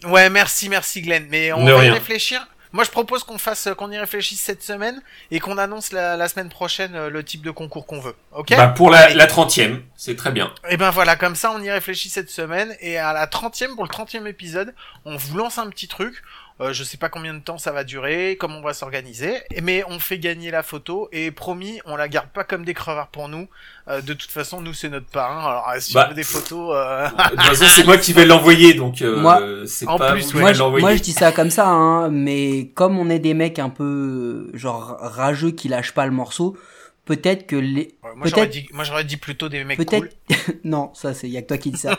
Ouais, 0.06 0.30
merci, 0.30 0.68
merci 0.68 1.02
Glenn. 1.02 1.26
Mais 1.30 1.52
on 1.52 1.64
De 1.64 1.72
va 1.72 1.84
y 1.84 1.90
réfléchir. 1.90 2.46
Moi, 2.72 2.84
je 2.84 2.90
propose 2.90 3.24
qu'on 3.24 3.38
fasse, 3.38 3.68
qu'on 3.76 3.90
y 3.90 3.98
réfléchisse 3.98 4.40
cette 4.40 4.62
semaine 4.62 5.02
et 5.30 5.40
qu'on 5.40 5.58
annonce 5.58 5.92
la, 5.92 6.16
la 6.16 6.28
semaine 6.28 6.48
prochaine 6.48 6.94
euh, 6.94 7.10
le 7.10 7.24
type 7.24 7.42
de 7.42 7.50
concours 7.50 7.86
qu'on 7.86 8.00
veut. 8.00 8.14
Ok? 8.32 8.50
Bah, 8.50 8.68
pour 8.68 8.90
la, 8.90 9.08
30e, 9.26 9.80
c'est 9.96 10.16
très 10.16 10.30
bien. 10.30 10.52
Et 10.68 10.76
ben 10.76 10.90
voilà, 10.90 11.16
comme 11.16 11.34
ça, 11.34 11.52
on 11.52 11.60
y 11.62 11.70
réfléchit 11.70 12.08
cette 12.08 12.30
semaine. 12.30 12.76
Et 12.80 12.96
à 12.96 13.12
la 13.12 13.26
30e, 13.26 13.74
pour 13.74 13.84
le 13.84 13.90
30e 13.90 14.26
épisode, 14.26 14.74
on 15.04 15.16
vous 15.16 15.36
lance 15.36 15.58
un 15.58 15.68
petit 15.68 15.88
truc. 15.88 16.22
Euh, 16.60 16.74
je 16.74 16.84
sais 16.84 16.98
pas 16.98 17.08
combien 17.08 17.32
de 17.32 17.38
temps 17.40 17.56
ça 17.56 17.72
va 17.72 17.84
durer, 17.84 18.36
comment 18.38 18.58
on 18.58 18.62
va 18.62 18.74
s'organiser, 18.74 19.34
Et- 19.50 19.62
mais 19.62 19.82
on 19.88 19.98
fait 19.98 20.18
gagner 20.18 20.50
la 20.50 20.62
photo 20.62 21.08
et 21.10 21.30
promis, 21.30 21.80
on 21.86 21.96
la 21.96 22.06
garde 22.06 22.28
pas 22.28 22.44
comme 22.44 22.64
des 22.66 22.74
crevards 22.74 23.08
pour 23.08 23.28
nous. 23.28 23.48
Euh, 23.88 24.02
de 24.02 24.12
toute 24.12 24.30
façon, 24.30 24.60
nous 24.60 24.74
c'est 24.74 24.90
notre 24.90 25.06
parrain. 25.06 25.40
Alors 25.48 25.68
euh, 25.74 25.80
si 25.80 25.94
Bah. 25.94 26.04
on 26.04 26.08
veut 26.10 26.14
des 26.14 26.22
photos, 26.22 26.72
euh, 26.76 27.08
De 27.08 27.30
toute 27.30 27.40
façon, 27.42 27.64
c'est 27.74 27.84
moi 27.84 27.96
qui 27.96 28.12
vais 28.12 28.26
l'envoyer, 28.26 28.74
donc 28.74 29.00
euh, 29.00 29.16
Moi- 29.20 29.40
c'est 29.66 29.88
en 29.88 29.96
pas 29.98 30.12
plus. 30.12 30.34
Moi 30.34 30.52
je, 30.52 30.58
l'envoyer. 30.58 30.82
moi 30.82 30.94
je 30.96 31.02
dis 31.02 31.12
ça 31.12 31.32
comme 31.32 31.50
ça, 31.50 31.66
hein, 31.68 32.10
mais 32.10 32.66
comme 32.74 32.98
on 32.98 33.08
est 33.08 33.18
des 33.20 33.32
mecs 33.34 33.58
un 33.58 33.70
peu 33.70 34.50
genre 34.52 34.98
rageux 35.00 35.52
qui 35.52 35.68
lâchent 35.68 35.92
pas 35.94 36.04
le 36.04 36.12
morceau, 36.12 36.56
peut-être 37.04 37.46
que 37.46 37.56
les 37.56 37.94
ouais, 38.02 38.10
moi 38.14 38.26
j'aurais 38.28 38.46
dit, 38.46 38.68
moi 38.72 38.84
j'aurais 38.84 39.04
dit 39.04 39.16
plutôt 39.16 39.48
des 39.48 39.64
mecs 39.64 39.78
peut-être 39.78 40.16
cool. 40.26 40.60
non 40.64 40.92
ça 40.94 41.14
c'est 41.14 41.28
y 41.28 41.36
a 41.36 41.42
que 41.42 41.48
toi 41.48 41.58
qui 41.58 41.70
dis 41.70 41.78
ça. 41.78 41.96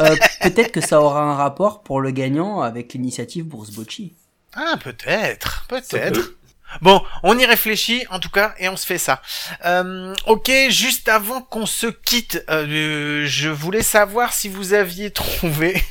Euh, 0.00 0.16
peut-être 0.42 0.72
que 0.72 0.80
ça 0.80 1.00
aura 1.00 1.22
un 1.22 1.34
rapport 1.34 1.82
pour 1.82 2.00
le 2.00 2.10
gagnant 2.10 2.60
avec 2.60 2.92
l'initiative 2.94 3.44
Bourse 3.44 3.70
Bocci. 3.70 4.14
Ah 4.54 4.76
peut-être, 4.82 5.66
peut-être. 5.68 6.12
peut. 6.12 6.36
Bon, 6.82 7.02
on 7.22 7.38
y 7.38 7.46
réfléchit 7.46 8.04
en 8.10 8.18
tout 8.18 8.28
cas 8.28 8.54
et 8.58 8.68
on 8.68 8.76
se 8.76 8.86
fait 8.86 8.98
ça. 8.98 9.22
Euh, 9.64 10.14
ok, 10.26 10.50
juste 10.68 11.08
avant 11.08 11.40
qu'on 11.40 11.66
se 11.66 11.86
quitte, 11.86 12.44
euh, 12.50 13.24
je 13.26 13.48
voulais 13.48 13.82
savoir 13.82 14.32
si 14.32 14.48
vous 14.48 14.72
aviez 14.72 15.10
trouvé 15.10 15.82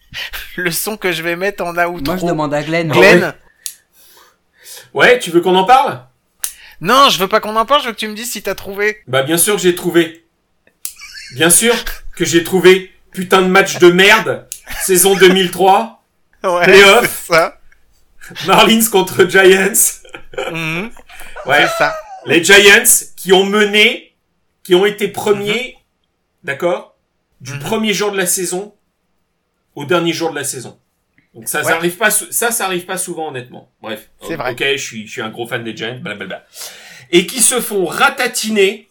le 0.56 0.70
son 0.70 0.96
que 0.96 1.12
je 1.12 1.22
vais 1.22 1.36
mettre 1.36 1.64
en 1.64 1.76
outro. 1.76 2.04
Moi 2.04 2.16
je 2.16 2.26
demande 2.26 2.54
à 2.54 2.62
Glenn. 2.62 2.90
Glenn. 2.90 3.34
Ouais, 4.94 5.18
tu 5.18 5.30
veux 5.30 5.40
qu'on 5.40 5.54
en 5.54 5.64
parle? 5.64 6.07
Non, 6.80 7.08
je 7.10 7.18
veux 7.18 7.28
pas 7.28 7.40
qu'on 7.40 7.56
en 7.56 7.66
parle, 7.66 7.82
je 7.82 7.86
veux 7.88 7.92
que 7.92 7.98
tu 7.98 8.08
me 8.08 8.14
dises 8.14 8.30
si 8.32 8.42
t'as 8.42 8.54
trouvé. 8.54 9.02
Bah 9.06 9.22
bien 9.22 9.36
sûr 9.38 9.56
que 9.56 9.62
j'ai 9.62 9.74
trouvé. 9.74 10.24
Bien 11.34 11.50
sûr 11.50 11.74
que 12.16 12.24
j'ai 12.24 12.44
trouvé. 12.44 12.92
Putain 13.12 13.42
de 13.42 13.48
match 13.48 13.78
de 13.78 13.90
merde. 13.90 14.48
Saison 14.84 15.14
2003. 15.16 16.04
Ouais, 16.44 16.64
Playoff. 16.64 17.26
ça. 17.28 17.58
Marlins 18.46 18.84
contre 18.92 19.24
Giants. 19.24 19.72
Mhm, 20.52 20.90
Ouais. 21.46 21.66
Ça. 21.78 21.94
Les 22.26 22.44
Giants 22.44 22.84
qui 23.16 23.32
ont 23.32 23.44
mené, 23.44 24.14
qui 24.62 24.74
ont 24.74 24.84
été 24.86 25.08
premiers, 25.08 25.76
d'accord, 26.44 26.96
du 27.40 27.54
Mhm. 27.54 27.58
premier 27.60 27.92
jour 27.94 28.12
de 28.12 28.16
la 28.18 28.26
saison 28.26 28.74
au 29.74 29.84
dernier 29.84 30.12
jour 30.12 30.30
de 30.30 30.36
la 30.36 30.44
saison. 30.44 30.78
Donc 31.38 31.48
ça, 31.48 31.58
Ouais. 31.60 31.64
ça 31.64 31.76
arrive 31.76 31.96
pas, 31.96 32.10
ça, 32.10 32.50
ça 32.50 32.66
arrive 32.66 32.84
pas 32.84 32.98
souvent, 32.98 33.28
honnêtement. 33.28 33.70
Bref. 33.80 34.10
C'est 34.26 34.34
vrai. 34.36 34.52
Ok, 34.52 34.62
je 34.62 34.76
suis, 34.76 35.06
je 35.06 35.12
suis 35.12 35.22
un 35.22 35.30
gros 35.30 35.46
fan 35.46 35.62
des 35.64 35.76
Giants, 35.76 35.98
blablabla. 36.00 36.44
Et 37.10 37.26
qui 37.26 37.40
se 37.40 37.60
font 37.60 37.86
ratatiner 37.86 38.88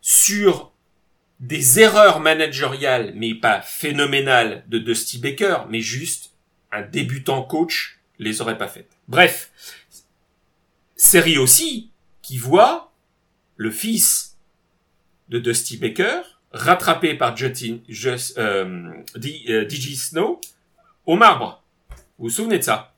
sur 0.00 0.72
des 1.40 1.80
erreurs 1.80 2.20
managériales, 2.20 3.12
mais 3.16 3.34
pas 3.34 3.60
phénoménales 3.60 4.64
de 4.68 4.78
Dusty 4.78 5.18
Baker, 5.18 5.60
mais 5.68 5.80
juste 5.80 6.32
un 6.72 6.82
débutant 6.82 7.42
coach 7.42 7.98
les 8.18 8.40
aurait 8.40 8.58
pas 8.58 8.68
faites. 8.68 8.90
Bref. 9.08 9.50
Série 10.96 11.38
aussi 11.38 11.90
qui 12.22 12.38
voit 12.38 12.92
le 13.56 13.70
fils 13.70 14.36
de 15.28 15.38
Dusty 15.38 15.76
Baker 15.76 16.20
rattrapé 16.52 17.14
par 17.14 17.36
Justin, 17.36 17.78
Just, 17.88 18.38
euh, 18.38 18.92
D- 19.16 19.44
euh, 19.48 19.68
DJ 19.68 19.94
Snow 19.96 20.40
au 21.04 21.16
marbre. 21.16 21.62
Vous 22.18 22.24
vous 22.26 22.30
souvenez 22.30 22.58
de 22.58 22.62
ça? 22.64 22.94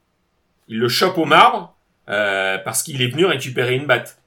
Il 0.69 0.79
le 0.79 0.89
chope 0.89 1.19
au 1.19 1.25
marbre 1.25 1.75
euh, 2.09 2.59
parce 2.59 2.83
qu'il 2.83 3.01
est 3.03 3.09
venu 3.09 3.25
récupérer 3.25 3.75
une 3.75 3.87
batte. 3.87 4.19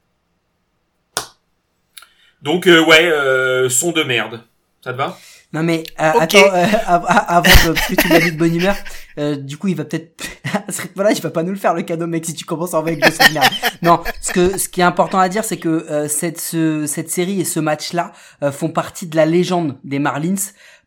Donc 2.42 2.66
euh, 2.66 2.84
ouais, 2.84 3.04
euh, 3.04 3.68
son 3.68 3.92
de 3.92 4.02
merde. 4.02 4.42
Ça 4.82 4.92
te 4.92 4.98
va? 4.98 5.16
Non 5.52 5.62
mais 5.62 5.84
euh, 6.00 6.12
attends, 6.18 6.38
euh, 6.38 6.64
av- 6.86 7.04
av- 7.06 7.24
avant 7.28 7.42
de 7.72 7.94
que 7.94 8.00
tu 8.00 8.08
l'as 8.08 8.20
mis 8.20 8.32
de 8.32 8.38
bonne 8.38 8.56
humeur, 8.56 8.74
euh, 9.18 9.36
du 9.36 9.58
coup 9.58 9.68
il 9.68 9.76
va 9.76 9.84
peut-être 9.84 10.24
à 10.66 10.72
ce 10.72 10.80
rythme-là, 10.82 11.12
il 11.12 11.20
va 11.20 11.30
pas 11.30 11.42
nous 11.42 11.52
le 11.52 11.58
faire 11.58 11.74
le 11.74 11.82
cadeau 11.82 12.06
mec 12.06 12.24
si 12.24 12.34
tu 12.34 12.44
commences 12.46 12.72
à 12.74 12.78
envoyer 12.78 13.00
avec 13.00 13.16
des 13.16 13.22
souvenirs. 13.24 13.42
Non, 13.82 14.02
ce 14.22 14.32
que 14.32 14.56
ce 14.58 14.68
qui 14.68 14.80
est 14.80 14.84
important 14.84 15.18
à 15.18 15.28
dire 15.28 15.44
c'est 15.44 15.58
que 15.58 15.68
euh, 15.68 16.08
cette 16.08 16.40
ce, 16.40 16.86
cette 16.86 17.10
série 17.10 17.40
et 17.40 17.44
ce 17.44 17.60
match-là 17.60 18.12
euh, 18.42 18.50
font 18.50 18.70
partie 18.70 19.06
de 19.06 19.14
la 19.14 19.26
légende 19.26 19.78
des 19.84 19.98
Marlins 19.98 20.34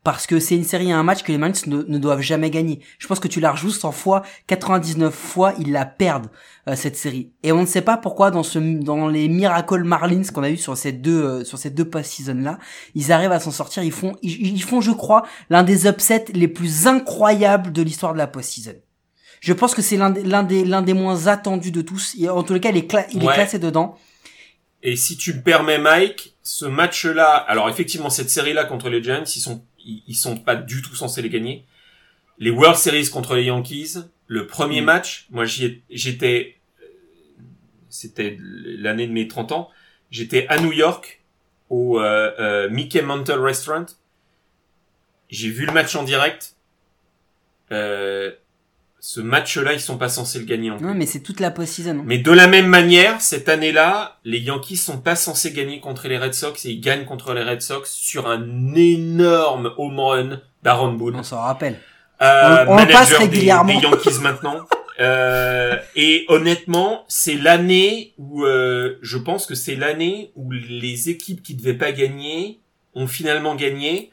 parce 0.06 0.26
que 0.28 0.40
c'est 0.40 0.56
une 0.56 0.64
série 0.64 0.90
et 0.90 0.94
un 0.94 1.04
match 1.04 1.24
que 1.24 1.32
les 1.34 1.38
Marlins 1.38 1.60
ne, 1.68 1.82
ne 1.82 1.98
doivent 1.98 2.22
jamais 2.22 2.50
gagner. 2.50 2.80
Je 3.00 3.08
pense 3.08 3.20
que 3.20 3.28
tu 3.28 3.42
la 3.42 3.52
rejoues 3.52 3.72
100 3.72 3.92
fois, 3.92 4.22
99 4.48 5.14
fois, 5.14 5.54
ils 5.60 5.72
la 5.74 5.84
perdent 5.86 6.28
euh, 6.70 6.76
cette 6.78 6.96
série. 6.96 7.32
Et 7.44 7.52
on 7.52 7.62
ne 7.62 7.66
sait 7.66 7.82
pas 7.82 7.98
pourquoi 7.98 8.32
dans 8.32 8.44
ce 8.44 8.60
dans 8.60 9.08
les 9.10 9.28
Miracle 9.28 9.84
Marlins 9.84 10.22
qu'on 10.34 10.44
a 10.44 10.50
eu 10.50 10.58
sur 10.58 10.78
ces 10.78 10.92
deux 10.94 11.22
euh, 11.24 11.44
sur 11.44 11.58
ces 11.58 11.72
deux 11.72 11.86
post-season 11.90 12.36
là, 12.36 12.60
ils 12.94 13.12
arrivent 13.12 13.32
à 13.34 13.40
s'en 13.42 13.52
sortir. 13.52 13.84
Ils 13.84 13.92
font 13.92 14.16
ils, 14.22 14.54
ils 14.56 14.64
font 14.64 14.80
je 14.80 14.92
crois 14.92 15.24
l'un 15.50 15.64
des 15.64 15.88
upsets 15.88 16.26
les 16.34 16.48
plus 16.48 16.88
incroyables 16.88 17.72
de 17.74 17.82
l'histoire 17.82 18.14
de 18.14 18.20
la 18.20 18.28
post-season. 18.28 18.76
Je 19.42 19.54
pense 19.54 19.76
que 19.76 19.82
c'est 19.82 19.98
l'un 19.98 20.12
des 20.12 20.24
l'un 20.24 20.44
des 20.44 20.64
l'un 20.66 20.82
des 20.84 20.94
moins 20.94 21.28
attendus 21.28 21.72
de 21.72 21.82
tous. 21.82 22.16
En 22.30 22.44
tous 22.44 22.54
les 22.54 22.60
cas, 22.60 22.70
il 22.70 22.78
est, 22.78 22.90
cla- 22.92 23.08
il 23.12 23.24
est 23.24 23.28
classé 23.34 23.60
dedans. 23.60 23.98
Et 24.84 24.96
si 24.96 25.18
tu 25.18 25.34
me 25.34 25.42
permets, 25.42 25.80
Mike, 25.80 26.36
ce 26.44 26.66
match-là, 26.66 27.34
alors 27.48 27.70
effectivement, 27.70 28.12
cette 28.12 28.30
série-là 28.30 28.66
contre 28.66 28.90
les 28.90 29.02
Giants, 29.02 29.24
ils 29.36 29.40
sont, 29.40 29.64
ils, 29.86 30.04
ils 30.08 30.16
sont 30.16 30.38
pas 30.38 30.56
du 30.56 30.82
tout 30.82 30.96
censés 30.96 31.22
les 31.22 31.30
gagner. 31.30 31.66
Les 32.38 32.50
World 32.50 32.78
Series 32.78 33.10
contre 33.10 33.36
les 33.36 33.46
Yankees, 33.46 33.96
le 34.28 34.48
premier 34.48 34.82
Mm. 34.82 34.86
match, 34.86 35.28
moi 35.30 35.46
j'étais, 35.46 36.58
c'était 37.90 38.38
l'année 38.40 39.08
de 39.08 39.14
mes 39.14 39.28
30 39.28 39.52
ans, 39.52 39.70
j'étais 40.12 40.48
à 40.48 40.60
New 40.60 40.74
York 40.74 41.22
au 41.70 42.00
euh, 42.00 42.32
euh, 42.40 42.70
Mickey 42.70 43.02
Mantle 43.02 43.40
Restaurant. 43.40 43.86
J'ai 45.30 45.50
vu 45.50 45.66
le 45.66 45.72
match 45.72 45.96
en 45.96 46.04
direct. 46.04 46.56
Euh, 47.72 48.32
ce 49.08 49.22
match-là, 49.22 49.74
ils 49.74 49.80
sont 49.80 50.00
pas 50.00 50.10
censés 50.10 50.40
le 50.40 50.46
gagner 50.46 50.72
en 50.72 50.80
Non, 50.80 50.96
mais 50.96 51.06
c'est 51.06 51.20
toute 51.20 51.40
la 51.40 51.52
post-season. 51.52 52.00
hein. 52.00 52.04
mais 52.08 52.18
de 52.18 52.32
la 52.32 52.48
même 52.48 52.66
manière, 52.66 53.22
cette 53.22 53.50
année-là, 53.50 54.18
les 54.26 54.40
Yankees 54.40 54.78
sont 54.78 54.98
pas 54.98 55.16
censés 55.16 55.52
gagner 55.54 55.80
contre 55.80 56.08
les 56.08 56.18
Red 56.18 56.34
Sox 56.34 56.66
et 56.66 56.72
ils 56.72 56.82
gagnent 56.82 57.06
contre 57.06 57.36
les 57.36 57.44
Red 57.44 57.62
Sox 57.62 57.84
sur 57.92 58.28
un 58.28 58.74
énorme 58.74 59.72
home 59.78 60.00
run 60.00 60.42
d'Aaron 60.64 60.94
Boone. 60.94 61.18
On 61.18 61.22
s'en 61.24 61.40
rappelle. 61.42 61.80
Euh, 62.24 62.66
On- 62.68 62.74
on 62.74 62.78
passe 62.78 62.88
manager 63.12 63.20
des- 63.20 63.26
régulièrement. 63.26 63.80
Des, 63.80 63.86
Yankees 63.88 64.20
maintenant. 64.24 64.62
Euh, 65.02 65.76
et 65.98 66.24
honnêtement, 66.30 67.04
c'est 67.10 67.36
l'année 67.36 68.14
où 68.18 68.46
euh, 68.46 68.98
je 69.02 69.18
pense 69.18 69.46
que 69.46 69.54
c'est 69.54 69.76
l'année 69.76 70.32
où 70.38 70.50
les 70.52 71.10
équipes 71.10 71.44
qui 71.44 71.54
devaient 71.54 71.74
pas 71.74 71.92
gagner 71.92 72.62
ont 72.94 73.06
finalement 73.06 73.56
gagné. 73.56 74.10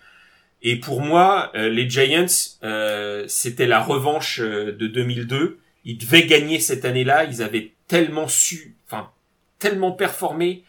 Et 0.62 0.76
pour 0.76 1.00
moi, 1.00 1.50
euh, 1.54 1.68
les 1.68 1.90
Giants, 1.90 2.26
euh, 2.62 3.24
c'était 3.26 3.66
la 3.66 3.80
revanche 3.80 4.40
euh, 4.40 4.72
de 4.72 4.86
2002. 4.86 5.58
Ils 5.84 5.98
devaient 5.98 6.26
gagner 6.26 6.60
cette 6.60 6.84
année-là. 6.84 7.24
Ils 7.24 7.42
avaient 7.42 7.72
tellement 7.88 8.28
su, 8.28 8.76
enfin 8.86 9.10
tellement 9.58 9.92
performé 9.92 10.64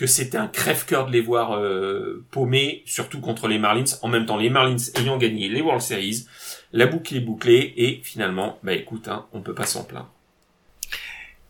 que 0.00 0.06
c'était 0.06 0.38
un 0.38 0.46
crève-cœur 0.46 1.06
de 1.06 1.12
les 1.12 1.20
voir 1.20 1.52
euh, 1.52 2.24
paumer, 2.30 2.82
surtout 2.86 3.20
contre 3.20 3.48
les 3.48 3.58
Marlins. 3.58 3.84
En 4.00 4.08
même 4.08 4.24
temps, 4.24 4.38
les 4.38 4.48
Marlins 4.48 4.76
ayant 4.96 5.18
gagné 5.18 5.50
les 5.50 5.60
World 5.60 5.82
Series, 5.82 6.26
la 6.72 6.86
boucle 6.86 7.14
est 7.14 7.20
bouclée 7.20 7.74
et 7.76 8.00
finalement, 8.02 8.58
bah 8.62 8.72
écoute, 8.72 9.08
hein, 9.08 9.26
on 9.34 9.42
peut 9.42 9.54
pas 9.54 9.66
s'en 9.66 9.84
plaindre. 9.84 10.10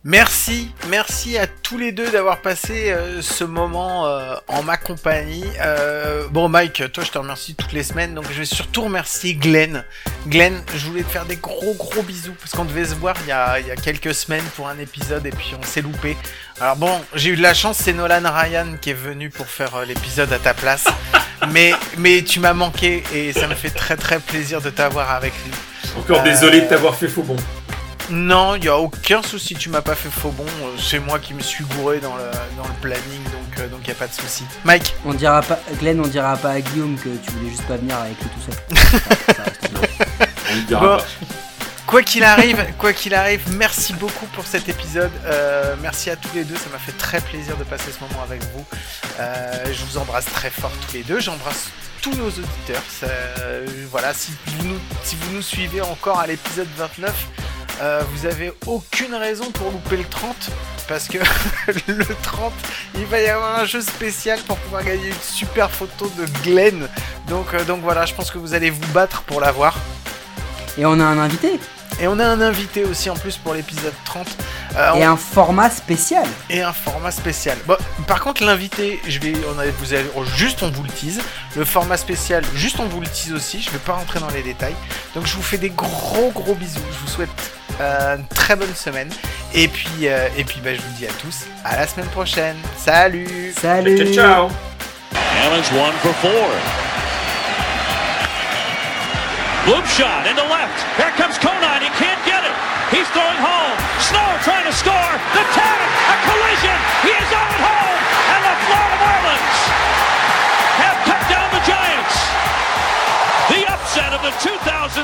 Merci, 0.04 0.72
merci 0.88 1.36
à 1.36 1.46
tous 1.46 1.76
les 1.76 1.92
deux 1.92 2.10
d'avoir 2.10 2.40
passé 2.40 2.90
euh, 2.90 3.20
ce 3.20 3.44
moment 3.44 4.06
euh, 4.06 4.34
en 4.48 4.62
ma 4.62 4.78
compagnie. 4.78 5.44
Euh, 5.60 6.26
bon 6.30 6.48
Mike, 6.48 6.90
toi 6.90 7.04
je 7.04 7.10
te 7.10 7.18
remercie 7.18 7.54
toutes 7.54 7.74
les 7.74 7.82
semaines, 7.82 8.14
donc 8.14 8.24
je 8.32 8.38
vais 8.38 8.46
surtout 8.46 8.80
remercier 8.80 9.34
Glenn. 9.34 9.84
Glenn, 10.26 10.62
je 10.74 10.86
voulais 10.86 11.02
te 11.02 11.10
faire 11.10 11.26
des 11.26 11.36
gros 11.36 11.74
gros 11.74 12.02
bisous 12.02 12.32
parce 12.40 12.52
qu'on 12.52 12.64
devait 12.64 12.86
se 12.86 12.94
voir 12.94 13.14
il 13.26 13.28
y, 13.28 13.32
a, 13.32 13.60
il 13.60 13.66
y 13.66 13.70
a 13.70 13.76
quelques 13.76 14.14
semaines 14.14 14.44
pour 14.56 14.68
un 14.68 14.78
épisode 14.78 15.26
et 15.26 15.32
puis 15.32 15.52
on 15.60 15.62
s'est 15.62 15.82
loupé. 15.82 16.16
Alors 16.62 16.76
bon, 16.76 16.98
j'ai 17.14 17.28
eu 17.28 17.36
de 17.36 17.42
la 17.42 17.52
chance, 17.52 17.76
c'est 17.76 17.92
Nolan 17.92 18.22
Ryan 18.24 18.78
qui 18.80 18.90
est 18.90 18.94
venu 18.94 19.28
pour 19.28 19.48
faire 19.48 19.84
l'épisode 19.84 20.32
à 20.32 20.38
ta 20.38 20.54
place. 20.54 20.86
mais, 21.52 21.74
mais 21.98 22.22
tu 22.22 22.40
m'as 22.40 22.54
manqué 22.54 23.02
et 23.14 23.34
ça 23.34 23.46
me 23.46 23.54
fait 23.54 23.68
très 23.68 23.98
très 23.98 24.18
plaisir 24.18 24.62
de 24.62 24.70
t'avoir 24.70 25.10
avec 25.10 25.34
lui. 25.44 25.52
Encore 25.98 26.22
désolé 26.22 26.62
de 26.62 26.66
t'avoir 26.68 26.94
fait 26.94 27.08
faux 27.08 27.22
bon. 27.22 27.36
Non, 28.10 28.56
il 28.56 28.64
y 28.64 28.68
a 28.68 28.76
aucun 28.76 29.22
souci, 29.22 29.54
tu 29.54 29.68
m'as 29.68 29.82
pas 29.82 29.94
fait 29.94 30.10
faux 30.10 30.30
bon, 30.30 30.44
euh, 30.44 30.76
c'est 30.78 30.98
moi 30.98 31.18
qui 31.20 31.32
me 31.32 31.40
suis 31.40 31.64
gouré 31.64 31.98
dans 32.00 32.16
le, 32.16 32.24
dans 32.56 32.66
le 32.66 32.74
planning, 32.80 33.22
donc 33.24 33.58
euh, 33.60 33.68
donc 33.68 33.86
y 33.86 33.90
a 33.92 33.94
pas 33.94 34.08
de 34.08 34.12
souci. 34.12 34.44
Mike, 34.64 34.94
On 35.04 35.14
dira 35.14 35.40
pas, 35.42 35.60
Glenn, 35.78 36.00
on 36.00 36.08
dira 36.08 36.36
pas 36.36 36.50
à 36.50 36.60
Guillaume 36.60 36.96
que 36.96 37.08
tu 37.24 37.30
voulais 37.32 37.50
juste 37.50 37.66
pas 37.66 37.76
venir 37.76 37.96
avec 37.98 38.16
lui 38.20 38.28
tout 38.30 38.50
seul. 38.50 38.78
Ça- 39.26 39.34
ça 39.34 39.42
reste 39.44 39.70
bien. 39.70 39.88
On 40.50 40.54
le 40.56 40.62
dira 40.62 40.80
Bon. 40.80 40.96
pas. 40.98 41.04
quoi 41.86 42.02
qu'il 42.02 42.24
arrive, 42.24 42.66
quoi 42.78 42.92
qu'il 42.92 43.14
arrive, 43.14 43.42
merci 43.52 43.92
beaucoup 43.94 44.26
pour 44.26 44.44
cet 44.46 44.68
épisode. 44.68 45.10
euh, 45.26 45.76
merci 45.80 46.10
à 46.10 46.16
tous 46.16 46.30
les 46.34 46.42
deux, 46.44 46.56
ça 46.56 46.68
m'a 46.72 46.78
fait 46.78 46.96
très 46.98 47.20
plaisir 47.20 47.56
de 47.56 47.64
passer 47.64 47.92
ce 47.92 48.00
moment 48.00 48.24
avec 48.24 48.42
vous. 48.54 48.64
Euh, 49.20 49.64
je 49.72 49.84
vous 49.84 49.98
embrasse 49.98 50.24
très 50.26 50.50
fort 50.50 50.72
tous 50.86 50.94
les 50.94 51.02
deux. 51.04 51.20
J'embrasse 51.20 51.68
tous 52.00 52.14
nos 52.14 52.28
auditeurs. 52.28 52.82
Euh, 53.02 53.66
voilà, 53.90 54.14
si 54.14 54.32
vous 54.46 54.68
nous, 54.68 54.78
si 55.02 55.16
vous 55.16 55.34
nous 55.34 55.42
suivez 55.42 55.80
encore 55.80 56.18
à 56.18 56.26
l'épisode 56.26 56.68
29, 56.76 57.28
euh, 57.82 58.02
vous 58.12 58.26
avez 58.26 58.52
aucune 58.66 59.14
raison 59.14 59.50
pour 59.50 59.70
louper 59.70 59.96
le 59.96 60.04
30 60.04 60.50
parce 60.88 61.08
que 61.08 61.18
le 61.88 62.14
30, 62.22 62.52
il 62.96 63.06
va 63.06 63.20
y 63.20 63.28
avoir 63.28 63.60
un 63.60 63.64
jeu 63.64 63.80
spécial 63.80 64.38
pour 64.40 64.56
pouvoir 64.58 64.84
gagner 64.84 65.08
une 65.08 65.22
super 65.22 65.70
photo 65.70 66.10
de 66.18 66.26
Glenn. 66.42 66.88
Donc, 67.28 67.54
euh, 67.54 67.64
donc 67.64 67.80
voilà, 67.82 68.06
je 68.06 68.14
pense 68.14 68.30
que 68.30 68.38
vous 68.38 68.54
allez 68.54 68.70
vous 68.70 68.92
battre 68.92 69.22
pour 69.22 69.40
l'avoir. 69.40 69.76
Et 70.78 70.86
on 70.86 70.98
a 71.00 71.04
un 71.04 71.18
invité. 71.18 71.58
Et 72.00 72.06
on 72.08 72.18
a 72.18 72.24
un 72.26 72.40
invité 72.40 72.84
aussi 72.84 73.10
en 73.10 73.14
plus 73.14 73.36
pour 73.36 73.54
l'épisode 73.54 73.92
30. 74.04 74.26
Euh, 74.76 74.94
Et 74.94 75.06
on- 75.06 75.12
un 75.12 75.16
format 75.16 75.68
spécial. 75.70 76.24
et 76.48 76.62
un 76.62 76.72
format 76.72 77.10
spécial. 77.10 77.58
Bon, 77.66 77.76
par 78.06 78.20
contre, 78.20 78.44
l'invité, 78.44 79.00
je 79.06 79.18
vais, 79.18 79.32
on 79.54 79.58
a, 79.58 79.64
vous 79.66 79.92
allez, 79.94 80.06
oh, 80.16 80.24
juste 80.36 80.62
on 80.62 80.70
vous 80.70 80.82
le 80.82 80.88
tease. 80.90 81.20
Le 81.56 81.64
format 81.64 81.96
spécial, 81.96 82.44
juste 82.54 82.78
on 82.80 82.86
vous 82.86 83.00
le 83.00 83.06
tease 83.08 83.32
aussi. 83.32 83.60
Je 83.60 83.70
vais 83.70 83.78
pas 83.78 83.92
rentrer 83.94 84.20
dans 84.20 84.30
les 84.30 84.42
détails. 84.42 84.74
Donc, 85.14 85.26
je 85.26 85.34
vous 85.34 85.42
fais 85.42 85.58
des 85.58 85.70
gros 85.70 86.30
gros 86.30 86.54
bisous. 86.54 86.80
Je 86.92 86.98
vous 86.98 87.08
souhaite 87.08 87.28
euh, 87.80 88.16
une 88.16 88.26
très 88.28 88.56
bonne 88.56 88.74
semaine. 88.74 89.08
Et 89.54 89.68
puis, 89.68 89.88
euh, 90.04 90.28
et 90.36 90.44
puis, 90.44 90.60
bah, 90.62 90.74
je 90.74 90.80
vous 90.80 90.92
dis 90.98 91.06
à 91.06 91.12
tous, 91.20 91.46
à 91.64 91.76
la 91.76 91.86
semaine 91.86 92.08
prochaine. 92.08 92.56
Salut. 92.78 93.52
Salut. 93.60 93.96
Ciao, 94.14 94.48
ciao. 94.48 94.50
Allen's 95.44 95.70
one 95.72 95.92
for 96.02 96.14
four. 96.22 97.09
Loop 99.68 99.84
shot 99.84 100.24
into 100.24 100.40
left. 100.48 100.72
Here 100.96 101.12
comes 101.20 101.36
Conine. 101.36 101.84
He 101.84 101.92
can't 102.00 102.22
get 102.24 102.40
it. 102.48 102.56
He's 102.88 103.04
throwing 103.12 103.40
home. 103.44 103.76
Snow 104.00 104.24
trying 104.40 104.64
to 104.64 104.72
score. 104.72 105.12
The 105.36 105.44
tag. 105.52 105.80
A 105.84 106.16
collision. 106.24 106.76
He 107.04 107.12
is 107.12 107.30
on 107.36 107.48
at 107.52 107.60
home. 107.60 107.98
And 108.32 108.40
the 108.40 108.56
Florida 108.64 108.96
Marlins 109.04 109.58
have 110.80 110.98
cut 111.04 111.22
down 111.28 111.48
the 111.52 111.62
Giants. 111.68 112.16
The 113.52 113.62
upset 113.68 114.10
of 114.16 114.24
the 114.24 114.32
2003 114.40 114.96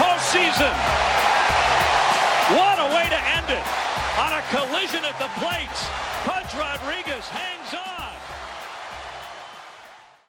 postseason. 0.00 0.74
What 2.56 2.80
a 2.80 2.88
way 2.96 3.04
to 3.04 3.20
end 3.36 3.52
it 3.52 3.66
on 4.16 4.32
a 4.32 4.42
collision 4.48 5.04
at 5.04 5.18
the 5.20 5.28
plate. 5.36 5.60